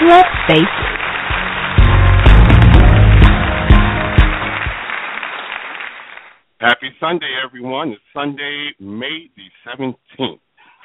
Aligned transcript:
Let's 0.00 0.28
face 0.48 0.58
it. 0.58 0.92
Happy 6.60 6.90
Sunday, 6.98 7.28
everyone. 7.44 7.90
It's 7.90 8.00
Sunday, 8.14 8.70
May 8.80 9.28
the 9.36 9.48
17th. 9.68 10.38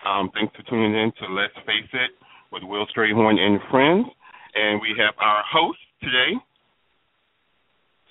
Um, 0.05 0.29
thanks 0.33 0.53
for 0.55 0.63
tuning 0.69 0.93
in 0.93 1.11
to 1.19 1.33
Let's 1.33 1.53
Face 1.65 1.89
It 1.93 2.11
with 2.51 2.63
Will 2.63 2.85
Strayhorn 2.87 3.39
and 3.39 3.59
friends. 3.71 4.05
And 4.55 4.81
we 4.81 4.89
have 4.99 5.13
our 5.19 5.43
host 5.51 5.79
today. 6.01 6.33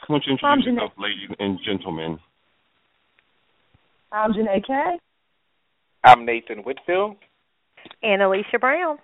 Why 0.07 0.19
don't 0.19 0.25
you 0.27 0.33
introduce 0.33 0.67
yourself, 0.67 0.93
ladies 0.99 1.37
and 1.39 1.59
gentlemen? 1.65 2.19
I'm 4.13 4.33
Janae 4.33 4.65
Kay. 4.67 4.99
I'm 6.05 6.25
Nathan 6.25 6.59
Whitfield. 6.59 7.17
And 8.03 8.23
Alicia 8.23 8.59
Brown. 8.59 8.99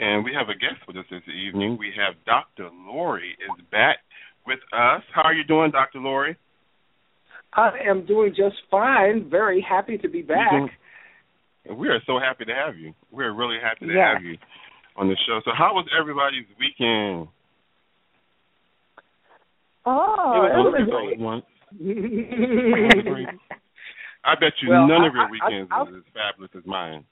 And 0.00 0.24
we 0.24 0.32
have 0.38 0.48
a 0.48 0.54
guest 0.54 0.86
with 0.86 0.96
us 0.96 1.04
this 1.10 1.22
evening. 1.28 1.76
We 1.78 1.92
have 1.96 2.14
Dr. 2.24 2.70
Lori 2.86 3.30
is 3.40 3.64
back 3.70 3.98
with 4.46 4.60
us. 4.72 5.02
How 5.14 5.22
are 5.22 5.34
you 5.34 5.44
doing, 5.44 5.70
Dr. 5.72 5.98
Lori? 5.98 6.36
I 7.52 7.70
am 7.88 8.06
doing 8.06 8.30
just 8.36 8.56
fine. 8.70 9.28
Very 9.28 9.60
happy 9.66 9.98
to 9.98 10.08
be 10.08 10.22
back. 10.22 10.52
We 11.70 11.88
are 11.88 12.00
so 12.06 12.18
happy 12.18 12.44
to 12.44 12.54
have 12.54 12.76
you. 12.76 12.94
We're 13.10 13.32
really 13.34 13.56
happy 13.62 13.86
to 13.86 13.92
have 14.00 14.22
you 14.22 14.36
on 14.96 15.08
the 15.08 15.16
show. 15.26 15.40
So, 15.44 15.50
how 15.56 15.74
was 15.74 15.86
everybody's 15.98 16.46
weekend? 16.58 17.28
Oh, 19.84 20.42
it 20.44 20.52
it 20.52 20.56
was 20.58 20.74
was 20.88 21.22
all 21.22 21.36
at 21.38 21.44
I 24.24 24.34
bet 24.34 24.52
you 24.62 24.68
Well, 24.70 24.86
none 24.86 25.02
I- 25.02 25.06
of 25.08 25.14
your 25.14 25.24
I- 25.24 25.30
weekends 25.30 25.70
I- 25.72 25.82
was 25.82 25.94
as 25.96 26.12
fabulous 26.14 26.50
as 26.56 26.66
mine. 26.66 27.04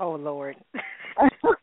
Oh 0.00 0.12
Lord. 0.12 0.56
Yes, 0.74 0.82
yes. 1.44 1.54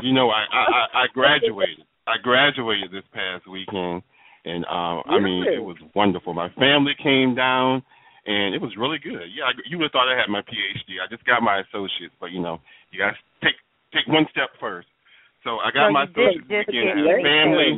You 0.02 0.12
know, 0.12 0.30
I, 0.30 0.46
I 0.52 1.04
I- 1.04 1.12
graduated. 1.12 1.82
I 2.06 2.16
graduated 2.22 2.88
this 2.92 3.04
past 3.12 3.44
weekend, 3.50 4.00
and 4.44 4.64
um, 4.64 5.04
I 5.04 5.18
mean, 5.20 5.44
it 5.44 5.60
was 5.60 5.76
wonderful. 5.94 6.32
My 6.32 6.48
family 6.56 6.96
came 6.96 7.34
down, 7.34 7.82
and 8.24 8.54
it 8.54 8.62
was 8.62 8.72
really 8.80 8.96
good. 8.96 9.28
Yeah, 9.28 9.44
I, 9.44 9.52
you 9.68 9.76
would 9.76 9.90
have 9.90 9.92
thought 9.92 10.08
I 10.08 10.16
had 10.16 10.32
my 10.32 10.40
PhD. 10.40 11.04
I 11.04 11.08
just 11.12 11.24
got 11.26 11.42
my 11.42 11.60
associates, 11.68 12.16
but 12.20 12.32
you 12.32 12.40
know, 12.40 12.60
you 12.92 12.96
got 12.98 13.12
to 13.12 13.20
take 13.44 13.60
take 13.92 14.08
one 14.08 14.24
step 14.32 14.48
first. 14.60 14.88
So 15.44 15.60
I 15.60 15.68
got 15.68 15.88
So 15.88 15.92
my 15.92 16.06
did 16.06 16.16
associates 16.16 16.48
just 16.48 16.68
weekend 16.72 17.20
family. 17.20 17.70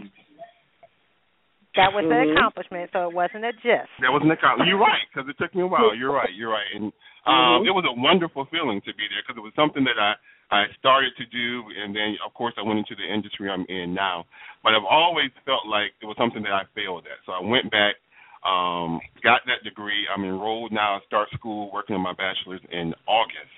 That 1.75 1.91
was 1.95 2.07
an 2.07 2.35
accomplishment, 2.35 2.91
so 2.93 3.07
it 3.09 3.15
wasn't 3.15 3.47
a 3.47 3.55
gist. 3.63 3.91
That 4.03 4.11
was 4.11 4.23
an 4.23 4.31
accomplishment. 4.31 4.71
You're 4.71 4.83
right, 4.83 5.07
because 5.11 5.31
it 5.31 5.39
took 5.43 5.55
me 5.55 5.63
a 5.63 5.71
while. 5.71 5.95
You're 5.95 6.13
right. 6.15 6.31
You're 6.35 6.51
right. 6.51 6.67
And 6.75 6.93
um, 7.29 7.69
it 7.69 7.75
was 7.75 7.85
a 7.85 7.93
wonderful 7.93 8.49
feeling 8.49 8.81
to 8.89 8.93
be 8.97 9.05
there 9.09 9.21
because 9.21 9.37
it 9.37 9.45
was 9.45 9.53
something 9.57 9.85
that 9.85 10.01
I 10.01 10.17
I 10.51 10.67
started 10.83 11.15
to 11.15 11.27
do, 11.31 11.63
and 11.79 11.95
then 11.95 12.19
of 12.27 12.35
course 12.35 12.55
I 12.59 12.63
went 12.67 12.79
into 12.83 12.99
the 12.99 13.07
industry 13.07 13.49
I'm 13.49 13.65
in 13.69 13.95
now. 13.95 14.27
But 14.65 14.75
I've 14.75 14.89
always 14.89 15.31
felt 15.47 15.67
like 15.67 15.95
it 16.03 16.07
was 16.07 16.17
something 16.19 16.43
that 16.43 16.53
I 16.53 16.67
failed 16.75 17.07
at. 17.07 17.23
So 17.23 17.31
I 17.31 17.39
went 17.39 17.71
back, 17.71 17.95
um, 18.43 18.99
got 19.23 19.47
that 19.47 19.63
degree. 19.63 20.09
I'm 20.11 20.25
enrolled 20.25 20.73
now. 20.73 20.99
I 20.99 21.01
start 21.07 21.31
school 21.39 21.71
working 21.73 21.95
on 21.95 22.03
my 22.03 22.15
bachelor's 22.19 22.61
in 22.73 22.95
August. 23.07 23.55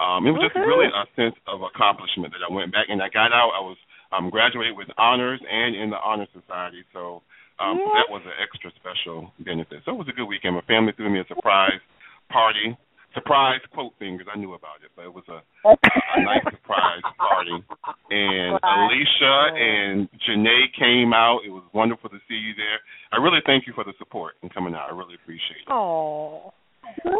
Um, 0.00 0.24
it 0.24 0.32
was 0.32 0.40
just 0.40 0.56
really 0.56 0.88
a 0.88 1.04
sense 1.12 1.36
of 1.44 1.60
accomplishment 1.60 2.32
that 2.32 2.40
I 2.40 2.48
went 2.48 2.72
back 2.72 2.88
and 2.88 3.02
I 3.04 3.12
got 3.12 3.36
out. 3.36 3.52
I 3.52 3.60
was 3.60 3.76
um, 4.16 4.30
graduated 4.30 4.72
with 4.72 4.88
honors 4.96 5.44
and 5.44 5.76
in 5.76 5.90
the 5.90 6.00
honor 6.00 6.26
society. 6.32 6.88
So 6.96 7.20
um, 7.60 7.76
so 7.76 7.92
that 7.92 8.08
was 8.08 8.24
an 8.24 8.32
extra 8.40 8.72
special 8.80 9.28
benefit. 9.44 9.84
So 9.84 9.92
it 9.92 10.00
was 10.00 10.08
a 10.08 10.16
good 10.16 10.24
weekend. 10.24 10.56
My 10.56 10.64
family 10.64 10.96
threw 10.96 11.12
me 11.12 11.20
a 11.20 11.28
surprise 11.28 11.84
party, 12.32 12.72
surprise 13.14 13.60
quote 13.72 13.92
thing 13.98 14.16
because 14.18 14.30
I 14.34 14.38
knew 14.38 14.54
about 14.54 14.82
it, 14.84 14.90
but 14.94 15.04
it 15.04 15.12
was 15.14 15.24
a, 15.28 15.40
a 15.68 16.22
nice 16.22 16.44
surprise 16.44 17.02
party. 17.18 17.64
And 18.10 18.58
Right. 18.62 18.90
Alicia 18.90 19.54
and 19.56 20.08
Janae 20.26 20.66
came 20.78 21.12
out. 21.12 21.40
It 21.46 21.50
was 21.50 21.64
wonderful 21.72 22.10
to 22.10 22.18
see 22.28 22.34
you 22.34 22.54
there. 22.54 22.78
I 23.12 23.22
really 23.22 23.40
thank 23.46 23.66
you 23.66 23.72
for 23.74 23.84
the 23.84 23.92
support 23.98 24.34
and 24.42 24.52
coming 24.52 24.74
out. 24.74 24.90
I 24.90 24.96
really 24.96 25.14
appreciate 25.22 25.66
it. 25.66 25.70
Oh. 25.70 26.52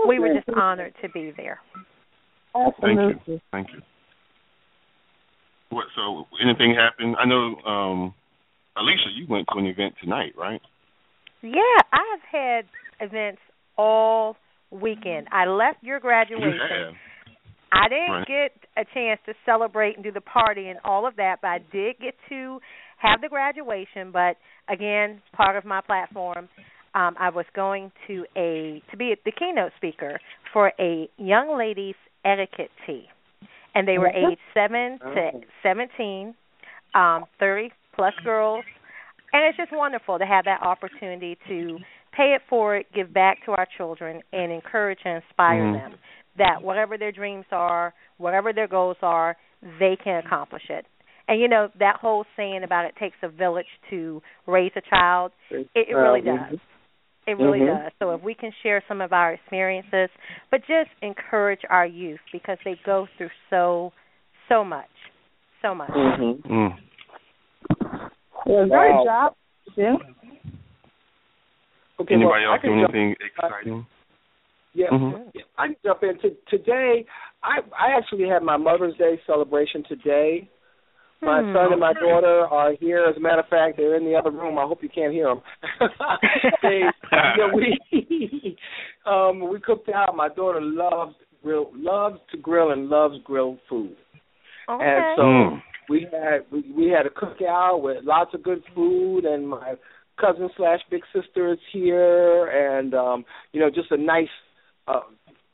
We 0.09 0.19
were 0.19 0.35
just 0.35 0.49
honored 0.57 0.95
to 1.03 1.09
be 1.11 1.33
there. 1.37 1.61
Absolutely. 2.55 3.13
Thank 3.15 3.29
you. 3.29 3.41
Thank 3.53 3.69
you. 3.73 3.83
What? 5.71 5.85
So 5.95 6.27
anything 6.43 6.75
happened? 6.75 7.17
I 7.21 7.25
know, 7.27 7.55
um, 7.65 8.15
Alicia, 8.77 9.11
you 9.15 9.27
went 9.29 9.47
to 9.53 9.59
an 9.59 9.67
event 9.67 9.95
tonight, 10.03 10.33
right? 10.37 10.61
Yeah, 11.43 11.61
I've 11.93 12.23
had 12.31 12.65
events 13.01 13.41
all 13.79 14.37
weekend. 14.71 15.29
I 15.33 15.47
left 15.47 15.83
your 15.83 16.01
graduation. 16.01 16.59
have. 16.61 16.95
I 17.73 17.89
didn't 17.89 18.11
Right. 18.11 18.27
get 18.27 18.53
a 18.77 18.85
chance 18.95 19.21
to 19.27 19.35
celebrate 19.47 19.95
and 19.95 20.03
do 20.03 20.11
the 20.11 20.21
party 20.21 20.69
and 20.69 20.81
all 20.85 21.07
of 21.07 21.17
that, 21.17 21.41
but 21.41 21.49
I 21.49 21.59
did 21.59 21.99
get 22.01 22.15
to 22.29 22.61
have 22.99 23.21
the 23.21 23.29
graduation. 23.29 24.11
But 24.11 24.37
again, 24.69 25.23
part 25.33 25.57
of 25.57 25.65
my 25.65 25.81
platform, 25.81 26.49
um, 26.95 27.17
I 27.19 27.31
was 27.31 27.47
going 27.55 27.93
to 28.09 28.27
a 28.37 28.83
to 28.91 28.97
be 28.97 29.15
the 29.25 29.31
keynote 29.31 29.73
speaker 29.77 30.19
for 30.53 30.73
a 30.81 31.09
young 31.17 31.57
ladies 31.57 31.95
etiquette 32.25 32.71
tea, 32.87 33.09
and 33.75 33.87
they 33.87 33.99
were 33.99 34.09
aged 34.09 34.41
seven 34.53 34.99
to 34.99 35.31
seventeen, 35.63 36.35
um, 36.95 37.25
thirty 37.39 37.73
plus 37.95 38.15
girls, 38.25 38.65
and 39.33 39.45
it's 39.45 39.57
just 39.57 39.71
wonderful 39.73 40.19
to 40.19 40.27
have 40.27 40.45
that 40.47 40.63
opportunity 40.63 41.39
to 41.47 41.79
pay 42.13 42.35
it 42.35 42.43
forward, 42.49 42.85
give 42.95 43.13
back 43.13 43.45
to 43.45 43.53
our 43.53 43.67
children, 43.77 44.23
and 44.33 44.53
encourage 44.53 44.99
and 45.05 45.23
inspire 45.23 45.63
Mhm. 45.65 45.73
them 45.73 45.99
that 46.37 46.63
whatever 46.63 46.97
their 46.97 47.13
dreams 47.13 47.47
are, 47.53 47.93
whatever 48.19 48.53
their 48.53 48.69
goals 48.69 48.97
are, 49.03 49.37
they 49.79 49.97
can 49.97 50.25
accomplish 50.25 50.69
it. 50.71 50.87
And 51.29 51.41
you 51.41 51.49
know 51.49 51.71
that 51.77 51.97
whole 51.97 52.25
saying 52.37 52.65
about 52.65 52.87
it 52.87 52.97
takes 52.97 53.17
a 53.23 53.29
village 53.29 53.69
to 53.91 54.23
raise 54.47 54.73
a 54.77 54.81
child, 54.81 55.33
it, 55.51 55.69
it 55.75 55.95
really 55.95 56.21
Um, 56.29 56.39
does. 56.39 56.59
It 57.27 57.37
really 57.37 57.61
Mhm. 57.61 57.85
does. 57.85 57.93
So 57.99 58.11
if 58.13 58.23
we 58.23 58.35
can 58.35 58.51
share 58.63 58.83
some 58.89 59.01
of 59.01 59.13
our 59.13 59.33
experiences, 59.35 60.11
but 60.51 60.65
just 60.67 60.91
encourage 61.03 61.65
our 61.69 61.87
youth 61.87 62.21
because 62.33 62.59
they 62.65 62.77
go 62.77 63.07
through 63.17 63.31
so 63.51 63.93
so 64.49 64.65
much, 64.65 64.91
so 65.63 65.75
much. 65.75 65.91
Mhm. 65.91 66.43
Mm. 66.43 66.79
Well, 68.47 68.67
Wow. 68.67 68.81
great 68.81 69.05
job. 69.05 69.35
Yeah. 69.77 69.97
Okay, 72.01 72.15
Anybody 72.15 72.45
well, 72.45 72.51
I 72.53 72.55
else 72.55 72.63
can 72.63 72.71
do 72.77 72.83
jump- 72.83 72.95
anything 72.95 73.17
exciting? 73.21 73.87
Yeah, 74.73 74.89
Mhm. 74.89 75.31
yeah, 75.35 75.43
I 75.59 75.67
can 75.67 75.77
jump 75.85 76.03
in. 76.03 76.19
To, 76.21 76.31
today, 76.49 77.05
I 77.43 77.59
I 77.77 77.93
actually 77.97 78.29
had 78.29 78.43
my 78.43 78.57
Mother's 78.57 78.97
Day 78.97 79.21
celebration 79.27 79.83
today. 79.85 80.49
My 81.23 81.43
Hmm. 81.43 81.53
son 81.55 81.73
and 81.73 81.81
my 81.81 81.93
daughter 81.93 82.47
are 82.47 82.73
here. 82.73 83.05
As 83.05 83.17
a 83.17 83.21
matter 83.21 83.41
of 83.41 83.49
fact, 83.49 83.77
they're 83.77 83.95
in 83.97 84.05
the 84.07 84.15
other 84.17 84.31
room. 84.31 84.59
I 84.59 84.63
hope 84.63 84.83
you 84.83 84.89
can't 84.89 85.13
hear 85.13 85.27
them. 85.27 85.43
they, 86.63 86.79
you 87.37 87.47
know, 87.47 87.51
we 87.55 87.79
um, 89.07 89.41
we 89.49 89.61
cooked 89.61 89.89
out. 89.91 90.17
My 90.17 90.29
daughter 90.29 90.61
loves 90.63 91.15
grill, 91.43 91.71
loves 91.75 92.19
to 92.31 92.37
grill, 92.39 92.71
and 92.71 92.89
loves 92.89 93.19
grilled 93.25 93.59
food. 93.69 93.97
Okay. 94.69 94.85
And 94.85 95.05
so 95.17 95.23
Mm. 95.23 95.63
we 95.89 96.07
had 96.13 96.45
we, 96.51 96.61
we 96.75 96.89
had 96.89 97.05
a 97.07 97.11
cookout 97.11 97.83
with 97.83 98.05
lots 98.05 98.33
of 98.35 98.43
good 98.43 98.63
food, 98.75 99.25
and 99.25 99.49
my 99.49 99.75
cousin 100.21 100.49
slash 100.57 100.81
big 100.91 101.03
sister 101.15 101.53
is 101.53 101.59
here, 101.73 102.47
and 102.47 102.95
um, 102.95 103.25
you 103.53 103.61
know, 103.61 103.71
just 103.71 103.91
a 103.91 103.97
nice, 103.97 104.29
uh, 104.89 105.01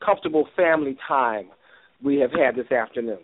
comfortable 0.03 0.47
family 0.55 0.97
time 1.07 1.49
we 2.03 2.17
have 2.17 2.31
had 2.31 2.55
this 2.55 2.71
afternoon. 2.71 3.19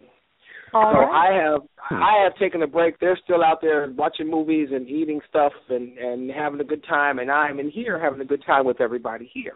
All 0.73 0.91
so 0.91 0.99
right. 0.99 1.29
I 1.29 1.43
have 1.43 1.61
I 1.91 2.23
have 2.23 2.35
taken 2.37 2.63
a 2.63 2.67
break. 2.67 2.99
They're 2.99 3.19
still 3.23 3.43
out 3.43 3.59
there 3.61 3.91
watching 3.95 4.29
movies 4.29 4.69
and 4.71 4.87
eating 4.87 5.21
stuff 5.29 5.53
and 5.69 5.97
and 5.97 6.31
having 6.31 6.59
a 6.59 6.63
good 6.63 6.83
time, 6.89 7.19
and 7.19 7.31
I'm 7.31 7.59
in 7.59 7.69
here 7.69 7.99
having 7.99 8.21
a 8.21 8.25
good 8.25 8.43
time 8.45 8.65
with 8.65 8.81
everybody 8.81 9.29
here. 9.33 9.53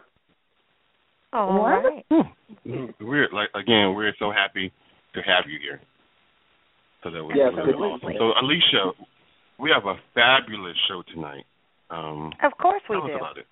All 1.32 1.58
What? 1.60 1.84
right. 1.84 2.04
We're 3.00 3.28
like 3.32 3.50
again, 3.54 3.94
we're 3.96 4.14
so 4.18 4.30
happy 4.30 4.72
to 5.14 5.20
have 5.20 5.44
you 5.50 5.58
here. 5.60 5.80
So 7.02 7.10
that 7.10 7.22
was 7.22 7.34
Yes, 7.36 7.52
really 7.56 7.72
awesome. 7.72 8.12
So 8.18 8.32
Alicia, 8.40 8.92
we 9.58 9.70
have 9.74 9.86
a 9.86 9.96
fabulous 10.14 10.76
show 10.88 11.02
tonight. 11.14 11.44
Um, 11.90 12.32
Of 12.42 12.52
course 12.60 12.82
we 12.88 12.96
tell 12.96 13.04
us 13.04 13.10
do. 13.10 13.16
about 13.16 13.38
it. 13.38 13.46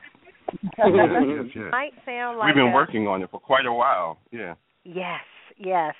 yes, 0.79 1.53
yes. 1.55 1.65
Might 1.73 1.93
sound 2.05 2.39
like 2.39 2.47
We've 2.47 2.55
been 2.55 2.73
a- 2.73 2.75
working 2.75 3.07
on 3.09 3.23
it 3.23 3.31
for 3.31 3.41
quite 3.41 3.67
a 3.67 3.73
while. 3.73 4.19
Yeah. 4.31 4.55
Yes, 4.85 5.23
yes. 5.59 5.95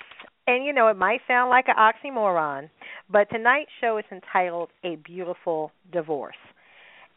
And 0.45 0.63
you 0.65 0.71
know, 0.73 0.87
it 0.87 0.97
might 0.97 1.21
sound 1.27 1.49
like 1.49 1.65
an 1.67 1.75
oxymoron, 1.77 2.69
but 3.09 3.29
tonight's 3.29 3.71
show 3.81 3.97
is 3.97 4.05
entitled 4.11 4.69
A 4.83 4.95
Beautiful 4.97 5.71
Divorce. 5.91 6.35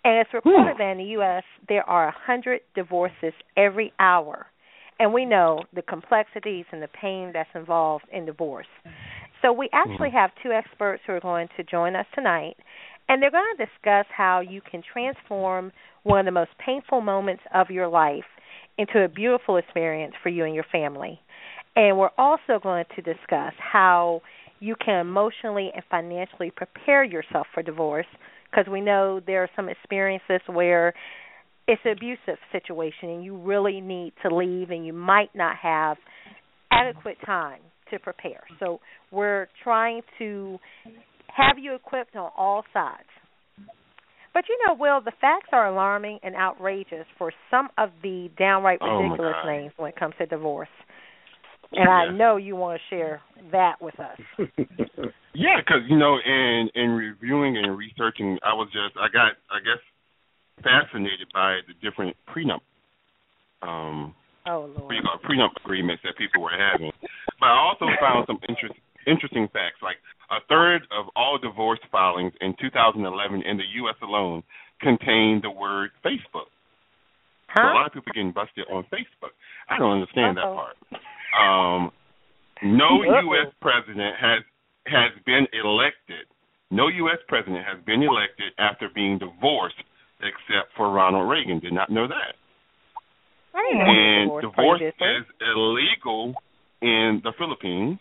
And 0.03 0.17
it's 0.19 0.33
reported 0.33 0.77
that 0.79 0.93
in 0.93 0.99
the 0.99 1.05
U.S. 1.21 1.45
there 1.69 1.89
are 1.89 2.05
a 2.05 2.15
100 2.27 2.61
divorces 2.75 3.35
every 3.57 3.93
hour. 4.01 4.47
And 4.99 5.13
we 5.15 5.25
know 5.25 5.63
the 5.75 5.83
complexities 5.83 6.65
and 6.73 6.83
the 6.83 6.89
pain 6.89 7.31
that's 7.33 7.49
involved 7.55 8.05
in 8.13 8.25
divorce. 8.27 8.67
So 9.43 9.53
we 9.53 9.69
actually 9.73 10.11
have 10.11 10.31
two 10.43 10.53
experts 10.53 11.03
who 11.07 11.13
are 11.15 11.21
going 11.21 11.49
to 11.57 11.63
join 11.63 11.97
us 11.97 12.05
tonight, 12.15 12.57
and 13.11 13.21
they're 13.21 13.33
going 13.33 13.43
to 13.57 13.67
discuss 13.67 14.07
how 14.17 14.39
you 14.39 14.61
can 14.71 14.83
transform 14.93 15.73
one 16.05 16.21
of 16.21 16.27
the 16.27 16.31
most 16.31 16.53
painful 16.65 17.01
moments 17.01 17.43
of 17.53 17.69
your 17.69 17.89
life 17.89 18.25
into 18.79 19.03
a 19.03 19.09
beautiful 19.09 19.57
experience 19.57 20.15
for 20.23 20.29
you 20.29 20.45
and 20.45 20.55
your 20.55 20.65
family. 20.71 21.19
And 21.75 21.99
we're 21.99 22.11
also 22.17 22.61
going 22.63 22.85
to 22.95 23.03
discuss 23.03 23.53
how 23.59 24.23
you 24.61 24.77
can 24.77 25.01
emotionally 25.01 25.73
and 25.75 25.83
financially 25.91 26.53
prepare 26.55 27.03
yourself 27.03 27.49
for 27.53 27.65
divorce 27.65 28.07
because 28.49 28.71
we 28.71 28.81
know 28.81 29.21
there 29.27 29.43
are 29.43 29.51
some 29.57 29.69
experiences 29.69 30.41
where 30.47 30.95
it's 31.67 31.83
an 31.85 31.91
abusive 31.91 32.39
situation 32.53 33.09
and 33.09 33.25
you 33.25 33.37
really 33.37 33.81
need 33.81 34.13
to 34.23 34.33
leave 34.33 34.71
and 34.71 34.87
you 34.87 34.93
might 34.93 35.35
not 35.35 35.57
have 35.57 35.97
adequate 36.71 37.17
time 37.27 37.61
to 37.91 37.99
prepare. 37.99 38.45
So 38.61 38.79
we're 39.11 39.49
trying 39.65 40.03
to 40.19 40.59
have 41.37 41.59
you 41.59 41.75
equipped 41.75 42.17
on 42.17 42.31
all 42.37 42.65
sides. 42.73 43.09
But 44.33 44.45
you 44.49 44.57
know, 44.67 44.75
Will, 44.79 45.01
the 45.01 45.13
facts 45.21 45.49
are 45.53 45.67
alarming 45.67 46.21
and 46.23 46.37
outrageous 46.37 47.07
for 47.19 47.33
some 47.51 47.69
of 47.79 47.91
the 48.03 48.31
downright 48.39 48.79
Oh, 48.81 49.01
ridiculous 49.03 49.35
God. 49.43 49.47
things 49.49 49.73
when 49.77 49.89
it 49.91 49.97
comes 49.97 50.15
to 50.19 50.27
divorce. 50.27 50.69
And 51.73 51.89
I 51.89 52.11
know 52.13 52.37
you 52.37 52.57
want 52.57 52.81
to 52.81 52.95
share 52.95 53.21
that 53.53 53.77
with 53.81 53.95
us. 53.99 54.19
Yeah, 55.33 55.63
because 55.63 55.87
you 55.89 55.97
know, 55.97 56.19
in 56.19 56.69
in 56.75 56.91
reviewing 56.91 57.57
and 57.57 57.79
researching, 57.79 58.37
I 58.43 58.53
was 58.53 58.67
just 58.75 58.99
I 58.99 59.07
got 59.07 59.39
I 59.47 59.63
guess 59.63 59.79
fascinated 60.59 61.31
by 61.33 61.63
the 61.71 61.75
different 61.79 62.17
prenup, 62.27 62.67
um, 63.63 64.15
Oh 64.47 64.67
Lord. 64.75 64.91
call 65.07 65.23
prenup 65.23 65.55
agreements 65.65 66.03
that 66.03 66.19
people 66.19 66.43
were 66.43 66.51
having. 66.59 66.91
But 67.39 67.47
I 67.47 67.59
also 67.63 67.87
found 68.03 68.27
some 68.27 68.41
interest, 68.49 68.75
interesting 69.07 69.47
facts. 69.55 69.79
Like 69.83 70.03
a 70.31 70.39
third 70.49 70.83
of 70.97 71.07
all 71.17 71.39
divorce 71.39 71.81
filings 71.91 72.33
in 72.41 72.55
2011 72.61 73.43
in 73.43 73.57
the 73.57 73.65
U.S. 73.83 73.97
alone 74.03 74.43
contained 74.81 75.43
the 75.43 75.51
word 75.51 75.91
Facebook. 76.05 76.49
So 77.57 77.63
a 77.63 77.75
lot 77.75 77.87
of 77.87 77.93
people 77.93 78.13
getting 78.15 78.33
busted 78.33 78.65
on 78.71 78.85
Facebook. 78.85 79.35
I 79.69 79.79
don't 79.79 79.93
understand 79.93 80.39
Uh-oh. 80.39 80.55
that 80.55 80.55
part. 80.55 80.77
Um, 81.35 81.91
no. 82.63 83.03
U.S. 83.05 83.53
president 83.61 84.15
has 84.21 84.43
has 84.87 85.11
been 85.27 85.47
elected. 85.53 86.27
No 86.71 86.87
U.S. 86.89 87.19
president 87.29 87.65
has 87.67 87.85
been 87.85 88.03
elected 88.03 88.53
after 88.59 88.89
being 88.95 89.19
divorced, 89.19 89.83
except 90.23 90.71
for 90.77 90.91
Ronald 90.93 91.29
Reagan. 91.29 91.59
Did 91.59 91.73
not 91.73 91.91
know 91.91 92.07
that. 92.07 92.39
I 93.55 93.67
didn't 93.67 93.79
know 93.79 93.91
And 93.91 94.31
were 94.31 94.41
divorce 94.43 94.81
is 94.81 95.27
illegal 95.41 96.35
in 96.81 97.21
the 97.25 97.33
Philippines. 97.37 97.99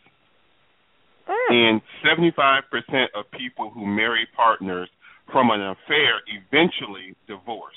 And 1.49 1.81
75% 2.05 2.61
of 3.15 3.29
people 3.31 3.69
who 3.71 3.85
marry 3.85 4.27
partners 4.35 4.89
from 5.31 5.51
an 5.51 5.61
affair 5.61 6.21
eventually 6.27 7.15
divorce. 7.27 7.75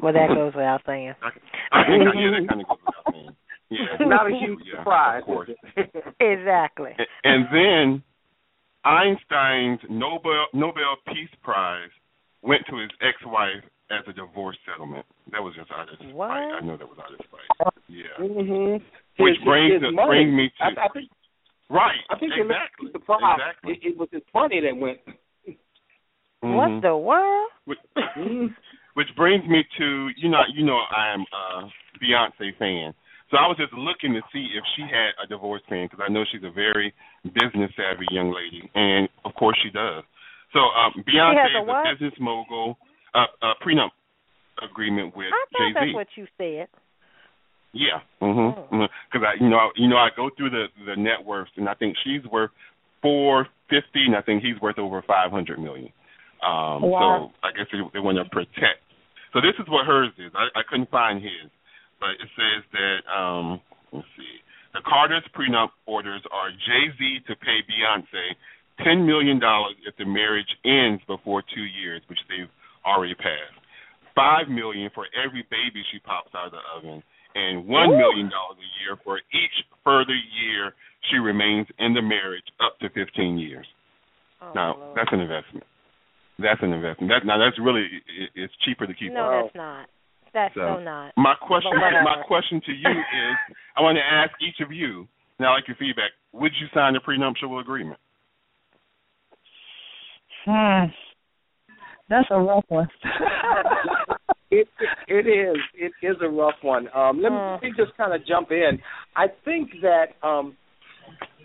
Well, 0.00 0.12
that 0.12 0.28
goes 0.34 0.54
without 0.54 0.80
saying. 0.86 1.14
I, 1.22 1.28
I 1.72 1.84
think 1.86 2.02
yeah, 2.14 2.30
that 2.40 2.48
kind 2.48 2.60
of 2.62 2.68
goes 2.68 2.78
without 2.86 3.12
saying. 3.12 3.30
Yeah, 3.70 3.86
Not 4.06 4.26
a 4.26 4.34
huge 4.34 4.60
yeah, 4.64 4.80
surprise. 4.80 5.20
Of 5.20 5.26
course. 5.26 5.50
Exactly. 6.20 6.92
A- 6.98 7.28
And 7.28 7.46
then 7.52 8.02
Einstein's 8.84 9.80
Nobel 9.90 10.46
Nobel 10.54 10.96
Peace 11.06 11.28
Prize 11.42 11.90
went 12.42 12.62
to 12.70 12.76
his 12.78 12.90
ex-wife 13.02 13.64
as 13.90 14.04
a 14.06 14.12
divorce 14.12 14.56
settlement. 14.64 15.04
That 15.32 15.42
was 15.42 15.54
just 15.56 15.70
out 15.72 15.88
of 15.88 15.98
spite. 15.98 16.52
I 16.54 16.60
know 16.60 16.76
that 16.76 16.88
was 16.88 16.98
out 17.02 17.12
of 17.12 17.20
spite. 17.26 17.74
Yeah. 17.88 18.04
Mhm. 18.20 18.80
Which 19.18 19.36
His- 19.36 19.44
brings 19.44 19.72
his 19.74 19.82
the- 19.82 19.92
money. 19.92 20.08
bring 20.08 20.36
me 20.36 20.48
to- 20.58 20.64
I, 20.64 20.86
I 20.86 20.88
think 20.94 21.10
Right. 21.70 22.00
I 22.10 22.18
think 22.18 22.32
exactly. 22.36 22.88
the 22.92 22.98
prize. 22.98 23.20
Exactly. 23.36 23.72
It, 23.82 23.92
it 23.92 23.98
was 23.98 24.08
his 24.10 24.22
money 24.34 24.60
that 24.60 24.76
went. 24.76 24.98
What 26.40 26.70
Mhm. 26.70 26.82
the 26.82 26.96
world? 26.96 27.50
Which, 27.64 27.78
which 28.94 29.08
brings 29.16 29.44
me 29.48 29.64
to 29.76 30.08
you 30.16 30.28
know 30.28 30.42
you 30.54 30.64
know 30.64 30.78
I 30.78 31.12
am 31.12 31.26
a 31.34 31.68
Beyonce 31.98 32.56
fan. 32.58 32.94
So 33.30 33.36
I 33.36 33.46
was 33.46 33.56
just 33.58 33.72
looking 33.74 34.14
to 34.14 34.22
see 34.32 34.54
if 34.56 34.64
she 34.76 34.82
had 34.82 35.12
a 35.22 35.26
divorce 35.26 35.62
plan 35.68 35.88
because 35.90 35.98
I 36.06 36.10
know 36.10 36.24
she's 36.30 36.44
a 36.44 36.50
very 36.50 36.94
business 37.24 37.70
savvy 37.76 38.06
young 38.10 38.32
lady, 38.32 38.70
and 38.74 39.08
of 39.24 39.34
course 39.34 39.58
she 39.62 39.70
does. 39.70 40.04
So 40.52 40.60
um, 40.60 40.94
Beyonce 41.04 41.42
has 41.42 41.50
a 41.58 41.62
is 41.62 41.68
what? 41.68 41.86
a 41.86 41.92
business 41.94 42.14
mogul, 42.20 42.78
uh, 43.14 43.26
a 43.42 43.52
prenup 43.60 43.90
agreement 44.62 45.16
with 45.16 45.28
I 45.34 45.44
thought 45.52 45.58
Jay 45.58 45.72
Z. 45.72 45.74
that's 45.74 45.94
what 45.94 46.08
you 46.16 46.26
said. 46.38 46.68
Yeah, 47.72 48.00
mhm. 48.22 48.88
Because 49.12 49.26
I, 49.26 49.42
you 49.42 49.50
know, 49.50 49.58
I, 49.58 49.70
you 49.76 49.88
know, 49.88 49.96
I 49.96 50.08
go 50.16 50.30
through 50.36 50.50
the 50.50 50.66
the 50.86 50.96
net 50.96 51.24
worths, 51.24 51.50
and 51.56 51.68
I 51.68 51.74
think 51.74 51.96
she's 52.02 52.24
worth 52.30 52.50
four 53.02 53.46
fifty, 53.68 54.04
and 54.06 54.16
I 54.16 54.22
think 54.22 54.42
he's 54.42 54.58
worth 54.60 54.78
over 54.78 55.02
five 55.06 55.30
hundred 55.30 55.58
million. 55.60 55.92
Um, 56.42 56.82
Wow. 56.88 57.30
So 57.30 57.46
I 57.46 57.52
guess 57.52 57.66
they, 57.72 57.78
they 57.92 58.00
want 58.00 58.16
to 58.18 58.24
protect. 58.30 58.80
So 59.34 59.40
this 59.40 59.52
is 59.60 59.68
what 59.68 59.84
hers 59.86 60.12
is. 60.18 60.32
I, 60.34 60.48
I 60.58 60.62
couldn't 60.68 60.90
find 60.90 61.20
his, 61.22 61.50
but 62.00 62.16
it 62.16 62.30
says 62.32 62.64
that 62.72 62.98
um, 63.12 63.60
let's 63.92 64.08
see, 64.16 64.40
the 64.72 64.80
Carter's 64.88 65.26
prenup 65.36 65.68
orders 65.84 66.22
are 66.32 66.48
Jay 66.50 66.88
Z 66.96 67.20
to 67.28 67.36
pay 67.36 67.60
Beyonce 67.68 68.32
ten 68.82 69.04
million 69.04 69.38
dollars 69.38 69.74
if 69.86 69.94
the 69.98 70.06
marriage 70.06 70.48
ends 70.64 71.02
before 71.06 71.42
two 71.54 71.64
years, 71.68 72.00
which 72.08 72.18
they've 72.30 72.48
already 72.86 73.14
passed. 73.14 73.60
Five 74.14 74.48
million 74.48 74.90
for 74.94 75.04
every 75.12 75.44
baby 75.50 75.84
she 75.92 75.98
pops 76.00 76.32
out 76.34 76.46
of 76.46 76.52
the 76.52 76.64
oven, 76.74 77.02
and 77.34 77.66
one 77.66 77.90
million 77.96 78.28
dollars 78.30 78.58
a 78.58 78.70
year 78.82 78.98
for 79.04 79.18
each 79.18 79.56
further 79.84 80.14
year 80.14 80.74
she 81.10 81.18
remains 81.18 81.66
in 81.78 81.94
the 81.94 82.02
marriage 82.02 82.46
up 82.60 82.78
to 82.80 82.88
fifteen 82.90 83.38
years. 83.38 83.66
Oh, 84.40 84.52
now 84.54 84.76
Lord. 84.76 84.96
that's 84.96 85.12
an 85.12 85.20
investment. 85.20 85.64
That's 86.38 86.62
an 86.62 86.72
investment. 86.72 87.10
That 87.10 87.26
now 87.26 87.38
that's 87.38 87.58
really 87.58 87.86
it, 88.06 88.30
it's 88.34 88.54
cheaper 88.64 88.86
to 88.86 88.94
keep. 88.94 89.12
no, 89.12 89.24
her. 89.24 89.42
that's 89.42 89.54
not. 89.54 89.88
That's 90.34 90.54
so, 90.54 90.76
So, 90.78 90.84
not. 90.84 91.12
My 91.16 91.34
question, 91.40 91.72
my 91.74 92.22
question 92.26 92.60
to 92.66 92.72
you 92.72 92.90
is, 92.90 93.56
I 93.76 93.80
want 93.80 93.96
to 93.96 94.04
ask 94.04 94.30
each 94.42 94.64
of 94.64 94.72
you. 94.72 95.08
Now, 95.40 95.52
I 95.52 95.56
like 95.56 95.68
your 95.68 95.76
feedback. 95.76 96.10
Would 96.32 96.52
you 96.60 96.66
sign 96.74 96.96
a 96.96 97.00
prenuptial 97.00 97.58
agreement? 97.60 97.98
Hmm. 100.44 100.92
That's 102.08 102.26
a 102.30 102.40
rough 102.40 102.64
one. 102.68 102.88
It, 104.50 104.68
it 105.08 105.26
is 105.26 105.56
it 105.74 105.92
is 106.02 106.16
a 106.22 106.28
rough 106.28 106.54
one. 106.62 106.88
Um, 106.94 107.20
let, 107.20 107.30
me, 107.30 107.38
let 107.38 107.62
me 107.62 107.72
just 107.76 107.96
kind 107.98 108.14
of 108.14 108.26
jump 108.26 108.50
in. 108.50 108.78
I 109.14 109.26
think 109.44 109.70
that 109.82 110.26
um, 110.26 110.56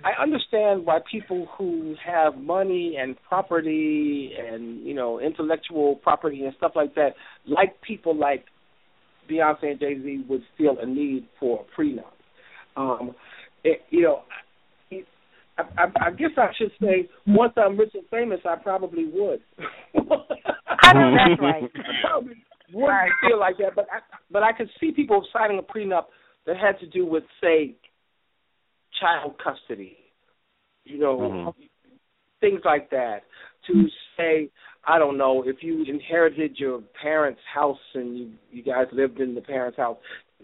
I 0.04 0.22
understand 0.22 0.86
why 0.86 1.00
people 1.10 1.48
who 1.58 1.96
have 2.06 2.38
money 2.38 2.98
and 3.00 3.16
property 3.28 4.32
and 4.38 4.86
you 4.86 4.94
know 4.94 5.20
intellectual 5.20 5.96
property 5.98 6.44
and 6.46 6.54
stuff 6.58 6.74
like 6.76 6.96
that, 6.96 7.12
like 7.48 7.82
people 7.82 8.16
like 8.16 8.46
Beyonce 9.30 9.72
and 9.72 9.80
Jay 9.80 9.96
Z, 10.02 10.26
would 10.30 10.44
feel 10.58 10.78
a 10.82 10.86
need 10.86 11.28
for 11.40 11.66
a 11.66 11.82
prenup. 11.82 12.04
Um, 12.76 13.16
it, 13.64 13.80
you 13.90 14.04
know, 14.04 14.22
it, 14.92 15.06
I, 15.58 15.64
I, 15.78 16.08
I 16.08 16.12
guess 16.12 16.32
I 16.38 16.48
should 16.58 16.72
say 16.82 17.10
once 17.28 17.54
I'm 17.58 17.78
rich 17.78 17.92
and 17.94 18.04
famous, 18.10 18.40
I 18.46 18.56
probably 18.56 19.06
would. 19.06 19.42
I 20.84 20.94
know 20.94 21.16
that's 21.16 21.42
right. 21.42 21.64
I 21.64 21.92
probably 22.10 22.44
wouldn't 22.74 23.12
feel 23.22 23.40
like 23.40 23.58
that, 23.58 23.76
but 23.76 23.88
I, 23.92 24.00
but 24.32 24.44
I 24.44 24.52
could 24.52 24.70
see 24.80 24.92
people 24.92 25.26
signing 25.32 25.60
a 25.60 25.64
prenup 25.64 26.06
that 26.46 26.58
had 26.58 26.80
to 26.80 26.88
do 26.88 27.06
with, 27.06 27.24
say, 27.42 27.76
child 29.00 29.36
custody, 29.44 29.98
you 30.86 31.00
know, 31.00 31.18
Mhm. 31.18 31.70
things 32.42 32.62
like 32.66 32.90
that. 32.90 33.24
To 33.68 33.90
say, 34.18 34.50
I 34.86 35.00
don't 35.00 35.18
know, 35.18 35.44
if 35.44 35.64
you 35.64 35.84
inherited 35.84 36.60
your 36.60 36.82
parents' 37.02 37.42
house 37.46 37.80
and 37.94 38.18
you 38.18 38.34
you 38.52 38.62
guys 38.62 38.88
lived 38.92 39.20
in 39.22 39.34
the 39.34 39.42
parents' 39.42 39.78
house, 39.78 39.98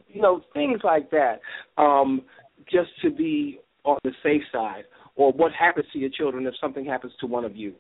you 0.08 0.22
know, 0.22 0.40
things 0.54 0.82
like 0.84 1.10
that. 1.10 1.42
Um, 1.78 2.24
just 2.66 2.90
to 3.02 3.10
be 3.10 3.60
on 3.84 3.98
the 4.04 4.14
safe 4.24 4.44
side, 4.52 4.86
or 5.16 5.32
what 5.34 5.52
happens 5.52 5.88
to 5.92 6.00
your 6.00 6.10
children 6.10 6.46
if 6.46 6.56
something 6.58 6.86
happens 6.86 7.14
to 7.18 7.28
one 7.28 7.44
of 7.44 7.56
you. 7.56 7.76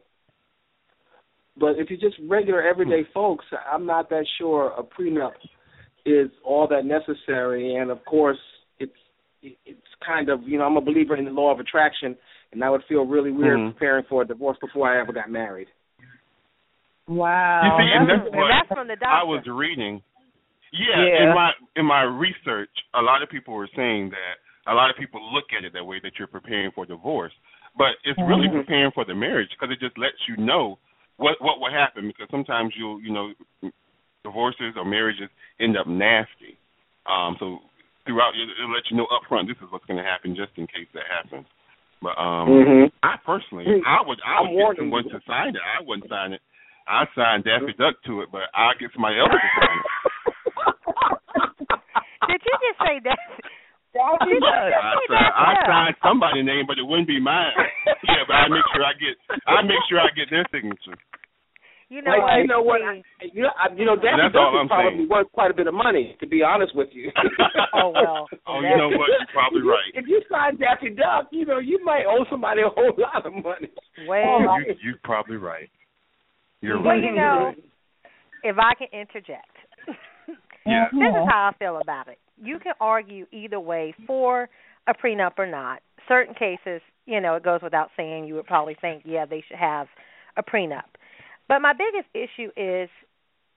But 1.57 1.77
if 1.77 1.89
you're 1.89 1.99
just 1.99 2.19
regular 2.29 2.61
everyday 2.61 3.03
folks, 3.13 3.45
I'm 3.71 3.85
not 3.85 4.09
that 4.09 4.25
sure 4.37 4.71
a 4.77 4.83
prenup 4.83 5.33
is 6.05 6.29
all 6.45 6.67
that 6.69 6.85
necessary. 6.85 7.75
And 7.75 7.91
of 7.91 8.03
course, 8.05 8.37
it's 8.79 8.91
it's 9.41 9.79
kind 10.05 10.29
of 10.29 10.43
you 10.43 10.57
know 10.57 10.65
I'm 10.65 10.77
a 10.77 10.81
believer 10.81 11.15
in 11.15 11.25
the 11.25 11.31
law 11.31 11.51
of 11.51 11.59
attraction, 11.59 12.15
and 12.51 12.63
I 12.63 12.69
would 12.69 12.83
feel 12.87 13.05
really 13.05 13.31
weird 13.31 13.59
Mhm. 13.59 13.73
preparing 13.73 14.05
for 14.05 14.21
a 14.21 14.25
divorce 14.25 14.57
before 14.61 14.87
I 14.91 14.99
ever 14.99 15.11
got 15.11 15.29
married. 15.29 15.67
Wow. 17.07 17.61
You 17.65 17.83
see, 17.83 17.91
and 17.91 18.09
That's- 18.09 18.23
that's 18.25 18.35
what 18.35 18.47
that's 18.47 18.67
from 18.67 18.87
the 18.87 18.95
doctor. 18.95 19.07
I 19.07 19.23
was 19.23 19.45
reading. 19.47 20.03
Yeah, 20.71 21.03
Yeah. 21.03 21.23
in 21.23 21.35
my 21.35 21.53
in 21.75 21.85
my 21.85 22.03
research, 22.03 22.69
a 22.93 23.01
lot 23.01 23.23
of 23.23 23.29
people 23.29 23.55
were 23.55 23.67
saying 23.75 24.11
that 24.11 24.37
a 24.67 24.73
lot 24.75 24.91
of 24.91 24.95
people 24.97 25.19
look 25.33 25.51
at 25.53 25.65
it 25.65 25.73
that 25.73 25.83
way 25.83 25.99
that 25.99 26.19
you're 26.19 26.27
preparing 26.27 26.69
for 26.71 26.85
divorce, 26.85 27.33
but 27.75 27.97
it's 28.03 28.19
really 28.19 28.47
Mhm. 28.47 28.53
preparing 28.61 28.91
for 28.91 29.03
the 29.03 29.15
marriage 29.15 29.49
because 29.49 29.71
it 29.71 29.79
just 29.79 29.97
lets 29.97 30.27
you 30.27 30.37
know 30.37 30.77
what 31.19 31.35
what 31.43 31.59
will 31.59 31.71
happen 31.71 32.07
because 32.07 32.27
sometimes 32.31 32.73
you'll 32.77 32.99
you 33.01 33.11
know 33.11 33.31
divorces 34.23 34.73
or 34.75 34.85
marriages 34.85 35.29
end 35.59 35.77
up 35.77 35.87
nasty. 35.87 36.57
Um, 37.05 37.35
so 37.39 37.59
throughout 38.05 38.33
it- 38.35 38.49
it'll 38.57 38.71
let 38.73 38.89
you 38.89 38.97
know 38.97 39.05
up 39.11 39.23
front 39.27 39.47
this 39.47 39.57
is 39.61 39.71
what's 39.71 39.85
going 39.85 39.97
to 40.01 40.03
happen 40.07 40.35
just 40.35 40.51
in 40.57 40.67
case 40.67 40.87
that 40.93 41.03
happens. 41.07 41.45
But 42.01 42.17
um, 42.17 42.47
Mhm. 42.49 42.91
I 43.03 43.17
personally, 43.25 43.65
I 43.85 44.01
would, 44.01 44.19
I 44.25 44.39
I'm 44.39 44.47
would 44.47 44.55
get 44.55 44.63
warning 44.63 44.81
someone 44.87 45.03
you. 45.05 45.11
to 45.11 45.21
sign 45.27 45.55
it. 45.55 45.61
I 45.61 45.81
wouldn't 45.83 46.07
sign 46.09 46.33
it. 46.33 46.41
I 46.87 47.05
signed 47.13 47.43
Daffy 47.43 47.73
Duck 47.77 47.95
to 48.07 48.21
it, 48.21 48.29
but 48.31 48.43
I'll 48.55 48.73
get 48.79 48.91
somebody 48.93 49.19
else 49.19 49.29
to 49.29 49.49
sign 49.59 49.77
it. 49.77 49.85
Did 52.29 52.41
you 52.45 52.55
just 52.63 52.79
say 52.87 52.99
that? 53.03 53.19
Daffy 53.93 54.29
Did 54.29 54.37
you 54.37 54.39
Duck. 54.39 54.69
just 54.69 54.85
I 54.85 54.93
say 54.93 55.07
signed, 55.09 55.33
I 55.33 55.51
that? 55.57 55.65
signed 55.65 55.95
somebody's 56.05 56.45
name, 56.45 56.65
but 56.69 56.77
it 56.77 56.85
wouldn't 56.85 57.07
be 57.09 57.19
mine. 57.19 57.51
yeah, 58.05 58.21
but 58.29 58.35
I 58.37 58.45
make 58.47 58.65
sure 58.73 58.83
I 58.85 58.93
get, 58.93 59.15
I 59.49 59.61
make 59.65 59.81
sure 59.89 59.97
I 59.99 60.09
get 60.13 60.29
their 60.29 60.45
signature. 60.53 60.93
You 61.89 62.05
know 62.05 62.11
Like, 62.13 62.21
what? 62.21 62.37
you 62.37 62.45
know 62.45 62.61
what? 62.61 62.81
I, 62.85 63.01
you 63.33 63.41
know, 63.41 63.53
I, 63.57 63.73
you 63.73 63.81
know, 63.81 63.97
Daffy 63.97 64.21
That's 64.21 64.33
Duck 64.37 64.45
all 64.45 64.53
is 64.53 64.61
I'm 64.61 64.67
probably 64.69 64.93
saying. 64.93 65.09
worth 65.09 65.31
quite 65.33 65.49
a 65.49 65.57
bit 65.57 65.65
of 65.65 65.73
money. 65.73 66.13
To 66.21 66.27
be 66.29 66.43
honest 66.45 66.75
with 66.77 66.89
you. 66.93 67.09
Oh, 67.73 67.89
well. 67.93 68.27
Oh, 68.45 68.61
you 68.61 68.75
know 68.77 68.89
what? 68.93 69.09
You're 69.09 69.29
probably 69.33 69.61
right. 69.61 69.89
If 69.93 70.05
you 70.07 70.21
sign 70.29 70.57
Daffy 70.57 70.89
Duck, 70.89 71.29
you 71.31 71.45
know 71.45 71.57
you 71.59 71.83
might 71.85 72.03
owe 72.05 72.25
somebody 72.29 72.61
a 72.61 72.69
whole 72.69 72.93
lot 72.97 73.25
of 73.25 73.31
money. 73.33 73.69
well, 74.07 74.41
You, 74.61 74.73
you're 74.83 74.99
probably 75.03 75.37
right. 75.37 75.69
You're 76.61 76.77
well, 76.81 76.93
right. 76.93 77.03
you 77.03 77.13
know, 77.13 77.53
if 78.43 78.57
I 78.57 78.73
can 78.77 78.87
interject, 78.93 79.49
Yeah. 80.65 80.85
this 80.91 80.99
is 81.09 81.25
how 81.29 81.51
I 81.53 81.57
feel 81.57 81.77
about 81.81 82.07
it. 82.07 82.17
You 82.41 82.59
can 82.59 82.73
argue 82.79 83.25
either 83.31 83.59
way 83.59 83.93
for 84.07 84.49
a 84.87 84.93
prenup 84.93 85.33
or 85.37 85.45
not. 85.45 85.81
Certain 86.07 86.33
cases, 86.33 86.81
you 87.05 87.21
know, 87.21 87.35
it 87.35 87.43
goes 87.43 87.61
without 87.61 87.89
saying, 87.95 88.25
you 88.25 88.35
would 88.35 88.47
probably 88.47 88.75
think, 88.79 89.03
yeah, 89.05 89.25
they 89.25 89.43
should 89.47 89.57
have 89.57 89.87
a 90.37 90.43
prenup. 90.43 90.83
But 91.47 91.59
my 91.59 91.73
biggest 91.73 92.07
issue 92.13 92.49
is 92.55 92.89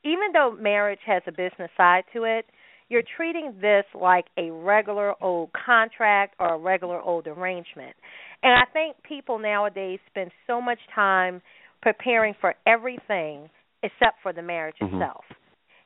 even 0.05 0.33
though 0.33 0.57
marriage 0.59 1.01
has 1.07 1.23
a 1.27 1.31
business 1.31 1.71
side 1.77 2.05
to 2.13 2.25
it, 2.25 2.47
you're 2.89 3.03
treating 3.17 3.55
this 3.61 3.85
like 3.95 4.27
a 4.37 4.51
regular 4.51 5.15
old 5.23 5.51
contract 5.53 6.35
or 6.39 6.55
a 6.55 6.59
regular 6.59 7.01
old 7.01 7.27
arrangement. 7.27 7.97
And 8.43 8.53
I 8.53 8.65
think 8.73 8.97
people 9.03 9.39
nowadays 9.39 9.99
spend 10.11 10.31
so 10.47 10.61
much 10.61 10.79
time 10.95 11.41
preparing 11.81 12.35
for 12.41 12.55
everything 12.67 13.49
except 13.83 14.21
for 14.23 14.33
the 14.33 14.43
marriage 14.43 14.77
Mhm. 14.79 14.95
itself. 14.95 15.25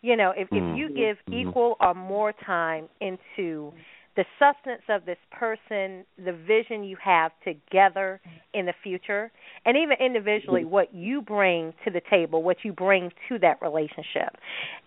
You 0.07 0.15
know, 0.15 0.33
if 0.37 0.47
if 0.53 0.79
you 0.79 0.89
give 0.89 1.17
Mhm. 1.27 1.49
equal 1.49 1.77
or 1.81 1.93
more 1.93 2.33
time 2.33 2.89
into 3.01 3.73
the 4.15 4.25
substance 4.39 4.83
of 4.89 5.05
this 5.05 5.19
person, 5.33 6.07
the 6.17 6.33
vision 6.33 6.85
you 6.85 6.97
have 7.03 7.33
together 7.43 8.21
in 8.55 8.67
the 8.67 8.73
future, 8.85 9.33
and 9.65 9.77
even 9.77 9.97
individually, 9.99 10.65
what 10.65 10.95
you 10.95 11.21
bring 11.23 11.75
to 11.85 11.91
the 11.91 12.01
table, 12.09 12.45
what 12.45 12.65
you 12.65 12.73
bring 12.73 13.13
to 13.29 13.39
that 13.41 13.61
relationship. 13.61 14.37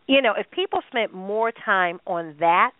You 0.07 0.21
know, 0.21 0.35
if 0.37 0.49
people 0.51 0.79
spent 0.87 1.13
more 1.13 1.51
time 1.51 1.99
on 2.07 2.37
that 2.39 2.71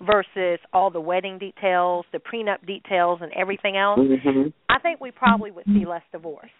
versus 0.00 0.60
all 0.72 0.90
the 0.90 1.00
wedding 1.00 1.36
details, 1.36 2.06
the 2.12 2.20
prenup 2.20 2.64
details, 2.64 3.18
and 3.22 3.32
everything 3.32 3.76
else, 3.76 3.98
Mm-hmm. 3.98 4.48
I 4.68 4.78
think 4.78 5.00
we 5.00 5.10
probably 5.10 5.50
would 5.50 5.66
see 5.74 5.84
less 5.84 6.04
divorce. 6.12 6.52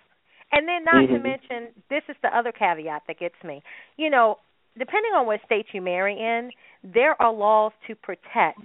And 0.51 0.67
then, 0.67 0.83
not 0.83 1.07
to 1.07 1.19
Mhm. 1.19 1.23
mention, 1.23 1.69
this 1.89 2.03
is 2.09 2.17
the 2.23 2.37
other 2.37 2.53
caveat 2.53 3.03
that 3.07 3.19
gets 3.19 3.41
me. 3.45 3.63
You 3.97 4.11
know, 4.11 4.39
depending 4.79 5.13
on 5.13 5.27
what 5.27 5.41
state 5.45 5.67
you 5.73 5.83
marry 5.83 6.15
in, 6.15 6.51
there 6.83 7.21
are 7.21 7.33
laws 7.33 7.73
to 7.87 7.95
protect 7.95 8.61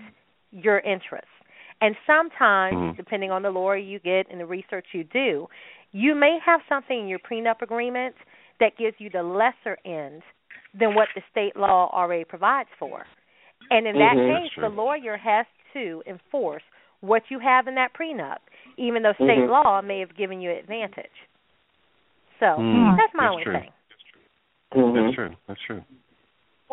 your 0.52 0.80
interests. 0.80 1.28
And 1.82 1.96
sometimes, 2.06 2.78
Mhm. 2.78 2.96
depending 2.96 3.32
on 3.32 3.42
the 3.42 3.50
lawyer 3.50 3.78
you 3.78 4.00
get 4.00 4.30
and 4.30 4.40
the 4.40 4.46
research 4.46 4.86
you 4.94 5.04
do, 5.04 5.50
you 5.92 6.16
may 6.16 6.40
have 6.40 6.62
something 6.70 6.98
in 6.98 7.08
your 7.08 7.20
prenup 7.20 7.62
agreement 7.62 8.16
that 8.60 8.78
gives 8.78 9.00
you 9.00 9.10
the 9.10 9.24
lesser 9.24 9.78
end 9.86 10.24
than 10.74 10.96
what 10.96 11.10
the 11.16 11.22
state 11.32 11.56
law 11.56 11.90
already 11.92 12.24
provides 12.24 12.70
for. 12.80 13.06
And 13.70 13.88
in 13.88 13.98
that 13.98 14.16
Mhm. 14.16 14.42
Case, 14.44 14.56
the 14.56 14.70
lawyer 14.70 15.18
has 15.18 15.46
to 15.74 16.04
enforce 16.06 16.64
what 17.02 17.30
you 17.30 17.40
have 17.40 17.68
in 17.68 17.76
that 17.76 17.94
prenup, 17.94 18.40
even 18.78 19.04
though 19.04 19.14
state 19.14 19.40
Mhm. 19.40 19.50
law 19.50 19.82
may 19.82 20.00
have 20.00 20.16
given 20.16 20.42
you 20.42 20.52
advantage. 20.52 21.28
So 22.40 22.58
Mm, 22.58 22.98
that's 22.98 23.14
my 23.14 23.24
that's 23.24 23.32
only 23.32 23.44
true. 23.44 23.60
thing. 23.60 23.72
Mm-hmm. 24.74 24.96
That's 24.96 25.16
true. 25.16 25.36
That's 25.48 25.62
true. 25.62 25.84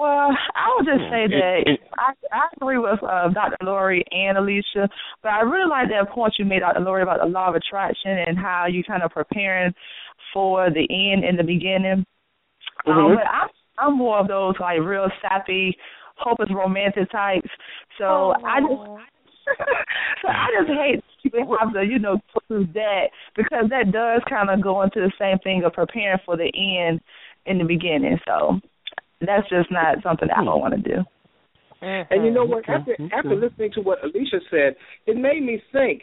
Well, 0.00 0.30
I 0.56 0.74
would 0.78 0.86
just 0.86 1.04
say 1.12 1.28
that 1.28 1.76
I, 1.98 2.12
I 2.32 2.48
agree 2.56 2.78
with 2.78 3.02
uh, 3.02 3.28
Dr. 3.34 3.56
Lori 3.62 4.02
and 4.10 4.38
Alicia, 4.38 4.88
but 5.22 5.28
I 5.28 5.40
really 5.40 5.68
like 5.68 5.88
that 5.90 6.10
point 6.10 6.32
you 6.38 6.46
made, 6.46 6.60
Dr. 6.60 6.80
Lori, 6.80 7.02
about 7.02 7.20
the 7.20 7.26
law 7.26 7.50
of 7.50 7.54
attraction 7.54 8.16
and 8.16 8.38
how 8.38 8.64
you 8.66 8.82
kind 8.82 9.02
of 9.02 9.10
preparing 9.10 9.74
for 10.32 10.70
the 10.70 10.88
end 10.88 11.24
and 11.26 11.38
the 11.38 11.42
beginning. 11.44 12.06
Um, 12.86 12.94
Mhm. 12.94 13.16
but 13.16 13.26
I, 13.26 13.48
I'm 13.76 13.98
more 13.98 14.18
of 14.18 14.28
those 14.28 14.54
like 14.58 14.80
real 14.80 15.10
sappy, 15.20 15.76
hopeless 16.16 16.48
romantic 16.50 17.10
types. 17.10 17.50
So 17.98 18.32
I 18.42 18.60
just 18.60 18.80
so 20.22 20.28
I 20.28 20.46
just 20.58 20.70
hate 20.70 21.04
people 21.22 21.58
have 21.60 21.74
to, 21.74 21.84
you 21.84 21.98
know, 21.98 22.22
through 22.48 22.68
that 22.72 23.10
because 23.36 23.68
that 23.68 23.92
does 23.92 24.22
kind 24.30 24.48
of 24.48 24.62
go 24.62 24.80
into 24.80 25.00
the 25.00 25.12
same 25.18 25.38
thing 25.40 25.62
of 25.64 25.74
preparing 25.74 26.20
for 26.24 26.38
the 26.38 26.50
end 26.56 27.02
in 27.44 27.58
the 27.58 27.64
beginning. 27.64 28.18
So 28.26 28.60
that's 29.20 29.48
just 29.48 29.70
not 29.70 30.02
something 30.02 30.28
I 30.30 30.44
don't 30.44 30.60
want 30.60 30.74
to 30.74 30.80
do. 30.80 31.04
And 31.82 32.24
you 32.24 32.30
know 32.30 32.44
what? 32.44 32.68
After 32.68 32.96
after 33.12 33.34
listening 33.34 33.72
to 33.72 33.80
what 33.80 34.04
Alicia 34.04 34.40
said, 34.50 34.76
it 35.06 35.16
made 35.16 35.42
me 35.42 35.62
think. 35.72 36.02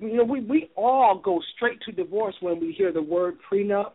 You 0.00 0.16
know, 0.18 0.24
we 0.24 0.40
we 0.40 0.70
all 0.76 1.20
go 1.22 1.40
straight 1.56 1.80
to 1.82 1.92
divorce 1.92 2.34
when 2.40 2.60
we 2.60 2.72
hear 2.72 2.92
the 2.92 3.02
word 3.02 3.38
prenup. 3.50 3.92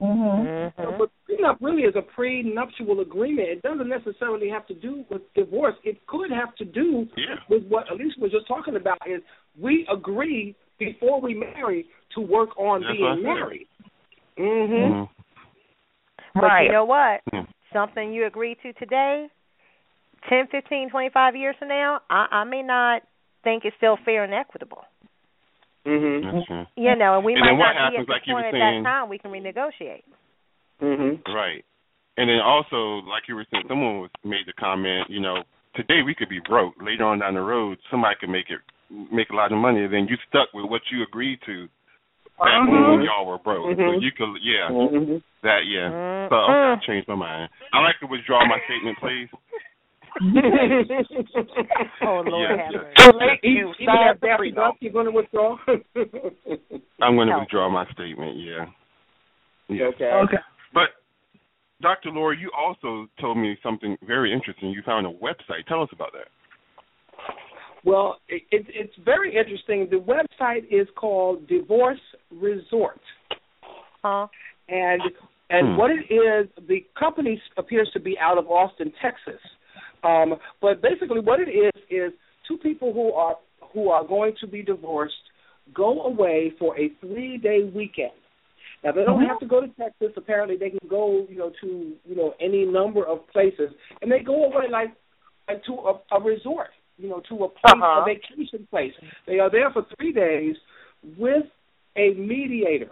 Mhm. 0.00 0.72
Mhm. 0.76 0.98
But 0.98 1.10
prenup 1.28 1.56
really 1.60 1.82
is 1.82 1.94
a 1.96 2.02
prenuptial 2.02 3.00
agreement. 3.00 3.48
It 3.48 3.62
doesn't 3.62 3.88
necessarily 3.88 4.48
have 4.48 4.66
to 4.66 4.74
do 4.74 5.04
with 5.10 5.22
divorce. 5.34 5.74
It 5.84 6.04
could 6.06 6.30
have 6.30 6.54
to 6.56 6.64
do 6.64 7.08
Yeah. 7.16 7.36
with 7.48 7.66
what 7.68 7.90
Alicia 7.90 8.20
was 8.20 8.32
just 8.32 8.46
talking 8.46 8.76
about. 8.76 8.98
Is 9.06 9.22
we 9.58 9.86
agree 9.88 10.54
before 10.78 11.20
we 11.20 11.34
marry 11.34 11.86
to 12.10 12.20
work 12.20 12.50
on 12.58 12.82
That's 12.82 12.92
being 12.92 13.04
what 13.04 13.12
I 13.12 13.14
said. 13.16 13.22
married. 13.24 13.68
Mhm. 14.36 14.68
Mhm. 14.68 15.08
But 16.34 16.42
Right. 16.42 16.66
you 16.66 16.72
know 16.72 16.84
what? 16.84 17.22
Yeah. 17.32 17.46
Something 17.76 18.12
you 18.14 18.26
agree 18.26 18.56
to 18.62 18.72
today, 18.74 19.26
ten, 20.30 20.46
fifteen, 20.50 20.88
twenty-five 20.88 21.36
years 21.36 21.56
from 21.58 21.68
now, 21.68 22.00
I, 22.08 22.40
I 22.40 22.44
may 22.44 22.62
not 22.62 23.02
think 23.44 23.64
it's 23.66 23.76
still 23.76 23.98
fair 24.02 24.24
and 24.24 24.32
equitable. 24.32 24.84
Mm-hmm. 25.86 26.64
You 26.74 26.96
know, 26.96 27.16
and 27.16 27.24
we 27.24 27.34
And 27.34 27.40
might 27.44 27.46
then 27.52 27.58
what 27.58 27.76
not 27.76 27.92
be 27.92 27.96
at 28.00 28.00
happens, 28.00 28.06
the 28.08 28.12
like 28.12 28.22
you 28.24 28.34
were 28.34 28.40
point 28.42 28.56
at 28.56 28.58
saying- 28.58 28.82
that 28.82 28.88
time 28.88 29.08
we 29.12 29.18
can 29.18 29.30
renegotiate. 29.30 30.08
Mm-hmm. 30.82 31.20
Right. 31.32 31.64
And 32.16 32.30
then 32.30 32.40
also, 32.42 33.04
like 33.06 33.28
you 33.28 33.36
were 33.36 33.44
saying, 33.52 33.64
someone 33.68 34.00
was 34.00 34.10
made 34.24 34.48
the 34.48 34.54
comment, 34.58 35.10
you 35.10 35.20
know, 35.20 35.44
today 35.74 36.00
we 36.04 36.14
could 36.14 36.30
be 36.30 36.40
broke. 36.48 36.74
Later 36.80 37.04
on 37.04 37.18
down 37.20 37.34
the 37.34 37.40
road, 37.44 37.76
somebody 37.90 38.16
could 38.18 38.30
make 38.30 38.46
it 38.48 38.60
make 39.12 39.28
a 39.30 39.36
lot 39.36 39.52
of 39.52 39.58
money. 39.58 39.86
Then 39.86 40.06
you 40.08 40.16
stuck 40.28 40.48
with 40.54 40.64
what 40.70 40.80
you 40.90 41.02
agreed 41.02 41.38
to 41.44 41.68
back 42.38 42.62
Uh-huh. 42.62 42.90
when 42.96 43.02
y'all 43.02 43.26
were 43.26 43.38
broke. 43.38 43.64
So 43.76 43.82
Mhm. 43.82 44.02
you 44.02 44.12
could, 44.12 44.36
yeah, 44.42 44.68
Mhm. 44.70 45.22
that, 45.42 45.66
yeah. 45.66 45.88
Mm-mm. 45.90 46.28
So 46.28 46.36
okay, 46.36 46.72
I 46.72 46.76
changed 46.86 47.08
my 47.08 47.14
mind. 47.14 47.50
I 47.72 47.80
like 47.80 47.98
to 48.00 48.06
withdraw 48.06 48.44
my 48.46 48.60
statement, 48.64 48.98
please. 48.98 49.28
Oh 52.02 52.20
Lord 52.24 52.48
Yes, 52.48 52.58
have 52.58 52.72
yes. 52.72 52.82
mercy. 52.82 52.94
So, 52.96 53.16
late, 53.18 53.40
even 53.42 53.56
You 53.78 53.86
that 53.86 53.86
signed 53.86 54.20
Barry 54.20 54.50
prenup. 54.52 54.54
Duck, 54.54 54.76
you're 54.80 54.92
going 54.92 55.06
to 55.06 55.12
withdraw? 55.12 55.58
I'm 57.02 57.16
going 57.16 57.28
to 57.28 57.34
No. 57.34 57.40
withdraw 57.40 57.68
my 57.68 57.84
statement. 57.92 58.36
Yeah. 58.38 58.66
Yeah. 59.68 59.84
okay. 59.86 60.10
Okay. 60.12 60.38
But 60.72 60.90
Dr. 61.82 62.10
Lori, 62.10 62.38
you 62.38 62.50
also 62.56 63.08
told 63.20 63.36
me 63.36 63.58
something 63.62 63.98
very 64.02 64.32
interesting. 64.32 64.70
You 64.70 64.82
found 64.82 65.06
a 65.06 65.10
website. 65.12 65.66
Tell 65.68 65.82
us 65.82 65.90
about 65.92 66.12
that. 66.12 66.28
Well, 67.86 68.16
it, 68.28 68.42
it, 68.50 68.66
it's 68.68 68.92
very 69.04 69.34
interesting. 69.36 69.86
The 69.88 69.96
website 69.96 70.64
is 70.70 70.88
called 70.96 71.46
Divorce 71.46 72.00
Resort, 72.32 73.00
Huh? 74.02 74.26
and 74.68 75.00
and 75.48 75.68
Hmm. 75.68 75.76
what 75.76 75.90
it 75.92 76.12
is, 76.12 76.48
the 76.66 76.84
company 76.98 77.40
appears 77.56 77.88
to 77.92 78.00
be 78.00 78.18
out 78.18 78.36
of 78.36 78.50
Austin, 78.50 78.92
Texas. 79.00 79.40
Um, 80.02 80.34
but 80.60 80.82
basically, 80.82 81.20
what 81.20 81.38
it 81.38 81.48
is 81.48 81.72
is 81.88 82.12
two 82.48 82.58
people 82.58 82.92
who 82.92 83.12
are 83.12 83.36
who 83.72 83.88
are 83.90 84.04
going 84.04 84.34
to 84.40 84.46
be 84.48 84.62
divorced 84.62 85.14
go 85.72 86.02
away 86.02 86.52
for 86.58 86.76
a 86.78 86.90
three 87.00 87.38
day 87.38 87.70
weekend. 87.72 88.12
Now 88.82 88.92
they 88.92 89.04
don't 89.04 89.24
have 89.24 89.38
to 89.40 89.46
go 89.46 89.60
to 89.60 89.68
Texas. 89.68 90.08
Apparently, 90.16 90.56
they 90.56 90.70
can 90.70 90.88
go, 90.88 91.26
you 91.28 91.38
know, 91.38 91.52
to 91.60 91.92
you 92.04 92.16
know 92.16 92.34
any 92.40 92.64
number 92.64 93.06
of 93.06 93.26
places, 93.32 93.70
and 94.02 94.10
they 94.10 94.20
go 94.20 94.44
away 94.44 94.64
like 94.70 94.92
like 95.48 95.64
to 95.64 95.72
a, 95.72 96.16
a 96.16 96.20
resort, 96.22 96.70
you 96.98 97.08
know, 97.08 97.20
to 97.28 97.34
a 97.44 97.48
place, 97.48 97.74
Uh-huh. 97.74 98.02
a 98.02 98.04
vacation 98.04 98.66
place. 98.70 98.92
They 99.26 99.38
are 99.38 99.50
there 99.50 99.70
for 99.70 99.84
three 99.96 100.12
days 100.12 100.56
with 101.18 101.44
a 101.96 102.10
mediator, 102.14 102.90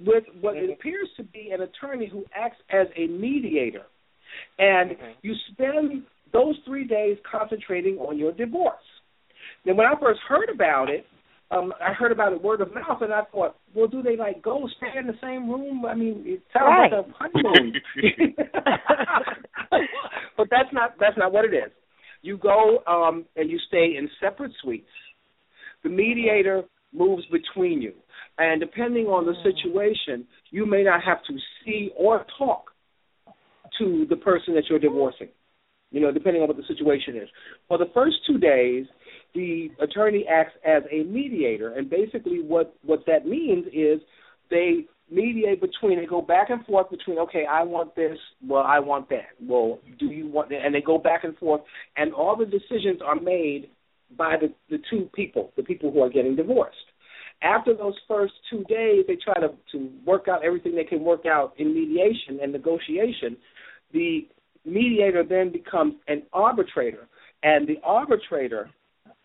with 0.00 0.24
what 0.40 0.56
it 0.56 0.70
appears 0.70 1.08
to 1.16 1.22
be 1.22 1.50
an 1.52 1.62
attorney 1.62 2.06
who 2.06 2.24
acts 2.34 2.58
as 2.70 2.86
a 2.96 3.06
mediator, 3.06 3.84
and 4.58 4.96
you 5.22 5.34
spend 5.52 6.02
those 6.32 6.56
three 6.64 6.84
days 6.84 7.18
concentrating 7.30 7.98
on 7.98 8.18
your 8.18 8.32
divorce. 8.32 8.74
Then, 9.64 9.76
when 9.76 9.86
I 9.86 9.94
first 10.00 10.20
heard 10.28 10.48
about 10.48 10.88
it, 10.88 11.06
um, 11.50 11.72
I 11.80 11.92
heard 11.92 12.10
about 12.12 12.32
it 12.32 12.42
word 12.42 12.62
of 12.62 12.72
mouth, 12.74 13.02
and 13.02 13.12
I 13.12 13.22
thought, 13.30 13.56
well, 13.74 13.86
do 13.86 14.02
they 14.02 14.16
like 14.16 14.40
go 14.42 14.66
stay 14.78 14.98
in 14.98 15.06
the 15.06 15.18
same 15.22 15.50
room? 15.50 15.84
I 15.84 15.94
mean, 15.94 16.22
it 16.26 16.40
sounds 16.52 16.68
Right. 16.78 16.90
like 16.92 17.06
a 17.06 17.12
honeymoon. 17.12 17.74
but 20.36 20.48
that's 20.50 20.72
not 20.72 20.94
that's 20.98 21.16
not 21.18 21.32
what 21.32 21.44
it 21.44 21.52
is. 21.54 21.70
You 22.22 22.38
go 22.38 22.78
um, 22.86 23.26
and 23.36 23.50
you 23.50 23.58
stay 23.68 23.96
in 23.98 24.08
separate 24.20 24.52
suites. 24.62 24.86
The 25.82 25.90
mediator 25.90 26.62
moves 26.94 27.24
between 27.26 27.82
you, 27.82 27.92
and 28.38 28.60
depending 28.60 29.06
on 29.06 29.26
the 29.26 29.34
situation, 29.42 30.26
you 30.50 30.64
may 30.66 30.82
not 30.84 31.02
have 31.02 31.18
to 31.26 31.34
see 31.64 31.90
or 31.96 32.24
talk 32.38 32.66
to 33.78 34.06
the 34.08 34.16
person 34.16 34.54
that 34.54 34.64
you're 34.68 34.78
divorcing. 34.78 35.28
You 35.90 36.00
know, 36.00 36.12
depending 36.12 36.42
on 36.42 36.48
what 36.48 36.56
the 36.56 36.62
situation 36.66 37.16
is. 37.16 37.28
For 37.68 37.76
the 37.76 37.90
first 37.92 38.16
two 38.26 38.38
days, 38.38 38.86
the 39.34 39.68
attorney 39.80 40.24
acts 40.30 40.54
as 40.64 40.82
a 40.90 41.02
mediator, 41.04 41.74
and 41.74 41.90
basically 41.90 42.40
what 42.42 42.74
what 42.84 43.00
that 43.06 43.26
means 43.26 43.66
is 43.72 44.00
they 44.50 44.86
mediate 45.12 45.60
between 45.60 45.98
they 45.98 46.06
go 46.06 46.22
back 46.22 46.50
and 46.50 46.64
forth 46.64 46.90
between 46.90 47.18
okay 47.18 47.44
I 47.48 47.62
want 47.62 47.94
this 47.94 48.18
well 48.46 48.64
I 48.66 48.78
want 48.78 49.08
that. 49.10 49.30
Well 49.40 49.78
do 49.98 50.06
you 50.06 50.28
want 50.28 50.48
that 50.50 50.64
and 50.64 50.74
they 50.74 50.80
go 50.80 50.98
back 50.98 51.24
and 51.24 51.36
forth 51.36 51.60
and 51.96 52.12
all 52.12 52.36
the 52.36 52.46
decisions 52.46 53.00
are 53.04 53.20
made 53.20 53.68
by 54.16 54.36
the 54.40 54.52
the 54.70 54.82
two 54.90 55.08
people 55.14 55.52
the 55.56 55.62
people 55.62 55.92
who 55.92 56.02
are 56.02 56.10
getting 56.10 56.36
divorced. 56.36 56.76
After 57.42 57.74
those 57.74 57.94
first 58.08 58.34
two 58.50 58.64
days 58.64 59.04
they 59.06 59.16
try 59.16 59.34
to 59.34 59.50
to 59.72 59.90
work 60.06 60.28
out 60.28 60.44
everything 60.44 60.74
they 60.74 60.84
can 60.84 61.02
work 61.02 61.26
out 61.26 61.54
in 61.58 61.74
mediation 61.74 62.38
and 62.42 62.52
negotiation. 62.52 63.36
The 63.92 64.28
mediator 64.64 65.24
then 65.28 65.52
becomes 65.52 65.94
an 66.08 66.22
arbitrator 66.32 67.08
and 67.42 67.66
the 67.66 67.78
arbitrator 67.82 68.70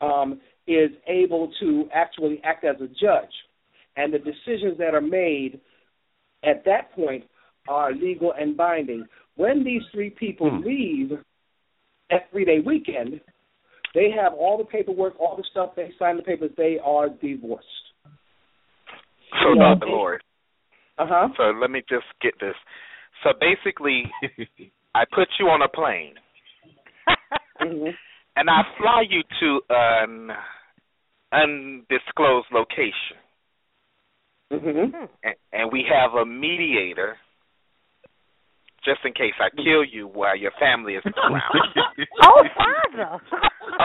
um, 0.01 0.39
is 0.67 0.91
able 1.07 1.51
to 1.59 1.87
actually 1.93 2.41
act 2.43 2.65
as 2.65 2.75
a 2.81 2.87
judge. 2.87 3.31
And 3.95 4.13
the 4.13 4.19
decisions 4.19 4.77
that 4.77 4.93
are 4.93 5.01
made 5.01 5.59
at 6.47 6.63
that 6.65 6.91
point 6.93 7.23
are 7.67 7.93
legal 7.93 8.33
and 8.39 8.55
binding. 8.55 9.05
When 9.35 9.63
these 9.63 9.81
three 9.91 10.09
people 10.09 10.49
Hmm. 10.49 10.63
leave 10.63 11.11
that 12.09 12.29
three 12.31 12.45
day 12.45 12.59
weekend, 12.59 13.21
they 13.93 14.09
have 14.11 14.33
all 14.33 14.57
the 14.57 14.63
paperwork, 14.65 15.19
all 15.19 15.35
the 15.35 15.43
stuff, 15.51 15.75
they 15.75 15.91
sign 15.97 16.17
the 16.17 16.23
papers, 16.23 16.51
they 16.57 16.77
are 16.83 17.09
divorced. 17.09 17.65
So, 19.41 19.53
Yeah. 19.55 19.75
Dr. 19.75 19.87
Lori, 19.87 20.19
Uh 20.97 21.05
huh. 21.07 21.29
so 21.37 21.43
let 21.51 21.69
me 21.69 21.81
just 21.89 22.05
get 22.21 22.33
this. 22.39 22.55
So 23.23 23.33
basically, 23.39 24.03
I 24.95 25.03
put 25.13 25.27
you 25.39 25.47
on 25.47 25.61
a 25.61 25.67
plane 25.67 26.15
hmm 27.59 27.89
and 28.35 28.49
I 28.49 28.61
fly 28.77 29.01
you 29.09 29.23
to 29.39 29.61
an 29.69 30.29
undisclosed 31.33 32.47
location, 32.53 33.17
hmm 34.51 34.95
and, 35.23 35.35
and 35.51 35.71
we 35.71 35.85
have 35.91 36.13
a 36.13 36.25
mediator 36.25 37.17
just 38.85 38.99
in 39.03 39.11
case 39.13 39.33
I 39.39 39.49
kill 39.51 39.83
you 39.83 40.07
while 40.07 40.37
your 40.37 40.51
family 40.59 40.93
is 40.93 41.03
around. 41.03 41.59
oh, 42.23 42.43
father. 42.55 43.19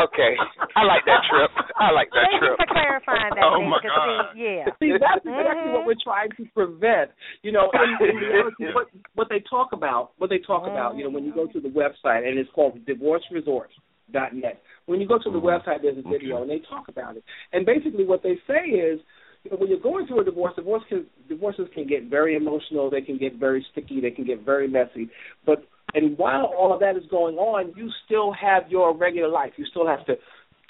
okay, 0.07 0.37
I 0.77 0.85
like 0.85 1.03
that 1.07 1.22
trip. 1.29 1.51
I 1.81 1.90
like 1.90 2.09
that 2.14 2.29
Thank 2.31 2.42
you 2.42 2.55
trip. 2.55 2.59
for 2.62 2.66
clarifying 2.70 3.35
that. 3.35 3.42
Oh, 3.42 3.59
Nick, 3.59 3.68
my 3.70 3.81
'cause 3.83 3.90
God. 3.90 4.31
See, 4.35 4.42
yeah. 4.44 4.70
See, 4.79 4.92
that's 5.01 5.27
exactly 5.27 5.70
Mhm. 5.70 5.72
what 5.72 5.85
we're 5.87 5.98
trying 6.05 6.31
to 6.38 6.44
prevent. 6.55 7.11
You 7.42 7.51
know, 7.51 7.72
in, 7.75 7.98
in 8.11 8.16
reality, 8.16 8.66
what 8.72 8.88
what 9.14 9.29
they 9.29 9.40
talk 9.51 9.72
about, 9.72 10.12
what 10.18 10.31
they 10.31 10.38
talk 10.38 10.68
about, 10.68 10.94
you 10.96 11.03
know, 11.03 11.11
when 11.11 11.25
you 11.25 11.33
go 11.35 11.46
to 11.48 11.59
the 11.59 11.68
website 11.70 12.22
and 12.29 12.38
it's 12.38 12.51
called 12.55 12.79
divorceresort.net. 12.87 14.62
When 14.87 15.01
you 15.01 15.09
go 15.09 15.18
to 15.18 15.31
the 15.31 15.40
Mhm. 15.40 15.42
website, 15.51 15.83
there's 15.83 15.98
a 15.98 16.03
video 16.03 16.42
and 16.42 16.51
they 16.51 16.61
talk 16.61 16.87
about 16.87 17.16
it. 17.16 17.25
And 17.53 17.66
basically, 17.66 18.05
what 18.05 18.22
they 18.22 18.37
say 18.46 18.66
is, 18.68 19.01
you 19.01 19.03
know, 19.03 19.22
when 19.50 19.68
you're 19.68 19.81
going 19.81 20.07
through 20.07 20.20
a 20.20 20.24
divorce, 20.24 20.55
divorce 20.57 20.83
can, 20.88 21.07
divorces 21.28 21.68
can 21.74 21.87
get 21.87 22.05
very 22.09 22.37
emotional. 22.37 22.90
They 22.90 23.00
can 23.00 23.18
get 23.18 23.37
very 23.37 23.64
sticky. 23.72 24.00
They 24.00 24.11
can 24.11 24.24
get 24.24 24.44
very 24.44 24.68
messy. 24.68 25.11
But 25.44 25.64
and 25.94 26.16
while 26.16 26.46
all 26.57 26.72
of 26.72 26.81
that 26.81 26.96
is 26.96 27.02
going 27.11 27.37
on, 27.37 27.72
you 27.76 27.90
still 28.07 28.33
have 28.33 28.64
your 28.70 28.96
regular 28.96 29.28
life. 29.28 29.52
You 29.57 29.66
still 29.66 29.87
have 29.87 30.05
to 30.07 30.14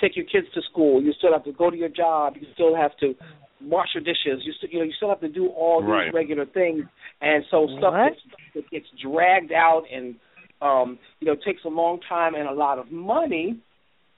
take 0.01 0.17
your 0.17 0.25
kids 0.25 0.47
to 0.55 0.61
school. 0.71 1.03
You 1.03 1.13
still 1.19 1.33
have 1.33 1.45
to 1.45 1.53
go 1.53 1.71
to 1.71 1.77
your 1.77 1.89
job. 1.89 2.35
You 2.41 2.47
still 2.55 2.75
have 2.75 2.97
to 3.01 3.15
wash 3.61 3.89
your 3.95 4.03
dishes. 4.03 4.43
You 4.45 4.53
still, 4.59 4.71
you 4.71 4.79
know, 4.79 4.85
you 4.85 4.93
still 4.97 5.09
have 5.11 5.21
to 5.21 5.29
do 5.29 5.49
all 5.49 5.81
these 5.81 5.89
Right. 5.89 6.13
regular 6.13 6.47
things, 6.47 6.85
and 7.21 7.45
so 7.51 7.69
stuff 7.79 7.95
What? 7.95 8.17
gets, 8.55 8.69
gets 8.71 8.87
dragged 9.03 9.53
out, 9.53 9.85
and 9.93 10.17
um, 10.61 10.99
you 11.21 11.27
know, 11.27 11.37
takes 11.45 11.65
a 11.65 11.69
long 11.69 12.01
time 12.09 12.35
and 12.35 12.49
a 12.49 12.53
lot 12.53 12.79
of 12.79 12.91
money 12.91 13.61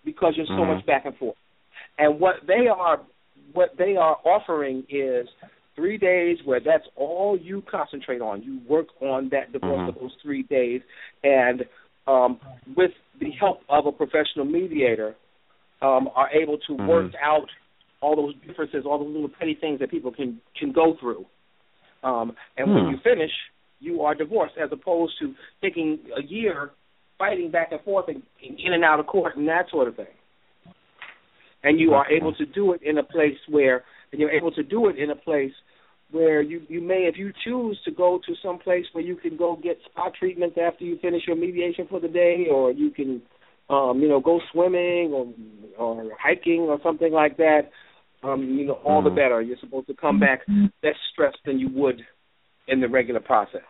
because 0.05 0.35
you're 0.37 0.47
so 0.47 0.65
Mhm. 0.65 0.77
much 0.77 0.87
back 0.87 1.05
and 1.07 1.17
forth. 1.17 1.37
And 1.99 2.21
what 2.21 2.37
they 2.47 2.67
are, 2.69 3.01
what 3.53 3.77
they 3.77 3.97
are 3.97 4.17
offering 4.25 4.85
is 4.89 5.29
three 5.77 5.99
days 5.99 6.39
where 6.45 6.61
that's 6.61 6.87
all 6.97 7.39
you 7.41 7.63
concentrate 7.71 8.21
on. 8.21 8.43
You 8.43 8.61
work 8.69 8.87
on 9.01 9.29
that 9.31 9.53
divorce 9.53 9.81
Mhm. 9.81 9.95
for 9.95 10.01
those 10.01 10.15
three 10.23 10.43
days, 10.45 10.83
and 11.23 11.67
um, 12.07 12.39
with 12.77 12.93
the 13.19 13.31
help 13.31 13.63
of 13.69 13.87
a 13.87 13.93
professional 13.93 14.45
mediator, 14.45 15.17
um, 15.83 16.09
are 16.15 16.31
able 16.31 16.59
to 16.59 16.73
Mhm. 16.73 16.87
work 16.87 17.15
out 17.21 17.51
all 18.01 18.15
those 18.15 18.35
differences, 18.47 18.85
all 18.87 18.99
those 18.99 19.13
little 19.13 19.29
petty 19.29 19.55
things 19.55 19.79
that 19.81 19.91
people 19.91 20.13
can 20.13 20.41
can 20.55 20.73
go 20.73 20.95
through. 20.95 21.27
Um, 22.03 22.37
and 22.57 22.73
when 22.73 22.85
Hmm. 22.85 22.91
you 22.91 22.99
finish, 22.99 23.33
you 23.81 24.03
are 24.03 24.15
divorced, 24.15 24.57
as 24.59 24.71
opposed 24.73 25.19
to 25.19 25.35
taking 25.63 25.99
a 26.17 26.23
year 26.23 26.71
fighting 27.19 27.51
back 27.51 27.73
and 27.73 27.81
forth 27.83 28.09
and, 28.09 28.23
and 28.43 28.61
in 28.61 28.73
and 28.75 28.85
out 28.85 29.01
of 29.01 29.07
court 29.07 29.37
and 29.37 29.49
that 29.49 29.71
sort 29.71 29.89
of 29.89 29.97
thing. 29.97 30.07
And 31.65 31.81
you 31.81 31.95
are 31.95 32.07
able 32.11 32.35
to 32.35 32.45
do 32.45 32.73
it 32.75 32.83
in 32.83 32.99
a 32.99 33.03
place 33.03 33.39
where, 33.49 33.85
and 34.13 34.21
you're 34.21 34.31
able 34.31 34.53
to 34.53 34.63
do 34.63 34.89
it 34.89 34.99
in 34.99 35.11
a 35.11 35.17
place 35.17 35.53
where 36.11 36.43
you 36.43 36.61
you 36.69 36.81
may, 36.81 37.09
if 37.11 37.17
you 37.17 37.33
choose 37.43 37.81
to 37.87 37.91
go 37.91 38.21
to 38.27 38.35
some 38.43 38.59
place 38.59 38.85
where 38.93 39.03
you 39.03 39.17
can 39.17 39.37
go 39.37 39.59
get 39.61 39.79
spa 39.87 40.11
treatments 40.17 40.57
after 40.63 40.85
you 40.85 40.99
finish 41.01 41.23
your 41.27 41.37
mediation 41.37 41.87
for 41.89 42.01
the 42.01 42.09
day, 42.09 42.47
or 42.51 42.71
you 42.71 42.91
can, 42.91 43.23
um, 43.71 43.99
you 44.01 44.09
know, 44.09 44.21
go 44.21 44.41
swimming 44.53 45.13
or 45.13 45.33
or 45.79 46.11
hiking 46.23 46.61
or 46.61 46.79
something 46.83 47.13
like 47.13 47.37
that. 47.39 47.63
Um, 48.23 48.43
you 48.59 48.67
know, 48.67 48.75
all 48.85 49.03
the 49.03 49.11
Mhm. 49.11 49.17
better. 49.17 49.43
You're 49.43 49.57
supposed 49.59 49.87
to 49.89 49.95
come 49.95 50.21
back 50.21 50.43
less 50.83 50.97
stressed 51.13 51.43
than 51.45 51.59
you 51.59 51.69
would 51.71 52.05
in 52.69 52.81
the 52.81 52.89
regular 52.89 53.21
process. 53.21 53.63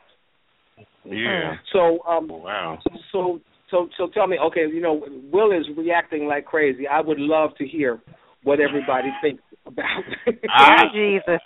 Yeah. 1.05 1.57
So, 1.73 2.03
um, 2.07 2.29
Wow. 2.29 2.79
so 3.11 3.41
so 3.75 3.89
so 3.99 4.07
tell 4.15 4.29
me, 4.29 4.39
okay, 4.39 4.67
you 4.71 4.81
know, 4.81 5.03
Will 5.33 5.51
is 5.51 5.67
reacting 5.77 6.29
like 6.29 6.45
crazy. 6.45 6.87
I 6.87 7.01
would 7.01 7.19
love 7.19 7.51
to 7.59 7.67
hear 7.67 8.01
what 8.45 8.61
everybody 8.61 9.09
thinks 9.21 9.43
about. 9.67 10.05
I- 10.49 10.87
Jesus. 10.95 11.41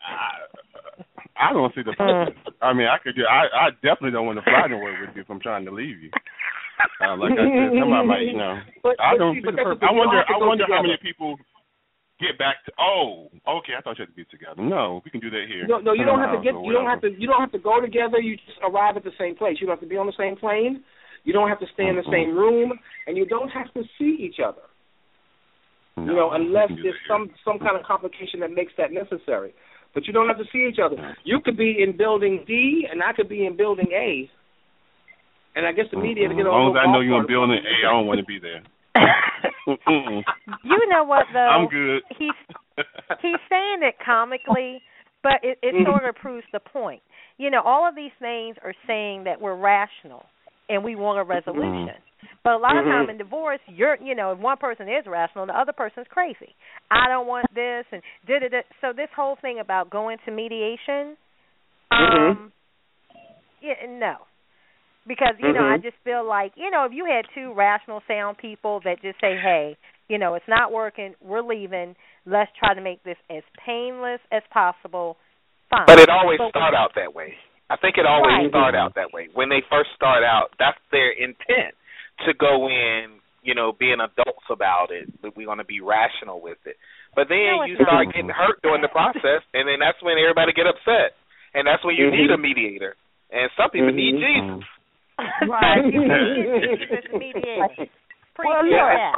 I 1.38 1.53
don't 1.53 1.73
see 1.73 1.83
the 1.87 1.95
purpose. 1.95 2.35
I 2.61 2.73
mean, 2.75 2.88
I 2.88 2.99
could. 2.99 3.14
do- 3.14 3.25
I 3.31 3.47
I 3.47 3.71
definitely 3.81 4.11
don't 4.11 4.27
want 4.27 4.38
to 4.43 4.45
fly 4.45 4.67
nowhere 4.69 4.99
with 5.01 5.14
you 5.14 5.23
if 5.23 5.31
I'm 5.31 5.41
trying 5.41 5.64
to 5.64 5.71
leave 5.71 6.03
you. 6.03 6.11
Uh, 7.01 7.17
like 7.17 7.33
I 7.33 7.47
said, 7.47 7.79
somebody 7.79 8.07
might, 8.07 8.27
you 8.27 8.37
know. 8.37 8.59
But- 8.83 9.01
I 9.01 9.17
don't 9.17 9.35
see, 9.37 9.41
see 9.41 9.55
the 9.55 9.62
purpose. 9.62 9.87
I 9.88 9.95
wonder. 9.95 10.19
don't 10.19 10.27
have 10.27 10.27
to 10.27 10.35
I 10.35 10.38
go 10.38 10.49
wonder 10.51 10.67
how 10.69 10.83
many 10.83 10.99
people 11.01 11.38
get 12.19 12.37
back 12.38 12.67
to. 12.67 12.73
Oh, 12.79 13.31
okay. 13.62 13.79
I 13.79 13.81
thought 13.81 13.99
you 13.99 14.03
had 14.03 14.11
to 14.11 14.19
be 14.19 14.27
together. 14.27 14.61
No, 14.61 15.01
we 15.05 15.11
can 15.11 15.21
do 15.21 15.31
that 15.31 15.47
here. 15.47 15.67
no, 15.67 15.79
no, 15.79 15.93
you 15.95 16.05
don't 16.05 16.19
have 16.19 16.35
to 16.35 16.43
get. 16.43 16.59
You 16.59 16.75
don't 16.75 16.91
have 16.91 17.01
to. 17.07 17.11
You 17.14 17.27
don't 17.31 17.41
have 17.41 17.55
to 17.55 17.62
go 17.62 17.81
together. 17.81 18.19
You 18.19 18.35
just 18.37 18.59
arrive 18.67 18.99
at 18.99 19.05
the 19.07 19.14
same 19.19 19.37
place. 19.38 19.59
You 19.61 19.67
don't 19.71 19.79
have 19.79 19.87
to 19.87 19.91
be 19.91 19.97
on 19.97 20.07
the 20.11 20.19
same 20.19 20.35
plane. 20.37 20.83
You 21.29 21.35
don't 21.37 21.51
have 21.53 21.61
to 21.61 21.69
stay 21.75 21.87
in 21.87 21.97
the 21.97 22.09
Mhm. 22.09 22.11
same 22.11 22.35
room, 22.35 22.73
and 23.07 23.14
you 23.14 23.27
don't 23.27 23.51
have 23.51 23.71
to 23.75 23.85
see 23.99 24.17
each 24.17 24.41
other. 24.41 24.62
No, 25.99 26.05
you 26.07 26.17
know, 26.17 26.31
unless 26.31 26.69
can 26.69 26.83
there's 26.83 26.95
that 26.95 27.07
some 27.07 27.29
some 27.45 27.59
kind 27.59 27.77
of 27.77 27.83
complication 27.83 28.41
that 28.41 28.51
makes 28.51 28.73
that 28.77 28.93
necessary. 28.93 29.53
But 29.93 30.07
you 30.07 30.14
don't 30.14 30.27
have 30.27 30.38
to 30.38 30.47
see 30.47 30.64
each 30.64 30.79
other. 30.79 30.97
You 31.25 31.41
could 31.41 31.59
be 31.59 31.83
in 31.83 31.93
building 31.99 32.45
D, 32.47 32.87
and 32.91 33.03
I 33.03 33.12
could 33.12 33.29
be 33.29 33.45
in 33.45 33.57
building 33.57 33.93
A. 33.93 34.31
And 35.55 35.67
I 35.67 35.73
guess 35.73 35.91
the 35.91 35.99
media 35.99 36.29
to 36.29 36.35
Mhm. 36.35 36.37
get 36.38 36.47
As 36.47 36.51
all 36.51 36.69
long 36.73 36.77
as 36.79 36.81
I 36.88 36.93
know 36.93 37.01
you're 37.01 37.21
in 37.21 37.27
building. 37.27 37.59
A, 37.62 37.77
I 37.77 37.91
don't 37.93 38.07
want 38.07 38.21
to 38.21 38.25
be 38.25 38.38
there. 38.38 38.62
You 40.64 40.88
know 40.88 41.05
what 41.05 41.27
though? 41.35 41.49
I'm 41.49 41.67
good. 41.67 42.05
He's 42.17 42.38
he's 43.21 43.41
saying 43.51 43.83
it 43.83 43.99
comically, 43.99 44.81
but 45.23 45.45
it, 45.45 45.59
it 45.62 45.75
Mhm. 45.75 45.85
sort 45.85 46.05
of 46.07 46.14
proves 46.14 46.47
the 46.53 46.61
point. 46.61 47.03
You 47.37 47.51
know, 47.51 47.61
all 47.61 47.87
of 47.87 47.95
these 47.95 48.14
things 48.19 48.57
are 48.64 48.75
saying 48.87 49.25
that 49.25 49.38
we're 49.43 49.57
rational. 49.57 50.25
And 50.69 50.85
we 50.85 50.97
want 50.97 51.19
a 51.19 51.25
resolution. 51.25 51.89
Mm-hmm. 51.89 52.27
But 52.45 52.55
a 52.55 52.59
lot 52.59 52.77
of 52.77 52.85
mm-hmm. 52.85 53.07
time 53.07 53.11
in 53.11 53.19
divorce, 53.19 53.61
you're 53.67 53.97
you 54.03 54.15
know, 54.15 54.33
if 54.33 54.39
one 54.39 54.57
person 54.57 54.89
is 54.89 55.05
rational, 55.07 55.45
and 55.45 55.51
the 55.51 55.59
other 55.59 55.73
person's 55.73 56.07
crazy. 56.11 56.55
I 56.91 57.09
don't 57.09 57.27
want 57.27 57.47
this 57.55 57.85
and 57.93 58.03
did 58.27 58.43
it. 58.43 58.53
So 58.81 58.93
this 58.95 59.09
whole 59.15 59.37
thing 59.41 59.59
about 59.61 59.91
going 59.91 60.19
to 60.25 60.31
mediation, 60.33 61.17
mm-hmm. 61.93 62.31
um, 62.31 62.53
yeah, 63.63 63.75
no, 63.89 64.17
because 65.07 65.35
you 65.41 65.53
know 65.53 65.61
I 65.61 65.77
Mm-hmm. 65.79 65.83
just 65.83 65.97
feel 66.05 66.27
like 66.27 66.53
you 66.57 66.71
know 66.71 66.85
if 66.85 66.93
you 66.93 67.07
had 67.07 67.25
two 67.35 67.55
rational, 67.55 68.01
sound 68.09 68.39
people 68.39 68.81
that 68.85 69.03
just 69.03 69.21
say, 69.21 69.37
hey, 69.37 69.77
you 70.09 70.19
know, 70.19 70.35
it's 70.35 70.49
not 70.49 70.73
working, 70.73 71.15
we're 71.23 71.43
leaving. 71.43 71.95
Let's 72.27 72.51
try 72.59 72.75
to 72.75 72.81
make 72.81 73.03
this 73.05 73.17
as 73.31 73.43
painless 73.65 74.21
as 74.33 74.43
possible. 74.53 75.17
Fine. 75.71 75.85
But 75.87 75.99
it 75.99 76.09
always 76.09 76.39
But- 76.39 76.51
start 76.51 76.75
out 76.75 76.95
that 76.97 77.15
way. 77.15 77.35
I 77.71 77.77
think 77.77 77.99
it 77.99 78.07
always 78.07 78.33
Right. 78.33 78.49
start 78.51 78.75
out 78.75 78.95
that 78.95 79.13
way. 79.13 79.29
When 79.35 79.49
they 79.49 79.61
first 79.69 79.93
start 79.95 80.25
out, 80.25 80.53
that's 80.59 80.79
their 80.91 81.11
intent 81.11 81.75
to 82.25 82.33
go 82.35 82.69
in, 82.69 83.21
you 83.43 83.55
know, 83.55 83.73
being 83.73 84.01
adults 84.01 84.49
about 84.51 84.91
it. 84.91 85.09
That 85.23 85.37
we're 85.37 85.47
going 85.47 85.59
to 85.59 85.65
be 85.69 85.81
rational 85.81 86.41
with 86.41 86.59
it. 86.67 86.77
But 87.15 87.29
then 87.29 87.57
No, 87.57 87.65
you 87.65 87.77
start 87.77 88.07
not. 88.07 88.15
getting 88.15 88.31
hurt 88.31 88.61
during 88.63 88.81
the 88.83 88.89
process, 88.89 89.43
and 89.53 89.69
then 89.69 89.81
that's 89.81 90.01
when 90.03 90.19
everybody 90.19 90.53
get 90.53 90.67
upset, 90.67 91.15
and 91.55 91.67
that's 91.67 91.85
when 91.85 91.97
you 91.97 92.09
Mhm. 92.11 92.17
need 92.17 92.31
a 92.31 92.39
mediator. 92.39 92.97
And 93.31 93.51
some 93.57 93.71
people 93.71 93.93
need 93.93 94.15
Mhm. 94.15 94.61
Jesus. 94.61 94.69
right. 95.49 95.85
you 95.93 96.01
Jesus 96.77 97.13
mediation. 97.13 97.89
Preach 98.35 98.49
Well, 98.49 98.65
that. 98.71 99.15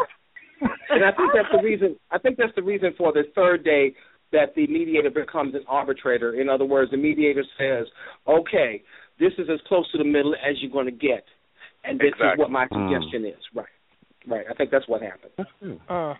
and 0.91 1.05
I 1.05 1.13
think 1.13 1.33
that's 1.33 1.51
the 1.53 1.59
reason. 1.63 1.97
I 2.11 2.19
think 2.19 2.37
that's 2.37 2.55
the 2.55 2.63
reason 2.63 2.93
for 2.95 3.13
the 3.13 3.25
third 3.35 3.63
day 3.65 3.95
that 4.33 4.55
the 4.55 4.66
mediator 4.66 5.11
becomes 5.11 5.55
an 5.55 5.64
arbitrator. 5.69 6.35
In 6.40 6.49
other 6.49 6.64
words, 6.64 6.90
the 6.90 6.97
mediator 6.97 7.45
says, 7.59 7.87
"Okay, 8.29 8.83
this 9.19 9.33
is 9.38 9.49
as 9.51 9.61
close 9.66 9.90
to 9.93 9.99
the 9.99 10.05
middle 10.05 10.35
as 10.35 10.57
you're 10.62 10.71
going 10.71 10.87
to 10.87 10.93
get, 10.93 11.25
and 11.85 11.99
this 11.99 12.12
is 12.14 12.38
what 12.38 12.51
my 12.51 12.66
suggestion 12.69 13.25
is." 13.27 13.40
Right, 13.55 13.66
right. 14.27 14.47
I 14.51 14.55
think 14.55 14.71
that's 14.71 14.87
what 14.88 15.03
happened. 15.03 15.33
Uh. 15.88 16.14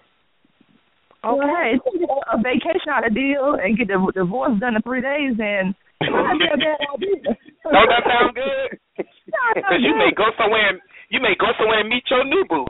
Well, 1.23 1.37
Okay. 1.37 1.77
hey, 1.77 2.07
a 2.33 2.39
vacation 2.41 2.89
out 2.89 3.07
of 3.07 3.15
deal 3.15 3.53
and 3.61 3.77
get 3.77 3.89
the 3.89 4.01
divorce 4.15 4.59
done 4.59 4.75
in 4.77 4.81
three 4.83 5.03
days, 5.03 5.37
and 5.39 5.75
not 6.01 6.33
a 6.37 6.57
bad 6.57 6.81
idea. 6.97 7.37
Don't 7.63 7.89
that 7.93 8.05
sound 8.09 8.35
good? 8.35 8.79
No, 8.97 9.05
it's 9.05 9.09
not 9.29 9.55
Because 9.55 9.81
you 9.85 9.93
may 10.01 10.11
go 10.17 10.33
somewhere 10.41 10.71
and 10.71 10.81
you 11.11 11.21
may 11.21 11.37
go 11.39 11.53
somewhere 11.61 11.81
and 11.81 11.91
meet 11.91 12.05
your 12.09 12.25
new 12.25 12.45
boo. 12.49 12.65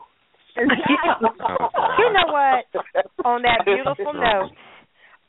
Exactly. 0.57 1.31
You 2.01 2.11
know 2.13 2.27
what? 2.35 2.67
On 3.25 3.43
that 3.43 3.63
beautiful 3.65 4.13
note, 4.19 4.51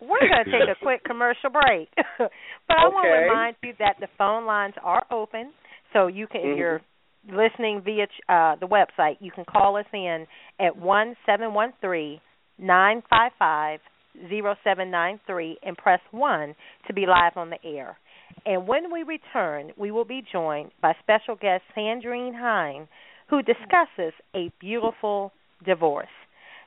we're 0.02 0.20
going 0.20 0.46
to 0.46 0.52
take 0.52 0.70
a 0.70 0.76
quick 0.84 1.04
commercial 1.04 1.50
break. 1.50 1.90
but 2.18 2.78
I 2.78 2.88
want 2.90 3.06
to 3.08 3.22
remind 3.22 3.56
you 3.64 3.74
that 3.80 3.96
the 4.00 4.08
phone 4.18 4.46
lines 4.46 4.74
are 4.84 5.04
open, 5.12 5.52
so 5.94 6.08
you 6.08 6.28
can, 6.28 6.42
if 6.42 6.48
Mhm. 6.48 6.58
you're 6.58 6.82
listening 7.30 7.82
via 7.86 8.08
uh, 8.28 8.56
the 8.56 8.68
website, 8.68 9.18
you 9.20 9.32
can 9.32 9.46
call 9.46 9.78
us 9.78 9.86
in 9.94 10.26
at 10.60 10.76
one 10.76 11.16
seven 11.26 11.54
one 11.54 11.72
three 11.80 12.20
nine 12.58 13.04
five 13.10 13.32
five 13.38 13.80
zero 14.28 14.56
seven 14.64 14.90
nine 14.92 15.20
three 15.28 15.58
and 15.64 15.78
press 15.78 16.00
one 16.12 16.56
to 16.88 16.94
be 16.94 17.06
live 17.06 17.38
on 17.38 17.50
the 17.50 17.64
air. 17.64 17.98
And 18.46 18.68
when 18.68 18.92
we 18.92 19.04
return, 19.04 19.72
we 19.78 19.92
will 19.92 20.06
be 20.06 20.24
joined 20.32 20.72
by 20.82 20.94
special 21.04 21.36
guest 21.36 21.64
Sandrine 21.78 22.34
Hine, 22.34 22.88
who 23.30 23.42
discusses 23.44 24.14
a 24.36 24.52
beautiful 24.60 25.32
divorce. 25.66 26.08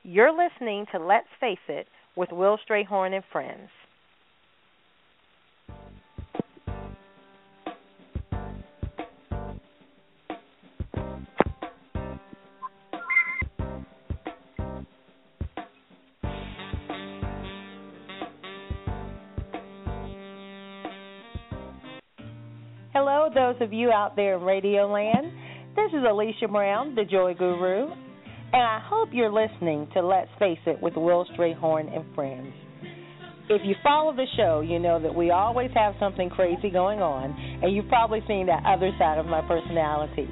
You're 0.05 0.31
listening 0.33 0.87
to 0.93 0.99
Let's 0.99 1.27
Face 1.41 1.59
It 1.69 1.87
with 2.17 2.31
Will 2.33 2.59
Strayhorn 2.69 3.15
and 3.15 3.25
Friends. 3.33 3.69
Hello, 22.93 23.29
those 23.35 23.57
of 23.61 23.73
you 23.73 23.91
out 23.91 24.15
there 24.15 24.37
in 24.37 24.43
Radio 24.43 24.87
Land. 24.87 25.27
This 25.75 25.91
is 25.93 26.05
Alicia 26.09 26.47
Brown, 26.47 26.95
the 26.95 27.05
Joy 27.05 27.35
Guru, 27.35 27.91
and 28.55 28.63
I 28.63 28.81
hope 28.89 29.09
you're 29.11 29.33
listening 29.33 29.89
to 29.95 30.01
Let's 30.01 30.31
Face 30.39 30.61
It 30.65 30.81
with 30.81 30.95
Will 30.95 31.27
Strayhorn 31.37 31.93
and 31.93 32.05
Friends. 32.15 32.55
If 33.51 33.63
you 33.65 33.75
follow 33.83 34.15
the 34.15 34.27
show, 34.37 34.61
you 34.61 34.79
know 34.79 35.03
that 35.03 35.13
we 35.13 35.33
always 35.33 35.73
have 35.75 35.95
something 35.99 36.31
crazy 36.31 36.71
going 36.71 37.01
on, 37.01 37.35
and 37.65 37.75
you've 37.75 37.89
probably 37.89 38.21
seen 38.29 38.47
that 38.47 38.63
other 38.65 38.93
side 38.97 39.19
of 39.19 39.27
my 39.27 39.41
personality. 39.41 40.29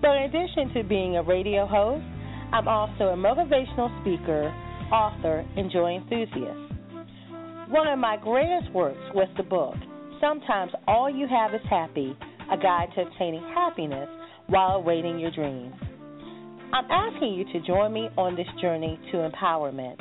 But 0.00 0.16
in 0.16 0.22
addition 0.24 0.74
to 0.74 0.82
being 0.82 1.16
a 1.16 1.22
radio 1.22 1.64
host, 1.64 2.04
I'm 2.52 2.66
also 2.66 3.14
a 3.14 3.16
motivational 3.16 3.94
speaker, 4.02 4.52
author, 4.90 5.46
and 5.56 5.70
joy 5.70 5.94
enthusiast. 6.02 7.70
One 7.70 7.86
of 7.86 7.96
my 8.00 8.16
greatest 8.16 8.72
works 8.72 8.98
was 9.14 9.28
the 9.36 9.44
book, 9.44 9.76
Sometimes 10.20 10.72
All 10.88 11.08
You 11.08 11.28
Have 11.28 11.54
Is 11.54 11.60
Happy 11.70 12.16
A 12.50 12.56
Guide 12.56 12.88
to 12.96 13.02
Obtaining 13.02 13.44
Happiness 13.54 14.08
While 14.48 14.78
Awaiting 14.78 15.20
Your 15.20 15.30
Dreams. 15.30 15.74
I'm 16.72 16.90
asking 16.90 17.34
you 17.34 17.44
to 17.52 17.66
join 17.66 17.92
me 17.92 18.08
on 18.16 18.34
this 18.34 18.48
journey 18.58 18.98
to 19.12 19.28
empowerment. 19.28 20.00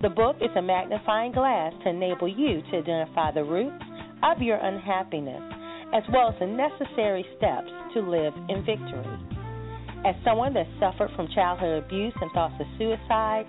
The 0.00 0.08
book 0.08 0.36
is 0.40 0.48
a 0.56 0.62
magnifying 0.62 1.32
glass 1.32 1.74
to 1.84 1.90
enable 1.90 2.26
you 2.26 2.62
to 2.72 2.78
identify 2.78 3.32
the 3.32 3.44
roots 3.44 3.84
of 4.22 4.40
your 4.40 4.56
unhappiness, 4.56 5.44
as 5.92 6.02
well 6.08 6.32
as 6.32 6.40
the 6.40 6.46
necessary 6.46 7.20
steps 7.36 7.68
to 7.92 8.00
live 8.00 8.32
in 8.48 8.64
victory. 8.64 9.12
As 10.08 10.16
someone 10.24 10.54
that 10.54 10.64
suffered 10.80 11.10
from 11.16 11.28
childhood 11.34 11.84
abuse 11.84 12.14
and 12.16 12.32
thoughts 12.32 12.56
of 12.60 12.66
suicide, 12.78 13.44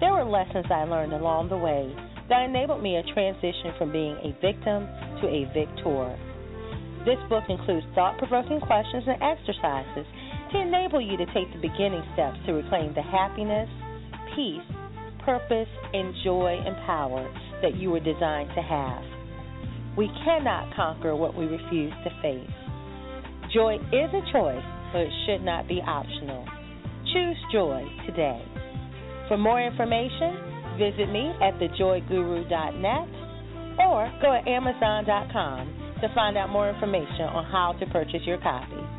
there 0.00 0.10
were 0.10 0.26
lessons 0.26 0.66
I 0.74 0.90
learned 0.90 1.12
along 1.12 1.50
the 1.50 1.56
way 1.56 1.86
that 2.28 2.42
enabled 2.50 2.82
me 2.82 2.96
a 2.96 3.06
transition 3.14 3.78
from 3.78 3.92
being 3.92 4.18
a 4.26 4.34
victim 4.42 4.90
to 5.22 5.26
a 5.30 5.46
victor. 5.54 6.18
This 7.06 7.22
book 7.30 7.44
includes 7.48 7.86
thought 7.94 8.18
provoking 8.18 8.58
questions 8.58 9.06
and 9.06 9.22
exercises 9.22 10.06
to 10.52 10.60
enable 10.60 11.00
you 11.00 11.16
to 11.16 11.26
take 11.26 11.52
the 11.52 11.60
beginning 11.60 12.02
steps 12.14 12.38
to 12.46 12.52
reclaim 12.52 12.94
the 12.94 13.02
happiness, 13.02 13.68
peace, 14.34 14.64
purpose, 15.24 15.68
and 15.92 16.14
joy 16.24 16.56
and 16.64 16.76
power 16.86 17.28
that 17.62 17.76
you 17.76 17.90
were 17.90 18.00
designed 18.00 18.50
to 18.54 18.62
have. 18.62 19.02
We 19.96 20.08
cannot 20.24 20.74
conquer 20.74 21.16
what 21.16 21.36
we 21.36 21.44
refuse 21.44 21.92
to 22.04 22.10
face. 22.22 22.50
Joy 23.52 23.76
is 23.76 24.10
a 24.14 24.22
choice, 24.32 24.64
but 24.92 25.02
it 25.02 25.12
should 25.26 25.44
not 25.44 25.68
be 25.68 25.80
optional. 25.84 26.46
Choose 27.12 27.36
joy 27.52 27.84
today. 28.06 28.40
For 29.28 29.36
more 29.36 29.60
information, 29.60 30.78
visit 30.78 31.10
me 31.10 31.32
at 31.42 31.58
thejoyguru.net 31.58 33.08
or 33.80 34.12
go 34.22 34.32
to 34.32 34.48
amazon.com 34.48 35.96
to 36.00 36.14
find 36.14 36.36
out 36.38 36.50
more 36.50 36.70
information 36.70 37.26
on 37.34 37.44
how 37.44 37.72
to 37.80 37.86
purchase 37.86 38.22
your 38.24 38.38
copy. 38.38 38.97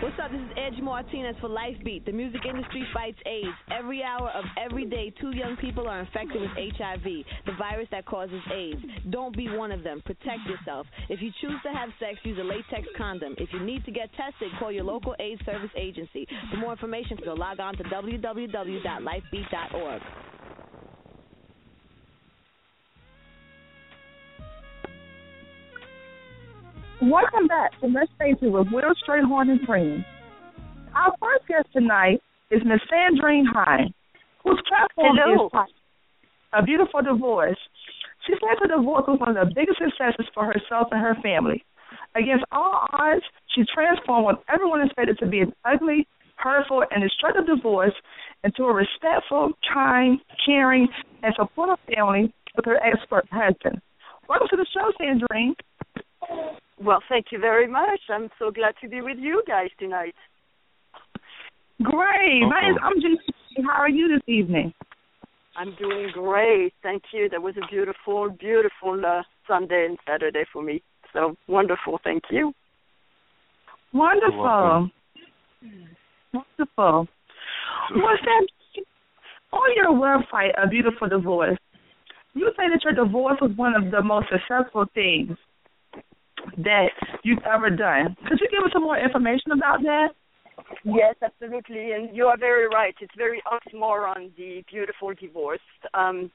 What's 0.00 0.18
up? 0.20 0.30
This 0.32 0.40
is 0.40 0.50
Edge 0.56 0.80
Martinez 0.82 1.36
for 1.40 1.48
Lifebeat. 1.48 2.04
The 2.04 2.12
music 2.12 2.40
industry 2.48 2.84
fights 2.92 3.18
AIDS. 3.24 3.54
Every 3.70 4.02
hour 4.02 4.30
of 4.30 4.44
every 4.56 4.84
day, 4.84 5.12
two 5.20 5.30
young 5.30 5.56
people 5.60 5.86
are 5.86 6.00
infected 6.00 6.40
with 6.40 6.50
HIV, 6.56 7.04
the 7.46 7.52
virus 7.56 7.86
that 7.92 8.04
causes 8.06 8.42
AIDS. 8.52 8.80
Don't 9.10 9.36
be 9.36 9.48
one 9.48 9.70
of 9.70 9.84
them. 9.84 10.02
Protect 10.04 10.40
yourself. 10.48 10.88
If 11.08 11.22
you 11.22 11.30
choose 11.40 11.60
to 11.64 11.72
have 11.72 11.90
sex, 12.00 12.18
use 12.24 12.38
a 12.40 12.44
latex 12.44 12.88
condom. 12.96 13.36
If 13.38 13.52
you 13.52 13.60
need 13.60 13.84
to 13.84 13.92
get 13.92 14.10
tested, 14.14 14.50
call 14.58 14.72
your 14.72 14.84
local 14.84 15.14
AIDS 15.20 15.40
service 15.46 15.70
agency. 15.76 16.26
For 16.50 16.56
more 16.56 16.72
information, 16.72 17.16
go 17.24 17.34
log 17.34 17.60
on 17.60 17.76
to 17.76 17.84
www.lifebeat.org. 17.84 20.02
Welcome 27.00 27.46
back 27.46 27.78
to 27.80 27.86
Let's 27.86 28.10
Face 28.18 28.34
It 28.42 28.50
with 28.50 28.66
Will 28.72 28.90
Strayhorn 29.06 29.50
and 29.50 29.60
Friends. 29.64 30.02
Our 30.96 31.14
first 31.22 31.46
guest 31.46 31.68
tonight 31.72 32.20
is 32.50 32.60
Miss 32.66 32.80
Sandrine 32.90 33.46
Hine, 33.54 33.94
whose 34.42 34.60
platform 34.68 35.14
Hello. 35.14 35.46
is 35.46 35.74
A 36.54 36.62
Beautiful 36.64 37.02
Divorce. 37.02 37.56
She 38.26 38.32
says 38.32 38.58
her 38.58 38.76
divorce 38.76 39.04
was 39.06 39.20
one 39.20 39.36
of 39.36 39.46
the 39.46 39.54
biggest 39.54 39.78
successes 39.78 40.26
for 40.34 40.46
herself 40.46 40.88
and 40.90 41.00
her 41.00 41.14
family. 41.22 41.62
Against 42.16 42.44
all 42.50 42.88
odds, 42.92 43.22
she 43.54 43.62
transformed 43.72 44.24
what 44.24 44.42
everyone 44.52 44.82
expected 44.82 45.18
to 45.20 45.26
be 45.26 45.38
an 45.38 45.52
ugly, 45.64 46.08
hurtful, 46.34 46.82
and 46.90 47.00
destructive 47.00 47.46
divorce 47.46 47.94
into 48.42 48.64
a 48.64 48.74
respectful, 48.74 49.52
kind, 49.72 50.18
caring, 50.44 50.88
and 51.22 51.32
supportive 51.38 51.78
family 51.94 52.34
with 52.56 52.64
her 52.64 52.82
expert 52.82 53.24
husband. 53.30 53.80
Welcome 54.28 54.48
to 54.50 54.56
the 54.56 54.66
show, 54.74 54.90
Sandrine. 54.98 55.54
Well, 56.80 57.02
thank 57.08 57.26
you 57.32 57.38
very 57.38 57.66
much. 57.66 58.00
I'm 58.08 58.28
so 58.38 58.50
glad 58.50 58.74
to 58.82 58.88
be 58.88 59.00
with 59.00 59.18
you 59.18 59.42
guys 59.46 59.68
tonight. 59.78 60.14
Great. 61.82 62.42
My 62.42 62.72
I'm 62.82 62.94
just. 62.94 63.20
How 63.66 63.82
are 63.82 63.88
you 63.88 64.08
this 64.08 64.22
evening? 64.32 64.72
I'm 65.56 65.74
doing 65.76 66.10
great. 66.12 66.72
Thank 66.82 67.02
you. 67.12 67.28
That 67.28 67.42
was 67.42 67.54
a 67.56 67.66
beautiful, 67.68 68.30
beautiful 68.30 69.02
uh, 69.04 69.22
Sunday 69.48 69.86
and 69.88 69.98
Saturday 70.06 70.44
for 70.52 70.62
me. 70.62 70.82
So 71.12 71.34
wonderful. 71.48 71.98
Thank 72.04 72.22
you. 72.30 72.52
Wonderful. 73.92 74.90
Wonderful. 76.32 77.08
Well, 77.96 78.18
Sam, 78.24 78.84
on 79.52 79.70
your 79.74 79.92
website, 79.92 80.52
A 80.62 80.68
Beautiful 80.68 81.08
Divorce, 81.08 81.58
you 82.34 82.52
say 82.56 82.64
that 82.72 82.84
your 82.84 82.92
divorce 82.92 83.38
was 83.40 83.50
one 83.56 83.74
of 83.74 83.90
the 83.90 84.02
most 84.02 84.28
successful 84.30 84.84
things 84.94 85.36
that 86.58 86.90
you've 87.22 87.42
ever 87.44 87.70
done. 87.70 88.16
Could 88.26 88.40
you 88.40 88.48
give 88.50 88.64
us 88.64 88.70
some 88.72 88.82
more 88.82 88.98
information 88.98 89.52
about 89.52 89.82
that? 89.82 90.08
Yes, 90.84 91.14
absolutely, 91.22 91.92
and 91.92 92.14
you 92.14 92.26
are 92.26 92.36
very 92.36 92.68
right. 92.68 92.94
It's 93.00 93.14
very 93.16 93.42
oxymoron, 93.46 94.34
the 94.36 94.64
beautiful 94.70 95.12
divorce. 95.14 95.60
Um, 95.94 96.30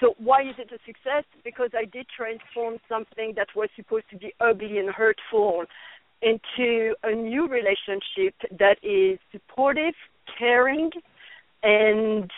so 0.00 0.14
why 0.18 0.42
is 0.42 0.54
it 0.58 0.70
a 0.72 0.78
success? 0.86 1.24
Because 1.44 1.70
I 1.74 1.84
did 1.84 2.06
transform 2.16 2.78
something 2.88 3.34
that 3.36 3.48
was 3.54 3.68
supposed 3.76 4.04
to 4.10 4.16
be 4.16 4.32
ugly 4.40 4.78
and 4.78 4.90
hurtful 4.90 5.64
into 6.22 6.94
a 7.04 7.14
new 7.14 7.46
relationship 7.46 8.34
that 8.58 8.76
is 8.82 9.18
supportive, 9.30 9.94
caring, 10.38 10.90
and 11.62 12.30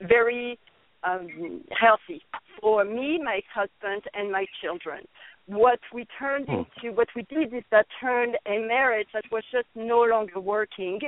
very 0.00 0.58
um, 1.04 1.62
healthy 1.78 2.22
for 2.60 2.84
me, 2.84 3.20
my 3.22 3.40
husband, 3.52 4.02
and 4.14 4.30
my 4.30 4.46
children 4.62 5.04
what 5.46 5.80
we 5.92 6.06
turned 6.18 6.46
hmm. 6.46 6.62
into, 6.82 6.96
what 6.96 7.08
we 7.14 7.22
did 7.22 7.52
is 7.52 7.64
that 7.70 7.86
turned 8.00 8.36
a 8.46 8.58
marriage 8.58 9.08
that 9.12 9.24
was 9.30 9.44
just 9.50 9.66
no 9.74 10.02
longer 10.02 10.40
working. 10.40 11.00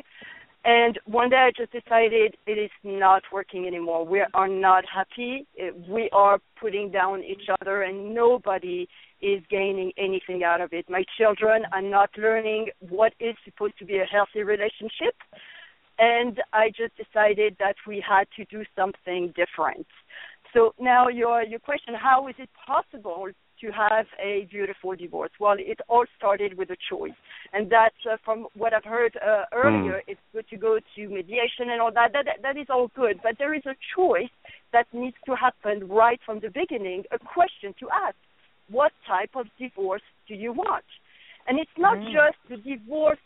And 0.65 0.99
one 1.05 1.29
day 1.29 1.37
I 1.37 1.53
just 1.55 1.73
decided 1.73 2.37
it 2.47 2.59
is 2.59 2.71
not 2.83 3.23
working 3.31 3.67
anymore. 3.67 4.07
We 4.07 4.25
are 4.33 4.49
not 4.49 4.85
happy. 4.93 5.47
We 5.87 6.09
are 6.13 6.41
putting 6.59 6.91
down 6.91 7.23
each 7.23 7.49
other, 7.61 7.83
and 7.83 8.15
nobody 8.15 8.89
is 9.21 9.43
gaining 9.51 9.93
anything 9.99 10.43
out 10.43 10.63
of 10.63 10.73
it. 10.73 10.89
My 10.89 11.05
children 11.19 11.65
are 11.73 11.83
not 11.83 12.11
learning 12.17 12.69
what 12.81 13.13
is 13.21 13.35
supposed 13.45 13.79
to 13.79 13.85
be 13.85 13.99
a 13.99 14.05
healthy 14.05 14.43
relationship. 14.43 15.15
And 15.99 16.41
I 16.53 16.71
just 16.71 16.97
decided 16.97 17.57
that 17.61 17.77
we 17.87 18.03
had 18.07 18.25
to 18.37 18.45
do 18.47 18.65
something 18.75 19.35
different. 19.37 19.87
So 20.55 20.73
now 20.81 21.09
your 21.09 21.43
your 21.43 21.59
question, 21.59 21.95
how 21.95 22.29
is 22.29 22.35
it 22.39 22.49
possible 22.67 23.29
to 23.65 23.73
have 23.73 24.07
a 24.23 24.47
beautiful 24.51 24.95
divorce? 24.95 25.31
Well, 25.41 25.57
it 25.59 25.81
all 25.89 26.05
started 26.19 26.57
with 26.59 26.71
a 26.71 26.77
choice, 26.91 27.19
and 27.53 27.71
that's 27.71 28.03
uh, 28.11 28.17
from 28.25 28.47
what 28.55 28.73
I've 28.75 28.85
heard 28.85 29.17
uh, 29.17 29.45
earlier. 29.53 29.99
Mm. 29.99 30.09
It's 30.09 30.21
good 30.33 30.47
to 30.51 30.57
go 30.57 30.79
to 30.97 31.09
mediation 31.09 31.71
and 31.71 31.81
all 31.81 31.93
that. 31.93 32.13
That 32.13 32.27
that 32.43 32.57
is 32.57 32.67
all 32.69 32.91
good, 32.95 33.21
but 33.23 33.37
there 33.39 33.55
is 33.55 33.63
a 33.67 33.77
choice 33.97 34.35
that 34.73 34.87
needs 34.93 35.17
to 35.27 35.35
happen 35.35 35.89
right 35.89 36.21
from 36.27 36.41
the 36.41 36.51
beginning. 36.51 37.05
A 37.13 37.19
question 37.19 37.75
to 37.81 37.87
ask: 38.07 38.17
What 38.69 38.93
type 39.07 39.31
of 39.35 39.47
divorce 39.59 40.07
do 40.29 40.35
you 40.35 40.53
want? 40.53 40.85
And 41.47 41.59
it's 41.59 41.79
not 41.79 41.99
mm. 41.99 42.13
just 42.13 42.39
the 42.49 42.57
divorce 42.57 43.19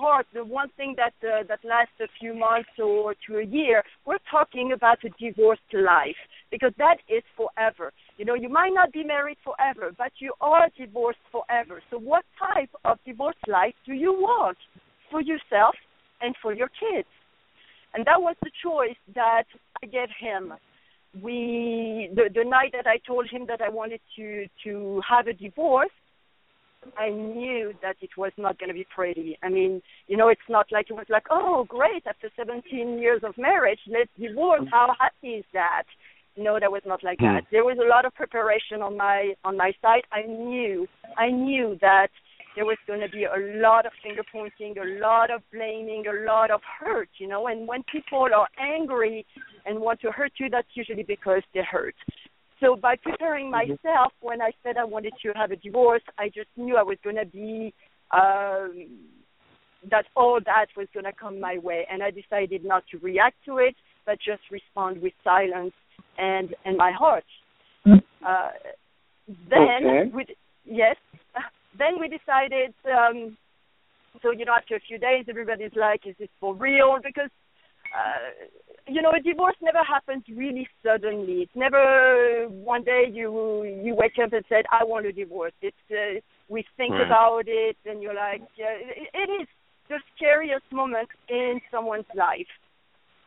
part, 0.00 0.26
the 0.32 0.44
one 0.44 0.70
thing 0.76 0.94
that 0.96 1.14
uh, 1.26 1.42
that 1.48 1.60
lasts 1.64 1.98
a 2.00 2.08
few 2.18 2.34
months 2.34 2.70
or 2.78 3.14
to 3.26 3.38
a 3.38 3.44
year, 3.44 3.82
we're 4.06 4.24
talking 4.30 4.72
about 4.72 4.98
a 5.04 5.10
divorced 5.20 5.72
life 5.74 6.20
because 6.50 6.72
that 6.78 6.98
is 7.08 7.22
forever. 7.36 7.92
You 8.20 8.26
know, 8.26 8.34
you 8.34 8.50
might 8.50 8.74
not 8.74 8.92
be 8.92 9.02
married 9.02 9.38
forever, 9.42 9.94
but 9.96 10.12
you 10.18 10.34
are 10.42 10.68
divorced 10.78 11.24
forever. 11.32 11.80
So, 11.90 11.96
what 11.96 12.22
type 12.38 12.68
of 12.84 12.98
divorced 13.06 13.48
life 13.48 13.72
do 13.86 13.94
you 13.94 14.12
want 14.12 14.58
for 15.10 15.22
yourself 15.22 15.74
and 16.20 16.34
for 16.42 16.52
your 16.52 16.68
kids? 16.68 17.08
And 17.94 18.04
that 18.04 18.20
was 18.20 18.36
the 18.42 18.50
choice 18.62 18.98
that 19.14 19.44
I 19.82 19.86
gave 19.86 20.10
him. 20.20 20.52
We 21.22 22.10
the 22.14 22.28
the 22.34 22.44
night 22.44 22.72
that 22.74 22.86
I 22.86 22.98
told 23.06 23.30
him 23.30 23.46
that 23.48 23.62
I 23.62 23.70
wanted 23.70 24.02
to 24.16 24.44
to 24.64 25.00
have 25.08 25.26
a 25.26 25.32
divorce, 25.32 25.96
I 26.98 27.08
knew 27.08 27.72
that 27.80 27.96
it 28.02 28.10
was 28.18 28.32
not 28.36 28.58
going 28.58 28.68
to 28.68 28.74
be 28.74 28.86
pretty. 28.94 29.38
I 29.42 29.48
mean, 29.48 29.80
you 30.08 30.18
know, 30.18 30.28
it's 30.28 30.48
not 30.48 30.66
like 30.70 30.90
it 30.90 30.94
was 30.94 31.06
like, 31.08 31.24
oh, 31.30 31.64
great, 31.66 32.02
after 32.06 32.28
17 32.36 32.98
years 32.98 33.22
of 33.24 33.38
marriage, 33.38 33.80
let's 33.88 34.10
divorce. 34.20 34.60
Mm. 34.60 34.70
How 34.70 34.94
happy 35.00 35.36
is 35.36 35.44
that? 35.54 35.84
No, 36.36 36.58
that 36.60 36.70
was 36.70 36.82
not 36.86 37.02
like 37.02 37.18
hmm. 37.18 37.26
that. 37.26 37.44
There 37.50 37.64
was 37.64 37.78
a 37.82 37.88
lot 37.88 38.04
of 38.04 38.14
preparation 38.14 38.82
on 38.82 38.96
my 38.96 39.34
on 39.44 39.56
my 39.56 39.72
side. 39.82 40.02
I 40.12 40.22
knew, 40.22 40.86
I 41.16 41.30
knew 41.30 41.76
that 41.80 42.08
there 42.56 42.64
was 42.64 42.78
going 42.86 43.00
to 43.00 43.08
be 43.08 43.24
a 43.24 43.60
lot 43.60 43.86
of 43.86 43.92
finger 44.02 44.22
pointing, 44.30 44.76
a 44.78 45.00
lot 45.00 45.30
of 45.30 45.42
blaming, 45.52 46.04
a 46.06 46.24
lot 46.24 46.50
of 46.50 46.60
hurt. 46.80 47.08
You 47.18 47.28
know, 47.28 47.46
and 47.46 47.66
when 47.66 47.82
people 47.90 48.28
are 48.34 48.48
angry 48.58 49.26
and 49.66 49.80
want 49.80 50.00
to 50.00 50.10
hurt 50.10 50.32
you, 50.38 50.48
that's 50.48 50.68
usually 50.74 51.02
because 51.04 51.42
they're 51.54 51.64
hurt. 51.64 51.94
So 52.60 52.76
by 52.76 52.96
preparing 52.96 53.50
mm-hmm. 53.50 53.72
myself, 53.82 54.12
when 54.20 54.40
I 54.42 54.50
said 54.62 54.76
I 54.76 54.84
wanted 54.84 55.14
to 55.22 55.32
have 55.34 55.50
a 55.50 55.56
divorce, 55.56 56.02
I 56.18 56.28
just 56.28 56.48
knew 56.56 56.76
I 56.76 56.82
was 56.82 56.98
going 57.02 57.16
to 57.16 57.26
be 57.26 57.72
um, 58.12 58.88
that 59.90 60.04
all 60.14 60.38
that 60.44 60.66
was 60.76 60.86
going 60.92 61.04
to 61.04 61.12
come 61.12 61.40
my 61.40 61.58
way, 61.58 61.86
and 61.90 62.02
I 62.02 62.10
decided 62.10 62.64
not 62.64 62.84
to 62.90 62.98
react 62.98 63.36
to 63.46 63.58
it, 63.58 63.74
but 64.04 64.18
just 64.18 64.42
respond 64.50 65.00
with 65.00 65.12
silence 65.24 65.72
and 66.20 66.54
and 66.64 66.76
my 66.76 66.92
heart. 66.92 67.24
Mm-hmm. 67.86 68.24
Uh, 68.24 68.50
then 69.48 69.82
okay. 69.86 70.10
we 70.14 70.26
yes, 70.64 70.96
then 71.78 71.98
we 72.00 72.08
decided. 72.08 72.74
Um, 72.84 73.36
so 74.22 74.30
you 74.30 74.44
know, 74.44 74.54
after 74.56 74.76
a 74.76 74.80
few 74.80 74.98
days, 74.98 75.24
everybody's 75.28 75.74
like, 75.76 76.06
"Is 76.06 76.16
this 76.18 76.28
for 76.40 76.54
real?" 76.54 76.98
Because 77.02 77.30
uh, 77.94 78.46
you 78.86 79.02
know, 79.02 79.12
a 79.16 79.22
divorce 79.22 79.56
never 79.62 79.82
happens 79.86 80.24
really 80.28 80.68
suddenly. 80.84 81.42
It's 81.42 81.56
never 81.56 82.46
one 82.48 82.82
day 82.84 83.04
you 83.10 83.64
you 83.64 83.94
wake 83.94 84.18
up 84.22 84.32
and 84.32 84.44
said, 84.48 84.64
"I 84.70 84.84
want 84.84 85.06
a 85.06 85.12
divorce." 85.12 85.52
It's 85.62 85.76
uh, 85.90 86.20
we 86.48 86.64
think 86.76 86.92
right. 86.92 87.06
about 87.06 87.44
it, 87.46 87.76
and 87.86 88.02
you're 88.02 88.14
like, 88.14 88.42
yeah, 88.58 88.74
it, 88.74 89.08
it 89.14 89.30
is 89.40 89.48
the 89.88 89.98
scariest 90.16 90.66
moment 90.72 91.08
in 91.28 91.60
someone's 91.70 92.10
life. 92.14 92.50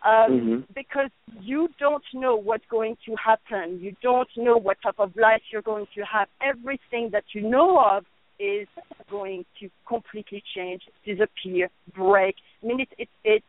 Um, 0.06 0.32
mm-hmm. 0.32 0.60
because 0.76 1.10
you 1.40 1.70
don't 1.80 2.04
know 2.14 2.36
what's 2.36 2.66
going 2.70 2.98
to 3.06 3.16
happen. 3.16 3.80
You 3.82 3.96
don't 4.02 4.28
know 4.36 4.58
what 4.58 4.78
type 4.84 4.96
of 5.00 5.16
life 5.16 5.42
you're 5.50 5.62
going 5.62 5.86
to 5.96 6.02
have. 6.02 6.28
Everything 6.42 7.10
that 7.14 7.24
you 7.34 7.42
know 7.42 7.80
of 7.80 8.04
is 8.38 8.68
going 9.10 9.46
to 9.62 9.70
completely 9.88 10.44
change, 10.56 10.82
disappear, 11.06 11.70
break. 11.96 12.36
I 12.62 12.68
mean, 12.68 12.82
it's 12.82 12.92
it, 12.98 13.10
it's 13.24 13.46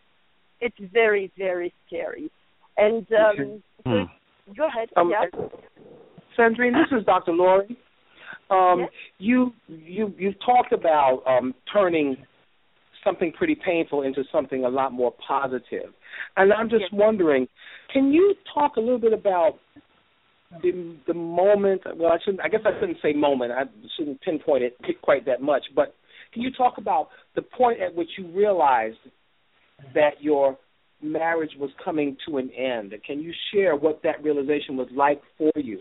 it's 0.61 0.93
very 0.93 1.33
very 1.37 1.73
scary. 1.87 2.31
And 2.77 3.07
um, 3.12 3.62
hmm. 3.85 4.53
go 4.57 4.67
ahead. 4.67 4.90
Um, 4.97 5.11
yeah. 5.11 5.25
Sandrine, 6.38 6.73
this 6.73 6.99
is 6.99 7.05
Dr. 7.05 7.33
Lori. 7.33 7.77
Um, 8.51 8.81
yes? 8.81 8.90
You 9.19 9.53
you 9.69 10.14
you've 10.19 10.40
talked 10.45 10.73
about 10.73 11.23
um, 11.27 11.55
turning 11.73 12.17
something 13.05 13.33
pretty 13.33 13.55
painful 13.55 14.03
into 14.03 14.25
something 14.33 14.64
a 14.64 14.69
lot 14.69 14.93
more 14.93 15.12
positive, 15.27 15.93
and 16.37 16.53
I'm 16.53 16.69
just 16.69 16.83
yes. 16.83 16.93
wondering, 16.93 17.47
can 17.93 18.12
you 18.12 18.35
talk 18.53 18.77
a 18.77 18.81
little 18.81 18.99
bit 18.99 19.12
about 19.12 19.59
the 20.62 20.97
the 21.07 21.14
moment? 21.14 21.83
Well, 21.97 22.12
I 22.12 22.19
shouldn't. 22.25 22.43
I 22.43 22.49
guess 22.49 22.61
I 22.64 22.79
shouldn't 22.81 22.99
say 23.03 23.12
moment. 23.12 23.53
I 23.53 23.64
shouldn't 23.97 24.21
pinpoint 24.23 24.64
it 24.64 24.77
quite 25.03 25.27
that 25.27 25.43
much. 25.43 25.62
But 25.75 25.95
can 26.33 26.43
you 26.43 26.51
talk 26.51 26.75
about 26.79 27.09
the 27.35 27.43
point 27.43 27.81
at 27.81 27.95
which 27.95 28.09
you 28.19 28.27
realized 28.29 28.99
that 29.95 30.21
your 30.21 30.57
marriage 31.03 31.53
was 31.59 31.71
coming 31.85 32.17
to 32.27 32.38
an 32.38 32.51
end. 32.51 32.95
Can 33.07 33.21
you 33.21 33.33
share 33.53 33.77
what 33.77 34.03
that 34.03 34.23
realization 34.23 34.77
was 34.77 34.88
like 34.97 35.21
for 35.38 35.53
you? 35.57 35.81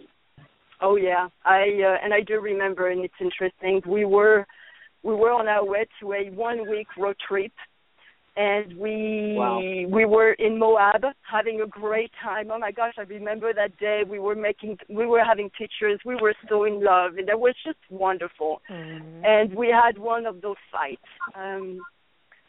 Oh 0.81 0.97
yeah, 0.97 1.29
I 1.45 1.61
uh, 1.61 2.03
and 2.03 2.13
I 2.13 2.21
do 2.21 2.39
remember, 2.41 2.89
and 2.89 3.05
it's 3.05 3.13
interesting. 3.21 3.81
We 3.89 4.05
were 4.05 4.45
we 5.03 5.13
were 5.13 5.31
on 5.31 5.47
our 5.47 5.65
way 5.65 5.85
to 5.99 6.13
a 6.13 6.29
one 6.31 6.69
week 6.69 6.87
road 6.97 7.17
trip, 7.27 7.51
and 8.35 8.77
we 8.77 9.35
wow. 9.37 9.59
we 9.59 10.05
were 10.05 10.33
in 10.33 10.57
Moab 10.57 11.03
having 11.29 11.61
a 11.61 11.67
great 11.67 12.11
time. 12.21 12.49
Oh 12.51 12.57
my 12.57 12.71
gosh, 12.71 12.93
I 12.97 13.01
remember 13.01 13.53
that 13.53 13.77
day. 13.77 14.03
We 14.07 14.19
were 14.19 14.35
making 14.35 14.77
we 14.89 15.05
were 15.05 15.23
having 15.23 15.49
pictures. 15.49 15.99
We 16.05 16.15
were 16.15 16.33
so 16.49 16.63
in 16.63 16.83
love, 16.83 17.17
and 17.17 17.27
that 17.27 17.39
was 17.39 17.55
just 17.65 17.79
wonderful. 17.89 18.61
Mm-hmm. 18.69 19.25
And 19.25 19.53
we 19.53 19.67
had 19.67 19.97
one 19.97 20.25
of 20.25 20.41
those 20.41 20.55
fights. 20.71 21.01
Um, 21.35 21.81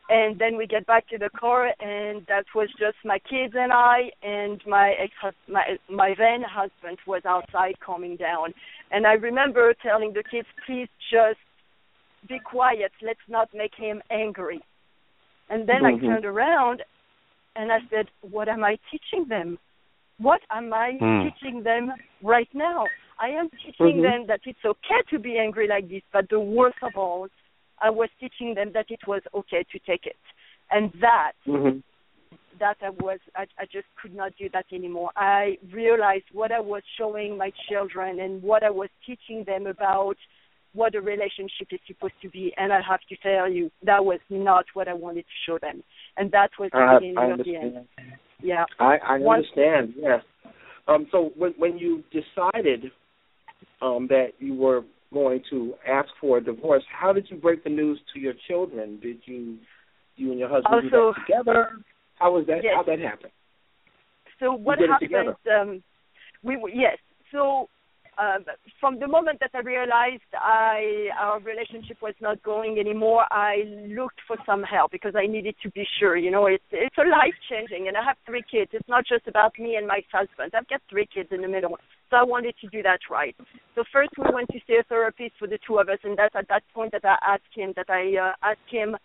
and 0.08 0.38
then 0.38 0.56
we 0.56 0.66
get 0.66 0.86
back 0.86 1.08
to 1.08 1.18
the 1.18 1.30
car 1.30 1.72
and 1.80 2.26
that 2.28 2.44
was 2.54 2.68
just 2.78 2.96
my 3.04 3.18
kids 3.18 3.54
and 3.56 3.72
I 3.72 4.10
and 4.22 4.60
my 4.66 4.94
ex 4.98 5.34
my 5.48 5.78
my 5.88 6.14
then 6.18 6.42
husband 6.42 6.98
was 7.06 7.22
outside 7.24 7.80
calming 7.80 8.16
down 8.16 8.52
and 8.90 9.06
I 9.06 9.14
remember 9.14 9.74
telling 9.82 10.12
the 10.12 10.22
kids 10.22 10.46
please 10.66 10.88
just 11.10 11.38
be 12.28 12.38
quiet 12.40 12.92
let's 13.02 13.26
not 13.28 13.48
make 13.54 13.74
him 13.76 14.02
angry 14.10 14.60
and 15.50 15.68
then 15.68 15.84
Mm-hmm. 15.84 16.04
I 16.04 16.08
turned 16.08 16.24
around 16.24 16.82
and 17.56 17.70
I 17.72 17.78
said 17.90 18.06
what 18.22 18.48
am 18.48 18.64
I 18.64 18.78
teaching 18.90 19.26
them 19.28 19.58
what 20.18 20.40
am 20.50 20.72
I 20.72 20.98
Hmm. 20.98 21.28
teaching 21.28 21.62
them 21.62 21.92
right 22.22 22.48
now 22.54 22.86
I 23.18 23.28
am 23.28 23.48
teaching 23.64 23.98
Mhm. 23.98 24.02
them 24.02 24.26
that 24.26 24.40
it's 24.44 24.64
okay 24.64 25.02
to 25.10 25.18
be 25.18 25.38
angry 25.38 25.66
like 25.68 25.88
this 25.88 26.02
but 26.12 26.28
the 26.28 26.40
worst 26.40 26.78
of 26.82 26.96
all 26.96 27.28
I 27.80 27.90
was 27.90 28.08
teaching 28.20 28.54
them 28.54 28.72
that 28.72 28.86
it 28.90 29.00
was 29.06 29.22
okay 29.34 29.64
to 29.72 29.78
take 29.80 30.06
it, 30.06 30.16
and 30.70 30.92
that 31.00 31.32
Mhm. 31.46 31.82
that 32.58 32.76
I 32.82 32.90
was 32.90 33.18
I, 33.34 33.46
I 33.58 33.66
just 33.66 33.86
could 34.00 34.14
not 34.14 34.32
do 34.36 34.48
that 34.50 34.66
anymore. 34.72 35.10
I 35.16 35.58
realized 35.72 36.30
what 36.32 36.52
I 36.52 36.60
was 36.60 36.82
showing 36.96 37.36
my 37.36 37.50
children 37.68 38.20
and 38.20 38.42
what 38.42 38.62
I 38.62 38.70
was 38.70 38.88
teaching 39.04 39.44
them 39.44 39.66
about 39.66 40.16
what 40.74 40.94
a 40.94 41.00
relationship 41.00 41.68
is 41.70 41.80
supposed 41.86 42.14
to 42.22 42.28
be, 42.28 42.52
and 42.56 42.72
I 42.72 42.80
have 42.88 43.00
to 43.08 43.16
tell 43.22 43.50
you 43.50 43.70
that 43.84 44.04
was 44.04 44.20
not 44.28 44.64
what 44.74 44.88
I 44.88 44.92
wanted 44.94 45.22
to 45.22 45.36
show 45.46 45.58
them, 45.58 45.82
and 46.16 46.30
that 46.32 46.50
was 46.58 46.70
the 46.72 46.78
I, 46.78 46.98
beginning 46.98 47.18
I 47.18 47.30
of 47.30 47.38
the 47.38 47.56
end. 47.56 47.86
Yeah. 48.42 48.64
I, 48.78 48.96
I 49.06 49.18
Once- 49.18 49.46
understand. 49.56 49.94
Yes. 49.96 50.20
Um. 50.86 51.06
So 51.10 51.30
when 51.36 51.52
when 51.56 51.78
you 51.78 52.02
decided 52.12 52.90
um 53.80 54.06
that 54.08 54.32
you 54.38 54.54
were 54.54 54.82
going 55.12 55.40
to 55.48 55.74
ask 55.88 56.08
for 56.20 56.38
a 56.38 56.44
divorce, 56.44 56.82
how 56.92 57.12
did 57.12 57.26
you 57.30 57.36
break 57.36 57.64
the 57.64 57.70
news 57.70 57.98
to 58.12 58.20
your 58.20 58.34
children? 58.48 58.98
Did 59.00 59.18
you 59.24 59.58
you 60.16 60.30
and 60.30 60.38
your 60.38 60.48
husband 60.48 60.82
do 60.82 60.90
that 60.90 61.14
together? 61.26 61.68
How 62.18 62.32
was 62.34 62.46
that? 62.48 62.58
Yes. 62.62 62.74
How 62.76 62.82
that 62.82 62.98
happen? 62.98 63.30
So 64.40 64.52
what 64.52 64.78
happened? 64.78 65.36
Um, 65.60 65.82
we 66.42 66.56
w- 66.56 66.74
yes. 66.78 66.98
So 67.32 67.68
um, 68.18 68.44
from 68.80 68.98
the 69.00 69.08
moment 69.08 69.40
that 69.40 69.50
I 69.54 69.60
realized 69.60 70.22
I 70.34 71.08
our 71.18 71.40
relationship 71.40 71.98
was 72.00 72.14
not 72.20 72.42
going 72.42 72.78
anymore, 72.78 73.24
I 73.30 73.64
looked 73.88 74.20
for 74.26 74.36
some 74.46 74.62
help 74.62 74.92
because 74.92 75.14
I 75.16 75.26
needed 75.26 75.56
to 75.62 75.70
be 75.70 75.84
sure. 75.98 76.16
You 76.16 76.30
know, 76.30 76.46
it's 76.46 76.64
it's 76.70 76.96
a 76.98 77.08
life 77.08 77.34
changing, 77.50 77.88
and 77.88 77.96
I 77.96 78.04
have 78.04 78.16
three 78.26 78.44
kids. 78.48 78.70
It's 78.72 78.88
not 78.88 79.04
just 79.06 79.26
about 79.26 79.58
me 79.58 79.76
and 79.76 79.86
my 79.86 80.00
husband. 80.12 80.52
I've 80.54 80.68
got 80.68 80.80
three 80.88 81.08
kids 81.12 81.30
in 81.32 81.42
the 81.42 81.48
middle, 81.48 81.78
so 82.10 82.16
I 82.16 82.22
wanted 82.22 82.54
to 82.60 82.68
do 82.68 82.82
that 82.82 83.00
right. 83.10 83.36
So 83.74 83.84
first 83.92 84.10
we 84.18 84.24
went 84.32 84.48
to 84.52 84.60
see 84.66 84.76
a 84.80 84.84
therapist 84.84 85.32
for 85.38 85.48
the 85.48 85.58
two 85.66 85.78
of 85.78 85.88
us, 85.88 85.98
and 86.04 86.16
that's 86.16 86.34
at 86.36 86.48
that 86.48 86.62
point 86.72 86.92
that 86.92 87.04
I 87.04 87.16
asked 87.34 87.54
him 87.54 87.72
that 87.76 87.90
I 87.90 88.16
uh, 88.16 88.32
asked 88.42 88.70
him 88.70 88.96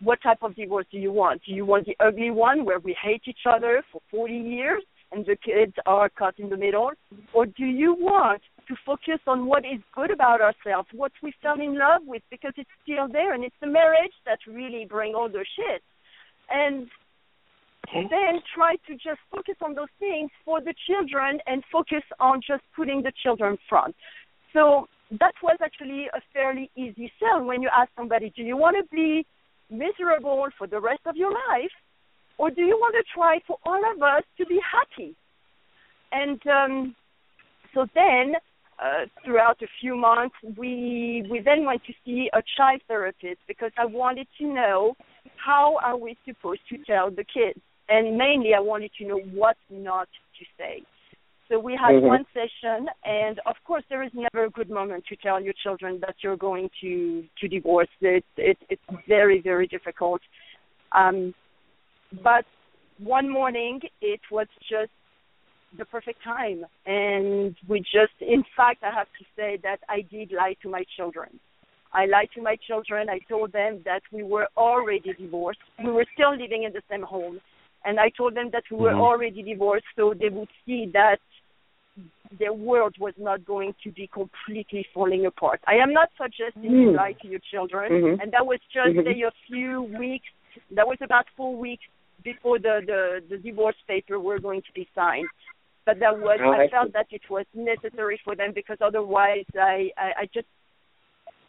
what 0.00 0.22
type 0.22 0.42
of 0.42 0.56
divorce 0.56 0.86
do 0.90 0.98
you 0.98 1.12
want? 1.12 1.42
Do 1.46 1.52
you 1.52 1.64
want 1.64 1.86
the 1.86 1.96
ugly 2.04 2.30
one 2.30 2.64
where 2.64 2.78
we 2.78 2.96
hate 3.00 3.22
each 3.26 3.46
other 3.48 3.82
for 3.92 4.00
40 4.10 4.34
years 4.34 4.82
and 5.12 5.24
the 5.26 5.36
kids 5.36 5.74
are 5.86 6.08
caught 6.08 6.38
in 6.38 6.50
the 6.50 6.56
middle? 6.56 6.90
Or 7.32 7.46
do 7.46 7.64
you 7.64 7.94
want 7.94 8.42
to 8.68 8.74
focus 8.84 9.20
on 9.26 9.46
what 9.46 9.64
is 9.64 9.80
good 9.94 10.10
about 10.10 10.40
ourselves, 10.40 10.88
what 10.92 11.12
we 11.22 11.32
fell 11.42 11.60
in 11.60 11.78
love 11.78 12.02
with, 12.06 12.22
because 12.30 12.52
it's 12.56 12.70
still 12.82 13.08
there 13.08 13.34
and 13.34 13.44
it's 13.44 13.56
the 13.60 13.66
marriage 13.66 14.12
that 14.26 14.38
really 14.46 14.86
bring 14.86 15.14
all 15.14 15.28
the 15.28 15.44
shit. 15.56 15.82
And 16.50 16.88
hmm? 17.88 18.06
then 18.10 18.40
try 18.54 18.76
to 18.86 18.92
just 18.94 19.20
focus 19.30 19.56
on 19.62 19.74
those 19.74 19.92
things 19.98 20.30
for 20.44 20.60
the 20.60 20.74
children 20.86 21.38
and 21.46 21.62
focus 21.70 22.02
on 22.20 22.40
just 22.46 22.62
putting 22.74 23.02
the 23.02 23.12
children 23.22 23.58
front. 23.68 23.94
So 24.52 24.88
that 25.20 25.34
was 25.42 25.58
actually 25.62 26.06
a 26.14 26.20
fairly 26.32 26.70
easy 26.76 27.12
sell 27.20 27.44
when 27.44 27.62
you 27.62 27.68
ask 27.76 27.90
somebody, 27.96 28.32
do 28.34 28.42
you 28.42 28.56
want 28.56 28.76
to 28.76 28.84
be 28.94 29.26
miserable 29.70 30.46
for 30.56 30.66
the 30.66 30.80
rest 30.80 31.00
of 31.06 31.16
your 31.16 31.32
life, 31.32 31.70
or 32.38 32.50
do 32.50 32.62
you 32.62 32.76
want 32.76 32.94
to 32.96 33.04
try 33.14 33.40
for 33.46 33.58
all 33.64 33.80
of 33.94 34.02
us 34.02 34.22
to 34.38 34.46
be 34.46 34.60
happy? 34.72 35.14
And 36.12 36.40
um, 36.46 36.94
so 37.72 37.86
then, 37.94 38.34
uh, 38.82 39.06
throughout 39.24 39.60
a 39.62 39.66
few 39.80 39.96
months, 39.96 40.34
we 40.56 41.24
we 41.30 41.40
then 41.40 41.64
went 41.64 41.84
to 41.84 41.92
see 42.04 42.28
a 42.32 42.42
child 42.56 42.80
therapist 42.88 43.38
because 43.46 43.70
I 43.78 43.86
wanted 43.86 44.26
to 44.38 44.46
know 44.46 44.96
how 45.36 45.78
are 45.82 45.96
we 45.96 46.16
supposed 46.24 46.60
to 46.70 46.78
tell 46.78 47.10
the 47.10 47.24
kids, 47.24 47.60
and 47.88 48.16
mainly 48.16 48.54
I 48.54 48.60
wanted 48.60 48.90
to 48.98 49.06
know 49.06 49.18
what 49.18 49.56
not 49.70 50.08
to 50.38 50.44
say. 50.58 50.82
So 51.48 51.58
we 51.58 51.76
had 51.76 51.94
Mhm. 51.96 52.02
one 52.02 52.26
session, 52.32 52.88
and 53.04 53.38
of 53.40 53.56
course, 53.64 53.84
there 53.88 54.02
is 54.02 54.12
never 54.14 54.44
a 54.44 54.50
good 54.50 54.70
moment 54.70 55.04
to 55.06 55.16
tell 55.16 55.40
your 55.40 55.52
children 55.52 56.00
that 56.00 56.16
you're 56.22 56.36
going 56.36 56.70
to 56.80 57.22
to 57.40 57.48
divorce. 57.48 57.92
It, 58.00 58.24
it 58.36 58.58
it's 58.68 58.88
very 59.06 59.40
very 59.40 59.66
difficult. 59.66 60.22
Um, 60.92 61.34
but 62.22 62.44
one 62.98 63.28
morning, 63.28 63.80
it 64.00 64.20
was 64.30 64.46
just 64.68 64.90
the 65.76 65.84
perfect 65.84 66.22
time, 66.22 66.64
and 66.86 67.56
we 67.68 67.80
just, 67.80 68.12
in 68.20 68.44
fact, 68.56 68.84
I 68.84 68.94
have 68.94 69.08
to 69.18 69.24
say 69.36 69.58
that 69.62 69.78
I 69.88 70.02
did 70.02 70.32
lie 70.32 70.54
to 70.62 70.68
my 70.68 70.84
children. 70.96 71.40
I 71.92 72.06
lied 72.06 72.28
to 72.34 72.42
my 72.42 72.56
children. 72.66 73.08
I 73.08 73.20
told 73.28 73.52
them 73.52 73.80
that 73.84 74.02
we 74.12 74.22
were 74.22 74.48
already 74.56 75.14
divorced. 75.14 75.60
We 75.84 75.90
were 75.90 76.06
still 76.14 76.36
living 76.36 76.64
in 76.64 76.72
the 76.72 76.82
same 76.90 77.02
home, 77.02 77.40
and 77.84 77.98
I 77.98 78.10
told 78.10 78.34
them 78.34 78.50
that 78.52 78.64
we 78.70 78.76
were 78.78 78.92
Mhm. 78.92 79.00
already 79.00 79.42
divorced, 79.42 79.86
so 79.96 80.14
they 80.14 80.28
would 80.28 80.48
see 80.64 80.86
that 80.86 81.20
their 82.38 82.52
world 82.52 82.96
was 82.98 83.14
not 83.16 83.44
going 83.44 83.74
to 83.84 83.90
be 83.92 84.06
completely 84.08 84.84
falling 84.92 85.26
apart. 85.26 85.60
I 85.66 85.76
am 85.76 85.92
not 85.92 86.10
suggesting 86.16 86.72
you 86.82 86.90
Mm. 86.90 86.96
lie 86.96 87.12
to 87.22 87.28
your 87.28 87.40
children, 87.40 87.92
Mhm. 87.92 88.20
and 88.20 88.32
that 88.32 88.46
was 88.46 88.60
just 88.72 88.96
Mhm. 88.96 89.04
say 89.04 89.22
a 89.22 89.30
few 89.46 89.82
weeks. 89.82 90.28
That 90.72 90.86
was 90.86 91.00
about 91.00 91.28
four 91.30 91.54
weeks 91.54 91.86
before 92.24 92.58
the 92.58 92.80
the, 92.86 93.20
the 93.30 93.38
divorce 93.38 93.76
paper 93.86 94.18
were 94.18 94.38
going 94.40 94.62
to 94.62 94.72
be 94.74 94.88
signed. 94.94 95.28
But 95.86 95.98
that 96.00 96.18
was 96.18 96.38
Oh, 96.42 96.50
I 96.50 96.64
I 96.64 96.68
felt 96.68 96.88
see. 96.88 96.92
that 96.94 97.06
it 97.10 97.22
was 97.28 97.46
necessary 97.54 98.18
for 98.24 98.34
them 98.34 98.52
because 98.54 98.78
otherwise 98.80 99.44
I 99.54 99.90
I, 99.98 100.08
I 100.22 100.26
just 100.32 100.46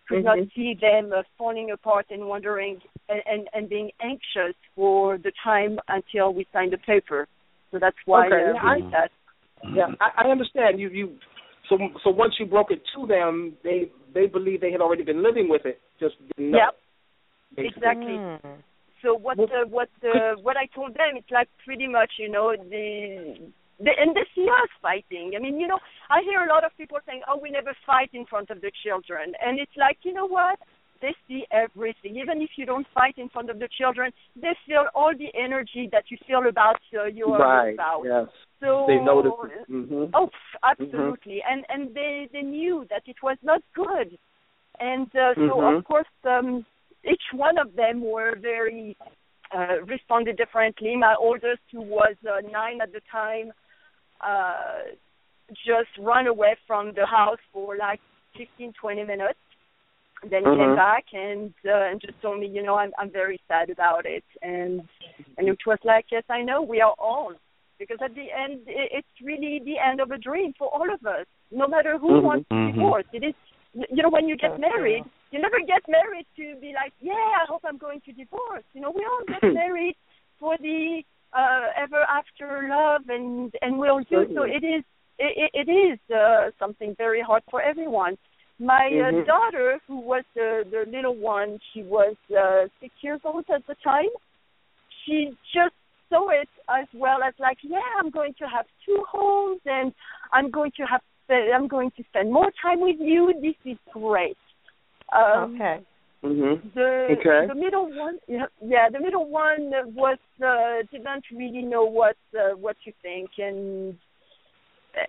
could 0.07 0.23
not 0.23 0.38
Mhm. 0.38 0.51
see 0.53 0.73
them 0.75 1.11
uh, 1.13 1.23
falling 1.38 1.71
apart 1.71 2.05
and 2.11 2.27
wondering 2.27 2.81
and, 3.09 3.21
and 3.25 3.41
and 3.53 3.69
being 3.69 3.89
anxious 4.01 4.55
for 4.75 5.17
the 5.17 5.31
time 5.43 5.79
until 5.88 6.33
we 6.33 6.45
signed 6.53 6.73
the 6.73 6.77
paper. 6.93 7.27
So 7.71 7.79
that's 7.79 7.97
why 8.05 8.27
Okay, 8.27 8.35
uh, 8.35 8.53
yeah, 8.53 8.61
I- 8.63 8.75
we 8.75 8.81
did 8.83 8.91
that. 8.91 9.11
Yeah, 9.73 9.88
I, 9.99 10.25
I 10.25 10.31
understand. 10.35 10.79
You 10.79 10.89
you 10.89 11.05
so 11.69 11.77
so 12.03 12.09
once 12.11 12.33
you 12.39 12.45
broke 12.45 12.71
it 12.71 12.81
to 12.95 13.07
them, 13.07 13.57
they 13.63 13.89
they 14.13 14.27
believe 14.27 14.61
they 14.61 14.71
had 14.71 14.81
already 14.81 15.03
been 15.03 15.23
living 15.23 15.47
with 15.49 15.65
it, 15.65 15.79
just 15.99 16.15
didn't 16.38 16.51
know. 16.51 16.57
Yep. 16.59 16.73
basically. 17.55 17.77
Exactly. 17.77 18.17
So 19.05 19.13
what 19.13 19.39
uh, 19.39 19.69
what 19.69 19.89
uh, 20.03 20.33
what 20.41 20.57
I 20.57 20.65
told 20.73 20.95
them, 20.95 21.13
it's 21.15 21.29
like 21.29 21.47
pretty 21.63 21.87
much, 21.87 22.13
you 22.17 22.27
know, 22.27 22.55
the, 22.57 23.37
the 23.79 23.91
and 24.01 24.15
they 24.15 24.25
see 24.33 24.47
us 24.49 24.69
fighting. 24.81 25.33
I 25.37 25.39
mean, 25.39 25.59
you 25.59 25.67
know, 25.67 25.77
I 26.09 26.21
hear 26.23 26.41
a 26.43 26.49
lot 26.49 26.65
of 26.65 26.71
people 26.75 26.97
saying, 27.05 27.21
"Oh, 27.29 27.37
we 27.37 27.51
never 27.51 27.73
fight 27.85 28.09
in 28.13 28.25
front 28.25 28.49
of 28.49 28.61
the 28.61 28.71
children," 28.83 29.33
and 29.45 29.59
it's 29.59 29.77
like, 29.77 29.99
you 30.01 30.11
know 30.11 30.25
what? 30.27 30.57
They 31.01 31.13
see 31.27 31.45
everything. 31.51 32.15
Even 32.15 32.41
if 32.41 32.49
you 32.57 32.65
don't 32.65 32.87
fight 32.95 33.15
in 33.17 33.29
front 33.29 33.51
of 33.51 33.59
the 33.59 33.69
children, 33.77 34.11
they 34.35 34.57
feel 34.65 34.85
all 34.95 35.13
the 35.15 35.29
energy 35.39 35.87
that 35.91 36.05
you 36.09 36.17
feel 36.25 36.47
about 36.49 36.81
uh, 36.97 37.05
your 37.05 37.37
right. 37.37 37.75
spouse. 37.75 38.05
Yes. 38.05 38.27
So 38.59 38.85
They 38.87 38.97
noticed 39.05 39.53
it. 39.61 39.71
Mhm. 39.71 40.09
Oh, 40.15 40.27
pff, 40.27 40.51
absolutely. 40.63 41.43
And 41.47 41.63
and 41.69 41.93
they 41.93 42.27
they 42.33 42.41
knew 42.41 42.87
that 42.89 43.03
it 43.05 43.21
was 43.21 43.37
not 43.43 43.61
good. 43.75 44.17
And 44.79 45.07
uh, 45.15 45.35
so 45.35 45.61
Mhm. 45.61 45.77
of 45.77 45.83
course 45.85 46.07
um 46.23 46.65
each 47.11 47.25
one 47.33 47.57
of 47.57 47.75
them 47.75 48.01
were 48.01 48.35
very 48.41 48.95
uh 49.55 49.81
responded 49.85 50.37
differently. 50.37 50.95
My 50.95 51.15
oldest 51.19 51.61
who 51.71 51.81
was 51.81 52.15
uh, 52.27 52.41
9 52.51 52.81
at 52.81 52.91
the 52.91 53.01
time 53.11 53.51
uh 54.21 54.79
just 55.65 55.89
run 55.99 56.25
away 56.27 56.55
from 56.67 56.91
the 56.95 57.05
house 57.05 57.43
for 57.53 57.77
like 57.77 57.99
15 58.37 58.73
20 58.81 59.03
minutes. 59.03 59.39
Then 60.31 60.43
Mhm. 60.43 60.57
came 60.57 60.75
back 60.75 61.05
and 61.13 61.53
uh, 61.65 61.89
and 61.89 62.01
just 62.01 62.19
told 62.21 62.39
me, 62.39 62.47
you 62.47 62.63
know, 62.63 62.75
I'm 62.75 62.91
I'm 62.97 63.11
very 63.11 63.39
sad 63.47 63.69
about 63.69 64.05
it. 64.05 64.23
And 64.41 64.81
and 65.37 65.47
it 65.47 65.59
was 65.67 65.77
like, 65.83 66.05
yes, 66.11 66.23
I 66.29 66.41
know 66.41 66.61
we 66.61 66.81
are 66.81 66.95
all 66.97 67.33
because 67.77 67.97
at 68.01 68.15
the 68.15 68.27
end 68.31 68.61
it's 68.97 69.15
really 69.21 69.61
the 69.65 69.77
end 69.77 69.99
of 69.99 70.09
a 70.11 70.17
dream 70.17 70.53
for 70.57 70.67
all 70.73 70.89
of 70.93 71.05
us 71.05 71.27
no 71.51 71.67
matter 71.67 71.97
who 71.97 72.09
Mhm. 72.13 72.23
wants 72.23 72.49
to 72.49 72.55
Mhm. 72.55 72.73
divorce 72.73 73.05
it 73.11 73.23
is 73.29 73.35
you 73.95 74.01
know 74.01 74.09
when 74.09 74.27
you 74.29 74.37
get 74.37 74.57
married 74.57 75.03
you 75.35 75.41
never 75.41 75.59
get 75.59 75.83
married 75.89 76.25
to 76.37 76.55
be 76.61 76.71
like 76.73 76.93
yeah 77.01 77.11
i 77.11 77.45
hope 77.47 77.61
i'm 77.67 77.77
going 77.77 77.99
to 78.05 78.11
divorce 78.13 78.63
you 78.73 78.79
know 78.79 78.91
we 78.95 79.03
all 79.03 79.23
get 79.27 79.43
married 79.63 79.95
for 80.39 80.57
the 80.59 81.03
uh 81.33 81.67
ever 81.83 82.01
after 82.19 82.69
love 82.69 83.01
and 83.09 83.53
and 83.61 83.77
we'll 83.77 83.99
do 84.09 84.25
so 84.33 84.43
it 84.43 84.63
is 84.63 84.83
it, 85.17 85.49
it 85.53 85.69
is 85.71 85.97
uh, 86.13 86.51
something 86.59 86.93
very 86.97 87.21
hard 87.21 87.43
for 87.51 87.61
everyone 87.61 88.17
my 88.59 88.88
uh, 88.88 89.11
Mhm. 89.11 89.25
daughter 89.25 89.79
who 89.88 89.97
was 89.99 90.23
the 90.33 90.49
the 90.71 90.89
little 90.95 91.15
one 91.15 91.59
she 91.73 91.81
was 91.83 92.15
uh 92.43 92.63
six 92.81 92.93
years 93.01 93.19
old 93.25 93.45
at 93.53 93.65
the 93.67 93.75
time 93.83 94.11
she 95.05 95.17
just 95.53 95.75
saw 96.09 96.29
it 96.29 96.49
as 96.69 96.88
well 96.93 97.19
as 97.27 97.33
like, 97.39 97.57
yeah, 97.61 97.79
I'm 97.99 98.09
going 98.09 98.33
to 98.39 98.45
have 98.45 98.65
two 98.86 99.03
homes 99.09 99.61
and 99.65 99.93
I'm 100.31 100.49
going 100.51 100.71
to 100.77 100.83
have 100.83 101.01
I'm 101.27 101.67
going 101.67 101.91
to 101.97 102.03
spend 102.09 102.31
more 102.31 102.51
time 102.61 102.81
with 102.81 102.97
you. 102.99 103.33
This 103.41 103.55
is 103.65 103.77
great. 103.91 104.38
Um, 105.12 105.56
okay. 105.56 105.82
Mhm. 106.24 106.74
The 106.74 107.18
Okay. 107.20 107.47
the 107.47 107.56
middle 107.56 107.88
one, 107.93 108.18
yeah, 108.28 108.47
yeah, 108.62 108.89
the 108.89 108.99
middle 108.99 109.26
one 109.26 109.72
was 109.93 110.18
uh, 110.43 110.82
didn't 110.91 111.26
really 111.32 111.62
know 111.62 111.86
what 111.86 112.18
uh, 112.38 112.56
what 112.56 112.78
you 112.86 112.93
think 113.01 113.30
and 113.38 113.97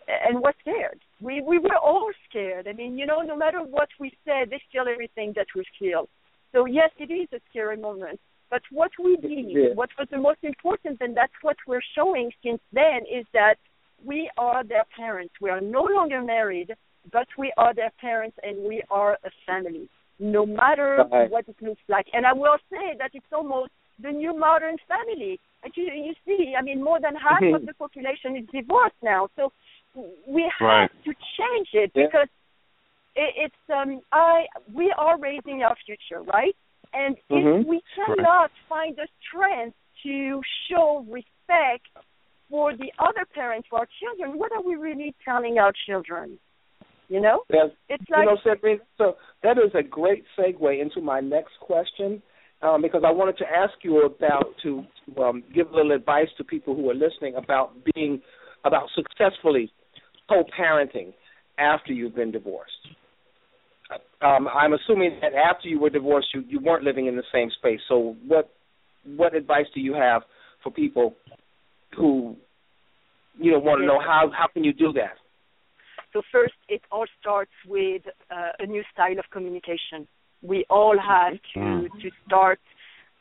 and 0.08 0.40
was 0.40 0.54
scared. 0.60 1.00
We 1.20 1.40
we 1.40 1.58
were 1.58 1.78
all 1.78 2.10
scared. 2.28 2.68
I 2.68 2.72
mean, 2.72 2.98
you 2.98 3.06
know, 3.06 3.20
no 3.22 3.36
matter 3.36 3.60
what 3.62 3.88
we 3.98 4.12
said, 4.24 4.50
they 4.50 4.60
feel 4.72 4.86
everything 4.88 5.32
that 5.36 5.46
we 5.54 5.64
feel. 5.78 6.08
So 6.52 6.66
yes, 6.66 6.90
it 6.98 7.10
is 7.10 7.28
a 7.32 7.40
scary 7.50 7.76
moment. 7.76 8.20
But 8.50 8.62
what 8.70 8.92
we 9.02 9.16
did, 9.16 9.50
Yeah. 9.50 9.74
what 9.74 9.90
was 9.98 10.08
the 10.10 10.18
most 10.18 10.42
important, 10.42 10.98
and 11.00 11.16
that's 11.16 11.38
what 11.42 11.56
we're 11.66 11.88
showing 11.94 12.30
since 12.42 12.60
then, 12.72 13.04
is 13.06 13.26
that 13.32 13.56
we 14.04 14.30
are 14.36 14.62
their 14.62 14.84
parents. 14.96 15.34
We 15.40 15.50
are 15.50 15.60
no 15.60 15.82
longer 15.82 16.20
married, 16.22 16.76
but 17.12 17.26
we 17.38 17.52
are 17.56 17.74
their 17.74 17.92
parents, 18.00 18.36
and 18.42 18.66
we 18.68 18.82
are 18.90 19.14
a 19.24 19.30
family, 19.46 19.88
no 20.18 20.44
matter 20.46 21.04
Right. 21.10 21.30
what 21.30 21.48
it 21.48 21.56
looks 21.60 21.82
like. 21.88 22.06
And 22.12 22.26
I 22.26 22.32
will 22.32 22.58
say 22.70 22.94
that 22.98 23.10
it's 23.14 23.32
almost 23.32 23.70
the 23.98 24.10
new 24.10 24.34
modern 24.36 24.76
family. 24.88 25.40
And 25.62 25.72
you, 25.76 25.84
you 25.84 26.14
see, 26.24 26.54
I 26.58 26.62
mean, 26.62 26.82
more 26.82 27.00
than 27.00 27.14
half 27.16 27.42
of 27.54 27.64
the 27.66 27.74
population 27.74 28.36
is 28.36 28.46
divorced 28.52 29.00
now. 29.02 29.28
So 29.36 29.52
we 30.26 30.42
have 30.58 30.68
Right. 30.68 30.90
to 31.04 31.12
change 31.38 31.68
it 31.72 31.92
Yeah. 31.94 32.06
because 32.06 32.28
it, 33.14 33.34
it's 33.44 33.70
um 33.70 34.00
I 34.12 34.46
we 34.72 34.92
are 34.96 35.18
raising 35.18 35.62
our 35.62 35.76
future, 35.86 36.22
right? 36.22 36.54
And 36.92 37.16
if 37.30 37.44
Mhm. 37.44 37.66
we 37.66 37.82
cannot 37.94 38.50
find 38.68 38.96
the 38.96 39.08
strength 39.20 39.76
to 40.02 40.42
show 40.68 41.04
respect 41.08 41.86
for 42.50 42.74
the 42.76 42.92
other 42.98 43.24
parents 43.34 43.68
for 43.68 43.80
our 43.80 43.88
children, 44.00 44.38
what 44.38 44.52
are 44.52 44.62
we 44.62 44.76
really 44.76 45.14
telling 45.24 45.58
our 45.58 45.72
children? 45.86 46.38
You 47.08 47.20
know? 47.20 47.42
Yes. 47.52 47.68
It's 47.88 48.04
you 48.08 48.24
know, 48.24 48.36
Sabrina, 48.44 48.80
so 48.98 49.14
that 49.42 49.58
is 49.58 49.70
a 49.74 49.82
great 49.82 50.24
segue 50.38 50.80
into 50.80 51.00
my 51.00 51.20
next 51.20 51.52
question, 51.60 52.22
um, 52.62 52.82
because 52.82 53.02
I 53.06 53.12
wanted 53.12 53.38
to 53.38 53.44
ask 53.44 53.74
you 53.82 54.04
about 54.04 54.46
to, 54.62 54.82
to 55.14 55.22
um, 55.22 55.44
give 55.54 55.70
a 55.70 55.76
little 55.76 55.92
advice 55.92 56.28
to 56.38 56.44
people 56.44 56.74
who 56.74 56.90
are 56.90 56.94
listening 56.94 57.34
about 57.36 57.72
being 57.94 58.20
about 58.64 58.88
successfully 58.94 59.70
co-parenting 60.28 61.12
after 61.58 61.92
you've 61.92 62.14
been 62.14 62.32
divorced. 62.32 62.72
Um, 64.20 64.48
I'm 64.48 64.72
assuming 64.72 65.18
that 65.20 65.32
after 65.34 65.68
you 65.68 65.78
were 65.78 65.90
divorced, 65.90 66.28
you, 66.34 66.42
you 66.48 66.58
weren't 66.60 66.82
living 66.82 67.06
in 67.06 67.16
the 67.16 67.22
same 67.32 67.50
space. 67.56 67.80
So, 67.88 68.16
what 68.26 68.50
what 69.04 69.36
advice 69.36 69.66
do 69.72 69.80
you 69.80 69.94
have 69.94 70.22
for 70.64 70.72
people 70.72 71.14
who 71.96 72.34
you 73.38 73.52
know 73.52 73.60
want 73.60 73.80
to 73.80 73.86
know 73.86 74.00
how 74.00 74.30
how 74.36 74.48
can 74.52 74.64
you 74.64 74.72
do 74.72 74.92
that? 74.94 75.14
So 76.16 76.22
first, 76.32 76.54
it 76.70 76.80
all 76.90 77.04
starts 77.20 77.52
with 77.68 78.00
uh, 78.30 78.52
a 78.58 78.64
new 78.64 78.82
style 78.90 79.18
of 79.18 79.26
communication. 79.30 80.08
We 80.40 80.64
all 80.70 80.96
have 80.98 81.34
to 81.52 81.88
to 82.00 82.10
start 82.24 82.58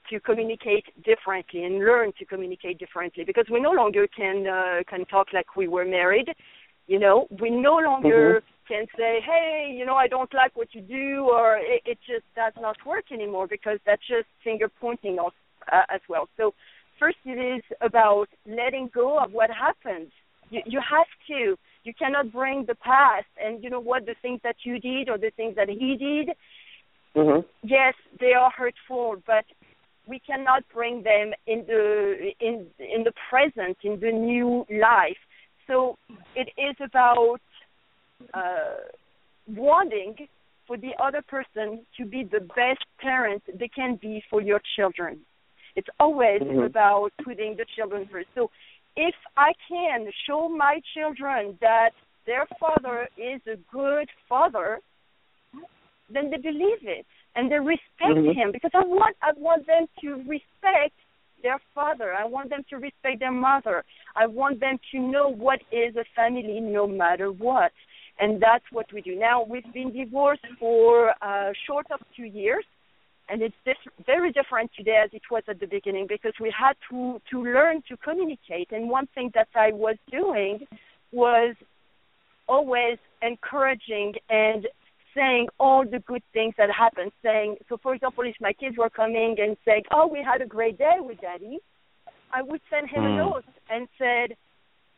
to 0.09 0.21
communicate 0.21 0.85
differently 1.03 1.65
and 1.65 1.79
learn 1.79 2.13
to 2.19 2.25
communicate 2.25 2.77
differently 2.77 3.25
because 3.25 3.47
we 3.51 3.59
no 3.59 3.71
longer 3.71 4.07
can 4.07 4.47
uh, 4.47 4.83
can 4.89 5.03
talk 5.07 5.27
like 5.33 5.57
we 5.57 5.67
were 5.67 5.83
married. 5.83 6.29
You 6.87 6.99
know, 6.99 7.27
we 7.41 7.49
no 7.49 7.75
longer 7.89 8.41
can 8.65 8.85
say, 8.97 9.19
"Hey, 9.19 9.75
you 9.77 9.85
know, 9.85 9.95
I 9.95 10.07
don't 10.07 10.33
like 10.33 10.55
what 10.55 10.69
you 10.73 10.79
do," 10.79 11.27
or 11.29 11.57
it, 11.57 11.81
it 11.85 11.97
just 12.07 12.23
does 12.33 12.53
not 12.61 12.77
work 12.85 13.11
anymore 13.11 13.45
because 13.45 13.79
that's 13.85 14.07
just 14.07 14.29
finger 14.41 14.69
pointing 14.79 15.19
us 15.19 15.35
uh, 15.69 15.83
as 15.93 15.99
well. 16.07 16.29
So 16.37 16.53
first, 16.97 17.17
it 17.25 17.39
is 17.55 17.63
about 17.81 18.27
letting 18.45 18.89
go 18.93 19.19
of 19.19 19.33
what 19.33 19.49
happened. 19.49 20.11
You, 20.49 20.61
you 20.65 20.79
have 20.95 21.11
to. 21.27 21.57
You 21.85 21.93
cannot 21.93 22.31
bring 22.31 22.65
the 22.65 22.75
past 22.75 23.27
and 23.43 23.63
you 23.63 23.69
know 23.69 23.79
what 23.79 24.05
the 24.05 24.15
things 24.21 24.41
that 24.43 24.57
you 24.63 24.79
did 24.79 25.07
or 25.07 25.17
the 25.17 25.31
things 25.37 25.55
that 25.55 25.69
he 25.69 25.95
did. 25.95 26.35
Mm-hmm. 27.15 27.41
Yes, 27.63 27.93
they 28.19 28.33
are 28.33 28.51
hurtful, 28.51 29.21
but 29.25 29.45
we 30.07 30.19
cannot 30.19 30.63
bring 30.73 31.03
them 31.03 31.31
in 31.47 31.63
the 31.67 32.31
in 32.39 32.67
in 32.79 33.03
the 33.03 33.13
present, 33.29 33.77
in 33.83 33.99
the 33.99 34.11
new 34.11 34.65
life. 34.69 35.21
So 35.67 35.97
it 36.35 36.49
is 36.57 36.75
about 36.81 37.39
uh, 38.33 38.81
wanting 39.47 40.15
for 40.67 40.77
the 40.77 40.91
other 41.01 41.21
person 41.21 41.85
to 41.97 42.05
be 42.05 42.23
the 42.23 42.39
best 42.39 42.83
parent 42.99 43.43
they 43.59 43.67
can 43.67 43.97
be 44.01 44.23
for 44.29 44.41
your 44.41 44.61
children. 44.75 45.19
It's 45.75 45.89
always 45.99 46.41
Mhm. 46.41 46.65
about 46.65 47.11
putting 47.23 47.55
the 47.55 47.65
children 47.75 48.07
first. 48.07 48.29
So 48.33 48.49
if 48.95 49.15
I 49.37 49.53
can 49.67 50.07
show 50.27 50.49
my 50.49 50.81
children 50.93 51.57
that 51.61 51.91
their 52.25 52.47
father 52.59 53.07
is 53.17 53.41
a 53.47 53.57
good 53.71 54.09
father, 54.27 54.79
then 56.09 56.29
they 56.29 56.37
believe 56.37 56.83
it 56.83 57.05
and 57.35 57.51
they 57.51 57.59
respect 57.59 58.15
Mhm. 58.15 58.33
him 58.33 58.51
because 58.51 58.71
I 58.73 58.83
want 58.83 59.15
I 59.21 59.31
want 59.33 59.65
them 59.65 59.87
to 60.01 60.15
respect 60.27 60.93
their 61.43 61.59
father. 61.73 62.13
I 62.13 62.25
want 62.25 62.49
them 62.49 62.63
to 62.69 62.77
respect 62.77 63.19
their 63.19 63.31
mother. 63.31 63.83
I 64.15 64.25
want 64.25 64.59
them 64.59 64.79
to 64.91 64.99
know 64.99 65.27
what 65.29 65.61
is 65.71 65.95
a 65.95 66.05
family 66.15 66.59
no 66.59 66.87
matter 66.87 67.31
what. 67.31 67.71
And 68.19 68.39
that's 68.41 68.65
what 68.71 68.91
we 68.93 69.01
do. 69.01 69.15
Now 69.15 69.43
we've 69.43 69.71
been 69.73 69.91
divorced 69.91 70.47
for 70.57 71.13
uh, 71.21 71.51
short 71.67 71.85
of 71.91 71.99
two 72.15 72.23
years 72.25 72.65
and 73.29 73.41
it's 73.41 73.55
diff- 73.65 73.93
very 74.05 74.31
different 74.31 74.71
today 74.77 75.01
as 75.03 75.09
it 75.13 75.21
was 75.31 75.43
at 75.47 75.59
the 75.59 75.65
beginning 75.67 76.05
because 76.07 76.33
we 76.39 76.53
had 76.57 76.73
to 76.89 77.19
to 77.31 77.43
learn 77.43 77.81
to 77.87 77.97
communicate 77.97 78.71
and 78.71 78.89
one 78.89 79.07
thing 79.15 79.31
that 79.33 79.47
I 79.55 79.71
was 79.71 79.95
doing 80.11 80.59
was 81.11 81.55
always 82.47 82.97
encouraging 83.21 84.13
and 84.29 84.67
saying 85.15 85.47
all 85.59 85.83
the 85.85 85.99
good 85.99 86.21
things 86.33 86.53
that 86.57 86.69
happened 86.71 87.11
saying 87.23 87.55
so 87.69 87.77
for 87.81 87.95
example 87.95 88.23
if 88.25 88.35
my 88.39 88.53
kids 88.53 88.77
were 88.77 88.89
coming 88.89 89.35
and 89.39 89.57
saying 89.65 89.83
oh 89.91 90.07
we 90.07 90.21
had 90.23 90.41
a 90.41 90.45
great 90.45 90.77
day 90.77 90.97
with 90.99 91.19
daddy 91.21 91.57
I 92.31 92.41
would 92.41 92.61
send 92.69 92.89
him 92.89 93.03
a 93.05 93.09
Hmm. 93.09 93.15
note 93.17 93.45
and 93.69 93.87
said 93.97 94.35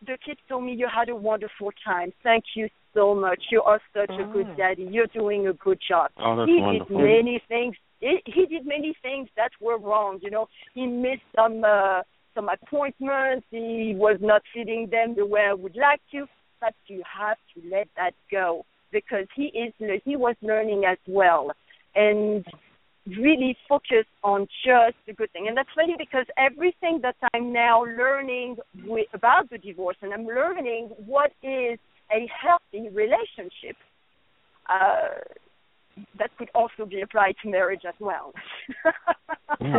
the 0.05 0.17
kids 0.25 0.39
told 0.49 0.63
me 0.63 0.73
you 0.73 0.87
had 0.93 1.09
a 1.09 1.15
wonderful 1.15 1.71
time 1.85 2.11
thank 2.23 2.43
you 2.55 2.67
so 2.93 3.13
much 3.15 3.41
you 3.51 3.61
are 3.61 3.79
such 3.93 4.11
a 4.19 4.23
good 4.33 4.47
daddy 4.57 4.83
you're 4.91 5.07
doing 5.07 5.47
a 5.47 5.53
good 5.53 5.79
job 5.87 6.11
Oh, 6.17 6.35
that's 6.35 6.49
he 6.49 6.59
wonderful. 6.59 6.97
did 6.97 7.03
many 7.03 7.41
things. 7.47 7.75
He, 7.99 8.19
he 8.25 8.45
did 8.45 8.65
many 8.65 8.95
things 9.01 9.29
that 9.35 9.51
were 9.59 9.77
wrong. 9.77 10.19
You 10.21 10.31
know, 10.31 10.47
he 10.73 10.85
missed 10.85 11.23
some 11.35 11.63
uh, 11.63 12.01
some 12.35 12.49
appointments. 12.49 13.45
He 13.49 13.93
was 13.95 14.17
not 14.21 14.41
feeding 14.53 14.89
them 14.91 15.15
the 15.15 15.25
way 15.25 15.47
I 15.49 15.53
would 15.53 15.75
like 15.75 16.01
to. 16.11 16.25
But 16.59 16.73
you 16.87 17.03
have 17.19 17.37
to 17.53 17.69
let 17.69 17.87
that 17.97 18.13
go 18.31 18.65
because 18.91 19.27
he 19.35 19.45
is 19.45 19.73
he 20.03 20.15
was 20.15 20.35
learning 20.41 20.83
as 20.85 20.97
well, 21.07 21.51
and 21.95 22.45
really 23.05 23.55
focus 23.69 24.05
on 24.23 24.47
just 24.65 24.95
the 25.05 25.13
good 25.13 25.31
thing. 25.31 25.47
And 25.47 25.55
that's 25.55 25.69
funny 25.75 25.95
because 25.97 26.25
everything 26.37 26.99
that 27.03 27.15
I'm 27.33 27.53
now 27.53 27.83
learning 27.83 28.57
with, 28.85 29.07
about 29.13 29.49
the 29.49 29.57
divorce, 29.57 29.97
and 30.01 30.13
I'm 30.13 30.25
learning 30.25 30.89
what 31.05 31.31
is 31.41 31.79
a 32.11 32.27
healthy 32.41 32.89
relationship. 32.89 33.77
Uh, 34.69 35.19
that 36.19 36.29
could 36.37 36.49
also 36.55 36.85
be 36.85 37.01
applied 37.01 37.35
to 37.43 37.49
marriage 37.49 37.81
as 37.87 37.95
well. 37.99 38.33
but 39.59 39.69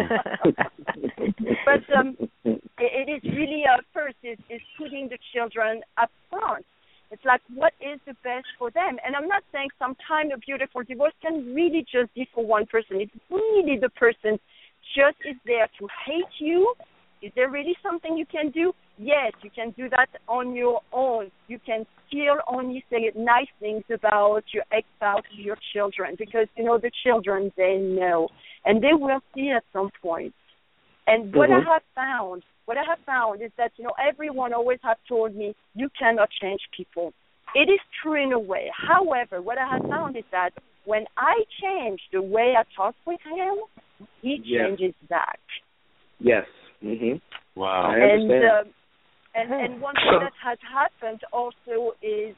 um, 1.96 2.16
it, 2.44 2.62
it 2.78 3.08
is 3.10 3.22
really 3.34 3.64
uh, 3.64 3.80
first 3.92 4.16
is, 4.22 4.38
is 4.50 4.60
putting 4.76 5.08
the 5.08 5.18
children 5.34 5.80
up 5.96 6.10
front. 6.30 6.64
It's 7.10 7.24
like 7.24 7.40
what 7.54 7.72
is 7.80 7.98
the 8.06 8.14
best 8.22 8.46
for 8.58 8.70
them, 8.70 8.98
and 9.04 9.16
I'm 9.16 9.28
not 9.28 9.42
saying 9.50 9.70
sometimes 9.78 10.30
a 10.34 10.38
beautiful 10.38 10.82
divorce 10.82 11.14
can 11.22 11.54
really 11.54 11.86
just 11.90 12.12
be 12.14 12.28
for 12.34 12.44
one 12.44 12.66
person. 12.66 13.00
It's 13.00 13.12
really 13.30 13.78
the 13.80 13.88
person 13.90 14.38
just 14.94 15.16
is 15.24 15.36
there 15.46 15.68
to 15.78 15.88
hate 16.06 16.34
you. 16.38 16.74
Is 17.22 17.32
there 17.34 17.48
really 17.48 17.74
something 17.82 18.16
you 18.16 18.26
can 18.26 18.50
do? 18.50 18.74
Yes, 18.98 19.32
you 19.42 19.50
can 19.54 19.70
do 19.76 19.88
that 19.90 20.08
on 20.26 20.54
your 20.54 20.80
own. 20.92 21.30
You 21.46 21.60
can 21.64 21.86
still 22.08 22.38
only 22.48 22.84
say 22.90 23.10
nice 23.14 23.46
things 23.60 23.84
about 23.92 24.42
your 24.52 24.64
ex-spouse 24.72 25.22
to 25.36 25.40
your 25.42 25.56
children 25.72 26.16
because 26.18 26.48
you 26.56 26.64
know 26.64 26.78
the 26.78 26.90
children 27.04 27.52
they 27.56 27.76
know 27.76 28.28
and 28.64 28.82
they 28.82 28.94
will 28.94 29.20
see 29.34 29.50
at 29.50 29.62
some 29.72 29.90
point. 30.02 30.34
And 31.06 31.34
what 31.34 31.48
Mhm. 31.48 31.60
I 31.60 31.72
have 31.72 31.82
found, 31.94 32.42
what 32.64 32.76
I 32.76 32.84
have 32.84 32.98
found 33.06 33.40
is 33.40 33.52
that 33.56 33.72
you 33.76 33.84
know 33.84 33.94
everyone 33.98 34.52
always 34.52 34.80
have 34.82 34.98
told 35.08 35.34
me 35.34 35.54
you 35.74 35.88
cannot 35.90 36.30
change 36.30 36.60
people. 36.72 37.12
It 37.54 37.70
is 37.70 37.80
true 38.02 38.14
in 38.22 38.32
a 38.32 38.38
way. 38.38 38.70
However, 38.74 39.40
what 39.40 39.58
I 39.58 39.66
have 39.66 39.86
found 39.88 40.16
is 40.16 40.24
that 40.32 40.52
when 40.84 41.06
I 41.16 41.44
change 41.62 42.00
the 42.12 42.20
way 42.20 42.56
I 42.56 42.64
talk 42.74 42.96
with 43.06 43.20
him, 43.22 43.58
he 44.22 44.38
Yes. 44.44 44.66
changes 44.66 44.94
back. 45.08 45.40
Yes. 46.18 46.46
Mhm. 46.82 47.20
Wow. 47.54 47.90
I 47.90 48.00
and 48.00 48.22
understand. 48.22 48.44
um, 48.66 48.74
and 49.38 49.52
and 49.52 49.80
one 49.80 49.94
thing 49.94 50.18
that 50.20 50.32
has 50.42 50.58
happened 50.80 51.20
also 51.32 51.94
is 52.02 52.34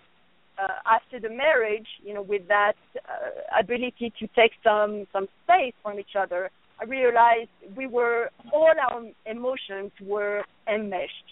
uh, 0.60 0.68
after 0.86 1.18
the 1.20 1.30
marriage, 1.30 1.86
you 2.04 2.12
know, 2.14 2.22
with 2.22 2.46
that 2.48 2.76
uh, 2.96 3.58
ability 3.58 4.12
to 4.20 4.26
take 4.28 4.52
some 4.62 5.06
some 5.12 5.26
space 5.44 5.74
from 5.82 5.98
each 5.98 6.14
other, 6.18 6.50
I 6.80 6.84
realized 6.84 7.50
we 7.76 7.86
were 7.86 8.30
all 8.52 8.72
our 8.86 9.02
emotions 9.26 9.92
were 10.02 10.42
enmeshed. 10.68 11.28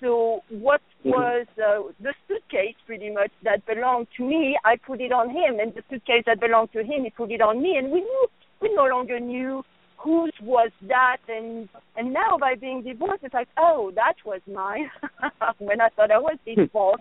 So 0.00 0.42
what 0.48 0.80
Mhm. 1.04 1.10
was 1.16 1.46
uh, 1.58 1.92
the 2.00 2.14
suitcase 2.26 2.76
pretty 2.86 3.10
much 3.10 3.32
that 3.42 3.66
belonged 3.66 4.08
to 4.16 4.22
me, 4.24 4.56
I 4.64 4.76
put 4.76 5.00
it 5.00 5.12
on 5.12 5.30
him, 5.30 5.58
and 5.60 5.74
the 5.74 5.82
suitcase 5.90 6.24
that 6.26 6.38
belonged 6.40 6.72
to 6.72 6.84
him, 6.84 7.02
he 7.04 7.10
put 7.10 7.30
it 7.32 7.40
on 7.40 7.60
me, 7.60 7.76
and 7.78 7.90
we 7.90 8.00
knew 8.00 8.24
we 8.60 8.68
no 8.74 8.86
longer 8.86 9.18
knew 9.18 9.64
whose 9.98 10.32
was 10.42 10.70
that? 10.88 11.18
And 11.28 11.68
and 11.96 12.12
now 12.12 12.38
by 12.38 12.54
being 12.54 12.82
divorced 12.82 13.24
it's 13.24 13.34
like 13.34 13.48
oh 13.58 13.90
that 13.94 14.14
was 14.24 14.40
mine 14.46 14.90
when 15.58 15.80
i 15.80 15.88
thought 15.90 16.10
i 16.10 16.18
was 16.18 16.38
his 16.46 16.68
fault 16.72 17.00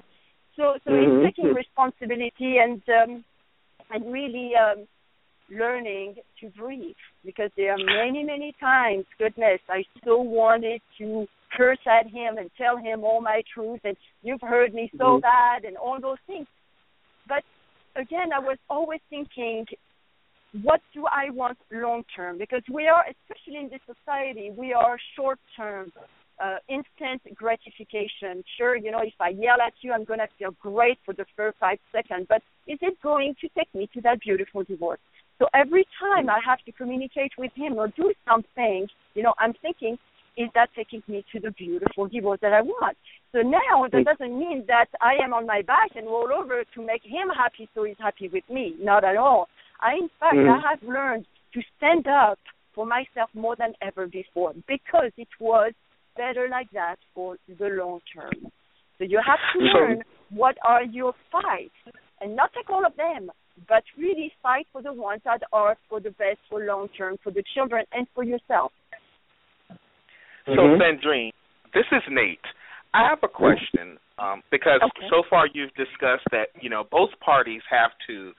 so 0.55 0.63
so 0.83 0.91
Mhm. 0.91 1.23
it's 1.23 1.35
taking 1.35 1.53
responsibility 1.53 2.57
and 2.57 2.81
um 3.01 3.23
and 3.91 4.11
really 4.11 4.51
um 4.55 4.87
learning 5.49 6.15
to 6.39 6.49
breathe 6.49 6.95
because 7.23 7.51
there 7.55 7.71
are 7.73 7.77
many 7.77 8.23
many 8.23 8.53
times 8.59 9.05
goodness 9.17 9.59
i 9.69 9.83
so 10.03 10.17
wanted 10.17 10.81
to 10.97 11.27
curse 11.55 11.79
at 11.87 12.05
him 12.07 12.37
and 12.37 12.49
tell 12.57 12.75
him 12.75 13.03
all 13.03 13.21
my 13.21 13.41
truth 13.53 13.79
and 13.85 13.95
you've 14.23 14.41
heard 14.41 14.73
me 14.73 14.91
so 14.97 15.17
Mhm. 15.17 15.21
bad 15.21 15.63
and 15.63 15.77
all 15.77 15.99
those 16.01 16.19
things. 16.27 16.47
But 17.27 17.43
again 17.95 18.33
i 18.33 18.39
was 18.39 18.57
always 18.69 19.01
thinking 19.09 19.65
what 20.63 20.81
do 20.93 21.05
I 21.05 21.29
want 21.29 21.57
long 21.71 22.03
term? 22.15 22.37
Because 22.37 22.63
we 22.71 22.87
are, 22.87 23.03
especially 23.03 23.59
in 23.59 23.69
this 23.69 23.81
society, 23.85 24.51
we 24.55 24.73
are 24.73 24.97
short 25.15 25.39
term, 25.55 25.91
uh, 26.43 26.57
instant 26.69 27.21
gratification. 27.35 28.43
Sure, 28.57 28.75
you 28.75 28.91
know, 28.91 29.01
if 29.01 29.13
I 29.19 29.29
yell 29.29 29.61
at 29.65 29.73
you, 29.81 29.91
I'm 29.91 30.03
going 30.03 30.19
to 30.19 30.27
feel 30.39 30.55
great 30.61 30.97
for 31.05 31.13
the 31.13 31.25
first 31.35 31.57
five 31.59 31.79
seconds, 31.91 32.27
but 32.29 32.41
is 32.67 32.79
it 32.81 33.01
going 33.01 33.35
to 33.41 33.49
take 33.57 33.73
me 33.73 33.89
to 33.93 34.01
that 34.01 34.21
beautiful 34.21 34.63
divorce? 34.63 34.99
So 35.39 35.47
every 35.53 35.85
time 35.99 36.29
I 36.29 36.39
have 36.45 36.59
to 36.65 36.71
communicate 36.71 37.31
with 37.37 37.51
him 37.55 37.73
or 37.73 37.89
do 37.89 38.13
something, 38.27 38.87
you 39.13 39.23
know, 39.23 39.33
I'm 39.39 39.53
thinking, 39.61 39.97
is 40.35 40.49
that 40.53 40.69
taking 40.75 41.01
me 41.07 41.25
to 41.33 41.39
the 41.39 41.51
beautiful 41.51 42.07
divorce 42.07 42.39
that 42.41 42.53
I 42.53 42.61
want? 42.61 42.97
So 43.31 43.41
now 43.41 43.87
that 43.91 44.05
doesn't 44.05 44.37
mean 44.37 44.63
that 44.67 44.87
I 45.01 45.15
am 45.23 45.33
on 45.33 45.45
my 45.45 45.61
back 45.63 45.91
and 45.95 46.05
roll 46.05 46.29
over 46.31 46.63
to 46.75 46.85
make 46.85 47.03
him 47.03 47.29
happy 47.35 47.67
so 47.73 47.83
he's 47.83 47.95
happy 47.99 48.29
with 48.29 48.43
me. 48.49 48.75
Not 48.79 49.03
at 49.03 49.17
all. 49.17 49.47
I, 49.79 49.95
in 49.95 50.09
fact, 50.19 50.35
Mhm. 50.35 50.49
I 50.49 50.69
have 50.69 50.83
learned 50.83 51.25
to 51.53 51.61
stand 51.77 52.07
up 52.07 52.39
for 52.73 52.85
myself 52.85 53.29
more 53.33 53.55
than 53.55 53.73
ever 53.81 54.07
before 54.07 54.53
because 54.67 55.11
it 55.17 55.29
was 55.39 55.73
better 56.15 56.47
like 56.49 56.69
that 56.71 56.97
for 57.13 57.37
the 57.47 57.69
long 57.69 58.01
term. 58.13 58.51
So 58.97 59.03
you 59.03 59.19
have 59.25 59.39
to 59.53 59.59
learn 59.59 60.03
what 60.29 60.57
are 60.63 60.83
your 60.83 61.13
fights 61.31 61.75
and 62.21 62.35
not 62.35 62.51
take 62.53 62.69
all 62.69 62.85
of 62.85 62.95
them, 62.95 63.31
but 63.67 63.83
really 63.97 64.31
fight 64.41 64.67
for 64.71 64.81
the 64.81 64.93
ones 64.93 65.21
that 65.23 65.41
are 65.53 65.77
for 65.89 65.99
the 65.99 66.11
best 66.11 66.39
for 66.49 66.65
long 66.65 66.89
term 66.89 67.17
for 67.23 67.31
the 67.31 67.43
children 67.53 67.85
and 67.91 68.07
for 68.13 68.23
yourself. 68.23 68.71
So, 70.45 70.53
Mm-hmm. 70.53 70.81
Sandrine, 70.81 71.33
this 71.73 71.85
is 71.91 72.01
Nate. 72.09 72.39
I 72.93 73.07
have 73.07 73.19
a 73.21 73.27
question 73.27 73.97
um, 74.17 74.41
because 74.49 74.81
Okay. 74.81 75.07
so 75.09 75.23
far 75.29 75.47
you've 75.53 75.73
discussed 75.75 76.25
that 76.31 76.47
you 76.61 76.69
know 76.69 76.85
both 76.89 77.09
parties 77.19 77.61
have 77.69 77.91
to 78.07 78.33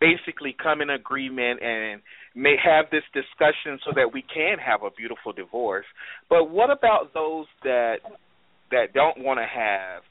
basically 0.00 0.54
come 0.62 0.80
in 0.80 0.90
agreement 0.90 1.62
and 1.62 2.00
may 2.34 2.56
have 2.62 2.86
this 2.90 3.02
discussion 3.12 3.78
so 3.84 3.92
that 3.94 4.12
we 4.12 4.22
can 4.22 4.58
have 4.58 4.82
a 4.82 4.90
beautiful 4.90 5.32
divorce. 5.32 5.86
But 6.28 6.50
what 6.50 6.70
about 6.70 7.12
those 7.14 7.46
that 7.64 7.96
that 8.70 8.92
don't 8.94 9.18
want 9.24 9.38
to 9.40 9.46
have 9.46 10.02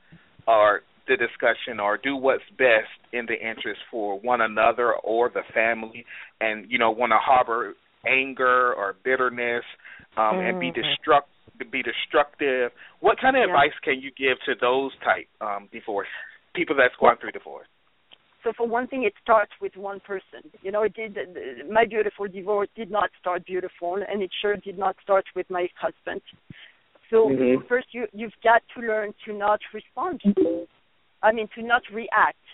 or 0.48 0.82
the 1.08 1.16
discussion 1.16 1.80
or 1.80 1.98
do 1.98 2.16
what's 2.16 2.44
best 2.58 2.90
in 3.14 3.26
the 3.28 3.36
interest 3.36 3.80
for 3.90 4.20
one 4.20 4.42
another 4.42 4.94
or 4.94 5.30
the 5.30 5.44
family 5.54 6.06
and 6.42 6.70
you 6.70 6.78
know 6.78 6.92
want 6.92 7.12
to 7.12 7.18
harbor 7.18 7.74
anger 8.06 8.74
or 8.74 8.96
bitterness 9.04 9.64
um 10.18 10.40
and 10.40 10.60
be 10.60 10.72
Mhm. 10.72 10.84
destruct 10.84 11.28
be 11.72 11.82
destructive 11.82 12.72
what 13.00 13.18
kind 13.20 13.36
of 13.36 13.42
Yeah. 13.42 13.46
advice 13.46 13.74
can 13.84 14.02
you 14.02 14.12
give 14.12 14.38
to 14.46 14.56
those 14.56 14.96
type 14.98 15.28
um 15.42 15.70
divorce 15.72 16.08
people 16.54 16.76
that's 16.76 16.96
going 16.98 17.16
through 17.18 17.32
divorce 17.32 17.68
So 18.48 18.54
for 18.56 18.66
one 18.66 18.88
thing, 18.88 19.04
it 19.04 19.12
starts 19.22 19.52
with 19.60 19.76
one 19.76 20.00
person. 20.00 20.39
You 20.62 20.72
know, 20.72 20.84
it 20.84 20.93
did. 20.93 21.18
My 21.70 21.84
beautiful 21.84 22.30
divorce 22.30 22.70
did 22.78 22.89
not 22.89 23.10
start 23.20 23.45
beautiful, 23.45 23.95
and 23.95 24.24
it 24.24 24.32
sure 24.41 24.56
did 24.56 24.78
not 24.80 24.95
start 25.04 25.26
with 25.36 25.50
my 25.50 25.68
husband. 25.76 26.22
So 27.10 27.28
Mhm. 27.28 27.68
first, 27.68 27.93
you 27.93 28.08
you've 28.14 28.39
got 28.41 28.64
to 28.76 28.80
learn 28.80 29.14
to 29.26 29.34
not 29.34 29.60
respond. 29.74 30.22
I 31.22 31.34
mean, 31.34 31.50
to 31.56 31.62
not 31.62 31.84
react. 31.91 32.45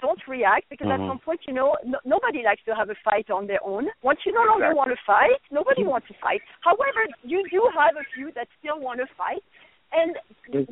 Don't 0.00 0.26
react 0.26 0.66
because 0.70 0.88
at 0.88 1.00
Mhm. 1.00 1.08
some 1.08 1.18
point, 1.18 1.46
you 1.46 1.52
know, 1.52 1.76
no, 1.84 1.98
nobody 2.06 2.42
likes 2.42 2.64
to 2.64 2.74
have 2.74 2.88
a 2.88 2.94
fight 2.94 3.28
on 3.28 3.46
their 3.46 3.62
own. 3.62 3.90
Once 4.00 4.24
you 4.24 4.32
no 4.32 4.44
longer 4.44 4.70
Exactly. 4.72 4.78
want 4.78 4.90
to 4.96 5.04
fight, 5.04 5.40
nobody 5.50 5.84
wants 5.84 6.08
to 6.08 6.14
fight. 6.14 6.42
However, 6.62 7.02
you 7.22 7.46
do 7.50 7.68
have 7.74 7.96
a 7.96 8.04
few 8.14 8.32
that 8.32 8.48
still 8.58 8.80
want 8.80 8.98
to 9.00 9.06
fight, 9.08 9.44
and 9.92 10.16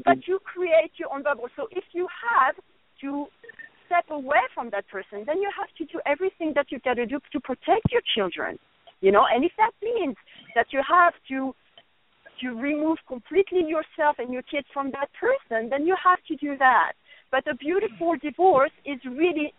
but 0.07 0.27
you 0.27 0.39
create 0.39 0.93
your 0.99 1.13
own 1.13 1.23
bubble. 1.23 1.49
So 1.57 1.69
if 1.73 1.85
you 1.93 2.09
have 2.09 2.57
to 3.03 3.29
step 3.87 4.05
away 4.11 4.43
from 4.55 4.71
that 4.71 4.87
person, 4.89 5.25
then 5.27 5.39
you 5.41 5.51
have 5.57 5.69
to 5.79 5.85
do 5.93 6.01
everything 6.07 6.53
that 6.55 6.67
you 6.71 6.79
got 6.81 6.95
to 6.95 7.07
do 7.07 7.19
to 7.33 7.41
protect 7.41 7.91
your 7.91 8.03
children. 8.15 8.59
You 9.01 9.13
know, 9.13 9.25
and 9.31 9.45
if 9.45 9.53
that 9.59 9.73
means 9.83 10.17
that 10.55 10.67
you 10.73 10.83
have 10.89 11.15
to 11.29 11.55
to 12.41 12.49
remove 12.51 12.99
completely 13.09 13.65
yourself 13.67 14.17
and 14.19 14.33
your 14.33 14.43
kids 14.43 14.67
from 14.73 14.91
that 14.91 15.09
person, 15.19 15.71
then 15.71 15.87
you 15.87 15.97
have 16.03 16.19
to 16.29 16.37
do 16.37 16.57
that. 16.59 16.93
But 17.31 17.47
a 17.49 17.55
beautiful 17.55 18.15
divorce 18.23 18.73
is 18.85 19.01
really 19.05 19.55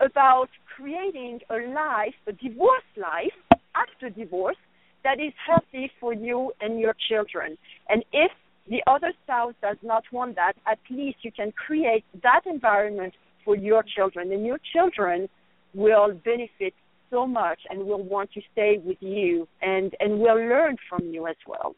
about 0.00 0.48
creating 0.74 1.40
a 1.50 1.56
life, 1.72 2.14
a 2.26 2.32
divorce 2.32 2.88
life 2.96 3.58
after 3.74 4.08
divorce 4.08 4.56
that 5.04 5.20
is 5.20 5.32
healthy 5.46 5.90
for 6.00 6.14
you 6.14 6.52
and 6.60 6.80
your 6.80 6.94
children. 7.08 7.58
And 7.88 8.04
if 8.12 8.32
the 8.68 8.82
other 8.86 9.12
spouse 9.22 9.54
does 9.60 9.76
not 9.82 10.04
want 10.10 10.36
that, 10.36 10.54
at 10.66 10.78
least 10.90 11.18
you 11.22 11.30
can 11.30 11.52
create 11.52 12.04
that 12.22 12.40
environment 12.46 13.12
for 13.44 13.56
your 13.56 13.82
children, 13.96 14.32
and 14.32 14.44
your 14.46 14.58
children 14.74 15.28
will 15.74 16.12
benefit 16.24 16.74
so 17.10 17.26
much 17.26 17.60
and 17.70 17.84
will 17.84 18.02
want 18.02 18.32
to 18.32 18.40
stay 18.52 18.78
with 18.84 18.98
you 19.00 19.46
and 19.62 19.94
and 20.00 20.18
will 20.18 20.36
learn 20.36 20.76
from 20.88 21.02
you 21.06 21.26
as 21.26 21.36
well. 21.46 21.74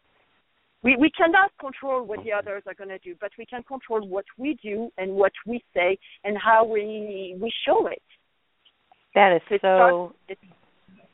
We 0.82 0.96
we 0.96 1.10
cannot 1.10 1.50
control 1.58 2.04
what 2.04 2.22
the 2.24 2.32
others 2.32 2.62
are 2.66 2.74
going 2.74 2.90
to 2.90 2.98
do, 2.98 3.14
but 3.20 3.32
we 3.38 3.46
can 3.46 3.62
control 3.64 4.06
what 4.06 4.24
we 4.38 4.56
do 4.62 4.90
and 4.98 5.12
what 5.12 5.32
we 5.46 5.62
say 5.74 5.98
and 6.24 6.36
how 6.38 6.64
we 6.64 7.36
we 7.40 7.50
show 7.66 7.86
it. 7.88 8.02
That 9.14 9.36
is 9.36 9.42
it 9.50 9.60
so. 9.62 9.76
Starts, 9.76 10.14
it, 10.28 10.38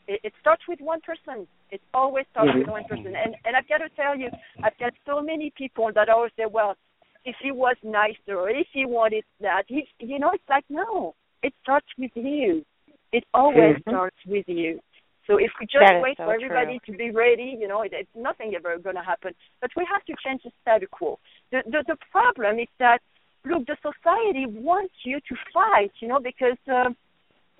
it, 0.08 0.20
it 0.24 0.32
starts 0.40 0.62
with 0.68 0.80
one 0.80 1.00
person. 1.00 1.46
It 1.70 1.80
always 1.94 2.26
starts 2.32 2.52
with 2.54 2.66
Mhm. 2.66 2.72
one 2.72 2.84
person. 2.84 3.14
And 3.16 3.36
and 3.44 3.56
I've 3.56 3.68
got 3.68 3.78
to 3.78 3.88
tell 3.90 4.14
you, 4.16 4.28
I've 4.62 4.76
got 4.78 4.92
so 5.06 5.22
many 5.22 5.50
people 5.50 5.90
that 5.92 6.08
always 6.08 6.32
say, 6.36 6.46
well, 6.46 6.76
if 7.24 7.36
he 7.42 7.50
was 7.52 7.76
nicer 7.82 8.36
or 8.36 8.50
if 8.50 8.66
he 8.72 8.84
wanted 8.84 9.24
that, 9.40 9.64
he, 9.68 9.86
you 9.98 10.18
know, 10.18 10.30
it's 10.32 10.48
like 10.48 10.64
no, 10.68 11.14
it 11.42 11.52
starts 11.62 11.86
with 11.98 12.12
you. 12.14 12.64
It 13.12 13.24
always 13.34 13.76
Mhm. 13.76 13.90
starts 13.90 14.16
with 14.26 14.48
you. 14.48 14.80
So 15.26 15.36
if 15.36 15.52
we 15.60 15.66
just 15.66 15.92
wait 16.02 16.16
so 16.16 16.24
for 16.24 16.34
everybody 16.34 16.80
to 16.86 16.92
be 16.92 17.10
ready, 17.10 17.56
you 17.60 17.68
know, 17.68 17.82
it, 17.82 17.92
it's 17.92 18.14
nothing 18.14 18.54
ever 18.56 18.76
going 18.78 18.96
to 18.96 19.02
happen. 19.02 19.34
But 19.60 19.70
we 19.76 19.84
have 19.84 20.04
to 20.06 20.14
change 20.24 20.42
the 20.42 20.50
status 20.62 20.88
quo. 20.90 21.18
The, 21.52 21.62
the 21.66 21.84
the 21.86 21.96
problem 22.10 22.58
is 22.58 22.68
that 22.78 23.00
look, 23.44 23.66
the 23.66 23.76
society 23.82 24.46
wants 24.46 24.94
you 25.04 25.20
to 25.28 25.34
fight, 25.52 25.92
you 26.00 26.08
know, 26.08 26.20
because 26.20 26.58
um, 26.68 26.96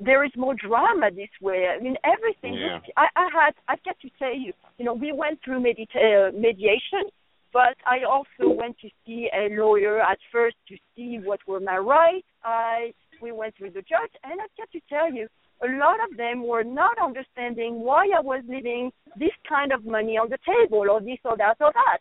there 0.00 0.24
is 0.24 0.32
more 0.36 0.54
drama 0.54 1.10
this 1.10 1.30
way. 1.40 1.68
I 1.68 1.82
mean, 1.82 1.96
everything. 2.04 2.54
Yeah. 2.54 2.80
I, 2.96 3.06
I 3.16 3.28
had, 3.32 3.54
I've 3.68 3.82
got 3.84 3.98
to 4.00 4.10
tell 4.18 4.34
you, 4.34 4.52
you 4.78 4.84
know, 4.84 4.94
we 4.94 5.12
went 5.12 5.40
through 5.44 5.60
medita- 5.60 6.28
uh, 6.28 6.32
mediation, 6.32 7.04
but 7.53 7.76
I 7.86 8.05
also 8.09 8.50
went 8.50 8.78
to 8.80 8.88
see 9.05 9.28
a 9.34 9.48
lawyer 9.55 10.00
at 10.00 10.18
first 10.30 10.57
to 10.68 10.76
see 10.96 11.18
what 11.22 11.40
were 11.46 11.61
my 11.61 11.78
rights. 11.78 12.26
I 12.44 12.92
we 13.20 13.30
went 13.30 13.57
through 13.57 13.70
the 13.70 13.82
judge, 13.82 14.11
and 14.24 14.40
I've 14.40 14.57
got 14.57 14.70
to 14.72 14.80
tell 14.88 15.12
you, 15.12 15.28
a 15.62 15.68
lot 15.78 15.98
of 16.11 16.16
them 16.16 16.44
were 16.44 16.64
not 16.64 16.98
understanding 16.98 17.80
why 17.80 18.09
I 18.16 18.20
was 18.20 18.42
leaving 18.48 18.90
this 19.16 19.30
kind 19.48 19.72
of 19.72 19.84
money 19.84 20.16
on 20.18 20.28
the 20.28 20.38
table, 20.44 20.90
or 20.90 21.00
this 21.00 21.18
or 21.24 21.36
that 21.36 21.57
or 21.61 21.72
that. 21.72 21.98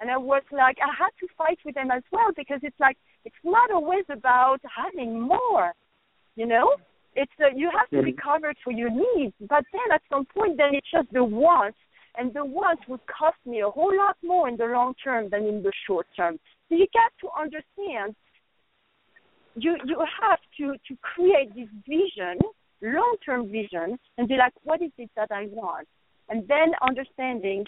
And 0.00 0.10
I 0.10 0.16
was 0.16 0.42
like, 0.50 0.76
I 0.82 0.90
had 0.98 1.10
to 1.20 1.28
fight 1.38 1.58
with 1.64 1.76
them 1.76 1.90
as 1.92 2.02
well 2.10 2.32
because 2.36 2.58
it's 2.62 2.78
like 2.80 2.96
it's 3.24 3.42
not 3.44 3.70
always 3.70 4.04
about 4.10 4.58
having 4.64 5.20
more, 5.20 5.72
you 6.34 6.46
know. 6.46 6.74
It's 7.14 7.32
uh, 7.40 7.54
you 7.54 7.70
have 7.70 7.88
to 7.90 8.02
be 8.02 8.12
covered 8.12 8.56
for 8.64 8.72
your 8.72 8.90
needs, 8.90 9.34
but 9.48 9.64
then 9.72 9.88
at 9.94 10.02
some 10.10 10.24
point, 10.24 10.56
then 10.56 10.70
it's 10.72 10.90
just 10.90 11.12
the 11.12 11.22
wants, 11.22 11.78
and 12.16 12.32
the 12.32 12.44
ones 12.44 12.78
would 12.88 13.00
cost 13.06 13.36
me 13.44 13.60
a 13.60 13.70
whole 13.70 13.96
lot 13.96 14.16
more 14.22 14.48
in 14.48 14.56
the 14.56 14.66
long 14.66 14.94
term 15.02 15.28
than 15.30 15.44
in 15.46 15.62
the 15.62 15.72
short 15.86 16.06
term. 16.16 16.38
So 16.68 16.76
you 16.76 16.86
got 16.92 17.12
to 17.20 17.28
understand. 17.40 18.14
You 19.56 19.76
you 19.84 20.04
have 20.20 20.40
to 20.58 20.72
to 20.88 20.98
create 21.02 21.54
this 21.54 21.68
vision, 21.86 22.38
long 22.82 23.16
term 23.24 23.50
vision, 23.50 23.98
and 24.18 24.26
be 24.26 24.36
like, 24.36 24.52
what 24.64 24.82
is 24.82 24.90
it 24.98 25.10
that 25.16 25.28
I 25.30 25.46
want, 25.46 25.86
and 26.28 26.46
then 26.48 26.72
understanding 26.82 27.64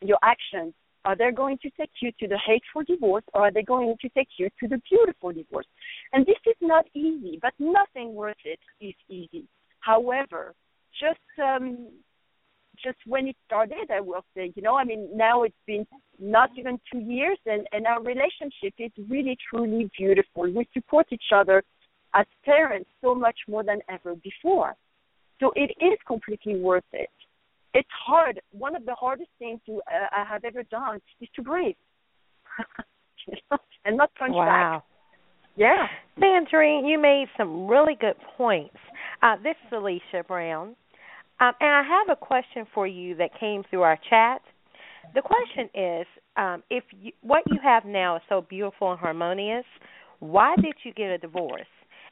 your 0.00 0.18
actions. 0.22 0.74
Are 1.04 1.16
they 1.16 1.30
going 1.32 1.58
to 1.58 1.70
take 1.78 1.90
you 2.00 2.12
to 2.20 2.28
the 2.28 2.38
hateful 2.46 2.82
divorce 2.82 3.24
or 3.34 3.42
are 3.42 3.50
they 3.52 3.62
going 3.62 3.94
to 4.00 4.08
take 4.10 4.28
you 4.38 4.48
to 4.60 4.68
the 4.68 4.80
beautiful 4.88 5.32
divorce? 5.32 5.66
And 6.12 6.24
this 6.24 6.38
is 6.46 6.56
not 6.62 6.86
easy, 6.94 7.38
but 7.42 7.52
nothing 7.58 8.14
worth 8.14 8.36
it 8.44 8.60
is 8.80 8.94
easy. 9.08 9.44
However, 9.80 10.54
just 10.98 11.20
um, 11.42 11.88
just 12.84 12.98
when 13.06 13.26
it 13.26 13.36
started, 13.46 13.90
I 13.90 14.00
will 14.00 14.24
say, 14.36 14.52
you 14.54 14.62
know, 14.62 14.76
I 14.76 14.84
mean, 14.84 15.08
now 15.14 15.42
it's 15.42 15.54
been 15.66 15.86
not 16.18 16.50
even 16.56 16.78
two 16.92 16.98
years, 17.00 17.38
and, 17.46 17.66
and 17.72 17.86
our 17.86 18.02
relationship 18.02 18.74
is 18.78 18.92
really, 19.08 19.36
truly 19.50 19.90
beautiful. 19.96 20.42
We 20.42 20.68
support 20.74 21.06
each 21.10 21.32
other 21.34 21.62
as 22.14 22.26
parents 22.44 22.90
so 23.02 23.14
much 23.14 23.36
more 23.48 23.64
than 23.64 23.80
ever 23.88 24.14
before. 24.16 24.74
So 25.40 25.52
it 25.56 25.72
is 25.80 25.98
completely 26.06 26.60
worth 26.60 26.84
it. 26.92 27.10
It's 27.72 27.88
hard. 28.06 28.40
One 28.52 28.76
of 28.76 28.84
the 28.86 28.94
hardest 28.94 29.30
things 29.38 29.60
to, 29.66 29.78
uh, 29.78 30.06
I 30.12 30.24
have 30.24 30.44
ever 30.44 30.62
done 30.64 31.00
is 31.20 31.28
to 31.34 31.42
breathe 31.42 31.74
you 33.26 33.36
know, 33.50 33.58
and 33.84 33.96
not 33.96 34.14
punch 34.14 34.34
wow. 34.34 34.76
back. 34.76 34.84
Yeah. 35.56 35.86
Sandrine, 36.20 36.88
you 36.88 37.00
made 37.00 37.26
some 37.36 37.66
really 37.66 37.96
good 38.00 38.16
points. 38.36 38.76
Uh, 39.22 39.36
this 39.42 39.56
is 39.66 39.72
Alicia 39.72 40.24
Brown. 40.26 40.76
Um, 41.44 41.52
and 41.60 41.70
I 41.70 41.82
have 41.82 42.16
a 42.16 42.16
question 42.16 42.66
for 42.72 42.86
you 42.86 43.16
that 43.16 43.38
came 43.38 43.64
through 43.68 43.82
our 43.82 43.98
chat. 44.08 44.40
The 45.14 45.20
question 45.20 45.68
is 45.74 46.06
um, 46.36 46.62
if 46.70 46.84
you, 46.98 47.12
what 47.20 47.42
you 47.46 47.58
have 47.62 47.84
now 47.84 48.16
is 48.16 48.22
so 48.28 48.40
beautiful 48.48 48.92
and 48.92 48.98
harmonious, 48.98 49.64
why 50.20 50.54
did 50.56 50.74
you 50.84 50.92
get 50.94 51.10
a 51.10 51.18
divorce? 51.18 51.66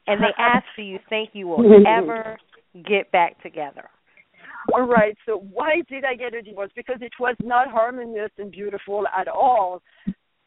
And 0.05 0.21
they 0.21 0.33
ask, 0.37 0.65
do 0.75 0.83
you 0.83 0.99
think 1.09 1.31
you 1.33 1.47
will 1.47 1.63
ever 1.87 2.37
get 2.87 3.11
back 3.11 3.41
together? 3.41 3.89
All 4.73 4.87
right. 4.87 5.17
So 5.25 5.43
why 5.51 5.81
did 5.89 6.05
I 6.05 6.15
get 6.15 6.35
a 6.35 6.41
divorce? 6.41 6.71
Because 6.75 6.97
it 7.01 7.11
was 7.19 7.35
not 7.41 7.69
harmonious 7.69 8.31
and 8.37 8.51
beautiful 8.51 9.05
at 9.17 9.27
all 9.27 9.81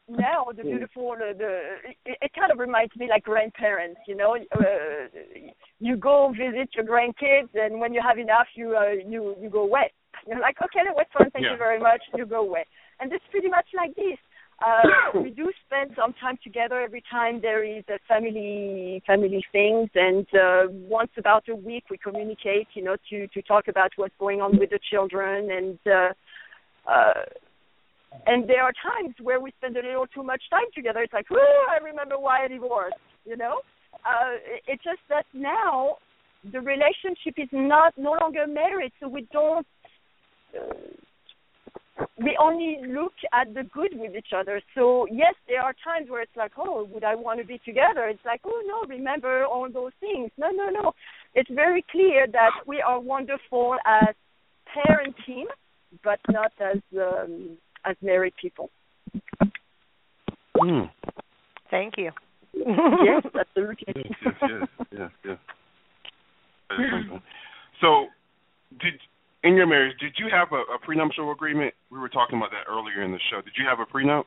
now 0.09 0.47
the 0.57 0.63
beautiful 0.63 1.13
uh, 1.13 1.33
the 1.37 1.61
it, 2.05 2.19
it 2.23 2.31
kind 2.35 2.53
of 2.53 2.59
reminds 2.59 2.95
me 2.97 3.09
like 3.09 3.25
grandparents 3.25 4.01
you 4.07 4.17
know? 4.17 4.37
Uh, 4.55 4.63
you 5.81 5.97
go 5.97 6.33
visit 6.37 6.69
your 6.75 6.85
grandkids 6.85 7.49
and 7.55 7.81
when 7.81 7.93
you 7.93 8.01
have 8.01 8.19
enough 8.19 8.47
you 8.55 8.77
uh, 8.77 8.91
you 9.07 9.35
you 9.41 9.51
go 9.51 9.63
away 9.63 9.93
you're 10.27 10.41
like 10.41 10.57
okay 10.63 10.81
that 10.85 10.95
was 10.95 11.07
fun 11.17 11.29
thank 11.33 11.45
Yeah. 11.45 11.53
you 11.53 11.59
very 11.59 11.81
much 11.81 12.01
you 12.17 12.25
go 12.27 12.41
away 12.41 12.65
and 13.01 13.13
it's 13.13 13.25
pretty 13.31 13.49
much 13.49 13.67
like 13.77 13.95
this. 13.95 14.19
Uh 14.65 15.19
we 15.23 15.31
do 15.31 15.53
spend 15.67 15.91
some 15.95 16.15
time 16.15 16.39
together. 16.43 16.81
Every 16.81 17.03
time 17.11 17.41
there 17.43 17.63
is 17.63 17.85
a 17.89 17.99
family 18.09 19.03
family 19.07 19.45
things 19.53 19.91
and 19.95 20.27
uh 20.35 20.63
once 20.99 21.11
about 21.19 21.45
a 21.49 21.55
week 21.55 21.85
we 21.91 21.99
communicate 21.99 22.69
you 22.75 22.83
know 22.83 22.97
to 23.11 23.27
to 23.29 23.43
talk 23.43 23.69
about 23.69 23.91
what's 23.97 24.15
going 24.19 24.41
on 24.41 24.59
with 24.59 24.71
the 24.71 24.79
children 24.91 25.51
and 25.51 25.79
uh 25.87 26.13
uh 26.91 27.25
and 28.27 28.49
there 28.49 28.63
are 28.63 28.73
times 28.73 29.15
where 29.23 29.41
we 29.41 29.53
spend 29.59 29.77
a 29.77 29.83
little 29.83 30.07
too 30.07 30.23
much 30.23 30.43
time 30.51 30.67
together. 30.75 31.01
It's 31.01 31.13
like, 31.13 31.27
oh, 31.31 31.67
I 31.71 31.83
remember 31.85 32.19
why 32.19 32.45
I 32.45 32.49
divorced. 32.49 32.97
You 33.25 33.37
know, 33.37 33.61
uh, 34.05 34.39
it's 34.67 34.83
just 34.85 35.01
that 35.09 35.27
now 35.33 35.97
the 36.53 36.61
relationship 36.61 37.35
is 37.37 37.49
not 37.53 37.95
no 37.97 38.17
longer 38.21 38.47
married, 38.47 38.93
so 39.01 39.09
we 39.09 39.27
don't. 39.33 39.67
Uh, 40.55 40.75
we 42.23 42.37
only 42.41 42.77
look 42.87 43.15
at 43.33 43.55
the 43.55 43.63
good 43.73 43.93
with 43.95 44.15
each 44.17 44.33
other. 44.37 44.61
So 44.75 45.07
yes, 45.11 45.35
there 45.49 45.63
are 45.63 45.75
times 45.83 46.11
where 46.11 46.23
it's 46.23 46.37
like, 46.37 46.53
oh, 46.59 46.87
would 46.93 47.05
I 47.05 47.15
want 47.15 47.41
to 47.41 47.47
be 47.47 47.59
together? 47.65 48.05
It's 48.09 48.25
like, 48.25 48.43
oh 48.45 48.63
no, 48.67 48.87
remember 48.87 49.45
all 49.45 49.69
those 49.73 49.93
things. 50.01 50.31
No, 50.37 50.51
no, 50.51 50.69
no. 50.69 50.93
It's 51.35 51.51
very 51.51 51.85
clear 51.91 52.27
that 52.33 52.51
we 52.67 52.81
are 52.81 53.01
wonderful 53.01 53.77
as 53.87 54.15
parent 54.73 55.15
team, 55.27 55.47
but 56.05 56.19
not 56.29 56.53
as 56.61 56.81
um, 56.99 57.57
as 57.87 57.97
married 58.03 58.35
people. 58.41 58.71
Mm. 60.57 60.91
Thank 61.71 61.95
you. 61.97 62.11
yes, 62.55 63.23
absolutely. 63.41 63.85
Yes, 63.95 64.07
yes, 64.23 64.35
yes, 64.43 64.69
yes, 64.93 65.11
yes. 65.25 65.39
That 66.71 66.81
is 66.81 66.87
something. 66.93 67.23
So, 67.81 68.07
did 68.81 68.95
in 69.45 69.55
your 69.55 69.67
marriage 69.67 69.97
did 70.01 70.15
you 70.19 70.27
have 70.33 70.49
a, 70.53 70.63
a 70.75 70.79
prenuptial 70.83 71.31
agreement? 71.31 71.75
We 71.91 71.99
were 71.99 72.09
talking 72.09 72.39
about 72.39 72.51
that 72.51 72.71
earlier 72.71 73.03
in 73.05 73.13
the 73.13 73.21
show. 73.31 73.43
Did 73.43 73.53
you 73.59 73.65
have 73.69 73.79
a 73.81 73.85
prenup? 73.85 74.25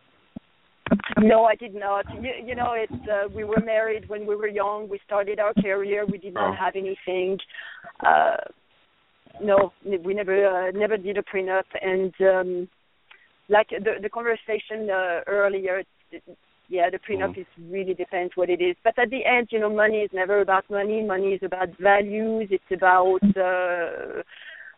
No, 1.19 1.45
I 1.45 1.55
did 1.55 1.75
not. 1.75 2.05
You, 2.21 2.31
you 2.45 2.55
know, 2.55 2.73
it's 2.75 2.91
uh, 3.09 3.27
we 3.35 3.43
were 3.43 3.59
married 3.63 4.09
when 4.09 4.25
we 4.25 4.35
were 4.35 4.47
young. 4.47 4.87
We 4.89 4.99
started 5.05 5.39
our 5.39 5.53
career. 5.53 6.05
We 6.05 6.17
did 6.17 6.33
not 6.33 6.51
Oh. 6.51 6.55
have 6.59 6.75
anything. 6.75 7.37
Uh, 7.99 8.37
no, 9.41 9.71
we 9.85 10.13
never 10.13 10.67
uh, 10.67 10.71
never 10.71 10.97
did 10.97 11.17
a 11.17 11.23
prenup. 11.23 11.63
And 11.81 12.13
um, 12.21 12.67
like 13.49 13.69
the 13.69 13.93
the 14.01 14.09
conversation 14.09 14.89
uh, 14.89 15.21
earlier, 15.27 15.79
it- 16.11 16.23
yeah, 16.71 16.87
the 16.91 16.99
prenup 16.99 17.35
is 17.35 17.47
really 17.69 17.95
depends 17.95 18.33
what 18.35 18.49
it 18.49 18.61
is. 18.61 18.75
But 18.83 18.97
at 18.99 19.09
the 19.09 19.25
end, 19.25 19.47
you 19.51 19.59
know, 19.59 19.71
money 19.71 19.97
is 20.01 20.11
never 20.13 20.39
about 20.41 20.69
money. 20.69 21.03
Money 21.03 21.33
is 21.33 21.41
about 21.43 21.69
values. 21.79 22.47
It's 22.51 22.71
about 22.71 23.21
uh, 23.35 24.21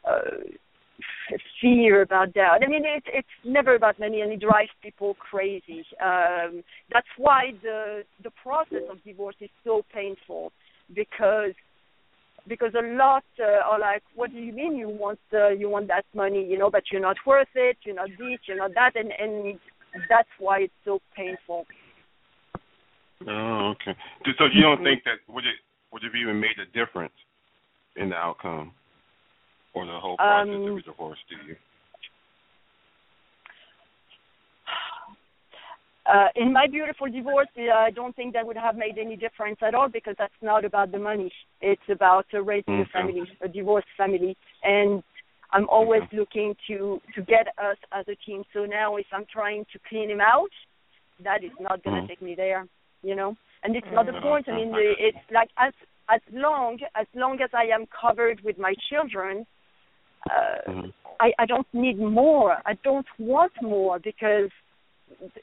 uh, 0.10 0.40
fear 1.62 2.02
about 2.02 2.34
doubt. 2.34 2.60
I 2.64 2.68
mean, 2.68 2.84
it's 2.86 3.06
it's 3.14 3.28
never 3.46 3.76
about 3.76 4.00
money, 4.00 4.22
and 4.22 4.32
it 4.32 4.40
drives 4.42 4.70
people 4.82 5.16
crazy. 5.16 5.86
Um, 6.02 6.64
that's 6.92 7.08
why 7.18 7.52
the 7.64 8.04
the 8.24 8.32
process 8.42 8.84
of 8.90 9.04
divorce 9.04 9.36
is 9.42 9.50
so 9.64 9.82
painful 9.94 10.52
because 10.94 11.54
because 12.48 12.74
a 12.74 12.86
lot 12.96 13.24
uh, 13.40 13.62
are 13.70 13.80
like, 13.80 14.04
what 14.16 14.32
do 14.32 14.38
you 14.40 14.52
mean 14.54 14.76
you 14.76 14.90
want 14.90 15.20
uh, 15.34 15.50
you 15.50 15.70
want 15.70 15.88
that 15.88 16.06
money? 16.14 16.44
You 16.46 16.58
know, 16.58 16.70
but 16.70 16.84
you're 16.92 17.02
not 17.02 17.18
worth 17.26 17.48
it. 17.56 17.78
You're 17.84 17.96
not 17.96 18.10
this. 18.18 18.40
You're 18.48 18.58
not 18.58 18.74
that, 18.76 18.96
and 18.96 19.12
and 19.12 19.60
that's 20.10 20.30
why 20.40 20.60
it's 20.62 20.74
so 20.86 21.00
painful. 21.16 21.66
Oh, 23.28 23.74
okay. 23.76 23.96
So- 24.26 24.32
So 24.38 24.46
you 24.46 24.62
don't 24.62 24.84
think 24.84 25.04
that 25.04 25.20
would 25.28 25.46
it 25.46 25.56
would 25.92 26.04
have 26.04 26.16
even 26.16 26.40
made 26.40 26.58
a 26.60 26.66
difference 26.78 27.14
in 27.96 28.10
the 28.10 28.16
outcome 28.16 28.72
or 29.74 29.86
the 29.86 30.00
whole 30.00 30.18
process 30.18 30.48
Um, 30.56 30.72
of 30.72 30.78
a 30.78 30.82
divorce? 30.82 31.20
Do 31.30 31.36
you? 31.48 31.56
Uh, 36.06 36.28
in 36.36 36.52
my 36.52 36.66
beautiful 36.68 37.08
divorce, 37.10 37.48
I 37.58 37.92
don't 37.92 38.16
think 38.16 38.34
that 38.34 38.46
would 38.46 38.58
have 38.58 38.76
made 38.76 38.98
any 38.98 39.16
difference 39.16 39.60
at 39.62 39.76
all 39.76 39.88
because 39.88 40.16
that's 40.18 40.34
not 40.42 40.66
about 40.66 40.92
the 40.92 40.98
money. 40.98 41.32
It's 41.62 41.82
about 41.90 42.26
uh, 42.34 42.42
raising 42.42 42.82
a 42.82 42.86
family, 42.86 43.24
a 43.42 43.48
divorced 43.48 43.88
family, 43.96 44.36
and 44.64 45.04
I'm 45.52 45.70
always 45.70 46.02
looking 46.12 46.56
to 46.68 47.00
to 47.14 47.22
get 47.22 47.48
us 47.60 47.78
as 47.92 48.06
a 48.08 48.16
team. 48.26 48.44
So 48.52 48.66
now, 48.66 48.96
if 48.96 49.06
I'm 49.14 49.26
trying 49.32 49.66
to 49.74 49.80
clean 49.88 50.10
him 50.10 50.22
out, 50.22 50.50
that 51.24 51.44
is 51.44 51.52
not 51.60 51.84
going 51.84 51.96
to 51.98 52.02
Mhm. 52.02 52.08
take 52.08 52.22
me 52.22 52.34
there, 52.36 52.66
you 53.04 53.16
know. 53.16 53.36
And 53.64 53.76
it's 53.76 53.92
not 53.92 54.08
the 54.08 54.14
Mhm. 54.14 54.22
point. 54.22 54.50
I 54.50 54.54
mean, 54.54 54.72
the- 54.72 54.96
it's 55.08 55.30
like 55.30 55.52
as 55.58 55.74
as 56.10 56.22
long 56.32 56.80
as 56.96 57.06
long 57.14 57.40
as 57.42 57.54
I 57.54 57.66
am 57.66 57.86
covered 57.88 58.42
with 58.42 58.58
my 58.58 58.74
children, 58.90 59.46
uh. 60.30 60.82
I, 61.20 61.32
I 61.38 61.46
don't 61.46 61.68
need 61.72 62.00
more. 62.00 62.58
I 62.66 62.74
don't 62.84 63.06
want 63.20 63.52
more 63.62 64.00
because 64.00 64.50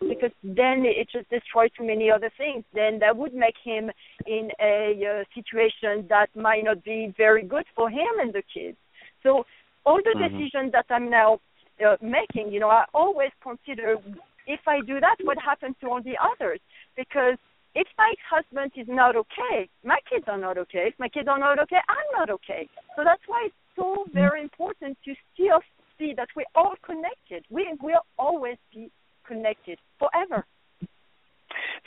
because 0.01 0.33
then 0.43 0.85
it 0.85 1.09
just 1.11 1.29
destroys 1.31 1.71
too 1.77 1.87
many 1.87 2.11
other 2.11 2.31
things. 2.37 2.65
Then 2.75 2.99
that 3.01 3.17
would 3.17 3.35
make 3.35 3.57
him 3.63 3.91
in 4.27 4.51
a 4.61 4.77
uh, 5.05 5.25
situation 5.35 6.07
that 6.09 6.29
might 6.35 6.65
not 6.65 6.83
be 6.85 7.15
very 7.17 7.45
good 7.45 7.65
for 7.75 7.89
him 7.91 8.13
and 8.21 8.33
the 8.33 8.43
kids. 8.55 8.77
So 9.23 9.45
all 9.85 10.01
the 10.03 10.15
Mhm. 10.15 10.31
decisions 10.31 10.73
that 10.73 10.87
I'm 10.91 11.09
now 11.11 11.41
uh, 11.85 11.97
making, 12.01 12.53
you 12.53 12.61
know, 12.61 12.71
I 12.71 12.85
always 12.93 13.31
consider 13.41 13.99
if 14.47 14.61
I 14.67 14.81
do 14.81 14.99
that, 15.01 15.17
what 15.23 15.39
happens 15.39 15.77
to 15.81 15.91
all 15.91 16.03
the 16.03 16.17
others? 16.19 16.61
Because 16.97 17.37
if 17.75 17.87
my 17.99 18.15
husband 18.29 18.73
is 18.77 18.89
not 18.89 19.15
okay, 19.15 19.69
my 19.85 19.99
kids 20.11 20.25
are 20.27 20.39
not 20.39 20.57
okay. 20.59 20.89
If 20.89 20.99
my 20.99 21.09
kids 21.09 21.29
are 21.29 21.39
not 21.39 21.59
okay, 21.61 21.81
I'm 21.89 22.19
not 22.19 22.31
okay. 22.31 22.69
So 22.97 23.05
that's 23.05 23.23
why 23.27 23.45
it's 23.47 23.55
so 23.77 24.07
very 24.13 24.41
important 24.41 24.97
to 25.05 25.15
still 25.33 25.61
see 25.99 26.15
that 26.17 26.29
we're 26.35 26.53
all 26.55 26.75
connected. 26.83 27.45
We 27.51 27.73
will 27.81 28.05
always 28.19 28.57
be 28.75 28.91
connected 29.29 29.79
forever. 29.99 30.45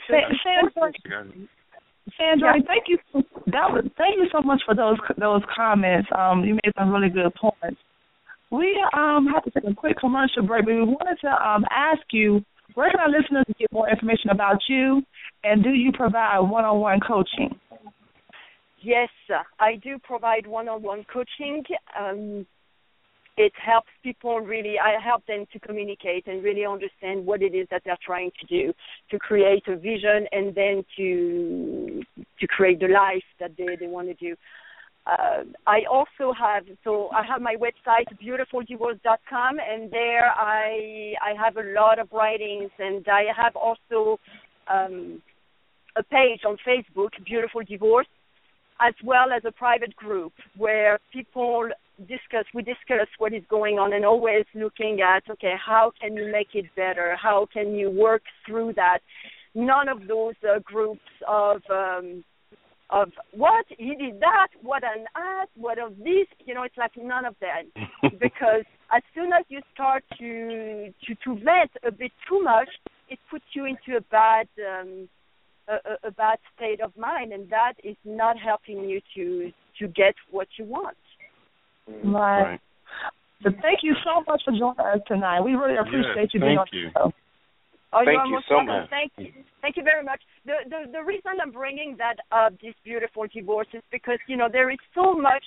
So 0.06 0.14
Sandra. 0.44 0.92
Sandra, 2.18 2.56
Yeah. 2.56 2.62
thank 2.66 2.84
you. 2.88 2.98
That 3.46 3.70
was 3.70 3.84
thank 3.96 4.16
you 4.16 4.28
so 4.32 4.40
much 4.42 4.62
for 4.66 4.74
those 4.74 4.98
those 5.18 5.42
comments. 5.54 6.08
Um, 6.16 6.44
you 6.44 6.54
made 6.54 6.72
some 6.78 6.90
really 6.90 7.10
good 7.10 7.32
points. 7.34 7.80
We 8.50 8.68
um 8.92 9.26
have 9.32 9.44
to 9.44 9.50
take 9.50 9.70
a 9.70 9.74
quick 9.74 9.98
commercial 9.98 10.42
break, 10.42 10.64
but 10.64 10.74
we 10.74 10.82
wanted 10.84 11.18
to 11.22 11.30
um 11.30 11.64
ask 11.70 12.02
you 12.12 12.44
where 12.74 12.90
can 12.90 13.00
our 13.00 13.08
listeners 13.08 13.44
get 13.58 13.70
more 13.72 13.88
information 13.88 14.30
about 14.30 14.58
you, 14.68 15.02
and 15.44 15.62
do 15.62 15.70
you 15.70 15.92
provide 15.92 16.40
one-on-one 16.40 17.00
coaching? 17.06 17.58
Yes, 18.80 19.10
uh, 19.32 19.42
I 19.60 19.76
do 19.76 19.98
provide 20.02 20.46
one-on-one 20.46 21.04
coaching. 21.12 21.62
Um, 21.98 22.46
it 23.36 23.52
helps 23.56 23.88
people 24.02 24.40
really. 24.40 24.76
I 24.78 25.00
help 25.02 25.24
them 25.26 25.46
to 25.52 25.58
communicate 25.58 26.26
and 26.26 26.44
really 26.44 26.66
understand 26.66 27.24
what 27.24 27.42
it 27.42 27.54
is 27.54 27.66
that 27.70 27.82
they're 27.84 27.98
trying 28.04 28.30
to 28.40 28.46
do, 28.46 28.72
to 29.10 29.18
create 29.18 29.64
a 29.68 29.76
vision, 29.76 30.26
and 30.32 30.54
then 30.54 30.84
to 30.96 32.02
to 32.40 32.46
create 32.46 32.80
the 32.80 32.88
life 32.88 33.24
that 33.40 33.52
they 33.56 33.76
they 33.78 33.86
want 33.86 34.08
to 34.08 34.14
do. 34.14 34.36
Uh, 35.06 35.42
I 35.66 35.80
also 35.90 36.32
have 36.38 36.64
so 36.84 37.08
I 37.10 37.24
have 37.24 37.40
my 37.40 37.56
website 37.56 38.06
beautifuldivorce.com, 38.22 39.58
and 39.58 39.90
there 39.90 40.30
I 40.30 41.14
I 41.22 41.34
have 41.42 41.56
a 41.56 41.72
lot 41.72 41.98
of 41.98 42.12
writings, 42.12 42.70
and 42.78 43.06
I 43.08 43.24
have 43.34 43.56
also 43.56 44.20
um, 44.70 45.22
a 45.96 46.02
page 46.02 46.42
on 46.46 46.56
Facebook, 46.66 47.10
Beautiful 47.24 47.62
Divorce 47.62 48.06
as 48.80 48.94
well 49.04 49.32
as 49.34 49.42
a 49.44 49.52
private 49.52 49.94
group 49.94 50.32
where 50.56 50.98
people 51.12 51.68
discuss 52.02 52.44
we 52.54 52.62
discuss 52.62 53.08
what 53.18 53.32
is 53.32 53.42
going 53.48 53.78
on 53.78 53.92
and 53.92 54.04
always 54.04 54.44
looking 54.54 55.00
at 55.00 55.22
okay 55.30 55.54
how 55.64 55.92
can 56.00 56.14
you 56.14 56.30
make 56.30 56.48
it 56.54 56.66
better 56.76 57.16
how 57.20 57.46
can 57.52 57.74
you 57.74 57.90
work 57.90 58.22
through 58.46 58.72
that 58.74 58.98
none 59.54 59.88
of 59.88 60.06
those 60.06 60.34
uh, 60.44 60.58
groups 60.64 61.00
of 61.26 61.60
um 61.70 62.24
of 62.92 63.10
what 63.32 63.64
he 63.78 63.94
did 63.96 64.20
that, 64.20 64.48
what 64.60 64.82
an 64.84 65.06
ass, 65.16 65.48
what 65.56 65.78
of 65.78 65.96
this. 65.96 66.26
You 66.44 66.54
know, 66.54 66.62
it's 66.62 66.76
like 66.76 66.92
none 66.96 67.24
of 67.24 67.34
that 67.40 67.62
because 68.20 68.64
as 68.94 69.02
soon 69.14 69.32
as 69.32 69.44
you 69.48 69.60
start 69.72 70.04
to 70.18 70.92
to 71.06 71.14
to 71.24 71.34
vent 71.34 71.70
a 71.86 71.90
bit 71.90 72.12
too 72.28 72.42
much, 72.42 72.68
it 73.08 73.18
puts 73.30 73.44
you 73.54 73.64
into 73.64 73.96
a 73.96 74.00
bad 74.10 74.46
um, 74.60 75.08
a, 75.68 76.08
a 76.08 76.10
bad 76.10 76.38
state 76.54 76.80
of 76.80 76.96
mind, 76.96 77.32
and 77.32 77.48
that 77.50 77.74
is 77.82 77.96
not 78.04 78.36
helping 78.38 78.88
you 78.88 79.00
to 79.16 79.52
to 79.78 79.88
get 79.88 80.14
what 80.30 80.48
you 80.58 80.66
want. 80.66 80.96
Right. 81.88 82.42
right. 82.42 82.60
But 83.42 83.54
thank 83.60 83.80
you 83.82 83.94
so 84.04 84.22
much 84.26 84.42
for 84.44 84.52
joining 84.52 84.78
us 84.78 85.02
tonight. 85.06 85.40
We 85.40 85.54
really 85.54 85.76
appreciate 85.76 86.30
yes, 86.30 86.34
you 86.34 86.40
being 86.40 86.58
on 86.58 86.66
you. 86.72 86.90
the 86.94 87.10
show. 87.10 87.12
Oh, 87.92 88.02
thank 88.06 88.30
you 88.30 88.40
so 88.48 88.62
much. 88.62 88.88
Thank 88.88 89.12
you. 89.18 89.32
Thank 89.60 89.76
you 89.76 89.82
very 89.82 90.02
much. 90.02 90.20
The, 90.46 90.64
the 90.64 90.92
the 90.92 91.02
reason 91.02 91.32
I'm 91.42 91.52
bringing 91.52 91.96
that 91.98 92.16
up, 92.32 92.54
this 92.62 92.74
beautiful 92.84 93.26
divorce, 93.32 93.68
is 93.74 93.82
because 93.92 94.18
you 94.26 94.36
know 94.36 94.48
there 94.50 94.70
is 94.70 94.78
so 94.94 95.12
much 95.12 95.44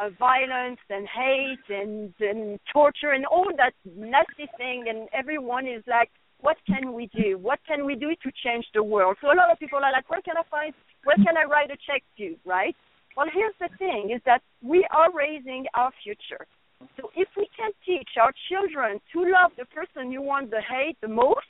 uh, 0.00 0.10
violence 0.18 0.78
and 0.90 1.08
hate 1.08 1.66
and 1.70 2.12
and 2.20 2.60
torture 2.72 3.12
and 3.12 3.24
all 3.26 3.48
that 3.56 3.72
nasty 3.86 4.46
thing, 4.58 4.84
and 4.88 5.08
everyone 5.14 5.66
is 5.66 5.82
like, 5.86 6.10
what 6.40 6.58
can 6.66 6.92
we 6.92 7.08
do? 7.16 7.38
What 7.38 7.60
can 7.66 7.86
we 7.86 7.94
do 7.94 8.10
to 8.10 8.30
change 8.44 8.66
the 8.74 8.82
world? 8.82 9.16
So 9.22 9.28
a 9.28 9.36
lot 9.36 9.50
of 9.50 9.58
people 9.58 9.78
are 9.78 9.92
like, 9.92 10.10
where 10.10 10.20
can 10.20 10.36
I 10.36 10.42
find? 10.50 10.74
Where 11.04 11.16
can 11.16 11.36
I 11.36 11.44
write 11.44 11.70
a 11.70 11.78
check 11.88 12.02
to? 12.18 12.36
Right? 12.44 12.76
Well, 13.16 13.26
here's 13.32 13.54
the 13.60 13.74
thing: 13.78 14.10
is 14.14 14.20
that 14.26 14.42
we 14.62 14.86
are 14.94 15.12
raising 15.12 15.66
our 15.74 15.90
future. 16.02 16.46
So 17.00 17.10
if 17.16 17.28
we 17.36 17.48
can 17.56 17.70
teach 17.86 18.10
our 18.20 18.32
children 18.50 19.00
to 19.14 19.20
love 19.20 19.52
the 19.56 19.64
person 19.66 20.12
you 20.12 20.20
want 20.20 20.50
to 20.50 20.60
hate 20.60 20.96
the 21.00 21.08
most 21.08 21.46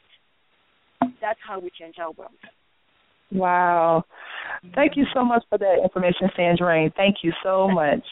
that's 1.20 1.38
how 1.46 1.58
we 1.58 1.70
change 1.78 1.96
our 1.98 2.12
world. 2.12 2.32
Wow. 3.32 4.04
Thank 4.74 4.96
you 4.96 5.04
so 5.14 5.24
much 5.24 5.42
for 5.48 5.58
that 5.58 5.78
information, 5.82 6.28
Sandrine. 6.38 6.94
Thank 6.94 7.16
you 7.22 7.32
so 7.42 7.68
much. 7.68 8.04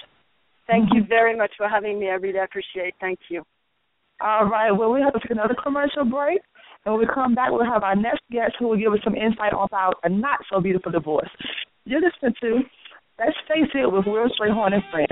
Thank 0.67 0.89
you 0.93 1.05
very 1.09 1.37
much 1.37 1.53
for 1.57 1.69
having 1.69 2.01
me. 2.01 2.09
I 2.09 2.15
really 2.15 2.39
appreciate 2.39 2.89
it. 2.89 2.95
Thank 3.01 3.19
you. 3.29 3.45
All 4.21 4.47
right. 4.47 4.73
Well, 4.73 4.93
we 4.93 5.01
have 5.01 5.13
to 5.13 5.21
take 5.21 5.31
another 5.31 5.55
commercial 5.63 6.05
break. 6.05 6.41
And 6.85 6.95
when 6.95 7.01
we 7.01 7.15
come 7.15 7.35
back, 7.35 7.51
we'll 7.51 7.71
have 7.71 7.83
our 7.83 7.97
next 7.97 8.23
guest 8.31 8.55
who 8.59 8.69
will 8.69 8.77
give 8.77 8.93
us 8.93 9.01
some 9.05 9.15
insight 9.15 9.53
about 9.53 9.95
a 10.03 10.09
not 10.09 10.41
so 10.53 10.61
beautiful 10.61 10.91
divorce. 10.91 11.31
You're 11.85 12.01
listening 12.01 12.35
to 12.41 12.61
Let's 13.17 13.37
Face 13.47 13.71
It 13.75 13.93
with 13.93 14.07
Will 14.07 14.29
Strayhorn 14.29 14.75
and 14.75 14.83
Friends. 14.91 15.09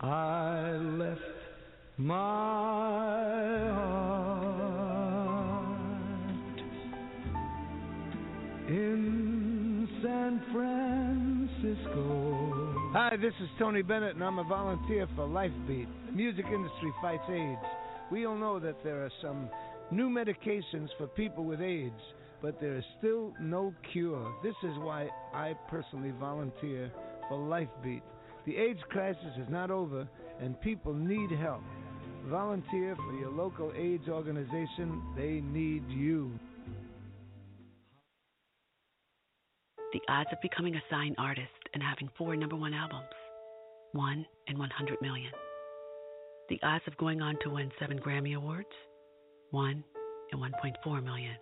I 0.00 0.70
left 0.76 1.20
my 1.98 3.33
Hi, 13.14 13.20
this 13.20 13.34
is 13.40 13.48
Tony 13.60 13.82
Bennett, 13.82 14.16
and 14.16 14.24
I'm 14.24 14.40
a 14.40 14.42
volunteer 14.42 15.06
for 15.14 15.28
Lifebeat. 15.28 15.86
The 16.06 16.12
music 16.12 16.46
industry 16.52 16.92
fights 17.00 17.22
AIDS. 17.30 17.64
We 18.10 18.26
all 18.26 18.36
know 18.36 18.58
that 18.58 18.82
there 18.82 19.04
are 19.04 19.10
some 19.22 19.48
new 19.92 20.10
medications 20.10 20.88
for 20.98 21.06
people 21.06 21.44
with 21.44 21.60
AIDS, 21.60 22.00
but 22.42 22.60
there 22.60 22.76
is 22.76 22.82
still 22.98 23.32
no 23.40 23.72
cure. 23.92 24.34
This 24.42 24.56
is 24.64 24.76
why 24.78 25.08
I 25.32 25.54
personally 25.70 26.12
volunteer 26.18 26.90
for 27.28 27.38
Lifebeat. 27.38 28.02
The 28.46 28.56
AIDS 28.56 28.80
crisis 28.90 29.38
is 29.38 29.46
not 29.48 29.70
over, 29.70 30.08
and 30.40 30.60
people 30.60 30.92
need 30.92 31.30
help. 31.38 31.62
Volunteer 32.26 32.96
for 32.96 33.12
your 33.12 33.30
local 33.30 33.72
AIDS 33.76 34.08
organization. 34.08 35.00
They 35.16 35.40
need 35.40 35.84
you. 35.88 36.32
The 39.92 40.00
odds 40.08 40.30
of 40.32 40.40
becoming 40.42 40.74
a 40.74 40.82
sign 40.90 41.14
artist 41.16 41.63
and 41.74 41.82
having 41.82 42.08
four 42.16 42.34
number 42.36 42.56
one 42.56 42.72
albums 42.72 43.04
1 43.92 44.26
in 44.48 44.58
100 44.58 45.02
million. 45.02 45.30
The 46.48 46.58
odds 46.62 46.84
of 46.86 46.96
going 46.96 47.20
on 47.22 47.36
to 47.42 47.50
win 47.50 47.70
seven 47.78 47.98
Grammy 47.98 48.34
Awards 48.36 48.68
1 49.50 49.84
in 50.32 50.38
1.4 50.38 51.04
million. 51.04 51.36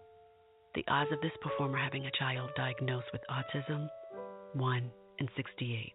The 0.74 0.84
odds 0.88 1.12
of 1.12 1.20
this 1.20 1.30
performer 1.40 1.78
having 1.78 2.06
a 2.06 2.10
child 2.18 2.50
diagnosed 2.56 3.06
with 3.12 3.22
autism 3.30 3.88
1 4.54 4.90
in 5.18 5.28
68. 5.36 5.92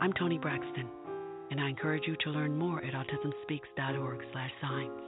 I'm 0.00 0.14
Toni 0.14 0.38
Braxton, 0.38 0.88
and 1.50 1.60
I 1.60 1.68
encourage 1.68 2.04
you 2.06 2.16
to 2.24 2.30
learn 2.30 2.56
more 2.56 2.82
at 2.82 2.94
autismspeaks.org/signs. 2.94 5.02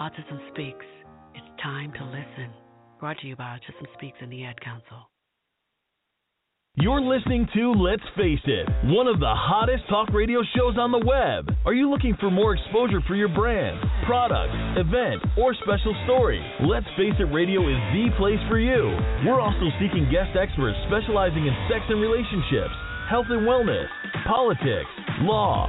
Autism 0.00 0.50
Speaks. 0.50 0.86
It's 1.34 1.62
time 1.62 1.92
to 1.92 2.04
listen. 2.04 2.50
Brought 2.98 3.18
to 3.18 3.26
you 3.26 3.36
by 3.36 3.58
Autism 3.58 3.86
Speaks 3.94 4.18
and 4.20 4.32
the 4.32 4.44
Ad 4.44 4.60
Council. 4.60 5.11
You're 6.80 7.04
listening 7.04 7.46
to 7.52 7.72
Let's 7.76 8.00
Face 8.16 8.40
It, 8.48 8.64
one 8.88 9.04
of 9.04 9.20
the 9.20 9.28
hottest 9.28 9.84
talk 9.92 10.08
radio 10.08 10.40
shows 10.56 10.80
on 10.80 10.88
the 10.88 11.04
web. 11.04 11.52
Are 11.68 11.76
you 11.76 11.84
looking 11.92 12.16
for 12.16 12.32
more 12.32 12.56
exposure 12.56 13.04
for 13.04 13.12
your 13.12 13.28
brand, 13.28 13.76
product, 14.08 14.56
event, 14.80 15.20
or 15.36 15.52
special 15.52 15.92
story? 16.08 16.40
Let's 16.64 16.88
Face 16.96 17.12
It 17.20 17.28
Radio 17.28 17.60
is 17.68 17.76
the 17.92 18.08
place 18.16 18.40
for 18.48 18.56
you. 18.56 18.88
We're 19.20 19.36
also 19.36 19.68
seeking 19.76 20.08
guest 20.08 20.32
experts 20.32 20.80
specializing 20.88 21.44
in 21.44 21.52
sex 21.68 21.84
and 21.92 22.00
relationships, 22.00 22.72
health 23.04 23.28
and 23.28 23.44
wellness, 23.44 23.92
politics, 24.24 24.88
law, 25.28 25.68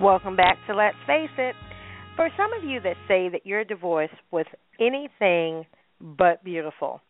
Welcome 0.00 0.36
back 0.36 0.58
to 0.68 0.76
Let's 0.76 0.94
Face 1.08 1.28
It. 1.38 1.56
For 2.14 2.28
some 2.36 2.52
of 2.52 2.62
you 2.62 2.78
that 2.82 2.94
say 3.08 3.28
that 3.30 3.44
your 3.44 3.64
divorce 3.64 4.12
was 4.30 4.46
anything 4.78 5.66
but 6.00 6.44
beautiful, 6.44 7.00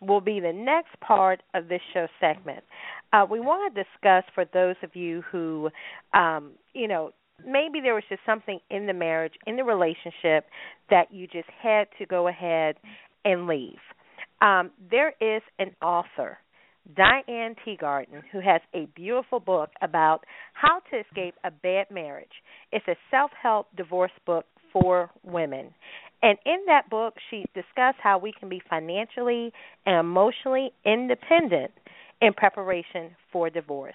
will 0.00 0.22
be 0.22 0.40
the 0.40 0.54
next 0.54 0.98
part 1.00 1.42
of 1.52 1.68
this 1.68 1.82
show 1.92 2.06
segment. 2.18 2.64
Uh, 3.12 3.26
we 3.30 3.38
want 3.38 3.74
to 3.74 3.82
discuss 3.82 4.24
for 4.34 4.46
those 4.54 4.76
of 4.82 4.96
you 4.96 5.22
who, 5.30 5.68
um, 6.14 6.52
you 6.72 6.88
know, 6.88 7.10
maybe 7.46 7.80
there 7.82 7.92
was 7.92 8.04
just 8.08 8.22
something 8.24 8.58
in 8.70 8.86
the 8.86 8.94
marriage, 8.94 9.34
in 9.46 9.56
the 9.56 9.64
relationship, 9.64 10.46
that 10.88 11.12
you 11.12 11.26
just 11.26 11.50
had 11.62 11.86
to 11.98 12.06
go 12.06 12.28
ahead 12.28 12.76
and 13.26 13.46
leave. 13.46 13.76
Um, 14.40 14.70
there 14.90 15.12
is 15.20 15.42
an 15.58 15.76
author 15.82 16.38
Diane 16.94 17.54
Teegarden, 17.66 18.22
who 18.32 18.40
has 18.40 18.60
a 18.74 18.86
beautiful 18.94 19.40
book 19.40 19.70
about 19.82 20.20
how 20.54 20.80
to 20.90 21.00
escape 21.00 21.34
a 21.44 21.50
bad 21.50 21.86
marriage. 21.90 22.42
It's 22.72 22.86
a 22.88 22.96
self 23.10 23.30
help 23.40 23.66
divorce 23.76 24.12
book 24.24 24.46
for 24.72 25.10
women. 25.22 25.74
And 26.22 26.38
in 26.44 26.58
that 26.66 26.90
book, 26.90 27.14
she 27.30 27.44
discussed 27.54 27.98
how 28.02 28.18
we 28.18 28.32
can 28.38 28.48
be 28.48 28.60
financially 28.68 29.52
and 29.86 30.00
emotionally 30.00 30.70
independent 30.84 31.70
in 32.20 32.32
preparation 32.32 33.10
for 33.32 33.50
divorce. 33.50 33.94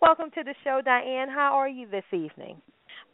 Welcome 0.00 0.30
to 0.34 0.44
the 0.44 0.54
show, 0.64 0.80
Diane. 0.84 1.28
How 1.28 1.54
are 1.54 1.68
you 1.68 1.88
this 1.90 2.04
evening? 2.12 2.60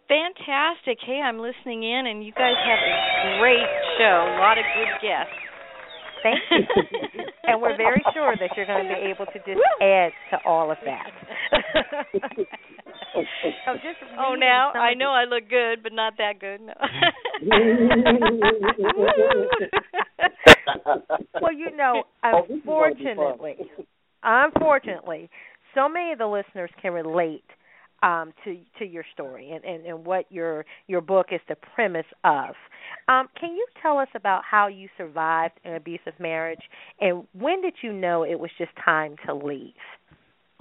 Fantastic. 0.08 0.98
Hey, 1.04 1.20
I'm 1.24 1.38
listening 1.38 1.82
in, 1.82 2.06
and 2.06 2.24
you 2.24 2.32
guys 2.32 2.54
have 2.58 2.78
a 2.78 3.38
great 3.38 3.66
show. 3.98 4.36
A 4.36 4.38
lot 4.38 4.58
of 4.58 4.64
good 4.76 5.00
guests. 5.00 5.51
Thank 6.22 6.38
you. 6.50 6.58
and 7.46 7.60
we're 7.60 7.76
very 7.76 8.02
sure 8.14 8.34
that 8.38 8.50
you're 8.56 8.66
going 8.66 8.88
to 8.88 8.94
be 8.94 9.00
able 9.10 9.26
to 9.26 9.38
just 9.38 9.60
add 9.80 10.12
to 10.30 10.38
all 10.46 10.70
of 10.70 10.78
that. 10.84 11.10
oh, 13.66 13.74
just 13.74 13.98
oh, 14.18 14.34
now 14.34 14.72
I 14.72 14.94
know 14.94 15.10
I 15.10 15.24
look 15.24 15.48
good, 15.48 15.82
but 15.82 15.92
not 15.92 16.14
that 16.18 16.38
good. 16.40 16.60
No. 16.60 16.74
well, 21.40 21.52
you 21.52 21.76
know, 21.76 22.04
oh, 22.24 22.46
unfortunately, 22.48 23.56
unfortunately, 24.22 25.28
so 25.74 25.88
many 25.88 26.12
of 26.12 26.18
the 26.18 26.26
listeners 26.26 26.70
can 26.80 26.92
relate 26.92 27.42
um, 28.02 28.32
to 28.44 28.58
to 28.78 28.84
your 28.84 29.04
story 29.12 29.50
and, 29.52 29.64
and, 29.64 29.86
and 29.86 30.04
what 30.04 30.30
your 30.30 30.64
your 30.86 31.00
book 31.00 31.28
is 31.32 31.40
the 31.48 31.56
premise 31.74 32.06
of. 32.24 32.54
Um, 33.08 33.28
can 33.38 33.54
you 33.54 33.66
tell 33.80 33.98
us 33.98 34.08
about 34.14 34.42
how 34.48 34.66
you 34.66 34.88
survived 34.96 35.54
an 35.64 35.74
abusive 35.74 36.14
marriage 36.18 36.60
and 37.00 37.26
when 37.32 37.62
did 37.62 37.74
you 37.82 37.92
know 37.92 38.24
it 38.24 38.38
was 38.38 38.50
just 38.58 38.72
time 38.84 39.16
to 39.26 39.34
leave? 39.34 39.72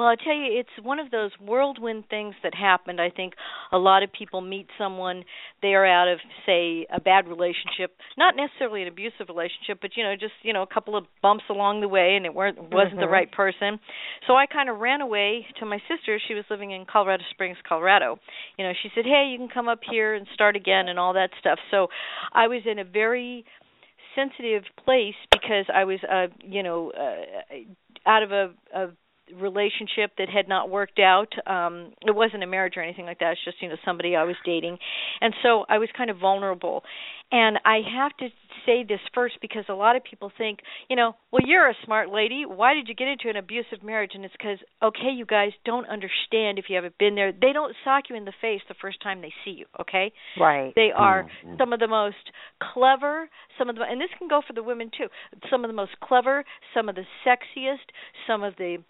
Well, 0.02 0.10
I 0.10 0.16
tell 0.16 0.34
you, 0.34 0.58
it's 0.60 0.84
one 0.84 0.98
of 0.98 1.12
those 1.12 1.30
whirlwind 1.40 2.06
things 2.10 2.34
that 2.42 2.56
happened. 2.56 3.00
I 3.00 3.12
think 3.12 3.34
a 3.72 3.78
lot 3.78 4.02
of 4.02 4.12
people 4.12 4.42
meet 4.42 4.66
someone 4.76 5.26
they 5.62 5.76
are 5.76 5.86
out 5.86 6.08
of, 6.08 6.18
say, 6.44 6.88
a 6.92 7.00
bad 7.00 7.28
relationship, 7.28 7.96
not 8.18 8.36
necessarily 8.36 8.82
an 8.82 8.88
abusive 8.88 9.30
relationship, 9.30 9.78
but 9.80 9.92
you 9.96 10.02
know, 10.04 10.16
just 10.20 10.34
you 10.42 10.54
know, 10.54 10.64
a 10.64 10.74
couple 10.74 10.98
of 10.98 11.06
bumps 11.22 11.44
along 11.52 11.82
the 11.82 11.88
way, 11.88 12.16
and 12.16 12.26
it 12.26 12.34
weren't 12.34 12.58
wasn't 12.60 12.96
Mhm. 12.96 13.02
the 13.02 13.08
right 13.10 13.32
person. 13.32 13.80
So 14.26 14.36
I 14.36 14.48
kind 14.48 14.70
of 14.70 14.80
ran 14.80 15.02
away 15.02 15.46
to 15.60 15.68
my 15.68 15.78
sister. 15.88 16.18
She 16.18 16.34
was 16.34 16.46
living 16.50 16.72
in 16.72 16.86
Colorado 16.86 17.24
Springs, 17.30 17.60
Colorado. 17.62 18.18
You 18.58 18.66
know, 18.66 18.74
she 18.82 18.90
said, 18.96 19.06
"Hey, 19.06 19.28
you 19.28 19.38
can 19.38 19.50
come 19.50 19.68
up 19.68 19.84
here 19.84 20.16
and 20.16 20.28
start 20.30 20.56
again 20.56 20.90
and 20.90 20.98
all 20.98 21.14
that 21.14 21.30
stuff." 21.40 21.60
So 21.70 21.92
I 22.34 22.48
was 22.48 22.66
in 22.66 22.80
a 22.80 22.84
very 22.84 23.46
sensitive 24.16 24.64
place 24.84 25.16
because 25.32 25.66
I 25.70 25.84
was 25.84 26.04
uh 26.04 26.28
you 26.44 26.64
know 26.64 26.92
uh, 26.92 27.56
out 28.06 28.24
of 28.24 28.32
a, 28.32 28.52
a 28.74 28.88
relationship 29.40 30.12
that 30.18 30.30
had 30.30 30.48
not 30.48 30.70
worked 30.70 31.00
out. 31.00 31.34
Um 31.48 31.94
it 32.06 32.16
wasn't 32.16 32.44
a 32.44 32.48
marriage 32.48 32.74
or 32.78 32.84
anything 32.84 33.06
like 33.06 33.20
that. 33.20 33.32
It's 33.34 33.46
just 33.46 33.62
you 33.62 33.70
know 33.70 33.76
somebody 33.86 34.16
I 34.16 34.24
was 34.24 34.36
dating. 34.46 34.78
And 35.22 35.34
so 35.44 35.66
I 35.70 35.78
was 35.78 35.90
kind 35.96 36.10
of 36.10 36.18
vulnerable. 36.18 36.84
And 37.32 37.60
I 37.64 37.80
have 37.98 38.16
to 38.18 38.28
say 38.66 38.84
this 38.84 39.00
first 39.14 39.36
because 39.42 39.64
a 39.70 39.74
lot 39.74 39.96
of 39.96 40.04
people 40.04 40.32
think 40.38 40.60
you 40.90 40.96
know 40.96 41.16
well 41.32 41.44
you're 41.46 41.70
a 41.70 41.76
smart 41.86 42.10
lady. 42.12 42.46
Why 42.46 42.74
did 42.74 42.88
you 42.88 42.96
get 42.96 43.08
into 43.08 43.30
an 43.30 43.36
abusive 43.38 43.84
marriage? 43.84 44.12
And 44.14 44.26
it's 44.26 44.34
because 44.38 44.60
okay 44.82 45.12
you 45.14 45.26
guys 45.26 45.52
don't 45.66 45.88
understand 45.88 46.60
if 46.60 46.66
you 46.70 46.76
haven't 46.76 46.98
been 46.98 47.16
there. 47.16 47.32
They 47.32 47.54
don't 47.54 47.76
sock 47.84 48.06
you 48.10 48.16
in 48.16 48.26
the 48.26 48.34
face 48.42 48.62
the 48.68 48.76
first 48.82 49.02
time 49.02 49.22
they 49.22 49.34
see 49.46 49.52
you 49.52 49.66
okay? 49.80 50.12
Right. 50.40 50.74
they 50.76 50.92
are 50.96 51.26
Mhm. 51.46 51.58
some 51.58 51.74
of 51.74 51.80
the 51.80 51.88
most 51.88 52.32
clever, 52.60 53.30
some 53.58 53.70
of 53.70 53.76
the 53.76 53.84
and 53.84 54.00
this 54.00 54.12
can 54.18 54.28
go 54.28 54.42
for 54.42 54.54
the 54.54 54.64
women 54.64 54.90
too. 54.96 55.08
Some 55.50 55.64
of 55.64 55.70
the 55.70 55.74
most 55.74 56.00
clever, 56.00 56.46
some 56.74 56.90
of 56.90 56.96
the 56.96 57.06
sexiest, 57.26 57.90
some 58.28 58.44
of 58.44 58.56
the 58.58 58.84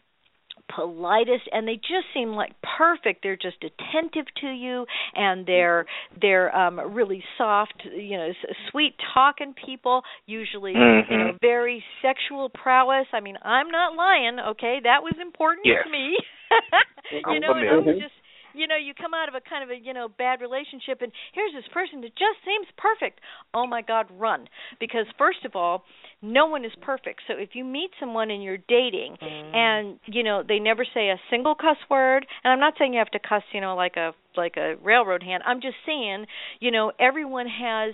politest 0.76 1.44
and 1.52 1.68
they 1.68 1.76
just 1.76 2.08
seem 2.14 2.30
like 2.30 2.54
perfect. 2.78 3.22
They're 3.24 3.36
just 3.36 3.58
attentive 3.64 4.26
to 4.42 4.48
you 4.48 4.86
and 5.16 5.46
they're 5.46 5.86
they're 6.22 6.56
um 6.56 6.80
really 6.94 7.24
soft 7.38 7.74
you 7.96 8.18
know 8.18 8.30
s- 8.30 8.56
sweet 8.72 8.94
talking 9.14 9.54
people 9.66 10.02
usually 10.26 10.74
you 10.74 11.18
know 11.18 11.32
Mhm. 11.32 11.38
very 11.42 11.84
sexual 12.02 12.50
prowess. 12.50 13.08
I 13.14 13.20
mean 13.20 13.38
i'm 13.44 13.70
not 13.70 13.96
lying 13.96 14.38
okay? 14.52 14.80
That 14.84 15.04
was 15.04 15.16
important 15.22 15.66
Yes. 15.66 15.84
to 15.84 15.90
me 15.92 16.18
you 17.12 17.22
I'm 17.26 17.40
know 17.40 17.54
and 17.56 17.70
i 17.70 17.78
was 17.78 17.96
just 18.00 18.14
you 18.54 18.68
know 18.68 18.76
you 18.76 18.94
come 18.94 19.14
out 19.14 19.30
of 19.30 19.36
a 19.36 19.42
kind 19.42 19.64
of 19.64 19.70
a 19.70 19.78
you 19.78 19.94
know 19.94 20.08
bad 20.08 20.42
relationship 20.42 21.02
and 21.02 21.12
here's 21.34 21.54
this 21.54 21.68
person 21.74 22.02
that 22.02 22.14
just 22.16 22.40
seems 22.46 22.68
perfect. 22.78 23.20
Oh 23.54 23.68
my 23.68 23.82
god 23.82 24.08
run. 24.12 24.48
Because 24.80 25.06
first 25.18 25.46
of 25.46 25.56
all 25.56 25.84
no 26.22 26.46
one 26.46 26.66
is 26.66 26.72
perfect. 26.82 27.22
So 27.28 27.34
if 27.38 27.50
you 27.54 27.64
meet 27.64 27.92
someone 28.00 28.30
and 28.30 28.44
you're 28.44 28.62
dating 28.70 29.18
mm. 29.22 29.56
and 29.56 30.00
you 30.06 30.24
know 30.24 30.44
they 30.48 30.60
never 30.60 30.86
say 30.86 31.10
a 31.10 31.20
single 31.30 31.56
cuss 31.56 31.78
word 31.90 32.26
and 32.44 32.54
i'm 32.54 32.60
not 32.60 32.74
saying 32.78 32.94
you 32.94 33.00
have 33.00 33.12
to 33.12 33.20
cuss 33.20 33.44
you 33.54 33.62
know 33.62 33.76
like 33.76 33.98
a 33.98 34.14
like 34.38 34.56
a 34.58 34.76
railroad 34.84 35.24
hand. 35.24 35.44
I'm 35.46 35.62
just 35.62 35.76
saying 35.86 36.26
you 36.60 36.72
know 36.72 36.92
everyone 37.00 37.48
has 37.48 37.94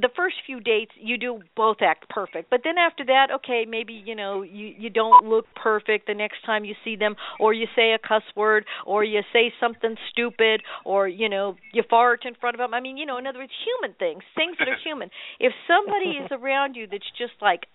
the 0.00 0.08
first 0.14 0.36
few 0.46 0.60
dates 0.60 0.92
you 0.96 1.16
do 1.18 1.40
both 1.56 1.78
act 1.80 2.08
perfect. 2.08 2.50
But 2.50 2.60
then 2.64 2.78
after 2.78 3.04
that 3.06 3.28
okay 3.36 3.64
maybe 3.68 3.92
you 3.92 4.14
know 4.14 4.42
you 4.42 4.74
you 4.78 4.90
don't 4.90 5.26
look 5.26 5.46
perfect 5.54 6.06
the 6.06 6.14
next 6.14 6.44
time 6.44 6.64
you 6.64 6.74
see 6.84 6.96
them 6.96 7.16
or 7.40 7.52
you 7.52 7.66
say 7.74 7.92
a 7.92 7.98
cuss 7.98 8.22
word 8.36 8.64
or 8.86 9.04
you 9.04 9.20
say 9.32 9.52
something 9.60 9.96
stupid 10.10 10.62
or 10.84 11.08
you 11.08 11.28
know 11.28 11.56
you 11.72 11.82
fart 11.88 12.24
in 12.24 12.34
front 12.34 12.54
of 12.54 12.58
them 12.58 12.74
i 12.74 12.80
mean 12.80 12.96
you 12.96 13.06
know 13.06 13.18
in 13.18 13.26
other 13.26 13.38
words 13.38 13.52
human 13.64 13.94
things 13.98 14.22
things 14.36 14.56
that 14.58 14.68
are 14.68 14.78
human. 14.84 15.10
If 15.40 15.52
somebody 15.66 16.16
is 16.18 16.28
around 16.30 16.74
you 16.74 16.86
that's 16.90 17.10
just 17.16 17.34
like 17.40 17.66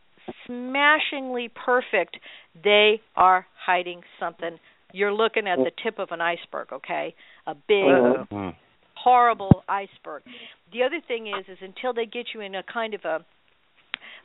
smashingly 0.46 1.50
perfect 1.50 2.18
they 2.64 3.02
are 3.16 3.46
hiding 3.66 4.02
something. 4.20 4.60
You're 4.92 5.14
looking 5.14 5.48
at 5.48 5.58
the 5.58 5.72
tip 5.84 5.98
of 6.00 6.10
an 6.12 6.22
iceberg 6.22 6.72
okay? 6.72 7.16
A 7.48 7.56
big 7.56 7.86
Mhm. 8.32 8.56
Horrible 9.04 9.64
iceberg. 9.68 10.24
The 10.72 10.84
other 10.84 11.02
thing 11.08 11.28
is 11.28 11.46
is 11.48 11.58
until 11.62 11.94
they 11.94 12.06
get 12.06 12.28
you 12.34 12.42
in 12.42 12.56
a 12.56 12.64
kind 12.64 12.94
of 12.94 13.04
a 13.04 13.26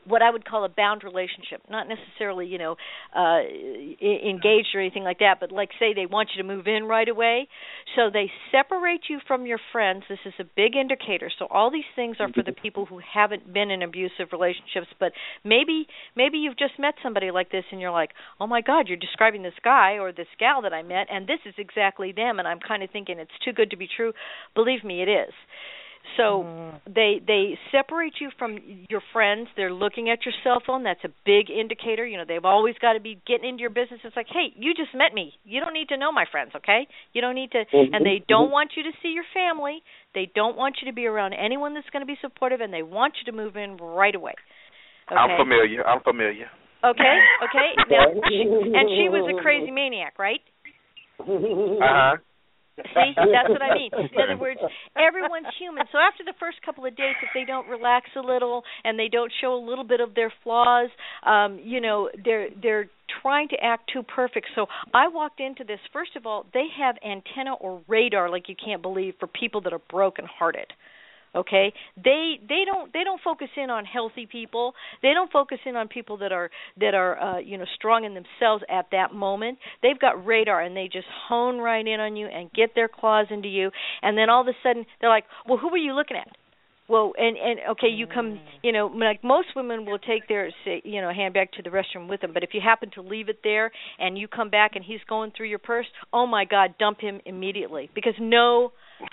what 0.09 0.23
I 0.23 0.31
would 0.31 0.45
call 0.45 0.65
a 0.65 0.69
bound 0.69 1.05
relationship, 1.05 1.63
not 1.71 1.87
necessarily, 1.89 2.47
you 2.47 2.59
know, 2.59 2.77
uh 3.15 3.41
engaged 4.01 4.75
or 4.75 4.81
anything 4.81 5.05
like 5.05 5.19
that, 5.19 5.37
but 5.41 5.53
like 5.53 5.71
say 5.79 5.95
they 5.95 6.07
want 6.07 6.31
you 6.35 6.43
to 6.43 6.49
move 6.49 6.67
in 6.67 6.85
right 6.85 7.09
away. 7.09 7.49
So 7.97 8.11
they 8.13 8.31
separate 8.53 9.03
you 9.09 9.19
from 9.27 9.47
your 9.47 9.59
friends. 9.73 10.05
This 10.09 10.19
is 10.25 10.35
a 10.39 10.45
big 10.45 10.77
indicator. 10.77 11.31
So 11.39 11.47
all 11.51 11.71
these 11.71 11.89
things 11.95 12.17
are 12.21 12.29
for 12.33 12.43
the 12.43 12.53
people 12.63 12.87
who 12.87 13.01
haven't 13.01 13.53
been 13.53 13.71
in 13.71 13.83
abusive 13.83 14.29
relationships, 14.33 14.89
but 14.99 15.13
maybe 15.45 15.87
maybe 16.17 16.39
you've 16.39 16.59
just 16.59 16.79
met 16.79 16.95
somebody 17.03 17.31
like 17.31 17.51
this 17.51 17.65
and 17.71 17.81
you're 17.81 17.91
like, 17.91 18.11
"Oh 18.41 18.47
my 18.47 18.61
god, 18.61 18.89
you're 18.89 18.97
describing 18.97 19.43
this 19.43 19.59
guy 19.63 19.99
or 19.99 20.13
this 20.13 20.29
gal 20.39 20.63
that 20.63 20.73
I 20.73 20.83
met 20.83 21.07
and 21.11 21.27
this 21.27 21.41
is 21.47 21.55
exactly 21.59 22.13
them." 22.13 22.39
And 22.39 22.49
I'm 22.49 22.61
kind 22.61 22.83
of 22.83 22.91
thinking 22.91 23.19
it's 23.19 23.31
too 23.45 23.53
good 23.53 23.71
to 23.71 23.77
be 23.77 23.89
true. 23.89 24.13
Believe 24.55 24.85
me, 24.85 25.03
it 25.03 25.09
is. 25.09 25.33
So 26.17 26.45
mm. 26.47 26.81
they 26.87 27.21
they 27.25 27.59
separate 27.71 28.15
you 28.21 28.31
from 28.39 28.59
your 28.89 29.03
friends. 29.13 29.49
They're 29.57 29.73
looking 29.73 30.11
at 30.11 30.25
your 30.25 30.35
cell 30.43 30.63
phone. 30.65 30.85
That's 30.85 31.03
a 31.05 31.13
big 31.25 31.51
indicator. 31.51 32.07
You 32.07 32.19
know, 32.19 32.25
they've 32.27 32.45
always 32.45 32.75
got 32.81 32.95
to 32.95 33.01
be 33.01 33.21
getting 33.27 33.51
into 33.51 33.61
your 33.61 33.71
business. 33.71 34.01
It's 34.05 34.17
like, 34.17 34.27
hey, 34.29 34.53
you 34.57 34.75
just 34.75 34.95
met 34.95 35.15
me. 35.15 35.33
You 35.45 35.61
don't 35.61 35.73
need 35.73 35.89
to 35.89 35.97
know 35.97 36.13
my 36.13 36.25
friends, 36.31 36.53
okay? 36.57 36.87
You 37.13 37.21
don't 37.21 37.35
need 37.35 37.53
to. 37.53 37.65
Mm-hmm. 37.65 37.95
And 37.95 38.05
they 38.05 38.23
mm-hmm. 38.23 38.33
don't 38.33 38.51
want 38.51 38.73
you 38.77 38.83
to 38.85 38.93
see 39.03 39.09
your 39.09 39.27
family. 39.35 39.83
They 40.15 40.31
don't 40.35 40.57
want 40.57 40.77
you 40.81 40.91
to 40.91 40.95
be 40.95 41.07
around 41.07 41.35
anyone 41.35 41.75
that's 41.75 41.91
going 41.91 42.03
to 42.03 42.07
be 42.07 42.17
supportive, 42.21 42.61
and 42.61 42.73
they 42.73 42.83
want 42.83 43.15
you 43.21 43.31
to 43.31 43.37
move 43.37 43.57
in 43.57 43.77
right 43.77 44.15
away. 44.15 44.35
Okay? 45.11 45.19
I'm 45.19 45.39
familiar. 45.39 45.87
I'm 45.87 46.03
familiar. 46.03 46.51
Okay, 46.85 47.17
okay. 47.43 47.71
Now, 47.91 48.07
she, 48.29 48.43
and 48.43 48.89
she 48.95 49.09
was 49.09 49.27
a 49.35 49.43
crazy 49.43 49.71
maniac, 49.71 50.19
right? 50.19 50.41
Uh 51.21 51.25
huh. 51.27 52.17
See, 52.83 53.13
that's 53.17 53.49
what 53.49 53.63
I 53.63 53.75
mean. 53.75 53.91
In 53.93 54.21
other 54.21 54.37
words, 54.37 54.61
everyone's 54.97 55.53
human. 55.59 55.85
So 55.93 55.99
after 55.99 56.25
the 56.25 56.35
first 56.39 56.59
couple 56.65 56.87
of 56.87 56.97
dates, 56.97 57.19
if 57.23 57.31
they 57.35 57.45
don't 57.45 57.69
relax 57.69 58.09
a 58.17 58.21
little 58.21 58.63
and 58.85 58.99
they 58.99 59.09
don't 59.09 59.33
show 59.41 59.55
a 59.55 59.63
little 59.63 59.85
bit 59.85 60.01
of 60.01 60.15
their 60.15 60.33
flaws, 60.43 60.91
um, 61.27 61.61
you 61.63 61.81
know, 61.81 62.11
they're 62.25 62.49
they're 62.61 62.91
trying 63.23 63.49
to 63.49 63.57
act 63.63 63.91
too 63.93 64.03
perfect. 64.03 64.47
So 64.55 64.67
I 64.93 65.09
walked 65.09 65.41
into 65.41 65.65
this. 65.65 65.81
First 65.93 66.17
of 66.17 66.27
all, 66.27 66.47
they 66.53 66.67
have 66.79 66.97
antenna 67.05 67.55
or 67.55 67.83
radar 67.89 68.31
like 68.31 68.49
you 68.49 68.55
can't 68.63 68.83
believe 68.83 69.15
for 69.19 69.27
people 69.27 69.61
that 69.63 69.73
are 69.73 69.81
broken-hearted 69.91 70.67
okay? 71.39 71.73
They 71.97 72.41
they 72.49 72.63
don't 72.67 72.93
they 72.93 73.05
don't 73.05 73.21
focus 73.23 73.49
in 73.57 73.71
on 73.71 73.85
healthy 73.85 74.27
people. 74.31 74.75
They 75.03 75.13
don't 75.15 75.31
focus 75.31 75.59
in 75.65 75.77
on 75.77 75.89
people 75.89 76.19
that 76.19 76.33
are 76.33 76.51
that 76.81 76.95
are 76.95 77.19
uh 77.19 77.39
you 77.39 77.59
know 77.59 77.65
strong 77.75 78.05
in 78.05 78.15
themselves 78.15 78.65
at 78.69 78.87
that 78.93 79.15
moment. 79.15 79.59
They've 79.83 79.99
got 79.99 80.25
radar 80.25 80.61
and 80.61 80.77
they 80.77 80.89
just 80.93 81.07
hone 81.29 81.59
right 81.59 81.87
in 81.87 82.01
on 82.01 82.17
you 82.17 82.27
and 82.27 82.53
get 82.53 82.75
their 82.75 82.89
claws 82.89 83.27
into 83.31 83.49
you. 83.49 83.71
And 84.03 84.17
then 84.17 84.31
all 84.31 84.43
of 84.43 84.49
a 84.49 84.57
sudden 84.63 84.85
they're 85.01 85.11
like 85.11 85.25
well 85.47 85.59
who 85.59 85.69
are 85.71 85.79
you 85.79 85.95
looking 85.95 86.17
at? 86.17 86.29
Well 86.89 87.13
and 87.17 87.37
and 87.37 87.59
okay 87.73 87.89
you 87.89 88.07
come 88.07 88.41
you 88.63 88.73
know 88.73 88.87
like 88.87 89.23
most 89.23 89.49
women 89.55 89.85
will 89.85 89.99
take 89.99 90.27
their 90.29 90.51
you 90.85 91.01
know 91.01 91.13
handbag 91.13 91.53
to 91.53 91.63
the 91.63 91.71
restroom 91.71 92.09
with 92.09 92.21
them. 92.21 92.33
But 92.33 92.43
if 92.43 92.51
you 92.53 92.61
happen 92.63 92.91
to 92.95 93.03
leave 93.03 93.29
it 93.29 93.41
there 93.45 93.71
and 93.99 94.19
you 94.19 94.29
come 94.29 94.51
back 94.51 94.73
and 94.75 94.85
he's 94.85 95.01
going 95.09 95.33
through 95.37 95.49
your 95.49 95.59
purse 95.59 95.87
oh 96.13 96.27
my 96.27 96.45
god 96.45 96.75
dump 96.79 97.01
him 97.01 97.21
immediately. 97.25 97.91
Because 97.95 98.15
no 98.19 98.73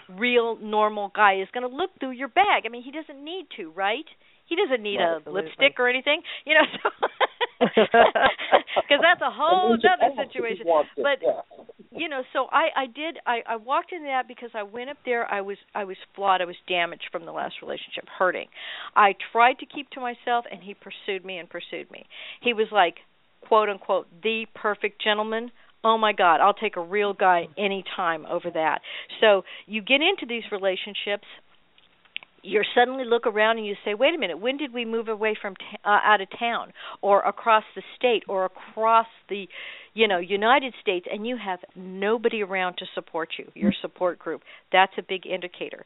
real 0.09 0.57
normal 0.57 1.11
guy 1.15 1.41
is 1.41 1.47
going 1.53 1.69
to 1.69 1.75
look 1.75 1.91
through 1.99 2.11
your 2.11 2.27
bag. 2.27 2.63
I 2.65 2.69
mean 2.69 2.83
he 2.83 2.91
doesn't 2.91 3.23
need 3.23 3.47
to 3.57 3.71
right? 3.71 4.05
He 4.47 4.55
doesn't 4.55 4.83
need 4.83 4.99
a 4.99 5.17
Absolutely. 5.17 5.41
lipstick 5.43 5.79
or 5.79 5.89
anything 5.89 6.21
you 6.45 6.53
know 6.53 6.61
so 6.83 6.89
because 7.59 9.01
that's 9.01 9.21
a 9.21 9.31
whole 9.31 9.73
other 9.73 10.13
situation. 10.27 10.65
but 10.97 11.19
you 11.91 12.09
know 12.09 12.21
so 12.33 12.45
i 12.51 12.67
i 12.75 12.85
did 12.85 13.17
i 13.25 13.39
i 13.47 13.55
walked 13.55 13.91
into 13.91 14.05
that 14.05 14.27
because 14.27 14.49
i 14.53 14.61
went 14.61 14.89
up 14.89 14.97
there 15.05 15.25
i 15.31 15.41
was 15.41 15.57
i 15.73 15.83
was 15.83 15.97
flawed 16.15 16.41
i 16.41 16.45
was 16.45 16.55
damaged 16.67 17.05
from 17.11 17.25
the 17.25 17.31
last 17.31 17.55
relationship 17.61 18.05
hurting. 18.19 18.47
I 18.95 19.15
tried 19.31 19.59
to 19.59 19.65
keep 19.65 19.89
to 19.91 19.99
myself 19.99 20.45
and 20.51 20.61
he 20.61 20.73
pursued 20.75 21.25
me 21.25 21.37
and 21.37 21.49
pursued 21.49 21.89
me. 21.91 22.05
He 22.41 22.53
was 22.53 22.67
like 22.71 22.95
quote 23.47 23.69
unquote 23.69 24.07
the 24.23 24.45
perfect 24.53 25.01
gentleman 25.01 25.51
oh 25.85 25.97
my 25.97 26.11
god 26.11 26.41
i'll 26.41 26.53
take 26.53 26.75
a 26.75 26.81
real 26.83 27.13
guy 27.13 27.47
any 27.57 27.83
time 27.95 28.25
over 28.25 28.51
that 28.51 28.79
so 29.21 29.43
you 29.65 29.81
get 29.81 30.01
into 30.01 30.25
these 30.27 30.43
relationships 30.51 31.25
you 32.45 32.61
suddenly 32.75 33.03
look 33.05 33.25
around 33.25 33.57
and 33.57 33.65
you 33.65 33.75
say, 33.83 33.93
"Wait 33.93 34.13
a 34.13 34.17
minute, 34.17 34.39
when 34.39 34.57
did 34.57 34.73
we 34.73 34.85
move 34.85 35.07
away 35.07 35.35
from 35.41 35.55
t- 35.55 35.77
uh, 35.83 35.99
out 36.03 36.21
of 36.21 36.27
town, 36.37 36.73
or 37.01 37.21
across 37.21 37.63
the 37.75 37.81
state, 37.95 38.23
or 38.27 38.45
across 38.45 39.07
the, 39.29 39.47
you 39.93 40.07
know, 40.07 40.19
United 40.19 40.73
States?" 40.79 41.07
And 41.11 41.25
you 41.25 41.37
have 41.37 41.59
nobody 41.75 42.43
around 42.43 42.77
to 42.77 42.85
support 42.93 43.29
you, 43.37 43.51
your 43.55 43.73
support 43.81 44.19
group. 44.19 44.43
That's 44.71 44.93
a 44.97 45.01
big 45.01 45.25
indicator. 45.25 45.85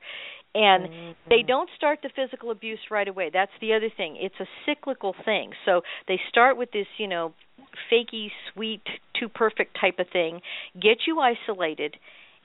And 0.55 1.15
they 1.29 1.43
don't 1.43 1.69
start 1.77 1.99
the 2.01 2.09
physical 2.09 2.49
abuse 2.51 2.79
right 2.89 3.07
away. 3.07 3.29
That's 3.31 3.51
the 3.61 3.73
other 3.73 3.89
thing. 3.89 4.17
It's 4.17 4.39
a 4.39 4.47
cyclical 4.65 5.13
thing. 5.23 5.53
So 5.63 5.81
they 6.07 6.19
start 6.29 6.57
with 6.57 6.71
this, 6.71 6.87
you 6.97 7.07
know, 7.07 7.33
fakey, 7.91 8.29
sweet, 8.53 8.83
too 9.19 9.29
perfect 9.29 9.77
type 9.79 9.99
of 9.99 10.07
thing, 10.11 10.41
get 10.79 10.99
you 11.07 11.19
isolated, 11.19 11.95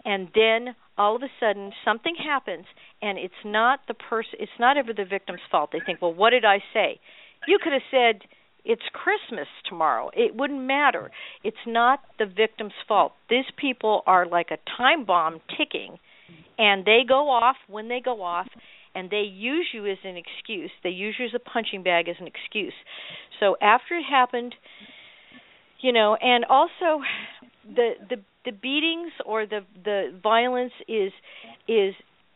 and 0.04 0.28
then 0.34 0.74
all 0.96 1.16
of 1.16 1.22
a 1.22 1.28
sudden 1.40 1.72
something 1.84 2.14
happens 2.16 2.66
and 3.02 3.18
it's 3.18 3.34
not 3.44 3.80
the 3.88 3.94
person 3.94 4.34
it's 4.38 4.52
not 4.60 4.76
ever 4.76 4.92
the 4.92 5.04
victim's 5.04 5.40
fault 5.50 5.70
they 5.72 5.80
think 5.84 6.00
well 6.00 6.14
what 6.14 6.30
did 6.30 6.44
i 6.44 6.58
say 6.72 7.00
you 7.48 7.58
could 7.60 7.72
have 7.72 7.82
said 7.90 8.22
It's 8.64 8.82
Christmas 8.92 9.48
tomorrow. 9.68 10.10
It 10.14 10.34
wouldn't 10.34 10.62
matter. 10.62 11.10
It's 11.42 11.64
not 11.66 12.00
the 12.18 12.26
victim's 12.26 12.72
fault. 12.88 13.12
These 13.28 13.44
people 13.56 14.02
are 14.06 14.26
like 14.26 14.50
a 14.50 14.58
time 14.78 15.04
bomb 15.04 15.40
ticking, 15.56 15.98
and 16.56 16.84
they 16.84 17.02
go 17.06 17.28
off 17.28 17.56
when 17.68 17.88
they 17.88 18.00
go 18.00 18.22
off, 18.22 18.48
and 18.94 19.10
they 19.10 19.26
use 19.28 19.68
you 19.74 19.84
as 19.86 19.98
an 20.04 20.16
excuse. 20.16 20.70
They 20.82 20.90
use 20.90 21.16
you 21.18 21.26
as 21.26 21.34
a 21.34 21.38
punching 21.38 21.82
bag 21.82 22.08
as 22.08 22.16
an 22.20 22.26
excuse. 22.26 22.72
So 23.40 23.56
after 23.60 23.96
it 23.96 24.04
happened, 24.08 24.54
you 25.84 25.92
know, 25.92 26.16
and 26.16 26.46
also 26.46 27.04
the 27.76 27.90
the 28.08 28.16
the 28.46 28.52
beatings 28.52 29.12
or 29.24 29.46
the 29.46 29.60
the 29.84 30.18
violence 30.22 30.72
is 30.88 31.12
is 31.68 31.94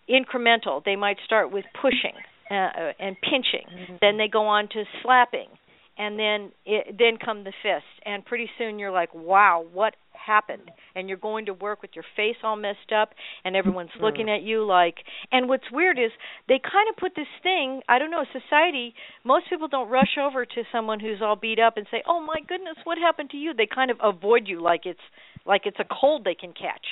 incremental. 0.08 0.84
They 0.84 0.96
might 0.96 1.16
start 1.24 1.50
with 1.50 1.64
pushing 1.80 2.14
uh, 2.50 2.92
and 3.00 3.16
pinching, 3.20 3.66
mm-hmm. 3.66 3.94
then 4.00 4.18
they 4.18 4.28
go 4.28 4.46
on 4.46 4.68
to 4.68 4.84
slapping, 5.02 5.48
and 5.96 6.18
then 6.18 6.52
it, 6.66 6.96
then 6.98 7.18
come 7.22 7.44
the 7.44 7.52
fists 7.62 7.88
and 8.04 8.24
pretty 8.24 8.50
soon 8.58 8.78
you're 8.78 8.90
like, 8.90 9.14
wow, 9.14 9.64
what 9.72 9.94
happened? 10.28 10.70
And 10.94 11.08
you're 11.08 11.18
going 11.18 11.46
to 11.46 11.54
work 11.54 11.82
with 11.82 11.92
your 11.94 12.04
face 12.14 12.36
all 12.44 12.56
messed 12.56 12.92
up, 12.94 13.10
and 13.44 13.56
everyone's 13.56 13.90
mm-hmm. 13.90 14.04
looking 14.04 14.30
at 14.30 14.42
you 14.42 14.64
like. 14.64 14.96
And 15.32 15.48
what's 15.48 15.72
weird 15.72 15.98
is 15.98 16.12
they 16.46 16.60
kind 16.62 16.88
of 16.90 16.96
put 16.96 17.16
this 17.16 17.32
thing. 17.42 17.80
I 17.88 17.98
don't 17.98 18.10
know, 18.10 18.24
society. 18.32 18.94
Most 19.24 19.46
people 19.50 19.68
don't 19.68 19.90
rush 19.90 20.16
over 20.20 20.44
to 20.44 20.62
someone 20.70 21.00
who's 21.00 21.22
all 21.22 21.36
beat 21.36 21.58
up 21.58 21.78
and 21.78 21.86
say, 21.90 22.02
oh 22.06 22.20
my 22.20 22.40
goodness, 22.46 22.76
what 22.84 22.98
happened 22.98 23.30
to 23.30 23.38
you? 23.38 23.54
They 23.54 23.66
kind 23.66 23.90
of 23.90 23.98
avoid 24.04 24.46
you 24.46 24.62
like 24.62 24.82
it's 24.84 25.00
like 25.46 25.62
it's 25.64 25.78
a 25.80 25.84
cold 26.00 26.24
they 26.24 26.34
can 26.34 26.52
catch 26.52 26.84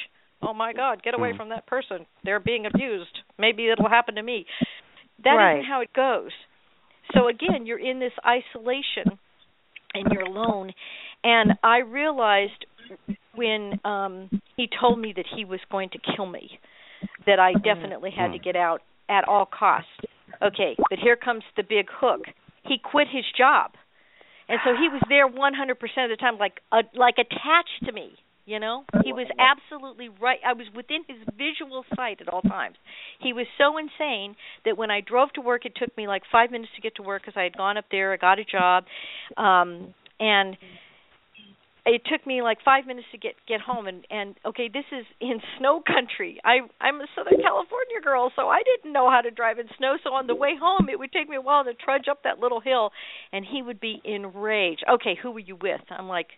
oh 0.43 0.55
my 0.55 0.73
god 0.73 1.03
get 1.03 1.15
away 1.15 1.31
hmm. 1.33 1.37
from 1.37 1.49
that 1.51 1.67
person 1.67 2.07
they're 2.25 2.41
being 2.41 2.67
abused 2.67 3.19
maybe 3.39 3.69
it'll 3.69 3.89
happen 3.89 4.15
to 4.17 4.23
me 4.23 4.47
That 5.25 5.31
right. 5.31 5.59
not 5.59 5.67
how 5.67 5.81
it 5.81 5.93
goes 5.93 6.33
so 7.15 7.29
again 7.29 7.67
you're 7.67 7.79
in 7.79 8.01
this 8.01 8.13
isolation 8.25 9.19
and 9.95 10.13
you're 10.13 10.23
alone 10.23 10.73
and 11.25 11.53
i 11.63 11.79
realized 11.79 12.67
when 13.35 13.81
um 13.85 14.31
he 14.57 14.69
told 14.81 14.99
me 14.99 15.13
that 15.17 15.27
he 15.35 15.45
was 15.45 15.61
going 15.71 15.91
to 15.91 15.99
kill 16.15 16.27
me 16.27 16.59
that 17.27 17.39
i 17.39 17.53
definitely 17.53 18.11
had 18.11 18.33
to 18.33 18.39
get 18.39 18.57
out 18.57 18.81
at 19.09 19.27
all 19.29 19.47
costs. 19.47 19.91
Okay 20.43 20.77
but 20.91 20.99
here 20.99 21.17
comes 21.17 21.43
the 21.57 21.63
big 21.63 21.87
hook. 21.91 22.23
He 22.65 22.77
quit 22.83 23.07
his 23.11 23.25
job. 23.37 23.73
And 24.49 24.61
so 24.65 24.71
he 24.79 24.89
was 24.89 25.03
there 25.09 25.29
100% 25.29 25.33
of 26.05 26.11
the 26.11 26.17
time 26.19 26.39
like 26.39 26.61
uh, 26.73 26.83
like 26.95 27.17
attached 27.19 27.85
to 27.85 27.93
me 27.93 28.13
you 28.47 28.61
know, 28.61 28.85
he 29.03 29.13
was 29.13 29.27
absolutely 29.41 30.09
right. 30.09 30.39
I 30.47 30.53
was 30.53 30.67
within 30.75 31.03
his 31.09 31.17
visual 31.37 31.85
sight 31.97 32.21
at 32.21 32.29
all 32.29 32.43
times. 32.43 32.77
He 33.21 33.33
was 33.33 33.47
so 33.59 33.77
insane 33.77 34.37
that 34.65 34.79
when 34.79 34.89
I 34.89 35.01
drove 35.01 35.33
to 35.33 35.41
work, 35.41 35.67
it 35.67 35.73
took 35.75 35.95
me 35.97 36.07
like 36.07 36.23
five 36.31 36.53
minutes 36.53 36.71
to 36.77 36.81
get 36.81 36.95
to 36.95 37.03
work 37.03 37.23
because 37.23 37.37
I 37.37 37.43
had 37.43 37.57
gone 37.57 37.77
up 37.77 37.87
there, 37.91 38.13
I 38.13 38.17
got 38.17 38.39
a 38.39 38.45
job, 38.45 38.85
um, 39.37 39.93
and 40.21 40.57
it 41.87 42.03
took 42.05 42.27
me 42.27 42.43
like 42.43 42.59
five 42.65 42.87
minutes 42.87 43.07
to 43.13 43.19
get 43.19 43.35
get 43.47 43.61
home. 43.61 43.87
And 43.87 44.05
and 44.11 44.35
okay, 44.45 44.69
this 44.69 44.85
is 44.93 45.07
in 45.21 45.41
snow 45.59 45.81
country. 45.81 46.41
I 46.45 46.67
I'm 46.81 47.01
a 47.01 47.07
Southern 47.15 47.41
California 47.41 48.01
girl, 48.03 48.33
so 48.37 48.49
I 48.49 48.63
didn't 48.63 48.93
know 48.93 49.11
how 49.11 49.21
to 49.21 49.31
drive 49.31 49.59
in 49.59 49.67
snow. 49.79 49.97
So 50.03 50.11
on 50.11 50.27
the 50.27 50.35
way 50.35 50.55
home, 50.61 50.89
it 50.91 50.99
would 50.99 51.13
take 51.13 51.29
me 51.29 51.37
a 51.37 51.41
while 51.41 51.65
to 51.65 51.75
trudge 51.75 52.07
up 52.11 52.25
that 52.25 52.39
little 52.39 52.61
hill, 52.61 52.91
and 53.33 53.47
he 53.47 53.63
would 53.63 53.81
be 53.81 54.03
enraged. 54.05 54.85
Okay, 54.89 55.17
who 55.21 55.31
were 55.31 55.41
you 55.41 55.57
with? 55.57 55.81
I'm 55.91 56.09
like 56.09 56.29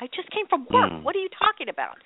I 0.00 0.06
just 0.06 0.30
came 0.30 0.46
from 0.48 0.66
work. 0.70 0.92
Mm. 0.92 1.02
What 1.02 1.16
are 1.16 1.20
you 1.20 1.30
talking 1.38 1.68
about? 1.68 1.96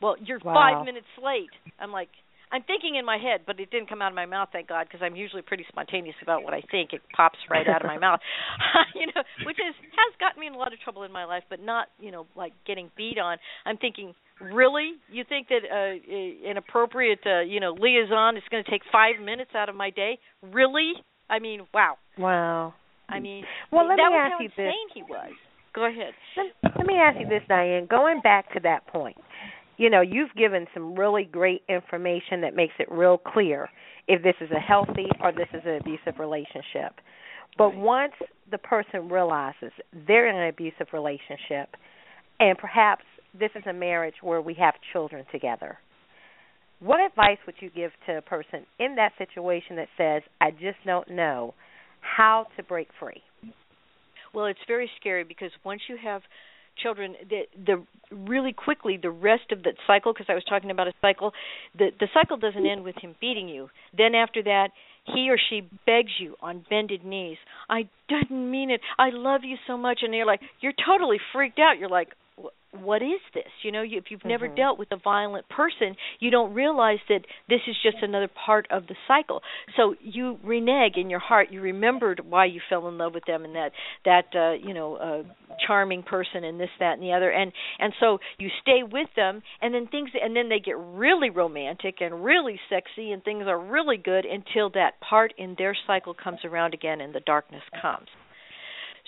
Well, 0.00 0.16
you're 0.20 0.40
wow. 0.44 0.54
five 0.54 0.84
minutes 0.84 1.06
late. 1.22 1.50
I'm 1.78 1.92
like, 1.92 2.10
I'm 2.52 2.62
thinking 2.62 2.94
in 2.94 3.04
my 3.04 3.18
head, 3.18 3.40
but 3.46 3.58
it 3.58 3.70
didn't 3.70 3.88
come 3.88 4.00
out 4.00 4.12
of 4.12 4.14
my 4.14 4.26
mouth, 4.26 4.50
thank 4.52 4.68
God, 4.68 4.86
because 4.86 5.00
I'm 5.02 5.16
usually 5.16 5.42
pretty 5.42 5.64
spontaneous 5.68 6.14
about 6.22 6.44
what 6.44 6.54
I 6.54 6.62
think. 6.70 6.92
It 6.92 7.02
pops 7.14 7.38
right 7.50 7.66
out 7.66 7.82
of 7.82 7.88
my 7.88 7.98
mouth, 7.98 8.20
you 8.94 9.06
know, 9.06 9.22
which 9.44 9.56
is 9.58 9.74
has 9.74 10.14
gotten 10.20 10.40
me 10.40 10.46
in 10.46 10.54
a 10.54 10.58
lot 10.58 10.72
of 10.72 10.80
trouble 10.80 11.02
in 11.02 11.12
my 11.12 11.24
life, 11.24 11.42
but 11.50 11.60
not, 11.60 11.88
you 11.98 12.10
know, 12.10 12.26
like 12.36 12.52
getting 12.66 12.90
beat 12.96 13.18
on. 13.18 13.38
I'm 13.64 13.76
thinking, 13.78 14.14
really, 14.40 14.92
you 15.10 15.24
think 15.28 15.48
that 15.48 15.62
uh, 15.66 16.50
an 16.50 16.56
appropriate, 16.56 17.20
uh, 17.26 17.40
you 17.40 17.60
know, 17.60 17.72
liaison 17.78 18.36
is 18.36 18.44
going 18.50 18.62
to 18.62 18.70
take 18.70 18.82
five 18.92 19.20
minutes 19.22 19.50
out 19.56 19.68
of 19.68 19.74
my 19.74 19.90
day? 19.90 20.18
Really? 20.42 20.92
I 21.28 21.40
mean, 21.40 21.62
wow. 21.74 21.96
Wow. 22.16 22.74
I 23.08 23.20
mean, 23.20 23.44
well, 23.72 23.88
let 23.88 23.96
that 23.96 24.10
me 24.10 24.14
was 24.14 24.22
ask 24.24 24.32
how 24.32 24.40
you 24.40 24.46
insane 24.46 24.86
this. 24.88 24.94
he 24.94 25.02
was. 25.02 25.32
Go 25.74 25.84
ahead. 25.86 26.14
Let, 26.36 26.76
let 26.78 26.86
me 26.86 26.94
ask 26.94 27.20
you 27.20 27.28
this, 27.28 27.42
Diane. 27.48 27.86
Going 27.88 28.20
back 28.22 28.52
to 28.54 28.60
that 28.60 28.86
point, 28.86 29.16
you 29.76 29.90
know, 29.90 30.00
you've 30.00 30.34
given 30.36 30.66
some 30.72 30.94
really 30.94 31.24
great 31.24 31.62
information 31.68 32.40
that 32.42 32.54
makes 32.54 32.74
it 32.78 32.90
real 32.90 33.18
clear 33.18 33.68
if 34.08 34.22
this 34.22 34.34
is 34.40 34.50
a 34.50 34.60
healthy 34.60 35.08
or 35.20 35.32
this 35.32 35.48
is 35.52 35.62
an 35.64 35.76
abusive 35.76 36.18
relationship. 36.18 36.94
But 37.58 37.74
once 37.74 38.12
the 38.50 38.58
person 38.58 39.08
realizes 39.08 39.72
they're 40.06 40.28
in 40.28 40.36
an 40.36 40.48
abusive 40.48 40.88
relationship, 40.92 41.74
and 42.38 42.56
perhaps 42.56 43.04
this 43.38 43.50
is 43.54 43.64
a 43.68 43.72
marriage 43.72 44.14
where 44.22 44.40
we 44.40 44.54
have 44.54 44.74
children 44.92 45.24
together, 45.32 45.78
what 46.80 47.00
advice 47.00 47.38
would 47.46 47.56
you 47.60 47.70
give 47.70 47.90
to 48.06 48.18
a 48.18 48.22
person 48.22 48.66
in 48.78 48.96
that 48.96 49.12
situation 49.16 49.76
that 49.76 49.88
says, 49.96 50.22
I 50.40 50.50
just 50.50 50.76
don't 50.84 51.10
know 51.10 51.54
how 52.00 52.46
to 52.56 52.62
break 52.62 52.88
free? 53.00 53.22
Well, 54.34 54.46
it's 54.46 54.60
very 54.68 54.90
scary 55.00 55.24
because 55.24 55.50
once 55.64 55.80
you 55.88 55.96
have 56.02 56.20
children 56.82 57.14
the 57.28 57.42
the 57.64 57.82
really 58.14 58.52
quickly 58.52 58.98
the 59.00 59.10
rest 59.10 59.50
of 59.52 59.62
the 59.62 59.72
cycle 59.86 60.12
because 60.12 60.26
I 60.28 60.34
was 60.34 60.44
talking 60.44 60.70
about 60.70 60.88
a 60.88 60.92
cycle 61.00 61.32
the 61.76 61.90
the 61.98 62.08
cycle 62.14 62.36
doesn't 62.36 62.66
end 62.66 62.84
with 62.84 62.96
him 62.96 63.14
beating 63.20 63.48
you. 63.48 63.68
Then 63.96 64.14
after 64.14 64.42
that 64.44 64.68
he 65.04 65.30
or 65.30 65.38
she 65.38 65.62
begs 65.86 66.12
you 66.18 66.36
on 66.40 66.64
bended 66.68 67.04
knees 67.04 67.38
I 67.68 67.88
didn't 68.08 68.50
mean 68.50 68.70
it. 68.70 68.80
I 68.98 69.10
love 69.10 69.42
you 69.44 69.56
so 69.66 69.76
much. 69.76 70.00
And 70.02 70.14
you're 70.14 70.26
like 70.26 70.40
you're 70.60 70.74
totally 70.86 71.18
freaked 71.32 71.58
out. 71.58 71.78
You're 71.78 71.88
like 71.88 72.08
what 72.76 73.02
is 73.02 73.20
this? 73.34 73.44
You 73.62 73.72
know 73.72 73.82
if 73.84 74.04
you've 74.10 74.24
never 74.24 74.46
mm-hmm. 74.46 74.56
dealt 74.56 74.78
with 74.78 74.88
a 74.92 74.96
violent 74.96 75.48
person 75.48 75.96
you 76.20 76.30
don't 76.30 76.54
realize 76.54 76.98
that 77.08 77.20
this 77.48 77.60
is 77.66 77.76
just 77.82 77.98
another 78.02 78.28
part 78.28 78.66
of 78.70 78.86
the 78.86 78.94
cycle. 79.06 79.42
So 79.76 79.94
you 80.00 80.38
renege 80.44 80.96
in 80.96 81.10
your 81.10 81.20
heart. 81.20 81.48
You 81.50 81.60
remembered 81.60 82.20
why 82.28 82.46
you 82.46 82.60
fell 82.68 82.88
in 82.88 82.98
love 82.98 83.14
with 83.14 83.24
them 83.26 83.44
and 83.44 83.54
that 83.54 83.72
that 84.04 84.26
uh 84.34 84.52
you 84.52 84.74
know 84.74 84.96
uh 84.96 85.22
charming 85.66 86.02
person 86.02 86.44
and 86.44 86.60
this 86.60 86.70
that 86.80 86.94
and 86.94 87.02
the 87.02 87.12
other. 87.12 87.30
And 87.30 87.52
and 87.78 87.92
so 88.00 88.18
you 88.38 88.48
stay 88.62 88.82
with 88.82 89.08
them 89.16 89.42
and 89.60 89.74
then 89.74 89.86
things 89.88 90.10
and 90.20 90.34
then 90.34 90.48
they 90.48 90.60
get 90.60 90.76
really 90.78 91.30
romantic 91.30 91.96
and 92.00 92.24
really 92.24 92.58
sexy 92.68 93.12
and 93.12 93.22
things 93.22 93.44
are 93.46 93.58
really 93.58 93.96
good 93.96 94.24
until 94.24 94.70
that 94.70 95.00
part 95.00 95.32
in 95.38 95.54
their 95.58 95.76
cycle 95.86 96.14
comes 96.14 96.40
around 96.44 96.74
again 96.74 97.00
and 97.00 97.14
the 97.14 97.20
darkness 97.20 97.62
comes 97.80 98.08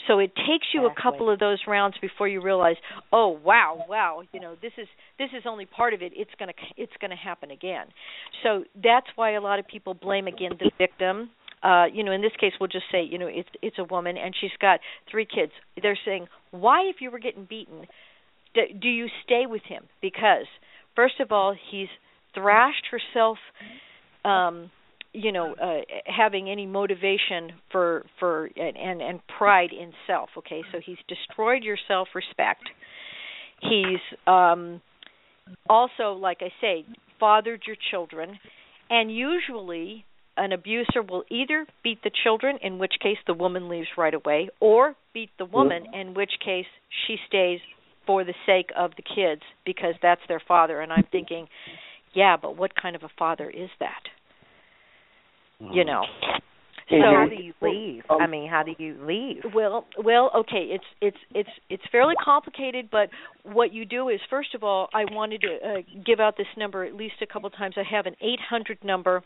so 0.08 0.18
it 0.18 0.34
takes 0.34 0.66
you 0.74 0.86
exactly. 0.86 0.86
a 0.86 1.02
couple 1.02 1.30
of 1.30 1.38
those 1.38 1.58
rounds 1.68 1.94
before 2.00 2.26
you 2.26 2.42
realize, 2.42 2.76
oh 3.12 3.28
wow, 3.28 3.84
wow, 3.88 4.22
you 4.32 4.40
know 4.40 4.56
this 4.60 4.72
is 4.76 4.88
this 5.18 5.28
is 5.36 5.44
only 5.46 5.66
part 5.66 5.94
of 5.94 6.02
it. 6.02 6.12
It's 6.16 6.30
gonna 6.38 6.54
it's 6.76 6.92
gonna 7.00 7.16
happen 7.16 7.50
again. 7.52 7.86
So 8.42 8.64
that's 8.74 9.06
why 9.14 9.34
a 9.34 9.40
lot 9.40 9.60
of 9.60 9.68
people 9.68 9.94
blame 9.94 10.26
again 10.26 10.52
the 10.58 10.70
victim. 10.76 11.30
Uh, 11.62 11.86
you 11.92 12.04
know, 12.04 12.12
in 12.12 12.22
this 12.22 12.32
case, 12.40 12.52
we'll 12.60 12.68
just 12.68 12.86
say, 12.90 13.02
you 13.02 13.18
know, 13.18 13.28
it's 13.28 13.48
it's 13.62 13.78
a 13.78 13.84
woman 13.84 14.16
and 14.16 14.34
she's 14.40 14.50
got 14.60 14.80
three 15.10 15.26
kids. 15.26 15.52
They're 15.80 15.98
saying, 16.04 16.26
why, 16.50 16.88
if 16.88 16.96
you 17.00 17.10
were 17.10 17.18
getting 17.18 17.44
beaten, 17.44 17.86
do, 18.54 18.62
do 18.80 18.88
you 18.88 19.06
stay 19.24 19.44
with 19.46 19.62
him? 19.64 19.84
Because 20.00 20.46
first 20.96 21.20
of 21.20 21.32
all, 21.32 21.54
he's 21.70 21.88
thrashed 22.34 22.86
herself. 22.90 23.38
Um, 24.24 24.70
you 25.12 25.32
know 25.32 25.54
uh, 25.54 25.80
having 26.04 26.50
any 26.50 26.66
motivation 26.66 27.52
for 27.70 28.04
for 28.18 28.50
and, 28.56 29.00
and 29.00 29.20
pride 29.38 29.70
in 29.72 29.92
self 30.06 30.30
okay? 30.38 30.62
So 30.72 30.80
he's 30.84 30.98
destroyed 31.08 31.62
your 31.62 31.78
self 31.88 32.08
respect 32.14 32.68
he's 33.60 34.00
um 34.26 34.80
also 35.68 36.12
like 36.12 36.38
i 36.42 36.50
say 36.60 36.84
fathered 37.18 37.62
your 37.66 37.76
children. 37.90 38.38
And 38.90 39.14
usually 39.14 40.04
an 40.36 40.52
abuser 40.52 41.02
will 41.06 41.24
either 41.30 41.66
beat 41.82 42.02
the 42.02 42.10
children 42.22 42.58
in 42.62 42.78
which 42.78 42.94
case 43.02 43.18
the 43.26 43.34
woman 43.34 43.68
leaves 43.68 43.88
right 43.96 44.14
away 44.14 44.48
or 44.60 44.94
beat 45.12 45.30
the 45.38 45.44
woman 45.44 45.84
in 45.92 46.14
which 46.14 46.30
case 46.44 46.66
she 47.06 47.16
stays 47.26 47.60
for 48.06 48.24
the 48.24 48.34
sake 48.46 48.70
of 48.76 48.92
the 48.96 49.02
kids 49.02 49.42
because 49.66 49.94
that's 50.00 50.20
their 50.28 50.40
father. 50.46 50.80
And 50.80 50.92
i'm 50.92 51.06
thinking 51.10 51.48
yeah 52.14 52.36
but 52.40 52.56
what 52.56 52.72
kind 52.80 52.96
of 52.96 53.02
a 53.02 53.10
father 53.18 53.50
is 53.50 53.68
that 53.80 54.00
you 55.60 55.84
know. 55.84 56.02
So 56.90 56.96
so 56.96 57.02
how 57.02 57.26
do 57.28 57.42
you 57.42 57.52
leave? 57.60 58.02
I 58.08 58.26
mean, 58.26 58.48
how 58.48 58.62
do 58.62 58.72
you 58.78 58.96
leave? 59.02 59.42
Well, 59.54 59.84
well, 60.02 60.30
okay. 60.34 60.68
It's 60.70 60.84
it's 61.02 61.16
it's 61.34 61.50
it's 61.68 61.82
fairly 61.92 62.14
complicated, 62.24 62.88
but 62.90 63.10
what 63.42 63.74
you 63.74 63.84
do 63.84 64.08
is 64.08 64.20
first 64.30 64.54
of 64.54 64.64
all, 64.64 64.88
I 64.94 65.04
wanted 65.10 65.42
to 65.42 65.48
uh, 65.48 66.02
give 66.06 66.18
out 66.18 66.36
this 66.38 66.46
number 66.56 66.84
at 66.84 66.94
least 66.94 67.16
a 67.20 67.26
couple 67.26 67.50
times. 67.50 67.74
I 67.76 67.82
have 67.94 68.06
an 68.06 68.16
800 68.22 68.78
number. 68.84 69.22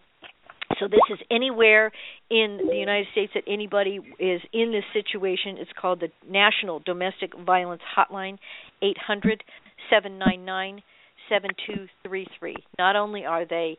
So 0.81 0.89
this 0.89 1.01
is 1.13 1.19
anywhere 1.31 1.93
in 2.31 2.59
the 2.67 2.75
United 2.75 3.07
States 3.13 3.33
that 3.35 3.45
anybody 3.47 4.01
is 4.19 4.41
in 4.53 4.73
this 4.73 4.85
situation. 4.95 5.59
It's 5.59 5.71
called 5.79 6.01
the 6.01 6.09
National 6.29 6.81
Domestic 6.81 7.33
Violence 7.39 7.83
Hotline, 7.97 8.39
800 8.81 9.45
799 9.91 10.83
7233. 11.29 12.57
Not 12.79 12.97
only 12.97 13.25
are 13.25 13.47
they 13.47 13.77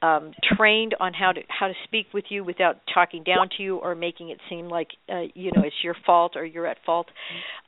um, 0.00 0.32
trained 0.56 0.94
on 1.00 1.12
how 1.12 1.32
to 1.32 1.40
how 1.48 1.66
to 1.66 1.74
speak 1.84 2.06
with 2.14 2.24
you 2.28 2.44
without 2.44 2.76
talking 2.92 3.24
down 3.24 3.48
to 3.56 3.62
you 3.62 3.76
or 3.76 3.94
making 3.94 4.30
it 4.30 4.38
seem 4.48 4.68
like 4.68 4.88
uh, 5.12 5.22
you 5.34 5.50
know 5.54 5.62
it's 5.64 5.74
your 5.82 5.96
fault 6.06 6.32
or 6.36 6.44
you're 6.44 6.66
at 6.66 6.78
fault, 6.86 7.08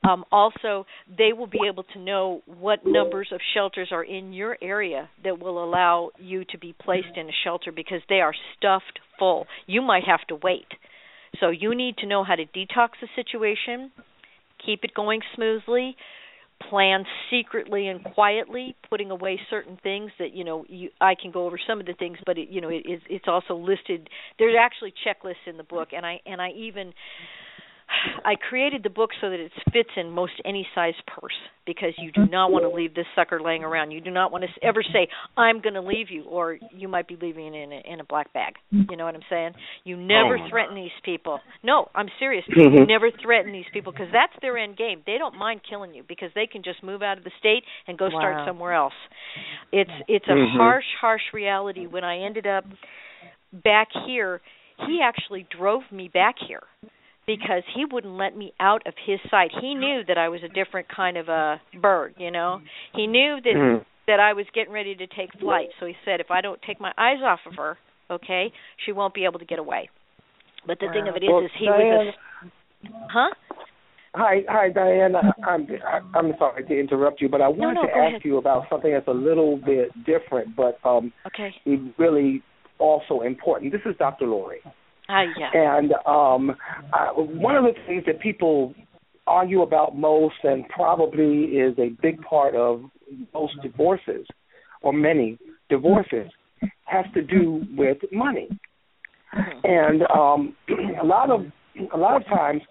um, 0.07 0.23
also 0.31 0.85
they 1.17 1.33
will 1.33 1.47
be 1.47 1.59
able 1.69 1.83
to 1.83 1.99
know 1.99 2.41
what 2.45 2.79
numbers 2.85 3.29
of 3.33 3.39
shelters 3.53 3.89
are 3.91 4.03
in 4.03 4.31
your 4.31 4.57
area 4.61 5.09
that 5.23 5.39
will 5.39 5.63
allow 5.63 6.11
you 6.17 6.45
to 6.45 6.57
be 6.57 6.73
placed 6.73 7.17
in 7.17 7.27
a 7.27 7.33
shelter 7.43 7.71
because 7.71 8.01
they 8.07 8.21
are 8.21 8.33
stuffed 8.57 8.99
full. 9.19 9.45
You 9.67 9.81
might 9.81 10.03
have 10.05 10.25
to 10.29 10.35
wait. 10.35 10.67
So 11.39 11.49
you 11.49 11.75
need 11.75 11.97
to 11.97 12.07
know 12.07 12.23
how 12.23 12.35
to 12.35 12.45
detox 12.45 12.89
the 13.01 13.07
situation, 13.15 13.91
keep 14.65 14.83
it 14.83 14.93
going 14.93 15.21
smoothly, 15.35 15.95
plan 16.69 17.05
secretly 17.29 17.87
and 17.87 18.03
quietly, 18.03 18.75
putting 18.89 19.11
away 19.11 19.39
certain 19.49 19.77
things 19.81 20.11
that 20.19 20.33
you 20.33 20.43
know 20.43 20.65
you, 20.67 20.89
I 20.99 21.15
can 21.15 21.31
go 21.31 21.45
over 21.45 21.59
some 21.67 21.79
of 21.79 21.85
the 21.85 21.93
things, 21.93 22.17
but 22.25 22.37
it, 22.37 22.49
you 22.49 22.61
know 22.61 22.69
it, 22.69 22.83
it's 22.85 23.25
also 23.27 23.55
listed. 23.55 24.09
There's 24.39 24.55
actually 24.59 24.93
checklists 25.05 25.47
in 25.47 25.57
the 25.57 25.63
book, 25.63 25.89
and 25.95 26.05
I 26.05 26.19
and 26.25 26.41
I 26.41 26.49
even 26.51 26.93
I 28.25 28.35
created 28.35 28.83
the 28.83 28.89
book 28.89 29.11
so 29.19 29.29
that 29.29 29.39
it 29.39 29.51
fits 29.71 29.89
in 29.97 30.11
most 30.11 30.33
any 30.45 30.67
size 30.75 30.93
purse 31.07 31.33
because 31.65 31.93
you 31.97 32.11
do 32.11 32.25
not 32.25 32.51
want 32.51 32.63
to 32.63 32.69
leave 32.69 32.95
this 32.95 33.05
sucker 33.15 33.39
laying 33.39 33.63
around. 33.63 33.91
You 33.91 34.01
do 34.01 34.09
not 34.11 34.31
want 34.31 34.43
to 34.43 34.65
ever 34.65 34.81
say 34.83 35.07
I'm 35.37 35.61
going 35.61 35.75
to 35.75 35.81
leave 35.81 36.09
you, 36.09 36.23
or 36.23 36.57
you 36.71 36.87
might 36.87 37.07
be 37.07 37.15
leaving 37.21 37.53
it 37.53 37.55
in 37.63 37.71
a, 37.71 37.93
in 37.93 37.99
a 37.99 38.03
black 38.03 38.33
bag. 38.33 38.55
You 38.71 38.97
know 38.97 39.05
what 39.05 39.15
I'm 39.15 39.21
saying? 39.29 39.51
You 39.83 39.97
never 39.97 40.37
Oh. 40.39 40.49
threaten 40.49 40.75
these 40.75 40.91
people. 41.03 41.39
No, 41.63 41.89
I'm 41.93 42.09
serious. 42.19 42.45
Mhm. 42.47 42.79
You 42.79 42.85
never 42.85 43.11
threaten 43.11 43.51
these 43.51 43.65
people 43.73 43.91
because 43.91 44.09
that's 44.11 44.33
their 44.41 44.57
end 44.57 44.77
game. 44.77 45.03
They 45.05 45.17
don't 45.17 45.37
mind 45.37 45.61
killing 45.69 45.93
you 45.93 46.03
because 46.07 46.31
they 46.33 46.47
can 46.47 46.63
just 46.63 46.81
move 46.83 47.01
out 47.03 47.17
of 47.17 47.23
the 47.23 47.31
state 47.39 47.63
and 47.87 47.97
go 47.97 48.09
start 48.09 48.45
somewhere 48.45 48.73
else. 48.73 48.93
It's 49.71 49.91
it's 50.07 50.27
a 50.27 50.31
Mhm. 50.31 50.57
harsh, 50.57 50.85
harsh 50.99 51.33
reality. 51.33 51.85
When 51.85 52.03
I 52.03 52.19
ended 52.19 52.47
up 52.47 52.65
back 53.53 53.89
here, 54.05 54.41
he 54.87 55.01
actually 55.01 55.43
drove 55.43 55.83
me 55.91 56.07
back 56.07 56.35
here 56.39 56.63
because 57.27 57.63
he 57.75 57.85
wouldn't 57.85 58.15
let 58.15 58.35
me 58.35 58.53
out 58.59 58.85
of 58.87 58.93
his 59.05 59.19
sight. 59.29 59.51
He 59.61 59.75
knew 59.75 60.01
that 60.07 60.17
I 60.17 60.29
was 60.29 60.41
a 60.43 60.49
different 60.49 60.87
kind 60.89 61.17
of 61.17 61.29
a 61.29 61.61
bird, 61.81 62.15
you 62.17 62.31
know. 62.31 62.61
He 62.93 63.07
knew 63.07 63.39
that 63.41 63.55
Mhm. 63.55 63.85
that 64.07 64.19
I 64.19 64.33
was 64.33 64.45
getting 64.53 64.73
ready 64.73 64.95
to 64.95 65.07
take 65.07 65.31
flight. 65.33 65.69
So 65.79 65.85
he 65.85 65.95
said 66.03 66.19
if 66.19 66.31
I 66.31 66.41
don't 66.41 66.61
take 66.63 66.79
my 66.79 66.91
eyes 66.97 67.21
off 67.21 67.39
of 67.45 67.55
her, 67.55 67.77
okay, 68.09 68.51
she 68.85 68.91
won't 68.91 69.13
be 69.13 69.25
able 69.25 69.39
to 69.39 69.45
get 69.45 69.59
away. 69.59 69.89
But 70.65 70.79
the 70.79 70.89
thing 70.89 71.07
of 71.07 71.15
it 71.15 71.23
is 71.23 71.29
Well, 71.29 71.45
is 71.45 71.51
he 71.57 71.65
was 71.65 72.07
a 72.07 72.13
Huh? 73.09 73.29
Hi, 74.13 74.43
hi, 74.49 74.69
Diane. 74.69 75.15
I- 75.15 75.31
I'm 75.43 75.67
I'm 76.13 76.37
sorry 76.37 76.65
to 76.65 76.79
interrupt 76.79 77.21
you, 77.21 77.29
but 77.29 77.41
I 77.41 77.47
wanted 77.47 77.75
no, 77.75 77.87
to 77.87 77.95
ask 77.95 78.09
ahead. 78.09 78.25
you 78.25 78.37
about 78.37 78.67
something 78.69 78.91
that's 78.91 79.07
a 79.07 79.13
little 79.13 79.55
bit 79.57 79.91
different, 80.05 80.55
but 80.55 80.79
um, 80.83 81.13
Okay. 81.27 81.55
really 81.97 82.41
also 82.77 83.21
important. 83.21 83.71
This 83.71 83.81
is 83.85 83.95
Dr. 83.97 84.25
Lori, 84.27 84.61
Ah, 85.09 85.23
yeah. 85.37 85.49
and 85.53 85.93
um, 86.05 86.55
I, 86.93 87.11
one 87.15 87.55
of 87.55 87.63
the 87.63 87.73
things 87.85 88.03
that 88.05 88.19
people 88.21 88.73
argue 89.27 89.61
about 89.61 89.97
most, 89.97 90.35
and 90.43 90.67
probably 90.69 91.43
is 91.43 91.77
a 91.77 91.89
big 92.01 92.21
part 92.21 92.55
of 92.55 92.83
most 93.33 93.53
divorces, 93.61 94.25
or 94.81 94.93
many 94.93 95.37
divorces, 95.69 96.31
has 96.85 97.05
to 97.13 97.21
do 97.21 97.63
with 97.75 97.97
money. 98.11 98.49
And 99.63 100.03
um, 100.13 100.55
a 101.01 101.05
lot 101.05 101.29
of 101.29 101.41
a 101.93 101.97
lot 101.97 102.17
of 102.17 102.25
times 102.27 102.61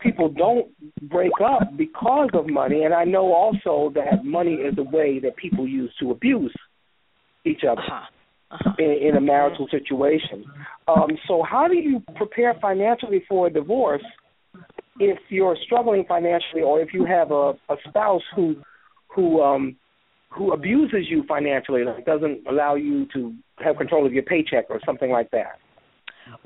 people 0.00 0.28
don't 0.28 0.68
break 1.08 1.32
up 1.44 1.76
because 1.76 2.30
of 2.32 2.48
money, 2.48 2.84
and 2.84 2.94
I 2.94 3.04
know 3.04 3.32
also 3.32 3.92
that 3.94 4.24
money 4.24 4.54
is 4.54 4.74
a 4.78 4.82
way 4.82 5.18
that 5.20 5.36
people 5.36 5.68
use 5.68 5.92
to 6.00 6.10
abuse 6.10 6.54
each 7.44 7.62
other 7.70 7.82
in, 8.78 9.08
in 9.08 9.16
a 9.16 9.20
marital 9.20 9.66
situation. 9.70 10.44
Um, 10.88 11.10
so, 11.26 11.42
how 11.42 11.68
do 11.68 11.76
you 11.76 12.02
prepare 12.14 12.54
financially 12.60 13.24
for 13.28 13.48
a 13.48 13.52
divorce 13.52 14.04
if 14.98 15.18
you're 15.28 15.56
struggling 15.64 16.04
financially, 16.08 16.62
or 16.62 16.80
if 16.80 16.94
you 16.94 17.04
have 17.04 17.30
a, 17.30 17.52
a 17.68 17.76
spouse 17.88 18.22
who 18.34 18.56
who 19.14 19.42
um, 19.42 19.76
who 20.30 20.52
abuses 20.52 21.06
you 21.08 21.24
financially, 21.28 21.84
like 21.84 22.04
doesn't 22.04 22.46
allow 22.48 22.74
you 22.74 23.06
to 23.14 23.34
have 23.58 23.76
control 23.76 24.06
of 24.06 24.12
your 24.12 24.22
paycheck 24.22 24.66
or 24.68 24.80
something 24.84 25.10
like 25.10 25.30
that? 25.30 25.58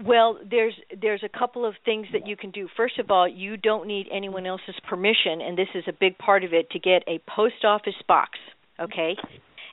Well, 0.05 0.39
there's 0.49 0.75
there's 1.01 1.23
a 1.25 1.39
couple 1.39 1.65
of 1.65 1.75
things 1.85 2.07
that 2.13 2.27
you 2.27 2.37
can 2.37 2.51
do. 2.51 2.69
First 2.77 2.99
of 2.99 3.11
all, 3.11 3.29
you 3.29 3.57
don't 3.57 3.87
need 3.87 4.07
anyone 4.13 4.47
else's 4.47 4.77
permission, 4.89 5.41
and 5.41 5.57
this 5.57 5.69
is 5.75 5.85
a 5.89 5.93
big 5.93 6.19
part 6.19 6.45
of 6.45 6.53
it 6.53 6.71
to 6.71 6.79
get 6.79 7.03
a 7.07 7.21
post 7.35 7.65
office 7.65 7.95
box. 8.07 8.39
Okay, 8.79 9.17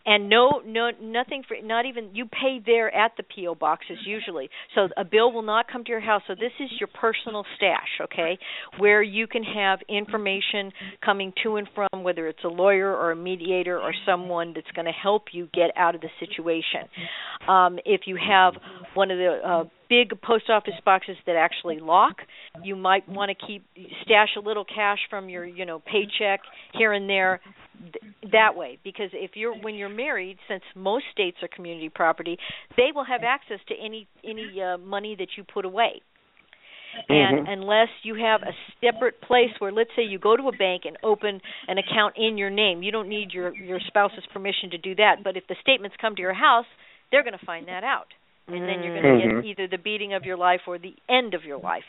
and 0.07 0.29
no 0.29 0.61
no 0.65 0.89
nothing 1.01 1.43
for 1.47 1.57
not 1.61 1.85
even 1.85 2.15
you 2.15 2.25
pay 2.25 2.59
there 2.65 2.93
at 2.95 3.11
the 3.17 3.23
PO 3.23 3.55
boxes 3.55 3.97
usually. 4.05 4.49
So 4.73 4.87
a 4.95 5.03
bill 5.03 5.33
will 5.33 5.43
not 5.43 5.65
come 5.69 5.83
to 5.83 5.91
your 5.91 5.99
house. 5.99 6.21
So 6.27 6.33
this 6.33 6.53
is 6.59 6.69
your 6.79 6.87
personal 6.87 7.43
stash. 7.57 7.99
Okay, 8.01 8.39
where 8.79 9.03
you 9.03 9.27
can 9.27 9.43
have 9.43 9.79
information 9.89 10.71
coming 11.03 11.33
to 11.43 11.57
and 11.57 11.67
from 11.75 12.03
whether 12.03 12.27
it's 12.27 12.43
a 12.45 12.47
lawyer 12.47 12.89
or 12.89 13.11
a 13.11 13.15
mediator 13.15 13.77
or 13.77 13.93
someone 14.05 14.53
that's 14.55 14.71
going 14.73 14.85
to 14.85 14.91
help 14.91 15.25
you 15.33 15.49
get 15.53 15.71
out 15.75 15.93
of 15.93 16.01
the 16.01 16.09
situation. 16.19 16.87
Um, 17.47 17.77
if 17.85 18.01
you 18.05 18.17
have 18.17 18.53
one 18.93 19.11
of 19.11 19.17
the 19.17 19.39
uh, 19.45 19.63
big 19.89 20.21
post 20.21 20.49
office 20.49 20.73
boxes 20.85 21.17
that 21.25 21.35
actually 21.35 21.79
lock, 21.79 22.17
you 22.63 22.77
might 22.77 23.07
want 23.09 23.29
to 23.37 23.47
keep 23.47 23.65
stash 24.03 24.29
a 24.37 24.39
little 24.39 24.65
cash 24.65 24.99
from 25.09 25.27
your 25.27 25.45
you 25.45 25.65
know 25.65 25.79
paycheck 25.79 26.39
here 26.73 26.93
and 26.93 27.09
there 27.09 27.41
th- 27.81 28.31
that 28.31 28.55
way. 28.55 28.77
Because 28.83 29.09
if 29.13 29.31
you're 29.35 29.55
when 29.55 29.75
you're 29.75 29.89
married 29.89 30.37
since 30.47 30.63
most 30.75 31.05
states 31.11 31.37
are 31.41 31.47
community 31.47 31.89
property 31.89 32.37
they 32.75 32.89
will 32.93 33.05
have 33.05 33.21
access 33.23 33.59
to 33.67 33.75
any 33.75 34.07
any 34.23 34.61
uh, 34.61 34.77
money 34.77 35.15
that 35.17 35.29
you 35.37 35.43
put 35.43 35.65
away. 35.65 36.01
And 37.09 37.45
Mhm. 37.47 37.51
unless 37.53 37.89
you 38.03 38.15
have 38.15 38.41
a 38.41 38.53
separate 38.81 39.21
place 39.21 39.51
where 39.59 39.71
let's 39.71 39.91
say 39.95 40.03
you 40.03 40.17
go 40.19 40.35
to 40.35 40.47
a 40.47 40.51
bank 40.57 40.83
and 40.85 40.97
open 41.03 41.41
an 41.67 41.77
account 41.77 42.15
in 42.17 42.37
your 42.37 42.49
name 42.49 42.81
you 42.81 42.91
don't 42.91 43.09
need 43.09 43.33
your 43.33 43.53
your 43.55 43.79
spouse's 43.87 44.25
permission 44.33 44.71
to 44.71 44.77
do 44.77 44.95
that. 44.95 45.23
But 45.23 45.37
if 45.37 45.45
the 45.47 45.55
statements 45.61 45.95
come 46.01 46.15
to 46.15 46.21
your 46.21 46.33
house 46.33 46.65
they're 47.11 47.23
going 47.23 47.37
to 47.37 47.45
find 47.45 47.67
that 47.67 47.83
out 47.83 48.07
and 48.47 48.67
then 48.67 48.81
you're 48.83 48.93
going 49.01 49.19
to 49.19 49.27
Mhm. 49.27 49.35
get 49.35 49.45
either 49.45 49.67
the 49.67 49.77
beating 49.77 50.13
of 50.13 50.23
your 50.23 50.37
life 50.37 50.61
or 50.67 50.77
the 50.77 50.95
end 51.09 51.33
of 51.33 51.43
your 51.43 51.57
life. 51.57 51.83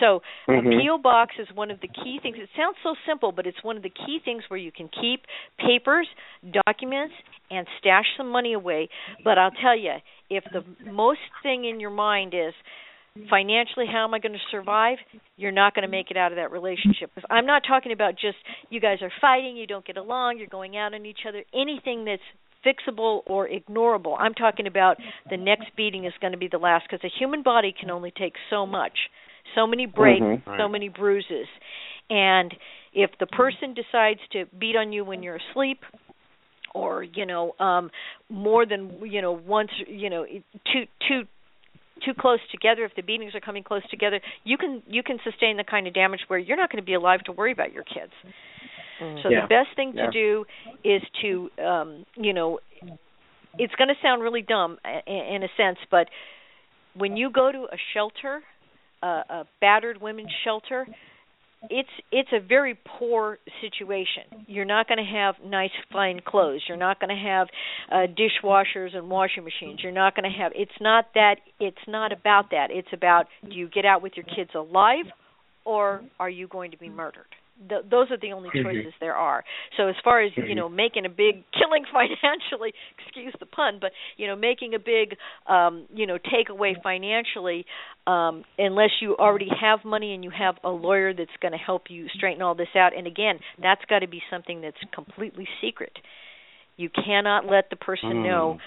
So 0.00 0.22
a 0.48 0.52
Mhm. 0.52 0.82
PO 0.84 0.98
box 0.98 1.38
is 1.38 1.50
one 1.52 1.70
of 1.70 1.80
the 1.80 1.88
key 1.88 2.18
things. 2.18 2.38
It 2.38 2.50
sounds 2.56 2.76
so 2.82 2.94
simple 3.06 3.32
but 3.32 3.46
it's 3.46 3.62
one 3.62 3.76
of 3.76 3.82
the 3.82 3.90
key 3.90 4.18
things 4.18 4.48
where 4.48 4.58
you 4.58 4.72
can 4.72 4.88
keep 4.88 5.26
papers 5.58 6.08
documents 6.66 7.14
and 7.50 7.66
stash 7.78 8.06
some 8.16 8.30
money 8.30 8.52
away. 8.54 8.88
But 9.24 9.38
I'll 9.38 9.50
tell 9.50 9.76
you 9.76 9.94
if 10.28 10.44
the 10.52 10.64
most 10.90 11.20
thing 11.42 11.64
in 11.64 11.80
your 11.80 11.90
mind 11.90 12.34
is 12.34 12.54
financially 13.28 13.86
how 13.86 14.04
am 14.04 14.14
i 14.14 14.18
going 14.18 14.32
to 14.32 14.38
survive? 14.50 14.98
You're 15.36 15.52
not 15.52 15.74
going 15.74 15.82
to 15.82 15.88
make 15.88 16.10
it 16.10 16.16
out 16.16 16.32
of 16.32 16.36
that 16.36 16.52
relationship. 16.52 17.10
I'm 17.28 17.46
not 17.46 17.62
talking 17.66 17.92
about 17.92 18.14
just 18.14 18.38
you 18.70 18.80
guys 18.80 19.02
are 19.02 19.12
fighting 19.20 19.56
you 19.56 19.66
don't 19.66 19.84
get 19.84 19.96
along 19.96 20.38
you're 20.38 20.46
going 20.46 20.76
out 20.76 20.94
on 20.94 21.04
each 21.06 21.20
other 21.28 21.44
anything 21.52 22.04
that's 22.04 22.22
fixable 22.64 23.22
or 23.26 23.48
ignorable 23.48 24.16
i'm 24.18 24.34
talking 24.34 24.66
about 24.66 24.96
the 25.30 25.36
next 25.36 25.66
beating 25.76 26.04
is 26.04 26.12
going 26.20 26.32
to 26.32 26.38
be 26.38 26.48
the 26.48 26.58
last 26.58 26.84
because 26.84 27.00
the 27.02 27.10
human 27.18 27.42
body 27.42 27.74
can 27.78 27.90
only 27.90 28.10
take 28.10 28.34
so 28.50 28.66
much 28.66 28.98
so 29.54 29.66
many 29.66 29.86
breaks 29.86 30.20
Mhm. 30.20 30.42
so 30.44 30.50
Right. 30.50 30.70
many 30.70 30.88
bruises 30.88 31.46
and 32.10 32.54
if 32.92 33.10
the 33.18 33.26
person 33.26 33.74
decides 33.74 34.20
to 34.32 34.46
beat 34.58 34.76
on 34.76 34.92
you 34.92 35.04
when 35.04 35.22
you're 35.22 35.36
asleep 35.50 35.84
or 36.74 37.02
you 37.02 37.26
know 37.26 37.54
um 37.58 37.90
more 38.28 38.66
than 38.66 39.00
you 39.04 39.22
know 39.22 39.32
once 39.32 39.70
you 39.86 40.10
know 40.10 40.24
two 40.72 40.84
two 41.08 41.22
too 42.04 42.14
close 42.18 42.40
together 42.50 42.84
if 42.84 42.94
the 42.94 43.02
beatings 43.02 43.34
are 43.34 43.40
coming 43.40 43.62
close 43.62 43.82
together 43.90 44.20
you 44.44 44.56
can 44.56 44.82
you 44.88 45.02
can 45.02 45.18
sustain 45.24 45.56
the 45.56 45.64
kind 45.64 45.86
of 45.86 45.94
damage 45.94 46.20
where 46.28 46.38
you're 46.38 46.56
not 46.56 46.70
going 46.70 46.82
to 46.82 46.86
be 46.86 46.94
alive 46.94 47.20
to 47.24 47.32
worry 47.32 47.52
about 47.52 47.72
your 47.72 47.84
kids 47.84 48.12
so 49.22 49.30
Yeah. 49.30 49.42
the 49.42 49.48
best 49.48 49.74
thing 49.76 49.94
Yeah. 49.94 50.06
to 50.06 50.12
do 50.12 50.44
is 50.84 51.02
to 51.22 51.50
um 51.58 52.06
you 52.16 52.32
know 52.32 52.60
it's 53.58 53.74
going 53.76 53.88
to 53.88 53.94
sound 54.02 54.22
really 54.22 54.42
dumb 54.42 54.78
in 55.06 55.42
a 55.42 55.48
sense 55.56 55.78
but 55.90 56.08
when 56.94 57.16
you 57.16 57.30
go 57.30 57.50
to 57.52 57.64
a 57.72 57.76
shelter 57.94 58.42
uh, 59.02 59.22
a 59.30 59.46
battered 59.60 60.00
women's 60.00 60.30
shelter 60.44 60.88
it's 61.68 61.88
it's 62.10 62.30
a 62.32 62.40
very 62.40 62.78
poor 62.98 63.38
situation. 63.60 64.24
You're 64.46 64.64
not 64.64 64.88
going 64.88 64.98
to 64.98 65.04
have 65.04 65.36
nice 65.44 65.70
fine 65.92 66.20
clothes. 66.26 66.62
You're 66.68 66.76
not 66.78 66.98
going 67.00 67.14
to 67.14 67.22
have 67.22 67.48
uh 67.92 68.06
dishwashers 68.14 68.96
and 68.96 69.10
washing 69.10 69.44
machines. 69.44 69.80
You're 69.82 69.92
not 69.92 70.16
going 70.16 70.30
to 70.30 70.36
have 70.38 70.52
it's 70.54 70.78
not 70.80 71.06
that 71.14 71.36
it's 71.60 71.76
not 71.86 72.12
about 72.12 72.50
that. 72.50 72.68
It's 72.70 72.88
about 72.92 73.26
do 73.48 73.56
you 73.56 73.68
get 73.68 73.84
out 73.84 74.02
with 74.02 74.12
your 74.16 74.24
kids 74.24 74.50
alive 74.54 75.06
or 75.64 76.02
are 76.18 76.30
you 76.30 76.48
going 76.48 76.70
to 76.72 76.78
be 76.78 76.88
murdered? 76.88 77.26
Th- 77.68 77.82
those 77.90 78.10
are 78.10 78.16
the 78.18 78.32
only 78.32 78.50
Mhm. 78.54 78.62
choices 78.62 78.92
there 79.00 79.14
are. 79.14 79.44
So 79.76 79.88
as 79.88 79.94
far 80.02 80.22
as, 80.22 80.32
you 80.42 80.54
Mhm. 80.54 80.56
know, 80.56 80.68
making 80.68 81.04
a 81.06 81.08
big 81.08 81.44
killing 81.58 81.84
financially, 81.92 82.72
excuse 83.06 83.34
the 83.38 83.46
pun, 83.46 83.78
but 83.80 83.92
you 84.16 84.26
know, 84.26 84.36
making 84.36 84.74
a 84.74 84.78
big 84.78 85.16
um, 85.46 85.86
you 85.94 86.06
know, 86.06 86.18
takeaway 86.18 86.74
financially 86.82 87.64
um 88.06 88.44
unless 88.58 88.90
you 89.02 89.16
already 89.16 89.48
have 89.60 89.80
money 89.84 90.14
and 90.14 90.24
you 90.24 90.30
have 90.30 90.54
a 90.64 90.70
lawyer 90.70 91.12
that's 91.12 91.30
going 91.42 91.52
to 91.52 91.58
help 91.58 91.82
you 91.90 92.06
straighten 92.14 92.40
all 92.42 92.54
this 92.54 92.68
out 92.74 92.96
and 92.96 93.06
again 93.06 93.38
that's 93.60 93.82
got 93.90 93.98
to 93.98 94.08
be 94.08 94.22
something 94.30 94.62
that's 94.62 94.76
completely 94.94 95.46
secret 95.60 95.92
You 96.80 96.88
cannot 96.88 97.46
let 97.46 97.68
the 97.68 97.76
person 97.76 98.22
Mm. 98.22 98.24
know. 98.24 98.58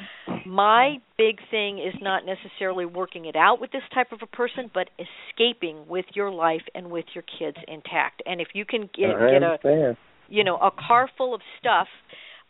My 0.46 1.00
big 1.18 1.40
thing 1.50 1.80
is 1.80 1.96
not 2.02 2.26
necessarily 2.26 2.86
working 2.86 3.26
it 3.26 3.36
out 3.36 3.60
with 3.60 3.72
this 3.72 3.84
type 3.94 4.12
of 4.12 4.22
a 4.22 4.28
person, 4.28 4.70
but 4.74 4.90
escaping 5.00 5.88
with 5.88 6.06
your 6.16 6.30
life 6.30 6.64
and 6.76 6.92
with 6.92 7.06
your 7.16 7.24
kids 7.24 7.58
intact. 7.68 8.22
And 8.26 8.40
if 8.40 8.50
you 8.54 8.66
can 8.66 8.90
get, 8.94 9.18
get 9.20 9.44
a 9.44 9.98
you 10.30 10.44
know 10.44 10.58
a 10.58 10.72
car 10.72 11.10
full 11.18 11.34
of 11.34 11.42
stuff 11.60 11.88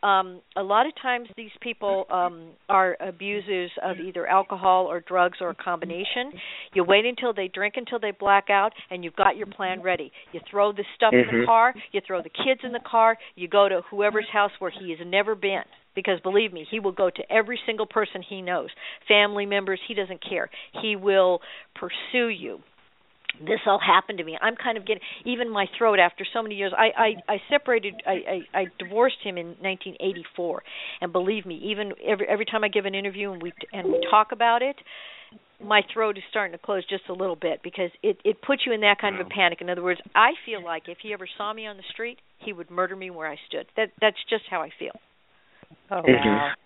um 0.03 0.41
a 0.55 0.61
lot 0.61 0.85
of 0.85 0.93
times 1.01 1.27
these 1.37 1.51
people 1.61 2.05
um 2.11 2.49
are 2.69 2.97
abusers 2.99 3.71
of 3.81 3.97
either 3.99 4.27
alcohol 4.27 4.85
or 4.85 4.99
drugs 4.99 5.37
or 5.41 5.49
a 5.49 5.55
combination. 5.55 6.31
You 6.73 6.83
wait 6.83 7.05
until 7.05 7.33
they 7.33 7.47
drink 7.47 7.75
until 7.77 7.99
they 7.99 8.11
black 8.11 8.49
out 8.49 8.73
and 8.91 9.03
you've 9.03 9.15
got 9.15 9.37
your 9.37 9.47
plan 9.47 9.81
ready. 9.81 10.11
You 10.33 10.41
throw 10.51 10.71
the 10.73 10.83
stuff 10.95 11.13
in 11.13 11.25
the 11.25 11.33
Mhm. 11.33 11.45
car 11.45 11.73
you 11.91 12.01
throw 12.01 12.21
the 12.21 12.29
kids 12.29 12.61
in 12.63 12.73
the 12.73 12.79
car 12.81 13.17
you 13.35 13.47
go 13.47 13.67
to 13.69 13.81
whoever's 13.89 14.29
house 14.29 14.51
where 14.59 14.71
he 14.71 14.91
has 14.91 14.99
never 15.05 15.35
been. 15.35 15.63
Because 15.95 16.19
believe 16.21 16.51
me 16.51 16.65
he 16.69 16.79
will 16.79 16.91
go 16.91 17.09
to 17.09 17.31
every 17.31 17.59
single 17.65 17.85
person 17.85 18.21
he 18.21 18.41
knows 18.41 18.69
family 19.07 19.45
members 19.45 19.79
he 19.87 19.93
doesn't 19.93 20.21
care. 20.27 20.49
He 20.81 20.95
will 20.95 21.41
pursue 21.75 22.27
you 22.27 22.61
this 23.39 23.59
all 23.65 23.79
happened 23.79 24.19
to 24.19 24.23
me. 24.23 24.37
I'm 24.41 24.55
kind 24.55 24.77
of 24.77 24.85
getting 24.85 25.01
even 25.25 25.49
my 25.49 25.65
throat 25.77 25.99
after 25.99 26.25
so 26.33 26.41
many 26.41 26.55
years. 26.55 26.73
I 26.77 27.17
I, 27.27 27.33
I 27.33 27.37
separated. 27.49 28.01
I, 28.05 28.45
I 28.55 28.59
I 28.59 28.71
divorced 28.79 29.17
him 29.23 29.37
in 29.37 29.47
1984, 29.59 30.63
and 31.01 31.11
believe 31.11 31.45
me, 31.45 31.59
even 31.65 31.93
every 32.05 32.27
every 32.27 32.45
time 32.45 32.63
I 32.63 32.67
give 32.67 32.85
an 32.85 32.95
interview 32.95 33.31
and 33.31 33.41
we 33.41 33.53
and 33.71 33.87
we 33.87 33.99
talk 34.09 34.31
about 34.31 34.61
it, 34.61 34.75
my 35.61 35.81
throat 35.93 36.17
is 36.17 36.23
starting 36.29 36.51
to 36.57 36.63
close 36.63 36.85
just 36.87 37.03
a 37.09 37.13
little 37.13 37.35
bit 37.35 37.61
because 37.63 37.89
it 38.01 38.17
it 38.23 38.41
puts 38.41 38.63
you 38.65 38.73
in 38.73 38.81
that 38.81 38.99
kind 38.99 39.19
of 39.19 39.25
a 39.25 39.29
panic. 39.29 39.59
In 39.61 39.69
other 39.69 39.83
words, 39.83 40.01
I 40.15 40.31
feel 40.45 40.63
like 40.63 40.83
if 40.87 40.97
he 41.01 41.13
ever 41.13 41.27
saw 41.37 41.53
me 41.53 41.67
on 41.67 41.77
the 41.77 41.83
street, 41.91 42.19
he 42.39 42.53
would 42.53 42.69
murder 42.69 42.95
me 42.95 43.09
where 43.09 43.27
I 43.29 43.37
stood. 43.47 43.67
That 43.77 43.89
that's 44.01 44.17
just 44.29 44.43
how 44.49 44.61
I 44.61 44.69
feel. 44.77 44.99
Oh 45.91 46.01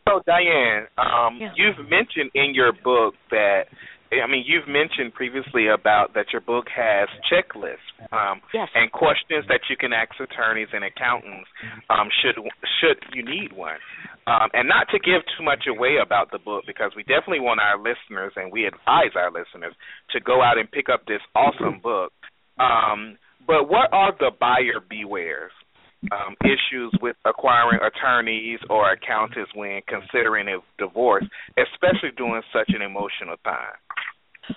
So 0.08 0.22
Diane, 0.26 0.88
um, 0.98 1.40
Yeah. 1.40 1.52
you've 1.56 1.80
mentioned 1.90 2.32
in 2.34 2.54
your 2.54 2.72
book 2.72 3.16
that 3.30 3.66
I 4.12 4.28
mean 4.28 4.44
you've 4.46 4.68
mentioned 4.68 5.14
previously 5.14 5.68
about 5.68 6.14
that 6.16 6.32
your 6.32 6.42
book 6.42 6.66
has 6.76 7.08
checklists 7.28 7.84
um, 8.12 8.42
Yes. 8.54 8.70
and 8.76 8.92
questions 8.92 9.46
that 9.48 9.62
you 9.70 9.78
can 9.78 9.94
ask 9.94 10.12
attorneys 10.20 10.70
and 10.74 10.84
accountants 10.84 11.50
um, 11.90 12.10
should 12.22 12.36
should 12.80 12.98
you 13.14 13.24
need 13.24 13.54
one. 13.54 13.78
Um, 14.28 14.50
and 14.54 14.68
not 14.68 14.88
to 14.92 15.00
give 15.00 15.24
too 15.38 15.44
much 15.44 15.66
away 15.68 15.98
about 16.04 16.32
the 16.32 16.40
book 16.40 16.64
because 16.68 16.92
we 16.96 17.04
definitely 17.04 17.40
want 17.40 17.60
our 17.62 17.78
listeners 17.78 18.34
and 18.36 18.52
we 18.52 18.66
advise 18.66 19.16
our 19.16 19.32
listeners 19.32 19.74
to 20.12 20.20
go 20.20 20.42
out 20.44 20.58
and 20.58 20.70
pick 20.70 20.90
up 20.92 21.06
this 21.08 21.22
awesome 21.36 21.80
book. 21.82 22.12
Um, 22.60 23.18
but 23.48 23.70
what 23.70 23.88
are 23.94 24.12
the 24.20 24.32
buyer 24.38 24.84
bewares? 24.84 25.56
um, 26.12 26.36
issues 26.46 26.94
with 27.02 27.16
acquiring 27.26 27.80
attorneys 27.82 28.60
or 28.70 28.92
accountants 28.92 29.52
when 29.56 29.82
considering 29.88 30.48
a 30.48 30.58
divorce, 30.78 31.26
especially 31.58 32.12
during 32.16 32.42
such 32.54 32.70
an 32.70 32.82
emotional 32.82 33.36
time. 33.44 33.74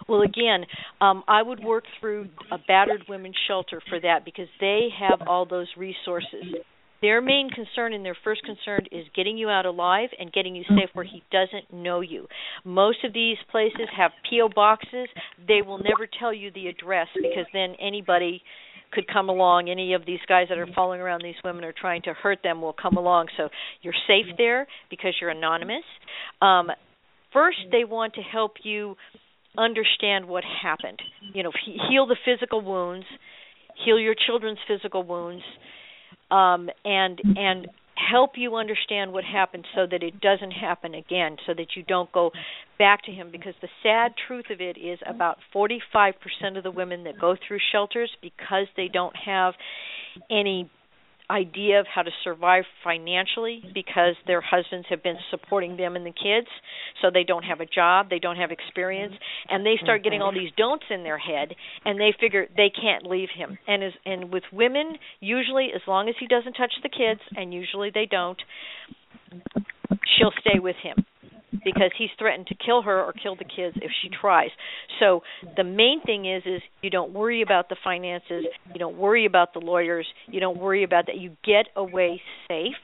Well, 0.09 0.23
again, 0.23 0.65
um, 1.01 1.23
I 1.29 1.43
would 1.43 1.63
work 1.63 1.85
through 2.01 2.29
a 2.51 2.59
battered 2.67 3.05
women's 3.09 3.37
shelter 3.49 3.81
for 3.89 4.01
that 4.01 4.25
because 4.25 4.49
they 4.61 4.89
have 4.99 5.27
all 5.27 5.47
those 5.47 5.69
resources. 5.77 6.55
Their 7.03 7.23
main 7.23 7.49
concern 7.49 7.95
and 7.95 8.05
their 8.05 8.17
first 8.25 8.43
concern 8.45 8.85
is 8.93 9.07
getting 9.17 9.39
you 9.39 9.49
out 9.49 9.65
alive 9.65 10.11
and 10.19 10.31
getting 10.33 10.55
you 10.55 10.65
safe 10.69 10.91
where 10.93 11.05
he 11.05 11.23
doesn't 11.33 11.73
know 11.73 12.01
you. 12.03 12.27
Most 12.65 13.05
of 13.05 13.15
these 13.15 13.39
places 13.51 13.89
have 13.97 14.11
P.O. 14.29 14.51
boxes. 14.55 15.09
They 15.49 15.63
will 15.63 15.79
never 15.79 16.07
tell 16.19 16.35
you 16.35 16.51
the 16.51 16.67
address 16.67 17.09
because 17.15 17.47
then 17.55 17.75
anybody 17.81 18.43
could 18.93 19.07
come 19.09 19.29
along. 19.29 19.71
Any 19.71 19.95
of 19.95 20.05
these 20.05 20.19
guys 20.29 20.49
that 20.51 20.59
are 20.59 20.67
following 20.75 21.01
around 21.01 21.23
these 21.23 21.37
women 21.43 21.65
or 21.65 21.73
trying 21.73 22.03
to 22.03 22.13
hurt 22.13 22.41
them 22.43 22.61
will 22.61 22.75
come 22.75 22.97
along. 22.97 23.29
So 23.37 23.49
you're 23.83 23.95
safe 24.07 24.27
there 24.37 24.67
because 24.91 25.15
you're 25.21 25.31
anonymous. 25.31 25.85
Um, 26.43 26.69
first, 27.33 27.59
they 27.73 27.85
want 27.85 28.15
to 28.15 28.21
help 28.21 28.55
you 28.63 28.97
understand 29.57 30.27
what 30.27 30.45
happened. 30.45 31.01
You 31.33 31.43
know, 31.43 31.53
heal 31.91 32.07
the 32.07 32.17
physical 32.25 32.61
wounds, 32.61 33.07
heal 33.85 33.99
your 33.99 34.15
children's 34.15 34.59
physical 34.67 35.03
wounds, 35.03 35.43
um, 36.31 36.69
and 36.85 37.21
and 37.37 37.69
help 38.11 38.33
you 38.37 38.57
understand 38.57 39.13
what 39.13 39.25
happened 39.25 39.67
so 39.75 39.87
that 39.91 40.03
it 40.03 40.21
doesn't 40.21 40.53
happen 40.53 40.95
again, 40.95 41.37
so 41.47 41.53
that 41.55 41.77
you 41.77 41.83
don't 41.83 42.11
go 42.13 42.31
back 42.79 43.03
to 43.05 43.13
him. 43.13 43.31
Because 43.31 43.55
the 43.61 43.69
sad 43.83 44.13
truth 44.27 44.47
of 44.51 44.61
it 44.61 44.79
is, 44.79 44.99
about 45.07 45.39
45% 45.55 46.13
of 46.57 46.63
the 46.63 46.71
women 46.71 47.05
that 47.05 47.21
go 47.21 47.37
through 47.47 47.59
shelters 47.73 48.11
because 48.23 48.67
they 48.77 48.89
don't 48.89 49.15
have 49.17 49.55
any 50.31 50.71
idea 51.31 51.81
of 51.81 51.87
how 51.87 52.03
to 52.03 52.11
survive 52.25 52.65
financially 52.83 53.63
because 53.73 54.15
their 54.27 54.41
husbands 54.41 54.87
have 54.91 55.03
been 55.03 55.17
supporting 55.31 55.77
them 55.77 55.97
and 55.97 56.05
the 56.05 56.11
kids 56.11 56.49
so 57.01 57.09
they 57.13 57.25
don't 57.25 57.45
have 57.45 57.61
a 57.61 57.67
job 57.67 58.11
they 58.11 58.19
don't 58.19 58.37
have 58.37 58.51
experience 58.51 59.15
and 59.49 59.65
they 59.65 59.77
start 59.83 60.03
getting 60.03 60.21
all 60.21 60.31
mm-hmm. 60.31 60.41
these 60.41 60.53
don'ts 60.57 60.85
in 60.91 61.05
their 61.05 61.19
head 61.19 61.55
and 61.85 62.01
they 62.01 62.13
figure 62.21 62.47
they 62.57 62.71
can't 62.71 63.07
leave 63.07 63.29
him. 63.35 63.59
And 63.67 63.85
as 63.85 63.93
and 64.05 64.33
with 64.33 64.45
women 64.53 64.97
usually 65.21 65.69
as 65.75 65.83
long 65.87 66.09
as 66.09 66.15
he 66.19 66.27
doesn't 66.27 66.55
touch 66.55 66.73
the 66.83 66.89
kids 66.89 67.21
and 67.37 67.55
usually 67.55 67.91
they 67.95 68.07
don't 68.11 68.39
she'll 70.19 70.33
stay 70.41 70.59
with 70.59 70.77
him 70.83 71.05
because 71.65 71.91
he's 71.97 72.11
threatened 72.19 72.47
to 72.49 72.55
kill 72.55 72.83
her 72.83 73.03
or 73.03 73.13
kill 73.13 73.37
the 73.37 73.45
kids 73.45 73.77
if 73.77 73.91
she 74.03 74.09
tries. 74.09 74.51
So 74.99 75.23
the 75.57 75.65
main 75.65 76.01
thing 76.05 76.27
is 76.27 76.43
is 76.47 76.63
you 76.83 76.91
don't 76.91 77.13
worry 77.13 77.43
about 77.43 77.69
the 77.69 77.77
finances, 77.83 78.47
you 78.73 78.79
don't 78.79 78.97
worry 78.97 79.27
about 79.27 79.53
the 79.53 79.61
lawyers, 79.61 80.07
you 80.27 80.41
don't 80.41 80.59
worry 80.59 80.85
about 80.85 81.07
that. 81.07 81.19
You 81.19 81.37
get 81.45 81.67
away 81.77 82.21
safe 82.49 82.75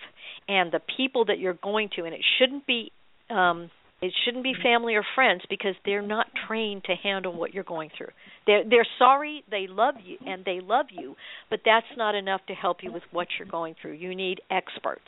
and 0.48 0.72
the 0.72 0.80
people 0.97 1.26
that 1.26 1.38
you're 1.38 1.59
going 1.62 1.90
to 1.97 2.05
and 2.05 2.14
it 2.14 2.24
shouldn't 2.38 2.66
be 2.66 2.90
um 3.30 3.70
it 4.02 4.12
shouldn't 4.24 4.44
be 4.44 4.52
family 4.62 4.94
or 4.94 5.05
friends 5.14 5.40
because 5.48 5.74
they're 5.86 6.02
not 6.02 6.26
trained 6.47 6.84
to 6.84 6.94
handle 7.02 7.34
what 7.34 7.55
you're 7.55 7.64
going 7.64 7.90
through. 7.97 8.10
They're 8.47 8.62
they're 8.68 8.86
sorry, 8.98 9.43
they 9.51 9.66
love 9.68 9.94
you 10.05 10.18
and 10.26 10.44
they 10.44 10.60
love 10.60 10.86
you, 10.90 11.16
but 11.48 11.60
that's 11.64 11.86
not 11.97 12.14
enough 12.14 12.43
to 12.48 12.55
help 12.55 12.78
you 12.82 12.93
with 12.93 13.05
what 13.10 13.28
you're 13.38 13.48
going 13.48 13.74
through. 13.80 13.93
You 13.93 14.14
need 14.14 14.40
experts. 14.51 15.06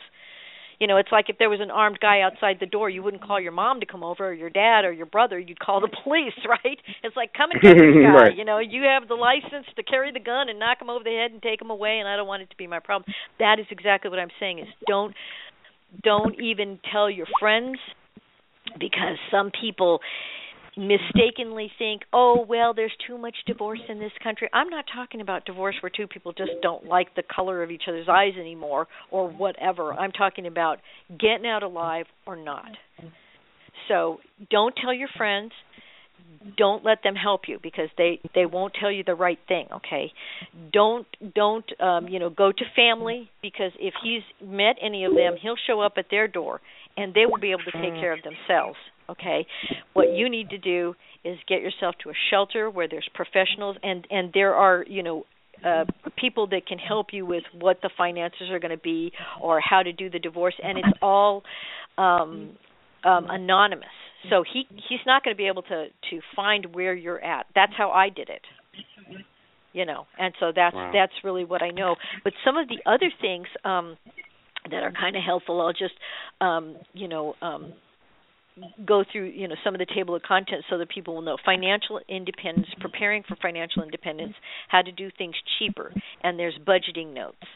You 0.79 0.87
know, 0.87 0.97
it's 0.97 1.11
like 1.11 1.27
if 1.29 1.39
there 1.39 1.51
was 1.51 1.61
an 1.61 1.71
armed 1.71 1.99
guy 2.01 2.21
outside 2.21 2.59
the 2.61 2.67
door, 2.67 2.89
you 2.89 3.03
wouldn't 3.03 3.23
call 3.23 3.41
your 3.41 3.53
mom 3.53 3.81
to 3.81 3.87
come 3.87 4.05
over 4.05 4.29
or 4.29 4.33
your 4.33 4.51
dad 4.51 4.85
or 4.85 4.93
your 4.93 5.07
brother, 5.07 5.39
you'd 5.39 5.59
call 5.59 5.81
the 5.81 5.91
police, 6.05 6.39
right? 6.49 6.79
It's 7.03 7.17
like 7.17 7.33
come 7.35 7.51
and 7.51 7.61
get 7.61 7.75
this 7.75 7.95
guy. 8.03 8.15
Right. 8.15 8.37
You 8.37 8.45
know, 8.45 8.59
you 8.59 8.83
have 8.83 9.09
the 9.09 9.15
license 9.15 9.67
to 9.77 9.83
carry 9.83 10.13
the 10.13 10.21
gun 10.21 10.49
and 10.49 10.59
knock 10.59 10.81
him 10.81 10.91
over 10.91 11.03
the 11.03 11.11
head 11.11 11.33
and 11.33 11.43
take 11.43 11.61
him 11.61 11.71
away, 11.71 11.99
and 11.99 12.09
I 12.09 12.17
don't 12.17 12.29
want 12.29 12.43
it 12.43 12.51
to 12.51 12.57
be 12.57 12.67
my 12.67 12.79
problem. 12.79 13.13
That 13.39 13.59
is 13.59 13.67
exactly 13.71 14.11
what 14.11 14.19
I'm 14.19 14.31
saying. 14.39 14.61
Is 14.61 14.69
don't 14.87 15.15
don't 16.03 16.41
even 16.41 16.79
tell 16.93 17.11
your 17.11 17.27
friends 17.41 17.79
because 18.79 19.17
some 19.31 19.51
people 19.61 20.01
mistakenly 20.79 21.71
think, 21.77 22.03
"Oh, 22.13 22.41
well, 22.41 22.73
there's 22.73 22.97
too 23.07 23.19
much 23.19 23.37
divorce 23.47 23.81
in 23.89 23.99
this 23.99 24.13
country." 24.23 24.49
I'm 24.53 24.69
not 24.69 24.87
talking 24.95 25.21
about 25.21 25.45
divorce 25.45 25.77
where 25.83 25.91
two 25.91 26.07
people 26.07 26.33
just 26.33 26.53
don't 26.63 26.87
like 26.87 27.15
the 27.15 27.23
color 27.23 27.63
of 27.63 27.71
each 27.71 27.89
other's 27.89 28.09
eyes 28.09 28.35
anymore 28.39 28.87
or 29.11 29.29
whatever. 29.29 29.93
I'm 29.93 30.13
talking 30.13 30.47
about 30.47 30.79
getting 31.19 31.47
out 31.47 31.63
alive 31.63 32.07
or 32.27 32.37
not. 32.37 32.71
So, 33.89 34.21
don't 34.51 34.75
tell 34.77 34.93
your 34.93 35.09
friends. 35.17 35.53
Don't 36.57 36.85
let 36.85 37.03
them 37.03 37.17
help 37.17 37.49
you 37.49 37.59
because 37.61 37.89
they 37.99 38.21
they 38.35 38.47
won't 38.47 38.75
tell 38.75 38.93
you 38.93 39.03
the 39.03 39.15
right 39.15 39.39
thing, 39.49 39.67
okay? 39.73 40.13
Don't 40.73 41.07
don't 41.35 41.69
um 41.81 42.09
you 42.09 42.21
know 42.21 42.31
go 42.31 42.53
to 42.53 42.65
family 42.77 43.31
because 43.43 43.73
if 43.81 43.95
he's 44.03 44.23
met 44.41 44.77
any 44.81 45.05
of 45.05 45.15
them, 45.15 45.37
he'll 45.41 45.57
show 45.67 45.81
up 45.81 45.95
at 45.97 46.07
their 46.11 46.29
door 46.29 46.61
and 46.97 47.13
they 47.15 47.27
will 47.27 47.39
be 47.39 47.51
able 47.51 47.65
to 47.65 47.73
take 47.73 47.95
care 47.95 48.13
of 48.13 48.21
themselves 48.23 48.79
okay? 49.11 49.47
What 49.95 50.13
you 50.13 50.29
need 50.29 50.51
to 50.51 50.59
do 50.59 50.95
is 51.25 51.39
get 51.49 51.61
yourself 51.61 51.95
to 52.05 52.11
a 52.11 52.13
shelter 52.31 52.71
where 52.71 52.89
there's 52.89 53.09
professionals 53.15 53.77
and 53.83 54.07
and 54.11 54.31
there 54.33 54.55
are 54.55 54.85
you 54.89 55.03
know 55.03 55.25
uh 55.65 55.85
people 56.17 56.47
that 56.49 56.67
can 56.67 56.79
help 56.79 57.09
you 57.13 57.27
with 57.27 57.43
what 57.59 57.81
the 57.83 57.91
finances 57.97 58.49
are 58.51 58.59
going 58.61 58.71
to 58.71 58.83
be 58.83 59.13
or 59.43 59.61
how 59.61 59.83
to 59.83 59.93
do 59.93 60.09
the 60.09 60.19
divorce 60.19 60.55
and 60.63 60.79
it's 60.79 60.89
all 61.03 61.43
um 61.99 62.51
um 63.05 63.27
anonymous. 63.31 63.89
So 64.31 64.45
he 64.53 64.65
he's 64.89 65.01
not 65.07 65.25
going 65.25 65.35
to 65.35 65.39
be 65.39 65.47
able 65.49 65.63
to 65.63 65.87
to 66.11 66.21
find 66.37 66.75
where 66.75 66.95
you're 66.95 67.23
at. 67.23 67.47
That's 67.55 67.73
how 67.77 67.91
i 67.91 68.09
did 68.09 68.29
it 68.29 68.43
you 69.73 69.85
know 69.85 70.07
and 70.19 70.35
so 70.41 70.53
that's 70.55 70.75
Wow. 70.75 70.91
that's 70.93 71.13
really 71.25 71.45
what 71.45 71.63
i 71.63 71.71
know. 71.71 71.97
But 72.25 72.33
some 72.45 72.57
of 72.57 72.69
the 72.69 72.79
other 72.91 73.11
things 73.21 73.47
um 73.65 73.97
that 74.71 74.83
are 74.83 74.93
kind 74.93 75.17
of 75.17 75.23
helpful 75.23 75.61
i'll 75.61 75.73
just 75.73 75.95
um 76.41 76.77
you 76.93 77.09
know 77.09 77.35
um 77.43 77.73
go 78.85 79.05
through 79.11 79.27
you 79.27 79.49
know 79.49 79.55
some 79.65 79.75
of 79.75 79.79
the 79.79 79.87
table 79.95 80.15
of 80.15 80.23
contents 80.23 80.67
so 80.71 80.79
that 80.79 80.89
people 80.89 81.15
will 81.15 81.23
know 81.23 81.37
financial 81.45 82.01
independence 82.09 82.69
preparing 82.81 83.23
for 83.27 83.37
financial 83.37 83.83
independence 83.83 84.35
how 84.69 84.83
to 84.83 84.93
do 84.93 85.11
things 85.17 85.35
cheaper 85.59 85.93
and 86.23 86.39
there's 86.39 86.59
budgeting 86.67 87.13
notes 87.15 87.47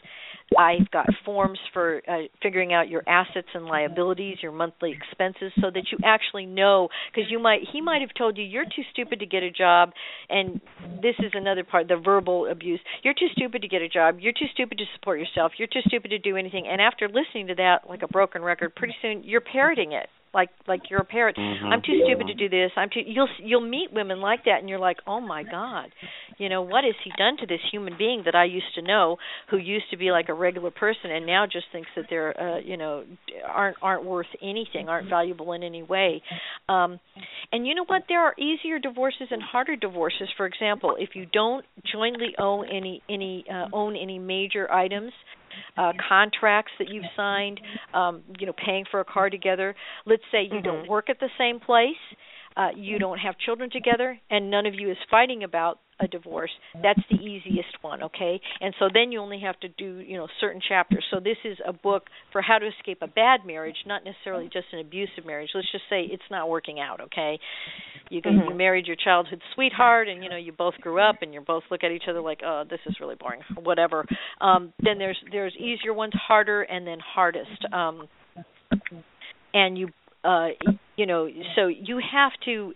I've 0.57 0.89
got 0.91 1.07
forms 1.25 1.59
for 1.73 2.01
uh, 2.07 2.27
figuring 2.41 2.73
out 2.73 2.89
your 2.89 3.03
assets 3.07 3.47
and 3.53 3.65
liabilities, 3.65 4.37
your 4.41 4.51
monthly 4.51 4.91
expenses, 4.91 5.51
so 5.59 5.69
that 5.71 5.85
you 5.91 5.97
actually 6.03 6.45
know. 6.45 6.89
Because 7.13 7.29
you 7.31 7.39
might, 7.39 7.61
he 7.71 7.81
might 7.81 8.01
have 8.01 8.11
told 8.17 8.37
you 8.37 8.43
you're 8.43 8.65
too 8.65 8.83
stupid 8.91 9.19
to 9.19 9.25
get 9.25 9.43
a 9.43 9.51
job, 9.51 9.91
and 10.29 10.61
this 11.01 11.15
is 11.19 11.31
another 11.33 11.63
part, 11.63 11.87
the 11.87 11.97
verbal 11.97 12.49
abuse. 12.51 12.79
You're 13.03 13.13
too 13.13 13.29
stupid 13.31 13.61
to 13.61 13.67
get 13.67 13.81
a 13.81 13.89
job. 13.89 14.17
You're 14.19 14.33
too 14.33 14.47
stupid 14.53 14.77
to 14.77 14.85
support 14.95 15.19
yourself. 15.19 15.53
You're 15.57 15.67
too 15.67 15.81
stupid 15.87 16.09
to 16.09 16.19
do 16.19 16.37
anything. 16.37 16.67
And 16.67 16.81
after 16.81 17.07
listening 17.07 17.47
to 17.47 17.55
that, 17.55 17.89
like 17.89 18.03
a 18.03 18.07
broken 18.07 18.41
record, 18.43 18.75
pretty 18.75 18.95
soon 19.01 19.23
you're 19.23 19.41
parroting 19.41 19.93
it 19.93 20.07
like 20.33 20.49
like 20.67 20.81
you're 20.89 21.01
a 21.01 21.05
parrot. 21.05 21.35
Mm-hmm. 21.35 21.65
I'm 21.65 21.81
too 21.81 22.01
stupid 22.05 22.27
to 22.27 22.33
do 22.33 22.49
this. 22.49 22.71
I'm 22.75 22.89
too. 22.89 23.01
You'll 23.05 23.29
you'll 23.39 23.67
meet 23.67 23.93
women 23.93 24.19
like 24.19 24.45
that, 24.45 24.59
and 24.59 24.69
you're 24.69 24.79
like, 24.79 24.97
oh 25.05 25.19
my 25.19 25.43
god, 25.43 25.89
you 26.37 26.49
know 26.49 26.61
what 26.61 26.83
has 26.83 26.95
he 27.03 27.11
done 27.17 27.37
to 27.37 27.45
this 27.45 27.59
human 27.71 27.95
being 27.97 28.23
that 28.25 28.35
I 28.35 28.45
used 28.45 28.73
to 28.75 28.81
know, 28.81 29.17
who 29.49 29.57
used 29.57 29.85
to 29.91 29.97
be 29.97 30.11
like 30.11 30.29
a 30.29 30.33
regular 30.33 30.71
person, 30.71 31.11
and 31.11 31.25
now 31.25 31.45
just 31.45 31.65
thinks 31.71 31.89
that 31.95 32.05
they're 32.09 32.39
uh, 32.39 32.59
you 32.59 32.77
know 32.77 33.03
aren't 33.47 33.77
aren't 33.81 34.05
worth 34.05 34.27
anything, 34.41 34.89
aren't 34.89 35.09
valuable 35.09 35.53
in 35.53 35.63
any 35.63 35.83
way. 35.83 36.21
Um, 36.67 36.99
and 37.51 37.67
you 37.67 37.75
know 37.75 37.85
what? 37.85 38.03
There 38.09 38.19
are 38.19 38.33
easier 38.37 38.79
divorces 38.79 39.27
and 39.31 39.41
harder 39.41 39.75
divorces. 39.75 40.29
For 40.37 40.45
example, 40.45 40.95
if 40.97 41.09
you 41.13 41.25
don't 41.31 41.65
jointly 41.91 42.33
own 42.39 42.67
any 42.67 43.01
any 43.09 43.45
uh, 43.51 43.67
own 43.73 43.95
any 43.95 44.19
major 44.19 44.71
items 44.71 45.11
uh, 45.77 45.91
contracts 46.07 46.71
that 46.79 46.89
you've 46.89 47.03
signed, 47.15 47.59
um, 47.93 48.23
you 48.39 48.45
know, 48.45 48.53
paying 48.53 48.85
for 48.89 48.99
a 48.99 49.05
car 49.05 49.29
together. 49.29 49.75
Let's 50.05 50.23
say 50.31 50.43
you 50.43 50.53
Mm-hmm. 50.53 50.65
don't 50.65 50.89
work 50.89 51.09
at 51.09 51.19
the 51.19 51.29
same 51.37 51.59
place, 51.59 51.95
uh, 52.55 52.69
you 52.75 52.99
don't 52.99 53.17
have 53.17 53.35
children 53.37 53.69
together, 53.71 54.19
and 54.29 54.51
none 54.51 54.65
of 54.65 54.73
you 54.75 54.91
is 54.91 54.97
fighting 55.09 55.43
about 55.43 55.79
a 55.99 56.07
divorce. 56.07 56.51
That's 56.81 56.99
the 57.09 57.17
easiest 57.17 57.81
one, 57.81 58.03
okay? 58.03 58.41
And 58.61 58.73
so 58.79 58.89
then 58.93 59.11
you 59.11 59.19
only 59.19 59.39
have 59.41 59.59
to 59.61 59.69
do, 59.69 59.99
you 59.99 60.17
know, 60.17 60.27
certain 60.41 60.61
chapters. 60.67 61.05
So 61.11 61.19
this 61.19 61.37
is 61.45 61.57
a 61.65 61.73
book 61.73 62.03
for 62.31 62.41
how 62.41 62.57
to 62.57 62.67
escape 62.67 62.99
a 63.01 63.07
bad 63.07 63.41
marriage, 63.45 63.75
not 63.85 64.03
necessarily 64.03 64.49
just 64.51 64.67
an 64.73 64.79
abusive 64.79 65.25
marriage. 65.25 65.49
Let's 65.53 65.71
just 65.71 65.85
say 65.89 66.07
it's 66.11 66.23
not 66.31 66.49
working 66.49 66.79
out, 66.79 66.99
okay? 67.01 67.39
You 68.13 68.21
go, 68.21 68.29
Mhm. 68.29 68.49
you 68.49 68.53
married 68.53 68.85
your 68.85 68.95
childhood 68.95 69.41
sweetheart, 69.53 70.07
and 70.07 70.23
you 70.23 70.29
know 70.29 70.37
you 70.37 70.51
both 70.51 70.79
grew 70.81 70.99
up, 70.99 71.21
and 71.21 71.33
you 71.33 71.41
both 71.41 71.63
look 71.71 71.83
at 71.83 71.91
each 71.91 72.07
other 72.07 72.21
like, 72.21 72.41
oh, 72.45 72.63
this 72.63 72.79
is 72.85 72.99
really 72.99 73.15
boring, 73.15 73.41
whatever. 73.55 74.05
Um, 74.39 74.71
then 74.79 74.99
there's 74.99 75.17
there's 75.31 75.55
easier 75.57 75.93
ones, 75.93 76.13
harder, 76.13 76.61
and 76.61 76.85
then 76.85 76.99
hardest. 76.99 77.65
Um, 77.73 78.07
and 79.53 79.77
you 79.77 79.89
uh 80.23 80.49
you 80.95 81.05
know 81.05 81.27
so 81.55 81.67
you 81.67 81.99
have 82.11 82.31
to 82.45 82.73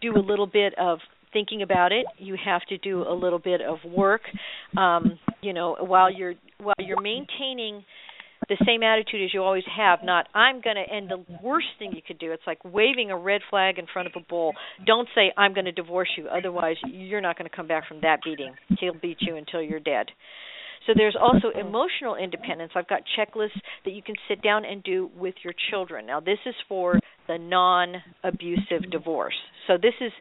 do 0.00 0.16
a 0.16 0.20
little 0.20 0.46
bit 0.46 0.74
of 0.78 0.98
thinking 1.32 1.62
about 1.62 1.92
it 1.92 2.06
you 2.18 2.36
have 2.42 2.62
to 2.62 2.78
do 2.78 3.02
a 3.02 3.12
little 3.12 3.38
bit 3.38 3.60
of 3.60 3.78
work 3.84 4.22
um 4.76 5.18
you 5.42 5.52
know 5.52 5.76
while 5.80 6.10
you're 6.10 6.34
while 6.58 6.74
you're 6.78 7.00
maintaining 7.00 7.84
the 8.48 8.56
same 8.66 8.82
attitude 8.82 9.22
as 9.24 9.34
you 9.34 9.42
always 9.42 9.64
have 9.76 10.00
not 10.02 10.26
i'm 10.34 10.60
going 10.60 10.76
to 10.76 10.94
and 10.94 11.08
the 11.08 11.24
worst 11.42 11.66
thing 11.78 11.92
you 11.94 12.02
could 12.06 12.18
do 12.18 12.32
it's 12.32 12.42
like 12.46 12.58
waving 12.64 13.10
a 13.10 13.16
red 13.16 13.40
flag 13.50 13.78
in 13.78 13.86
front 13.92 14.06
of 14.06 14.12
a 14.16 14.24
bull. 14.28 14.52
Don't 14.86 15.08
say 15.14 15.32
i'm 15.36 15.54
going 15.54 15.64
to 15.64 15.72
divorce 15.72 16.08
you 16.16 16.28
otherwise 16.28 16.76
you're 16.86 17.20
not 17.20 17.38
going 17.38 17.48
to 17.48 17.54
come 17.54 17.66
back 17.66 17.88
from 17.88 18.00
that 18.02 18.20
beating. 18.24 18.54
He'll 18.78 18.94
beat 18.94 19.18
you 19.20 19.36
until 19.36 19.62
you're 19.62 19.80
dead 19.80 20.06
so 20.86 20.92
there's 20.96 21.16
also 21.20 21.48
emotional 21.58 22.16
independence. 22.16 22.72
I've 22.74 22.88
got 22.88 23.02
checklists 23.18 23.60
that 23.84 23.92
you 23.92 24.02
can 24.02 24.14
sit 24.28 24.42
down 24.42 24.64
and 24.64 24.82
do 24.82 25.10
with 25.16 25.34
your 25.42 25.54
children. 25.70 26.06
Now 26.06 26.20
this 26.20 26.38
is 26.46 26.54
for 26.68 26.98
the 27.28 27.38
non-abusive 27.38 28.90
divorce. 28.90 29.34
So 29.66 29.74
this 29.76 29.94
is, 30.00 30.12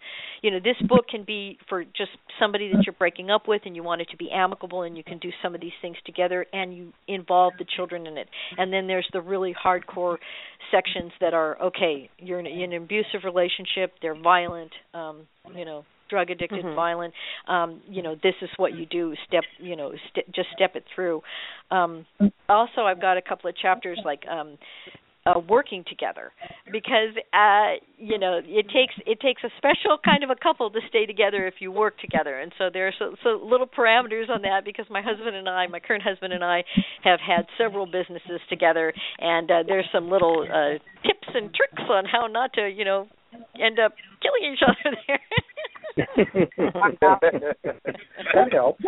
you 0.42 0.50
know, 0.50 0.60
this 0.60 0.76
book 0.88 1.06
can 1.10 1.24
be 1.24 1.60
for 1.70 1.84
just 1.84 2.12
somebody 2.40 2.72
that 2.72 2.84
you're 2.86 2.96
breaking 2.98 3.30
up 3.30 3.48
with 3.48 3.62
and 3.66 3.76
you 3.76 3.84
want 3.84 4.02
it 4.02 4.08
to 4.12 4.18
be 4.18 4.32
amicable 4.32 4.82
and 4.82 4.98
you 4.98 5.04
can 5.04 5.20
do 5.20 5.30
some 5.44 5.54
of 5.54 5.62
these 5.62 5.72
things 5.82 5.98
together 6.06 6.46
and 6.52 6.76
you 6.76 6.94
involve 7.08 7.54
the 7.60 7.66
children 7.76 8.08
in 8.08 8.18
it. 8.18 8.28
And 8.58 8.74
then 8.74 8.88
there's 8.88 9.08
the 9.14 9.22
really 9.22 9.54
hardcore 9.54 10.18
sections 10.72 11.12
that 11.22 11.34
are 11.34 11.62
okay, 11.62 12.10
you're 12.18 12.40
in, 12.40 12.48
in 12.48 12.74
an 12.74 12.84
abusive 12.84 13.24
relationship, 13.24 13.94
they're 14.02 14.20
violent, 14.20 14.72
um, 14.94 15.28
you 15.56 15.66
know, 15.66 15.86
drug 16.10 16.30
addicted, 16.30 16.64
Mhm. 16.64 16.76
violent. 16.76 17.14
Um, 17.48 17.82
you 17.88 18.02
know, 18.02 18.16
this 18.16 18.36
is 18.42 18.50
what 18.58 18.74
you 18.74 18.86
do. 18.86 19.16
Step, 19.28 19.44
you 19.58 19.76
know, 19.76 19.94
st- 20.10 20.32
just 20.32 20.50
step 20.52 20.76
it 20.76 20.86
through. 20.94 21.24
Um, 21.72 22.06
also, 22.50 22.86
I've 22.86 23.02
got 23.02 23.18
a 23.18 23.22
couple 23.22 23.50
of 23.50 23.56
chapters 23.58 24.00
like 24.04 24.26
um, 24.28 24.58
uh, 25.26 25.40
working 25.50 25.84
together 25.88 26.32
because 26.72 27.10
uh, 27.34 27.82
you 27.98 28.20
know 28.20 28.40
it 28.46 28.68
takes 28.70 28.94
it 29.08 29.20
takes 29.20 29.44
a 29.44 29.50
special 29.58 29.98
kind 30.04 30.24
of 30.24 30.30
a 30.30 30.36
couple 30.36 30.70
to 30.70 30.80
stay 30.88 31.06
together 31.06 31.48
if 31.48 31.56
you 31.60 31.72
work 31.72 31.98
together. 32.00 32.40
And 32.40 32.52
so 32.58 32.70
there 32.72 32.88
are 32.88 32.94
so, 33.00 33.16
so 33.24 33.42
little 33.44 33.66
parameters 33.66 34.30
on 34.30 34.44
that 34.44 34.64
because 34.64 34.86
my 34.90 35.02
husband 35.02 35.36
and 35.36 35.50
I, 35.50 35.66
my 35.68 35.80
current 35.80 36.04
husband 36.04 36.34
and 36.34 36.44
I, 36.44 36.64
have 37.04 37.20
had 37.20 37.48
several 37.58 37.86
businesses 37.86 38.40
together, 38.50 38.94
and 39.20 39.50
uh, 39.50 39.64
there's 39.66 39.88
some 39.92 40.10
little 40.10 40.44
uh, 40.44 40.78
tips 41.08 41.28
and 41.34 41.52
tricks 41.54 41.90
on 41.90 42.06
how 42.06 42.28
not 42.28 42.54
to, 42.54 42.70
you 42.70 42.86
know, 42.86 43.08
end 43.62 43.80
up 43.80 43.94
killing 44.22 44.54
each 44.54 44.64
other 44.66 44.98
there. 45.08 45.20
that 48.34 48.52
helps. 48.52 48.84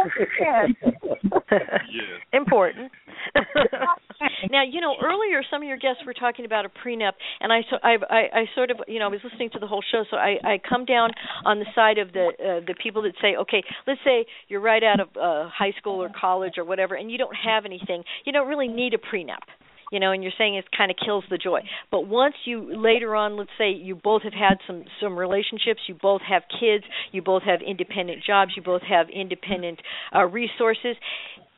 Important. 2.34 2.92
now, 4.52 4.64
you 4.64 4.82
know, 4.82 4.96
earlier 5.02 5.42
some 5.50 5.62
of 5.62 5.68
your 5.68 5.78
guests 5.78 6.02
were 6.06 6.14
talking 6.14 6.46
about 6.46 6.66
a 6.66 6.70
prenup, 6.70 7.14
and 7.40 7.52
I, 7.54 7.62
so 7.70 7.78
I, 7.84 7.96
I, 8.10 8.40
I 8.40 8.46
sort 8.56 8.72
of, 8.72 8.78
you 8.88 9.00
know, 9.00 9.06
I 9.06 9.10
was 9.10 9.20
listening 9.24 9.50
to 9.52 9.60
the 9.60 9.68
whole 9.68 9.84
show, 9.92 10.04
so 10.10 10.18
I, 10.18 10.38
I 10.44 10.60
come 10.68 10.86
down 10.86 11.12
on 11.46 11.60
the 11.60 11.66
side 11.76 11.98
of 11.98 12.14
the 12.14 12.28
uh, 12.40 12.66
the 12.66 12.76
people 12.82 13.02
that 13.04 13.14
say, 13.22 13.36
okay, 13.42 13.64
let's 13.86 14.00
say 14.04 14.26
you're 14.48 14.62
right 14.62 14.84
out 14.84 15.00
of 15.00 15.08
uh, 15.16 15.50
high 15.50 15.74
school 15.78 16.02
or 16.02 16.10
college 16.10 16.54
or 16.58 16.66
whatever, 16.66 16.96
and 16.96 17.12
you 17.12 17.18
don't 17.18 17.36
have 17.36 17.66
anything, 17.66 18.04
you 18.26 18.34
don't 18.34 18.48
really 18.48 18.68
need 18.68 18.94
a 18.94 18.98
prenup 18.98 19.48
you 19.92 20.00
know 20.00 20.12
and 20.12 20.24
you're 20.24 20.32
saying 20.38 20.56
it 20.56 20.66
kind 20.76 20.92
of 20.92 20.98
kills 21.04 21.24
the 21.30 21.38
joy. 21.38 21.62
But 21.92 22.08
once 22.08 22.36
you 22.46 22.76
later 22.76 23.16
on 23.16 23.38
let's 23.38 23.50
say 23.58 23.72
you 23.72 23.96
both 23.96 24.24
have 24.24 24.34
had 24.34 24.58
some 24.66 24.84
some 25.02 25.18
relationships 25.18 25.82
you 25.88 25.96
both 25.96 26.22
have 26.28 26.44
kids 26.60 26.84
you 27.12 27.22
both 27.22 27.44
have 27.44 27.62
independent 27.62 28.24
jobs 28.26 28.52
you 28.56 28.62
both 28.62 28.82
have 28.84 29.08
independent 29.10 29.80
uh 30.16 30.26
resources 30.26 30.96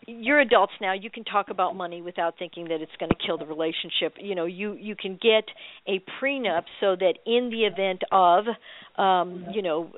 you're 0.09 0.39
adults 0.39 0.73
now 0.81 0.93
you 0.93 1.09
can 1.09 1.23
talk 1.23 1.49
about 1.49 1.75
money 1.75 2.01
without 2.01 2.35
thinking 2.39 2.65
that 2.65 2.81
it's 2.81 2.91
going 2.99 3.09
to 3.09 3.15
kill 3.25 3.37
the 3.37 3.45
relationship 3.45 4.13
you 4.19 4.35
know 4.35 4.45
you 4.45 4.73
you 4.73 4.95
can 4.95 5.13
get 5.21 5.43
a 5.87 6.01
prenup 6.21 6.63
so 6.79 6.95
that 6.95 7.13
in 7.25 7.49
the 7.49 7.65
event 7.65 8.01
of 8.11 8.45
um 8.97 9.45
you 9.53 9.61
know 9.61 9.89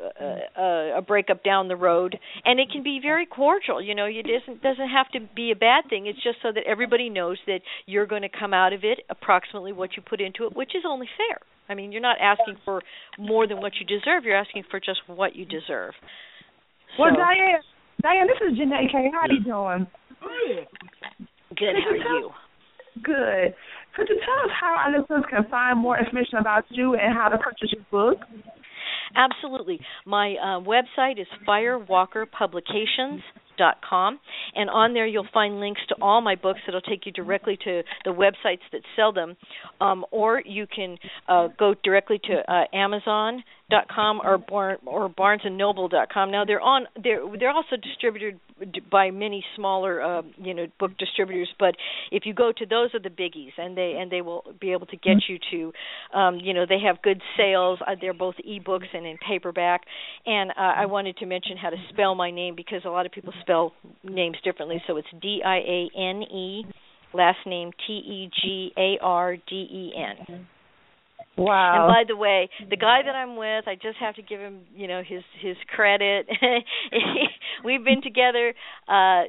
a, 0.57 0.97
a, 0.97 1.01
breakup 1.01 1.43
down 1.43 1.67
the 1.67 1.75
road 1.75 2.17
and 2.45 2.59
it 2.59 2.69
can 2.71 2.83
be 2.83 2.99
very 3.01 3.25
cordial 3.25 3.81
you 3.81 3.95
know 3.95 4.05
it 4.05 4.25
doesn't 4.25 4.61
doesn't 4.61 4.89
have 4.89 5.09
to 5.11 5.19
be 5.35 5.51
a 5.51 5.55
bad 5.55 5.83
thing 5.89 6.07
it's 6.07 6.21
just 6.21 6.37
so 6.41 6.51
that 6.53 6.63
everybody 6.67 7.09
knows 7.09 7.37
that 7.47 7.59
you're 7.85 8.07
going 8.07 8.23
to 8.23 8.29
come 8.29 8.53
out 8.53 8.73
of 8.73 8.83
it 8.83 8.99
approximately 9.09 9.71
what 9.71 9.91
you 9.95 10.03
put 10.07 10.19
into 10.19 10.45
it 10.45 10.55
which 10.55 10.71
is 10.75 10.83
only 10.87 11.07
fair 11.17 11.39
i 11.69 11.73
mean 11.73 11.91
you're 11.91 12.01
not 12.01 12.17
asking 12.21 12.55
for 12.65 12.81
more 13.17 13.47
than 13.47 13.57
what 13.57 13.73
you 13.79 13.85
deserve 13.85 14.23
you're 14.25 14.35
asking 14.35 14.63
for 14.69 14.79
just 14.79 14.99
what 15.07 15.35
you 15.35 15.45
deserve 15.45 15.93
Well, 16.99 17.15
Diane, 17.15 17.61
Diane, 18.01 18.27
this 18.27 18.51
is 18.51 18.57
Janae 18.57 18.91
K. 18.91 19.09
How 19.13 19.21
are 19.21 19.31
you 19.31 19.43
doing? 19.43 19.87
Good. 21.57 21.75
How 21.83 21.89
are 21.89 22.19
you? 22.19 22.29
Good. 23.03 23.55
Could 23.95 24.09
you 24.09 24.19
tell 24.25 24.39
us 24.45 24.51
how 24.59 24.75
our 24.77 24.99
listeners 24.99 25.23
can 25.29 25.45
find 25.49 25.77
more 25.77 25.99
information 25.99 26.39
about 26.39 26.63
you 26.69 26.95
and 26.95 27.13
how 27.13 27.29
to 27.29 27.37
purchase 27.37 27.73
your 27.73 27.83
book? 27.91 28.17
Absolutely. 29.15 29.79
My 30.05 30.35
uh, 30.35 30.59
website 30.61 31.19
is 31.19 31.27
firewalkerpublications.com, 31.47 34.19
and 34.55 34.69
on 34.69 34.93
there 34.93 35.05
you'll 35.05 35.27
find 35.33 35.59
links 35.59 35.81
to 35.89 35.95
all 36.01 36.21
my 36.21 36.35
books 36.35 36.61
that'll 36.65 36.79
take 36.81 37.05
you 37.05 37.11
directly 37.11 37.57
to 37.65 37.83
the 38.05 38.11
websites 38.11 38.61
that 38.71 38.81
sell 38.95 39.11
them, 39.11 39.35
um, 39.81 40.05
or 40.11 40.41
you 40.45 40.65
can 40.73 40.97
uh, 41.27 41.49
go 41.59 41.75
directly 41.83 42.21
to 42.23 42.41
uh, 42.51 42.63
Amazon.com 43.71 44.21
or 44.23 44.37
Bar- 44.37 44.79
or 44.85 45.09
BarnesandNoble.com. 45.09 46.31
Now 46.31 46.45
they're 46.45 46.61
on 46.61 46.87
they're 47.01 47.21
they're 47.39 47.51
also 47.51 47.75
distributed 47.75 48.39
by 48.89 49.11
many 49.11 49.43
smaller 49.55 50.01
uh, 50.01 50.21
you 50.37 50.53
know 50.53 50.67
book 50.79 50.97
distributors, 50.97 51.49
but 51.59 51.75
if 52.11 52.25
you 52.25 52.33
go 52.33 52.51
to 52.55 52.65
those 52.65 52.93
are 52.93 52.99
the 52.99 53.09
biggies, 53.09 53.51
and 53.57 53.77
they 53.77 53.97
and 53.99 54.11
they 54.11 54.21
will 54.21 54.43
be 54.59 54.71
able 54.71 54.85
to 54.87 54.97
get 54.97 55.17
you 55.27 55.37
to 55.51 56.17
um, 56.17 56.39
you 56.41 56.53
know 56.53 56.65
they 56.67 56.79
have 56.85 57.01
good 57.01 57.21
sales. 57.37 57.79
Uh, 57.85 57.95
they're 57.99 58.13
both 58.13 58.35
ebooks 58.47 58.93
and 58.93 59.05
in 59.05 59.17
paperback. 59.17 59.81
And 60.25 60.51
uh, 60.51 60.53
I 60.57 60.85
wanted 60.85 61.17
to 61.17 61.25
mention 61.25 61.57
how 61.57 61.69
to 61.69 61.77
spell 61.89 62.15
my 62.15 62.31
name 62.31 62.55
because 62.55 62.81
a 62.85 62.89
lot 62.89 63.05
of 63.05 63.11
people 63.11 63.33
spell 63.41 63.73
names 64.03 64.37
differently. 64.43 64.81
So 64.87 64.97
it's 64.97 65.07
D 65.21 65.41
I 65.45 65.57
A 65.57 65.89
N 65.97 66.23
E, 66.23 66.65
last 67.13 67.39
name 67.45 67.71
T 67.87 67.93
E 67.93 68.29
G 68.41 68.71
A 68.77 68.97
R 69.01 69.37
D 69.37 69.43
E 69.55 69.93
N. 70.29 70.47
Wow. 71.37 71.87
And 71.87 71.93
by 71.93 72.03
the 72.07 72.15
way, 72.17 72.49
the 72.69 72.77
guy 72.77 73.01
that 73.03 73.15
I'm 73.15 73.35
with, 73.35 73.67
I 73.67 73.75
just 73.75 73.97
have 73.99 74.15
to 74.15 74.21
give 74.21 74.39
him, 74.39 74.61
you 74.75 74.87
know, 74.87 75.01
his 75.05 75.23
his 75.41 75.55
credit. 75.73 76.27
We've 77.65 77.83
been 77.83 78.01
together 78.01 78.53
uh 78.87 79.23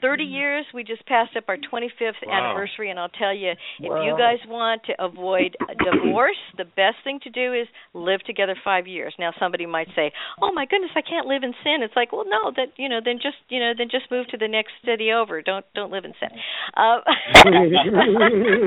30 0.00 0.24
years. 0.24 0.64
We 0.74 0.84
just 0.84 1.04
passed 1.06 1.36
up 1.36 1.44
our 1.48 1.56
25th 1.56 2.20
Wow. 2.26 2.32
anniversary, 2.32 2.90
and 2.90 2.98
I'll 2.98 3.08
tell 3.10 3.34
you, 3.34 3.50
if 3.52 3.90
Wow. 3.90 4.04
you 4.04 4.16
guys 4.18 4.38
want 4.48 4.82
to 4.84 4.94
avoid 5.02 5.56
a 5.68 5.74
divorce, 5.92 6.36
the 6.56 6.64
best 6.64 6.96
thing 7.04 7.20
to 7.24 7.30
do 7.30 7.52
is 7.54 7.66
live 7.94 8.20
together 8.22 8.54
five 8.64 8.86
years. 8.86 9.14
Now, 9.18 9.32
somebody 9.38 9.66
might 9.66 9.88
say, 9.96 10.12
"Oh 10.42 10.52
my 10.52 10.66
goodness, 10.66 10.90
I 10.96 11.02
can't 11.02 11.26
live 11.26 11.42
in 11.42 11.52
sin." 11.64 11.82
It's 11.82 11.96
like, 11.96 12.12
well, 12.12 12.24
no, 12.28 12.50
that 12.56 12.72
you 12.76 12.88
know, 12.88 13.00
then 13.04 13.16
just 13.22 13.36
you 13.48 13.60
know, 13.60 13.72
then 13.76 13.88
just 13.90 14.10
move 14.10 14.26
to 14.28 14.36
the 14.36 14.48
next 14.48 14.72
city 14.84 15.12
over. 15.12 15.42
Don't 15.42 15.64
don't 15.74 15.90
live 15.92 16.04
in 16.04 16.14
sin. 16.20 16.30
Uh, 16.76 17.00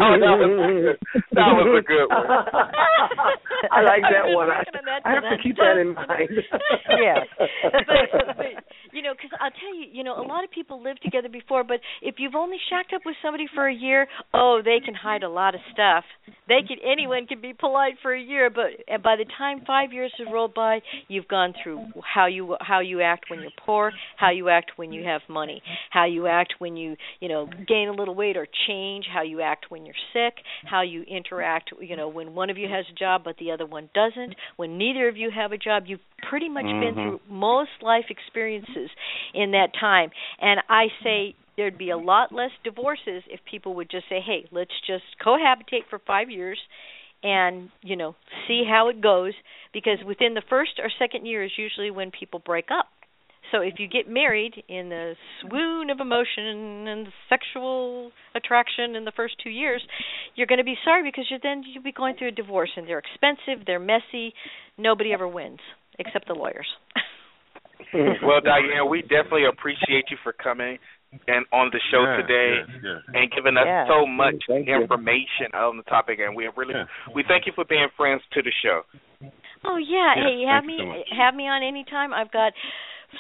Oh, 0.04 0.18
that 0.20 0.36
was 0.38 0.98
that 1.34 1.52
was 1.54 1.68
a 1.80 1.84
good 1.88 2.08
one. 2.10 2.26
I 3.72 3.82
like 3.82 4.02
that 4.04 4.26
was 4.28 4.36
one. 4.36 4.50
I, 4.50 4.60
on 4.60 4.86
that 4.86 5.02
I 5.06 5.10
have 5.14 5.24
to 5.24 5.30
tonight. 5.30 5.44
keep 5.44 5.56
that 5.58 5.78
in 5.78 5.94
mind. 5.94 6.30
yes. 7.00 7.28
but, 7.88 8.36
but 8.38 8.64
you 8.94 9.02
know, 9.02 9.14
because 9.14 9.32
I'll 9.40 9.52
tell 9.52 9.76
you, 9.76 9.86
you 9.92 10.04
know, 10.04 10.20
a 10.20 10.26
lot 10.26 10.44
of 10.44 10.52
people 10.52 10.82
lived 10.82 11.02
together 11.04 11.30
before, 11.30 11.64
but 11.64 11.80
if 12.02 12.16
you've 12.18 12.36
only 12.36 12.58
shacked 12.70 12.94
up 12.94 13.02
with 13.06 13.16
somebody 13.22 13.48
for 13.54 13.68
a 13.68 13.74
year, 13.74 14.08
oh, 14.34 14.62
they 14.64 14.80
can 14.84 14.94
hide 14.94 15.24
a 15.24 15.30
lot 15.30 15.56
of 15.56 15.62
stuff. 15.74 16.04
They 16.48 16.62
can 16.68 16.78
anyone 16.84 17.26
can 17.26 17.42
be 17.42 17.54
polite 17.54 17.96
for 18.02 18.14
a 18.14 18.22
year, 18.22 18.50
but 18.50 19.02
by 19.02 19.16
the 19.16 19.26
time 19.38 19.64
five 19.66 19.94
years 19.94 20.14
have 20.18 20.32
rolled 20.34 20.54
by, 20.54 20.82
you've 21.08 21.28
gone 21.28 21.54
through 21.64 21.86
how 22.04 22.28
you 22.28 22.56
how 22.60 22.80
you 22.82 23.02
act 23.02 23.30
when 23.30 23.40
you're 23.40 23.52
poor, 23.66 23.92
how 24.18 24.30
you 24.30 24.50
act 24.50 24.74
when 24.76 24.92
you 24.92 25.04
have 25.04 25.22
money, 25.30 25.62
how 25.90 26.06
you 26.06 26.28
act 26.28 26.56
when 26.60 26.76
you 26.76 26.96
you 27.20 27.30
know 27.30 27.48
gain 27.68 27.88
a 27.88 27.94
little 27.94 28.16
weight 28.16 28.38
or 28.38 28.48
change, 28.68 29.06
how 29.12 29.22
you 29.22 29.42
act 29.42 29.66
when 29.70 29.86
you're 29.86 29.96
sick, 30.14 30.36
how 30.66 30.82
you 30.82 31.04
interact, 31.04 31.72
you 31.80 31.96
know, 31.96 32.08
when 32.10 32.36
one 32.36 32.50
of 32.50 32.58
you 32.58 32.68
has 32.68 32.86
a 32.92 32.96
job 32.96 33.22
but 33.24 33.36
the 33.38 33.52
other 33.52 33.66
one 33.66 33.90
doesn't, 33.94 34.36
when 34.58 34.78
neither 34.78 35.08
of 35.08 35.18
you 35.18 35.32
have 35.34 35.52
a 35.52 35.58
job, 35.58 35.84
you've 35.88 36.00
pretty 36.30 36.50
much 36.50 36.66
been 36.66 36.94
Mhm. 36.96 37.04
through 37.04 37.20
most 37.30 37.72
life 37.82 38.06
experiences 38.10 38.83
in 39.34 39.52
that 39.52 39.70
time. 39.80 40.12
And 40.40 40.62
I 40.70 40.88
say 41.04 41.36
there'd 41.58 41.78
be 41.78 41.92
a 41.92 41.98
lot 41.98 42.32
less 42.32 42.52
divorces 42.64 43.24
if 43.28 43.40
people 43.50 43.76
would 43.76 43.90
just 43.90 44.10
say, 44.10 44.20
"Hey, 44.20 44.48
let's 44.52 44.74
just 44.88 45.06
cohabitate 45.24 45.86
for 45.90 46.00
5 46.00 46.30
years." 46.30 46.60
and 47.24 47.70
you 47.82 47.96
know 47.96 48.16
see 48.48 48.64
how 48.70 48.90
it 48.90 49.02
goes 49.02 49.34
because 49.74 49.98
within 50.06 50.34
the 50.34 50.44
first 50.50 50.72
or 50.80 50.90
second 51.00 51.26
year 51.26 51.44
is 51.44 51.52
usually 51.58 51.90
when 51.90 52.12
people 52.12 52.42
break 52.46 52.66
up 52.70 52.88
so 53.52 53.62
if 53.62 53.76
you 53.78 53.88
get 53.88 54.10
married 54.10 54.64
in 54.68 54.90
the 54.90 55.16
swoon 55.42 55.90
of 55.90 56.00
emotion 56.00 56.88
and 56.88 57.08
sexual 57.30 58.12
attraction 58.36 58.96
in 58.96 59.06
the 59.06 59.14
first 59.16 59.36
two 59.42 59.50
years 59.50 59.82
you're 60.36 60.48
going 60.48 60.58
to 60.58 60.66
be 60.66 60.76
sorry 60.84 61.04
because 61.04 61.26
you're 61.30 61.40
then 61.42 61.64
you'll 61.66 61.84
be 61.84 61.92
going 61.92 62.16
through 62.18 62.28
a 62.28 62.32
divorce 62.32 62.72
and 62.76 62.88
they're 62.88 63.00
expensive 63.00 63.66
they're 63.66 63.80
messy 63.80 64.34
nobody 64.78 65.14
ever 65.14 65.28
wins 65.28 65.60
except 65.98 66.28
the 66.28 66.34
lawyers 66.34 66.68
well, 68.24 68.42
Diane, 68.42 68.90
we 68.90 69.02
definitely 69.02 69.46
appreciate 69.46 70.06
you 70.10 70.18
for 70.24 70.34
coming 70.34 70.78
and 71.28 71.46
on 71.54 71.70
the 71.72 71.80
show 71.92 72.02
Yes, 72.02 72.26
today 72.26 72.52
yes, 72.66 72.82
yes. 72.84 73.02
and 73.14 73.32
giving 73.32 73.56
us 73.58 73.66
Yes. 73.70 73.86
so 73.88 74.08
much 74.08 74.36
Thank 74.48 74.68
you. 74.68 74.82
information 74.82 75.54
on 75.54 75.78
the 75.78 75.84
topic. 75.84 76.20
And 76.20 76.36
we 76.36 76.50
really 76.58 76.74
we 77.14 77.24
thank 77.28 77.46
you 77.46 77.54
for 77.54 77.66
being 77.66 77.88
friends 77.96 78.22
to 78.34 78.42
the 78.42 78.52
show. 78.64 78.82
Oh 79.64 79.78
yeah, 79.78 80.14
Yeah, 80.18 80.24
hey, 80.26 80.44
have 80.50 80.66
me 80.66 80.78
so 80.82 81.16
have 81.16 81.36
me 81.36 81.48
on 81.48 81.62
anytime. 81.64 82.14
I've 82.14 82.32
got 82.32 82.52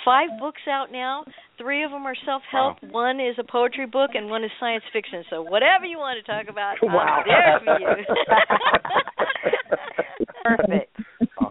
five 0.04 0.30
books 0.40 0.62
out 0.68 0.92
now. 0.92 1.24
Three 1.60 1.84
of 1.86 1.92
them 1.92 2.08
are 2.08 2.16
self-help. 2.26 2.82
One 2.90 3.20
is 3.22 3.36
a 3.38 3.44
poetry 3.46 3.86
book, 3.86 4.12
and 4.16 4.28
one 4.28 4.44
is 4.44 4.50
science 4.60 4.84
fiction. 4.92 5.24
So 5.30 5.44
whatever 5.44 5.86
you 5.86 6.00
want 6.00 6.18
to 6.18 6.26
talk 6.26 6.50
about, 6.50 6.82
Wow. 6.82 7.22
I'm 7.22 7.24
there 7.30 7.62
for 7.62 7.80
you. 7.80 7.88
Perfect. 10.44 10.98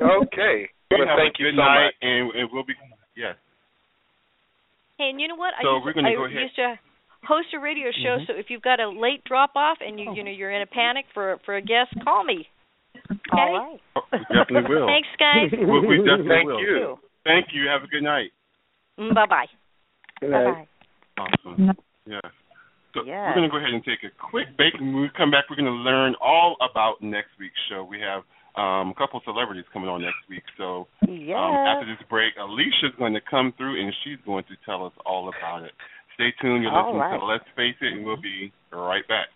Okay. 0.03 0.69
You 0.91 0.99
Well, 0.99 1.09
have 1.09 1.17
thank 1.19 1.39
you 1.39 1.47
good 1.49 1.57
so 1.57 1.63
night, 1.65 1.85
much. 1.87 1.95
and 2.03 2.35
it 2.35 2.53
will 2.53 2.65
be 2.65 2.75
yes. 3.17 3.37
Hey, 4.99 5.11
and 5.11 5.21
you 5.21 5.29
know 5.29 5.37
what? 5.37 5.55
I 5.59 5.63
used, 5.63 5.85
we're 5.85 5.93
gonna 5.93 6.15
go 6.15 6.25
ahead. 6.27 6.43
used 6.43 6.57
to 6.57 6.79
host 7.27 7.49
a 7.55 7.59
radio 7.59 7.91
show. 7.93 8.19
Mhm. 8.19 8.27
So 8.27 8.33
if 8.35 8.47
you've 8.51 8.63
got 8.63 8.81
a 8.81 8.89
late 8.89 9.25
drop 9.25 9.53
off 9.57 9.79
and 9.81 9.99
you 9.99 10.13
you 10.15 10.23
know 10.25 10.31
you're 10.31 10.51
in 10.51 10.63
a 10.63 10.67
panic 10.67 11.07
for 11.15 11.39
for 11.45 11.57
a 11.57 11.63
guest, 11.63 11.95
call 12.05 12.25
me. 12.25 12.49
Okay. 13.11 13.19
All 13.33 13.53
right. 13.53 13.81
Oh, 13.97 14.03
we 14.13 14.19
definitely 14.37 14.75
will. 14.75 14.87
Thanks, 14.87 15.09
guys. 15.19 15.51
we, 15.53 15.81
we 15.87 15.97
definitely 15.99 16.29
Thank 16.29 16.47
will. 16.47 16.61
you. 16.61 16.99
Thank 17.25 17.47
you. 17.53 17.67
Have 17.69 17.83
a 17.83 17.87
good 17.89 18.03
night. 18.03 18.31
Bye 18.97 19.27
bye. 19.27 19.47
Bye 20.21 20.29
bye. 20.29 20.69
Awesome. 21.19 21.73
Yeah. 22.07 22.21
So 22.95 23.03
Yes. 23.05 23.33
we're 23.33 23.35
going 23.41 23.49
to 23.49 23.53
go 23.53 23.57
ahead 23.57 23.73
and 23.73 23.83
take 23.85 24.05
a 24.05 24.13
quick 24.21 24.55
break. 24.57 24.75
and 24.75 24.93
When 24.93 25.03
we 25.03 25.11
come 25.17 25.31
back, 25.31 25.49
we're 25.49 25.57
going 25.57 25.65
to 25.67 25.73
learn 25.73 26.15
all 26.21 26.57
about 26.61 27.01
next 27.01 27.31
week's 27.41 27.59
show. 27.71 27.85
We 27.89 28.01
have 28.01 28.23
um, 28.57 28.91
a 28.91 28.95
couple 28.97 29.21
celebrities 29.25 29.65
coming 29.73 29.89
on 29.89 30.03
next 30.03 30.29
week. 30.29 30.43
So 30.59 30.87
Yes. 31.09 31.37
um, 31.39 31.55
after 31.55 31.87
this 31.87 32.03
break, 32.09 32.35
Alicia's 32.39 32.95
going 32.99 33.15
to 33.15 33.21
come 33.21 33.53
through 33.57 33.81
and 33.81 33.93
she's 34.05 34.19
going 34.27 34.45
to 34.45 34.57
tell 34.67 34.85
us 34.87 34.93
all 35.07 35.29
about 35.29 35.65
it. 35.65 35.73
Stay 36.15 36.33
tuned. 36.41 36.63
You're 36.63 36.73
listening 36.73 37.01
right. 37.01 37.19
to 37.19 37.25
Let's 37.25 37.45
Face 37.57 37.75
It, 37.81 37.95
and 37.95 38.05
we'll 38.05 38.21
be 38.21 38.53
right 38.73 39.07
back. 39.09 39.29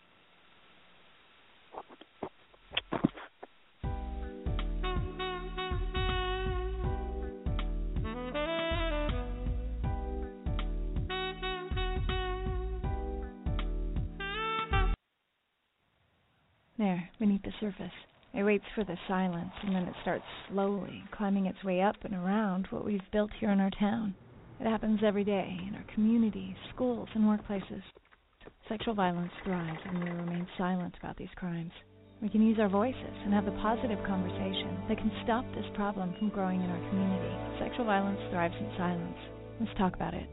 There, 16.79 17.09
beneath 17.19 17.43
the 17.43 17.53
surface. 17.59 17.93
It 18.37 18.45
waits 18.45 18.67
for 18.75 18.85
the 18.85 18.99
silence, 19.09 19.53
and 19.63 19.75
then 19.75 19.85
it 19.85 19.95
starts 20.03 20.25
slowly 20.49 21.03
climbing 21.11 21.47
its 21.47 21.65
way 21.65 21.81
up 21.81 21.97
and 22.03 22.15
around 22.15 22.67
what 22.69 22.85
we've 22.85 23.11
built 23.11 23.31
here 23.41 23.51
in 23.51 23.61
our 23.61 23.71
town. 23.71 24.15
It 24.61 24.67
happens 24.67 25.01
every 25.03 25.25
day 25.25 25.59
in 25.67 25.75
our 25.75 25.85
communities, 25.95 26.55
schools, 26.75 27.09
and 27.15 27.25
workplaces. 27.25 27.83
Sexual 28.69 28.95
violence 28.95 29.33
thrives 29.43 29.81
when 29.87 30.05
we 30.05 30.11
remain 30.11 30.47
silent 30.59 30.95
about 30.99 31.17
these 31.17 31.33
crimes. 31.37 31.73
We 32.21 32.29
can 32.29 32.43
use 32.43 32.59
our 32.59 32.69
voices 32.69 33.17
and 33.25 33.33
have 33.33 33.47
a 33.47 33.59
positive 33.63 34.05
conversation 34.07 34.85
that 34.89 34.99
can 34.99 35.13
stop 35.25 35.45
this 35.55 35.67
problem 35.75 36.15
from 36.19 36.29
growing 36.29 36.61
in 36.63 36.71
our 36.71 36.89
community. 36.91 37.59
Sexual 37.59 37.87
violence 37.87 38.21
thrives 38.31 38.55
in 38.59 38.71
silence. 38.77 39.19
Let's 39.61 39.79
talk 39.79 39.95
about 39.95 40.15
it. 40.15 40.29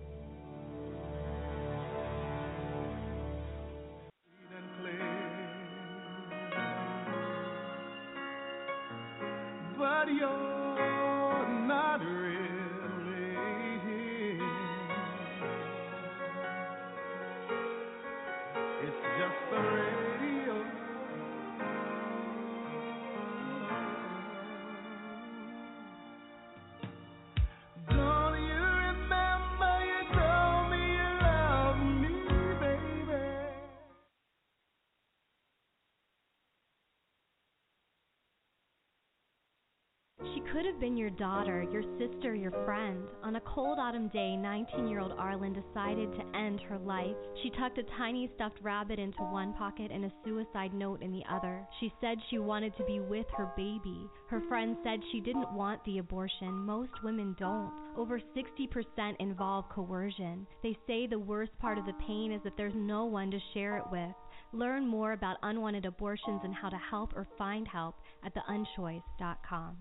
Daughter, 41.14 41.64
your 41.72 41.84
sister, 41.98 42.36
your 42.36 42.52
friend. 42.66 43.04
On 43.24 43.36
a 43.36 43.42
cold 43.42 43.80
autumn 43.80 44.08
day, 44.10 44.36
19 44.36 44.88
year 44.88 45.00
old 45.00 45.14
Arlen 45.14 45.54
decided 45.54 46.12
to 46.12 46.38
end 46.38 46.60
her 46.62 46.78
life. 46.80 47.16
She 47.42 47.50
tucked 47.52 47.78
a 47.78 47.84
tiny 47.98 48.30
stuffed 48.36 48.60
rabbit 48.62 49.00
into 49.00 49.24
one 49.24 49.54
pocket 49.54 49.92
and 49.92 50.06
a 50.06 50.14
suicide 50.26 50.74
note 50.74 51.02
in 51.02 51.12
the 51.12 51.24
other. 51.30 51.68
She 51.80 51.94
said 52.02 52.18
she 52.30 52.40
wanted 52.40 52.76
to 52.78 52.86
be 52.86 53.00
with 53.00 53.26
her 53.38 53.52
baby. 53.56 54.10
Her 54.30 54.42
friend 54.48 54.76
said 54.84 55.00
she 55.12 55.20
didn't 55.20 55.54
want 55.54 55.84
the 55.86 56.00
abortion. 56.00 56.52
Most 56.52 56.92
women 57.04 57.36
don't. 57.40 57.72
Over 57.96 58.20
60% 58.36 59.16
involve 59.20 59.70
coercion. 59.70 60.48
They 60.62 60.78
say 60.88 61.08
the 61.08 61.20
worst 61.20 61.58
part 61.60 61.78
of 61.78 61.86
the 61.86 61.94
pain 62.06 62.32
is 62.32 62.42
that 62.44 62.58
there's 62.58 62.74
no 62.76 63.06
one 63.06 63.32
to 63.32 63.40
share 63.54 63.78
it 63.78 63.86
with. 63.92 64.16
Learn 64.52 64.88
more 64.88 65.14
about 65.14 65.38
unwanted 65.44 65.86
abortions 65.86 66.42
and 66.44 66.54
how 66.54 66.70
to 66.70 66.78
help 66.78 67.14
or 67.16 67.28
find 67.38 67.68
help 67.68 67.96
at 68.24 68.34
theunchoice.com. 68.36 69.78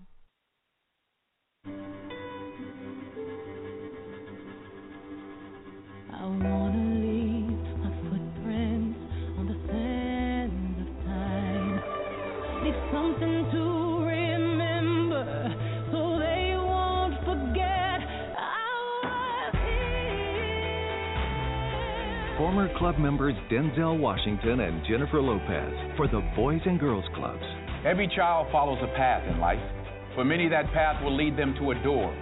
Former 22.37 22.77
club 22.77 22.97
members 22.97 23.35
Denzel 23.51 23.99
Washington 23.99 24.61
and 24.61 24.85
Jennifer 24.87 25.21
Lopez 25.21 25.97
for 25.97 26.07
the 26.07 26.21
Boys 26.35 26.61
and 26.65 26.79
Girls 26.79 27.05
Clubs. 27.15 27.43
Every 27.85 28.07
child 28.15 28.47
follows 28.51 28.79
a 28.81 28.87
path 28.95 29.23
in 29.29 29.39
life. 29.39 29.82
For 30.15 30.23
many, 30.23 30.47
that 30.49 30.71
path 30.73 31.03
will 31.03 31.15
lead 31.15 31.37
them 31.37 31.55
to 31.59 31.71
a 31.71 31.75
door, 31.83 32.13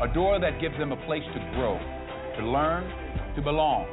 a 0.00 0.06
door 0.14 0.38
that 0.38 0.60
gives 0.60 0.78
them 0.78 0.92
a 0.92 1.00
place 1.06 1.24
to 1.34 1.40
grow, 1.58 1.78
to 2.38 2.46
learn, 2.46 2.86
to 3.34 3.42
belong. 3.42 3.86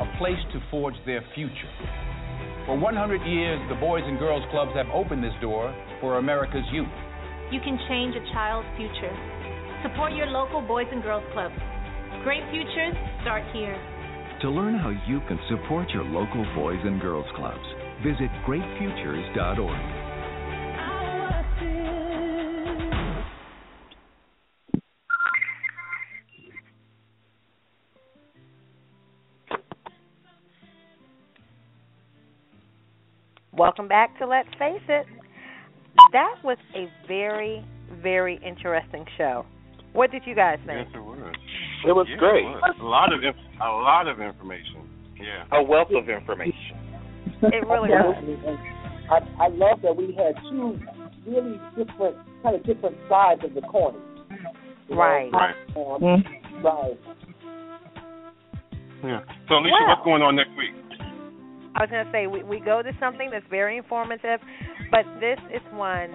a 0.00 0.06
place 0.16 0.40
to 0.52 0.60
forge 0.70 0.94
their 1.04 1.22
future. 1.34 1.72
For 2.64 2.78
100 2.78 3.20
years, 3.28 3.60
the 3.68 3.74
Boys 3.76 4.02
and 4.06 4.18
Girls 4.18 4.42
Clubs 4.50 4.72
have 4.74 4.88
opened 4.94 5.22
this 5.22 5.36
door 5.40 5.68
for 6.00 6.18
America's 6.18 6.64
youth. 6.72 6.88
You 7.52 7.60
can 7.60 7.78
change 7.88 8.16
a 8.16 8.24
child's 8.32 8.68
future. 8.76 9.12
Support 9.84 10.12
your 10.12 10.26
local 10.26 10.60
Boys 10.62 10.86
and 10.90 11.02
Girls 11.02 11.24
Clubs. 11.32 11.54
Great 12.24 12.44
futures 12.50 12.96
start 13.20 13.44
here. 13.52 13.76
To 14.40 14.48
learn 14.48 14.72
how 14.74 14.88
you 15.06 15.20
can 15.28 15.38
support 15.48 15.90
your 15.90 16.04
local 16.04 16.44
Boys 16.54 16.80
and 16.84 17.00
Girls 17.00 17.28
Clubs, 17.36 17.64
visit 18.02 18.32
greatfutures.org. 18.48 19.99
Welcome 33.70 33.86
back 33.86 34.18
to 34.18 34.26
Let's 34.26 34.48
Face 34.58 34.82
It. 34.88 35.06
That 36.10 36.34
was 36.42 36.56
a 36.74 36.88
very, 37.06 37.64
very 38.02 38.40
interesting 38.44 39.04
show. 39.16 39.46
What 39.92 40.10
did 40.10 40.22
you 40.26 40.34
guys 40.34 40.58
think? 40.66 40.88
Yes, 40.88 40.96
it 40.96 40.98
was. 40.98 41.18
It 41.86 41.92
was 41.92 42.06
Yeah, 42.10 42.16
great. 42.16 42.42
It 42.46 42.48
was. 42.50 42.74
A 42.80 42.84
lot 42.84 43.12
of 43.14 43.22
inf- 43.22 43.36
a 43.62 43.68
lot 43.70 44.08
of 44.08 44.18
information. 44.20 44.90
Yeah. 45.14 45.44
A 45.56 45.62
wealth 45.62 45.92
of 45.94 46.08
information. 46.08 46.82
It 47.42 47.64
really 47.68 47.90
was. 47.90 48.58
I, 49.08 49.44
I 49.44 49.46
love 49.46 49.78
that 49.82 49.94
we 49.94 50.18
had 50.18 50.34
two 50.50 50.76
really 51.24 51.60
different, 51.78 52.16
kind 52.42 52.56
of 52.56 52.64
different 52.66 52.96
sides 53.08 53.42
of 53.44 53.54
the 53.54 53.62
coin. 53.70 53.94
You 54.88 54.96
know, 54.96 55.00
Right. 55.00 55.30
Right. 55.30 55.54
Um, 55.76 56.24
Right. 56.64 56.98
Yeah. 59.04 59.20
So 59.46 59.54
Alicia, 59.54 59.70
Well- 59.78 59.88
what's 59.94 60.04
going 60.04 60.22
on 60.22 60.34
next 60.34 60.56
week? 60.58 60.74
I 61.74 61.82
was 61.82 61.90
going 61.90 62.04
to 62.04 62.12
say 62.12 62.26
we 62.26 62.42
we 62.42 62.60
go 62.60 62.82
to 62.82 62.90
something 62.98 63.30
that's 63.30 63.46
very 63.48 63.76
informative, 63.76 64.40
but 64.90 65.04
this 65.20 65.38
is 65.54 65.62
one. 65.72 66.10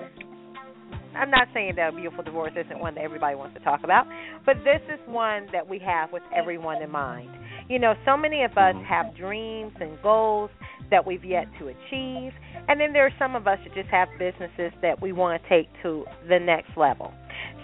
I'm 1.15 1.31
not 1.31 1.47
saying 1.53 1.73
that 1.77 1.93
a 1.93 1.95
beautiful 1.95 2.25
divorce 2.25 2.51
isn't 2.57 2.77
one 2.77 2.95
that 2.95 3.03
everybody 3.03 3.37
wants 3.37 3.57
to 3.57 3.63
talk 3.63 3.79
about, 3.85 4.05
but 4.45 4.57
this 4.65 4.81
is 4.91 4.99
one 5.07 5.47
that 5.53 5.67
we 5.67 5.79
have 5.79 6.11
with 6.11 6.23
everyone 6.35 6.81
in 6.81 6.91
mind. 6.91 7.29
You 7.69 7.79
know, 7.79 7.93
so 8.05 8.17
many 8.17 8.43
of 8.43 8.51
us 8.51 8.75
mm-hmm. 8.75 8.83
have 8.83 9.15
dreams 9.15 9.71
and 9.79 9.97
goals 10.03 10.49
that 10.91 11.07
we've 11.07 11.23
yet 11.23 11.45
to 11.59 11.67
achieve, 11.67 12.33
and 12.67 12.79
then 12.79 12.91
there 12.91 13.05
are 13.05 13.13
some 13.17 13.35
of 13.35 13.47
us 13.47 13.57
that 13.63 13.73
just 13.73 13.89
have 13.89 14.09
businesses 14.19 14.73
that 14.81 15.01
we 15.01 15.13
want 15.13 15.41
to 15.41 15.49
take 15.49 15.67
to 15.83 16.03
the 16.27 16.37
next 16.37 16.75
level. 16.75 17.13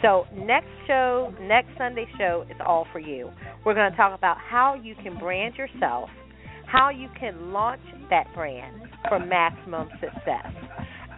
So, 0.01 0.25
next 0.33 0.69
show, 0.87 1.33
next 1.41 1.77
Sunday 1.77 2.07
show 2.17 2.45
is 2.49 2.57
all 2.65 2.87
for 2.91 2.99
you. 2.99 3.29
We're 3.65 3.75
going 3.75 3.91
to 3.91 3.97
talk 3.97 4.17
about 4.17 4.37
how 4.37 4.75
you 4.81 4.95
can 5.03 5.19
brand 5.19 5.55
yourself 5.55 6.09
how 6.71 6.89
you 6.89 7.07
can 7.19 7.51
launch 7.51 7.81
that 8.09 8.25
brand 8.33 8.81
for 9.09 9.19
maximum 9.19 9.89
success 9.99 10.47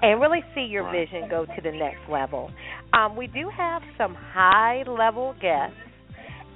and 0.02 0.20
really 0.20 0.44
see 0.56 0.62
your 0.62 0.90
vision 0.92 1.30
go 1.30 1.46
to 1.46 1.62
the 1.64 1.72
next 1.72 2.10
level. 2.10 2.52
Um, 2.94 3.16
we 3.16 3.28
do 3.28 3.50
have 3.56 3.82
some 3.98 4.16
high 4.16 4.84
level 4.88 5.36
guests 5.42 5.76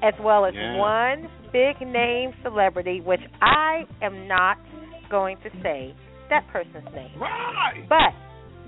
as 0.04 0.14
well 0.22 0.46
as 0.46 0.54
Yeah. 0.54 0.78
one 0.78 1.30
big 1.52 1.80
name 1.82 2.34
celebrity, 2.44 3.02
which 3.02 3.22
I 3.42 3.86
am 4.02 4.28
not 4.28 4.58
going 5.10 5.38
to 5.44 5.50
say 5.64 5.94
that 6.30 6.46
person's 6.52 6.94
name. 6.94 7.20
Right. 7.20 7.86
But 7.88 8.14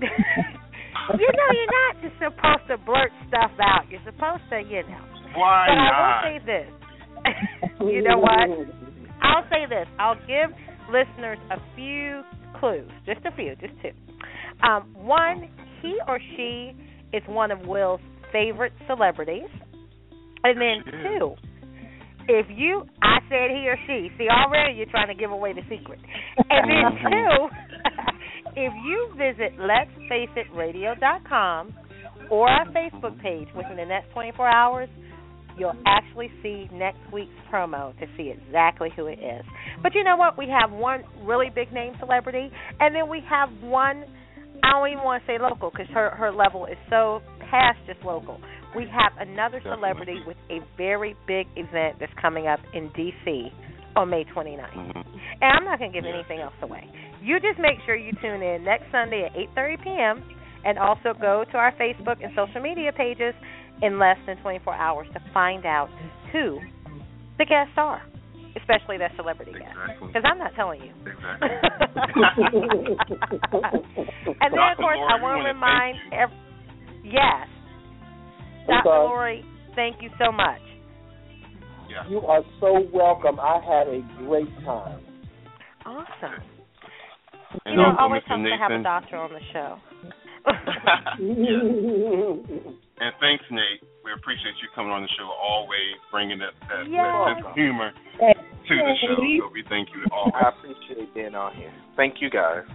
you 0.00 1.28
know 1.28 1.48
you're 1.52 1.74
not 1.92 2.02
just 2.02 2.14
supposed 2.18 2.66
to 2.68 2.78
blurt 2.78 3.12
stuff 3.28 3.50
out. 3.60 3.84
You're 3.90 4.00
supposed 4.04 4.42
to, 4.50 4.60
you 4.60 4.82
know. 4.88 5.04
Why 5.36 5.66
but 5.68 5.74
not? 5.74 5.92
I 5.92 6.32
will 6.32 6.40
say 6.40 6.46
this. 6.46 6.68
you 7.80 8.02
know 8.02 8.18
what? 8.18 8.89
I'll 9.22 9.44
say 9.50 9.66
this. 9.68 9.86
I'll 9.98 10.18
give 10.26 10.50
listeners 10.88 11.38
a 11.50 11.58
few 11.76 12.22
clues, 12.58 12.90
just 13.06 13.20
a 13.24 13.30
few, 13.34 13.54
just 13.56 13.74
two. 13.82 13.90
Um, 14.66 14.94
one, 14.94 15.48
he 15.82 15.98
or 16.06 16.18
she 16.36 16.72
is 17.12 17.22
one 17.26 17.50
of 17.50 17.66
Will's 17.66 18.00
favorite 18.32 18.72
celebrities, 18.86 19.48
and 20.44 20.60
then 20.60 20.84
two, 21.02 21.34
if 22.28 22.46
you, 22.50 22.86
I 23.02 23.18
said 23.28 23.50
he 23.50 23.68
or 23.68 23.76
she. 23.86 24.10
See, 24.18 24.28
already 24.28 24.74
you're 24.74 24.86
trying 24.86 25.08
to 25.08 25.14
give 25.14 25.32
away 25.32 25.52
the 25.52 25.62
secret. 25.68 25.98
And 26.48 26.70
then 26.70 26.84
two, 27.10 27.48
if 28.56 28.72
you 28.84 29.08
visit 29.16 29.58
letsfaceitradio.com 29.58 31.74
or 32.30 32.48
our 32.48 32.66
Facebook 32.66 33.20
page 33.20 33.48
within 33.56 33.76
the 33.76 33.84
next 33.84 34.12
24 34.12 34.48
hours, 34.48 34.88
you'll 35.58 35.76
actually 35.86 36.30
see 36.42 36.68
next 36.72 37.00
week's 37.12 37.30
promo 37.52 37.98
to 37.98 38.06
see 38.16 38.32
exactly 38.32 38.90
who 38.96 39.06
it 39.06 39.18
is. 39.18 39.44
But 39.82 39.94
you 39.94 40.04
know 40.04 40.16
what? 40.16 40.38
We 40.38 40.46
have 40.48 40.70
one 40.70 41.04
really 41.22 41.50
big 41.54 41.72
name 41.72 41.94
celebrity, 41.98 42.50
and 42.78 42.94
then 42.94 43.08
we 43.08 43.20
have 43.28 43.48
one. 43.62 44.04
I 44.62 44.72
don't 44.72 44.88
even 44.88 45.04
want 45.04 45.22
to 45.24 45.26
say 45.26 45.38
local 45.40 45.70
because 45.70 45.86
her 45.94 46.10
her 46.10 46.30
level 46.32 46.66
is 46.66 46.76
so 46.90 47.22
past 47.50 47.78
just 47.86 48.04
local. 48.04 48.40
We 48.76 48.86
have 48.86 49.12
another 49.18 49.60
celebrity 49.62 50.20
with 50.26 50.36
a 50.48 50.60
very 50.76 51.16
big 51.26 51.46
event 51.56 51.96
that's 51.98 52.12
coming 52.20 52.46
up 52.46 52.60
in 52.72 52.90
D.C. 52.94 53.50
on 53.96 54.10
May 54.10 54.24
29th. 54.24 54.70
Mm-hmm. 54.70 54.98
And 55.42 55.58
I'm 55.58 55.64
not 55.64 55.80
going 55.80 55.90
to 55.92 56.00
give 56.00 56.06
anything 56.06 56.38
else 56.38 56.54
away. 56.62 56.86
You 57.22 57.40
just 57.40 57.58
make 57.58 57.78
sure 57.84 57.96
you 57.96 58.12
tune 58.22 58.42
in 58.42 58.64
next 58.64 58.84
Sunday 58.92 59.26
at 59.26 59.34
8:30 59.56 59.82
p.m. 59.82 60.22
and 60.64 60.78
also 60.78 61.14
go 61.20 61.44
to 61.50 61.56
our 61.58 61.72
Facebook 61.72 62.22
and 62.22 62.30
social 62.36 62.62
media 62.62 62.92
pages 62.92 63.34
in 63.82 63.98
less 63.98 64.16
than 64.26 64.36
24 64.42 64.74
hours 64.74 65.06
to 65.14 65.20
find 65.32 65.64
out 65.66 65.88
who 66.32 66.60
the 67.38 67.44
guests 67.44 67.72
are, 67.76 68.02
especially 68.56 68.98
that 68.98 69.12
celebrity 69.16 69.52
guest. 69.52 69.76
Because 70.00 70.22
I'm 70.24 70.38
not 70.38 70.54
telling 70.54 70.80
you. 70.82 70.92
Exactly. 71.00 71.48
and 74.40 74.52
then, 74.52 74.60
of 74.72 74.76
course, 74.76 74.98
Lori, 74.98 75.08
I 75.08 75.16
we 75.16 75.22
want 75.22 75.22
wanna 75.22 75.44
remind 75.48 75.96
ev- 76.12 76.30
yes, 77.04 77.46
I'm 78.68 78.84
Dr. 78.84 78.88
Lori, 78.88 79.44
thank 79.74 80.02
you 80.02 80.10
so 80.18 80.30
much. 80.30 80.60
You 82.08 82.20
are 82.20 82.42
so 82.60 82.86
welcome. 82.92 83.40
I 83.40 83.60
had 83.66 83.88
a 83.88 84.00
great 84.18 84.48
time. 84.64 85.00
Awesome. 85.84 86.40
And 87.64 87.74
you 87.74 87.76
know, 87.76 87.86
also 87.90 88.02
always 88.02 88.22
Mr. 88.22 88.28
helps 88.28 88.44
to 88.44 88.56
have 88.60 88.80
a 88.80 88.82
doctor 88.82 89.16
on 89.16 89.32
the 89.32 89.40
show. 89.52 89.78
And 93.00 93.16
thanks, 93.16 93.40
Nate. 93.50 93.80
We 94.04 94.12
appreciate 94.12 94.52
you 94.60 94.68
coming 94.76 94.92
on 94.92 95.00
the 95.00 95.08
show 95.16 95.24
always, 95.32 95.96
bringing 96.12 96.36
that, 96.44 96.52
that, 96.68 96.84
Yeah. 96.84 97.00
that 97.00 97.40
sense 97.40 97.48
of 97.48 97.56
humor 97.56 97.96
to 98.20 98.28
the 98.76 98.92
show. 99.00 99.16
So 99.16 99.48
we 99.56 99.64
thank 99.72 99.88
you 99.96 100.04
always. 100.12 100.36
I 100.36 100.52
appreciate 100.52 101.08
being 101.16 101.32
on 101.34 101.56
here. 101.56 101.72
Thank 101.96 102.20
you 102.20 102.28
guys. 102.28 102.68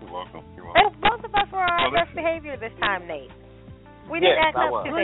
You're 0.00 0.08
welcome. 0.08 0.40
You're 0.56 0.64
welcome. 0.64 0.88
And 0.88 0.96
both 1.04 1.20
of 1.20 1.28
us 1.36 1.52
were 1.52 1.60
on 1.60 1.68
our 1.68 1.92
Well, 1.92 2.00
best 2.00 2.16
behavior 2.16 2.56
this 2.56 2.72
time, 2.80 3.04
Nate. 3.06 3.28
We 4.08 4.24
didn't 4.24 4.40
Yes, 4.40 4.48
act 4.48 4.56
I 4.56 4.64
up 4.64 4.72
was. 4.72 4.88
to 4.88 4.96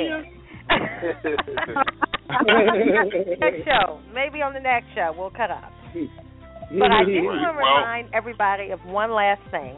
next 3.37 3.65
show, 3.69 4.01
maybe 4.15 4.41
on 4.41 4.55
the 4.55 4.61
next 4.65 4.87
show, 4.95 5.13
we'll 5.17 5.31
cut 5.31 5.51
up. 5.51 5.71
But 6.71 6.93
I 6.93 7.03
do 7.03 7.25
want 7.27 7.43
to 7.43 7.51
remind 7.51 8.15
everybody 8.15 8.71
of 8.71 8.79
one 8.87 9.11
last 9.11 9.43
thing. 9.51 9.75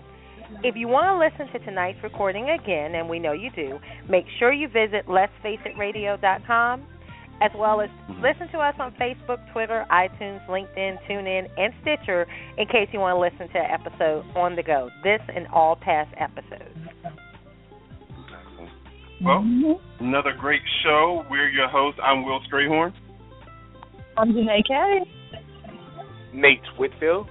If 0.62 0.76
you 0.76 0.88
want 0.88 1.08
to 1.08 1.18
listen 1.18 1.52
to 1.52 1.64
tonight's 1.64 2.02
recording 2.02 2.50
again, 2.50 2.94
and 2.94 3.08
we 3.08 3.18
know 3.18 3.32
you 3.32 3.50
do, 3.54 3.78
make 4.08 4.26
sure 4.38 4.52
you 4.52 4.68
visit 4.68 5.06
letsfaceitradio.com 5.06 6.86
as 7.42 7.50
well 7.56 7.80
as 7.80 7.90
mm-hmm. 7.90 8.22
listen 8.22 8.48
to 8.52 8.58
us 8.58 8.74
on 8.78 8.92
Facebook, 8.92 9.40
Twitter, 9.52 9.84
iTunes, 9.90 10.46
LinkedIn, 10.46 10.96
TuneIn, 11.08 11.48
and 11.56 11.72
Stitcher 11.82 12.26
in 12.56 12.66
case 12.66 12.88
you 12.92 13.00
want 13.00 13.16
to 13.16 13.20
listen 13.20 13.52
to 13.52 13.58
an 13.58 13.70
episode 13.70 14.24
on 14.36 14.54
the 14.54 14.62
go. 14.62 14.90
This 15.02 15.20
and 15.34 15.48
all 15.48 15.76
past 15.76 16.14
episodes. 16.18 16.78
Well, 19.20 19.40
mm-hmm. 19.40 20.04
another 20.04 20.34
great 20.38 20.62
show. 20.84 21.24
We're 21.30 21.48
your 21.48 21.68
hosts. 21.68 22.00
I'm 22.02 22.24
Will 22.24 22.40
Strayhorn. 22.52 22.92
I'm 24.16 24.32
Janae 24.32 24.66
Kay. 24.66 25.00
Nate 26.32 26.60
Whitfield. 26.78 27.28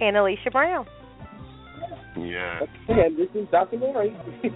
And 0.00 0.16
Alicia 0.16 0.50
Brown. 0.50 0.86
Yeah. 2.16 2.60
And 2.88 3.18
this 3.18 3.28
is 3.34 3.46
Dr. 3.50 3.76
Lori. 3.76 4.16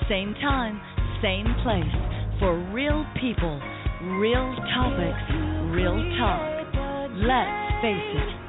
same 0.10 0.34
time, 0.42 0.82
same 1.26 1.56
place, 1.64 2.38
for 2.38 2.54
real 2.72 3.04
people, 3.20 3.60
real 4.22 4.56
topics, 4.78 5.26
real 5.74 5.98
talk. 6.22 6.46
Let's 7.18 7.82
face 7.82 8.14
it. 8.14 8.45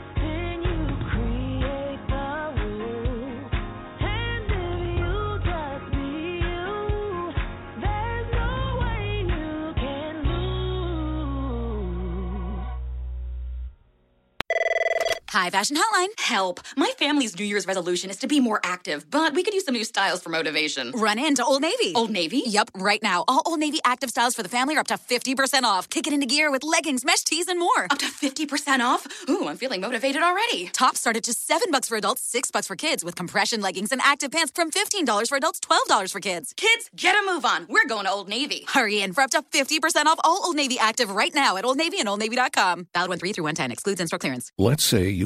High 15.36 15.50
Fashion 15.50 15.76
Hotline. 15.76 16.18
Help. 16.18 16.60
My 16.78 16.90
family's 16.98 17.38
New 17.38 17.44
Year's 17.44 17.66
resolution 17.66 18.08
is 18.08 18.16
to 18.20 18.26
be 18.26 18.40
more 18.40 18.58
active, 18.64 19.10
but 19.10 19.34
we 19.34 19.42
could 19.42 19.52
use 19.52 19.66
some 19.66 19.74
new 19.74 19.84
styles 19.84 20.22
for 20.22 20.30
motivation. 20.30 20.92
Run 20.92 21.18
into 21.18 21.44
Old 21.44 21.60
Navy. 21.60 21.92
Old 21.94 22.10
Navy? 22.10 22.42
Yep, 22.46 22.70
right 22.74 23.02
now. 23.02 23.22
All 23.28 23.42
Old 23.44 23.58
Navy 23.58 23.78
active 23.84 24.08
styles 24.08 24.34
for 24.34 24.42
the 24.42 24.48
family 24.48 24.76
are 24.76 24.80
up 24.80 24.86
to 24.86 24.94
50% 24.94 25.64
off. 25.64 25.90
Kick 25.90 26.06
it 26.06 26.14
into 26.14 26.24
gear 26.24 26.50
with 26.50 26.64
leggings, 26.64 27.04
mesh 27.04 27.20
tees, 27.20 27.48
and 27.48 27.60
more. 27.60 27.84
Up 27.90 27.98
to 27.98 28.06
50% 28.06 28.80
off? 28.80 29.06
Ooh, 29.28 29.46
I'm 29.46 29.58
feeling 29.58 29.82
motivated 29.82 30.22
already. 30.22 30.68
Tops 30.68 31.00
start 31.00 31.18
at 31.18 31.24
just 31.24 31.46
7 31.46 31.70
bucks 31.70 31.88
for 31.88 31.98
adults, 31.98 32.22
6 32.22 32.50
bucks 32.50 32.66
for 32.66 32.74
kids, 32.74 33.04
with 33.04 33.14
compression 33.14 33.60
leggings 33.60 33.92
and 33.92 34.00
active 34.00 34.30
pants 34.30 34.52
from 34.54 34.70
$15 34.70 35.28
for 35.28 35.36
adults, 35.36 35.60
$12 35.60 36.12
for 36.12 36.20
kids. 36.20 36.54
Kids, 36.56 36.88
get 36.96 37.14
a 37.14 37.26
move 37.30 37.44
on. 37.44 37.66
We're 37.68 37.86
going 37.86 38.06
to 38.06 38.10
Old 38.10 38.30
Navy. 38.30 38.64
Hurry 38.68 39.02
in 39.02 39.12
for 39.12 39.20
up 39.20 39.32
to 39.32 39.42
50% 39.42 40.06
off 40.06 40.18
all 40.24 40.46
Old 40.46 40.56
Navy 40.56 40.78
active 40.78 41.10
right 41.10 41.34
now 41.34 41.58
at 41.58 41.66
Old 41.66 41.76
Navy 41.76 42.00
and 42.00 42.08
OldNavy.com. 42.08 42.86
Valid 42.94 43.10
1 43.10 43.18
3 43.18 43.32
through 43.34 43.44
110. 43.44 43.70
Excludes 43.70 44.00
in-store 44.00 44.18
clearance. 44.18 44.50
Let's 44.56 44.82
say 44.82 45.25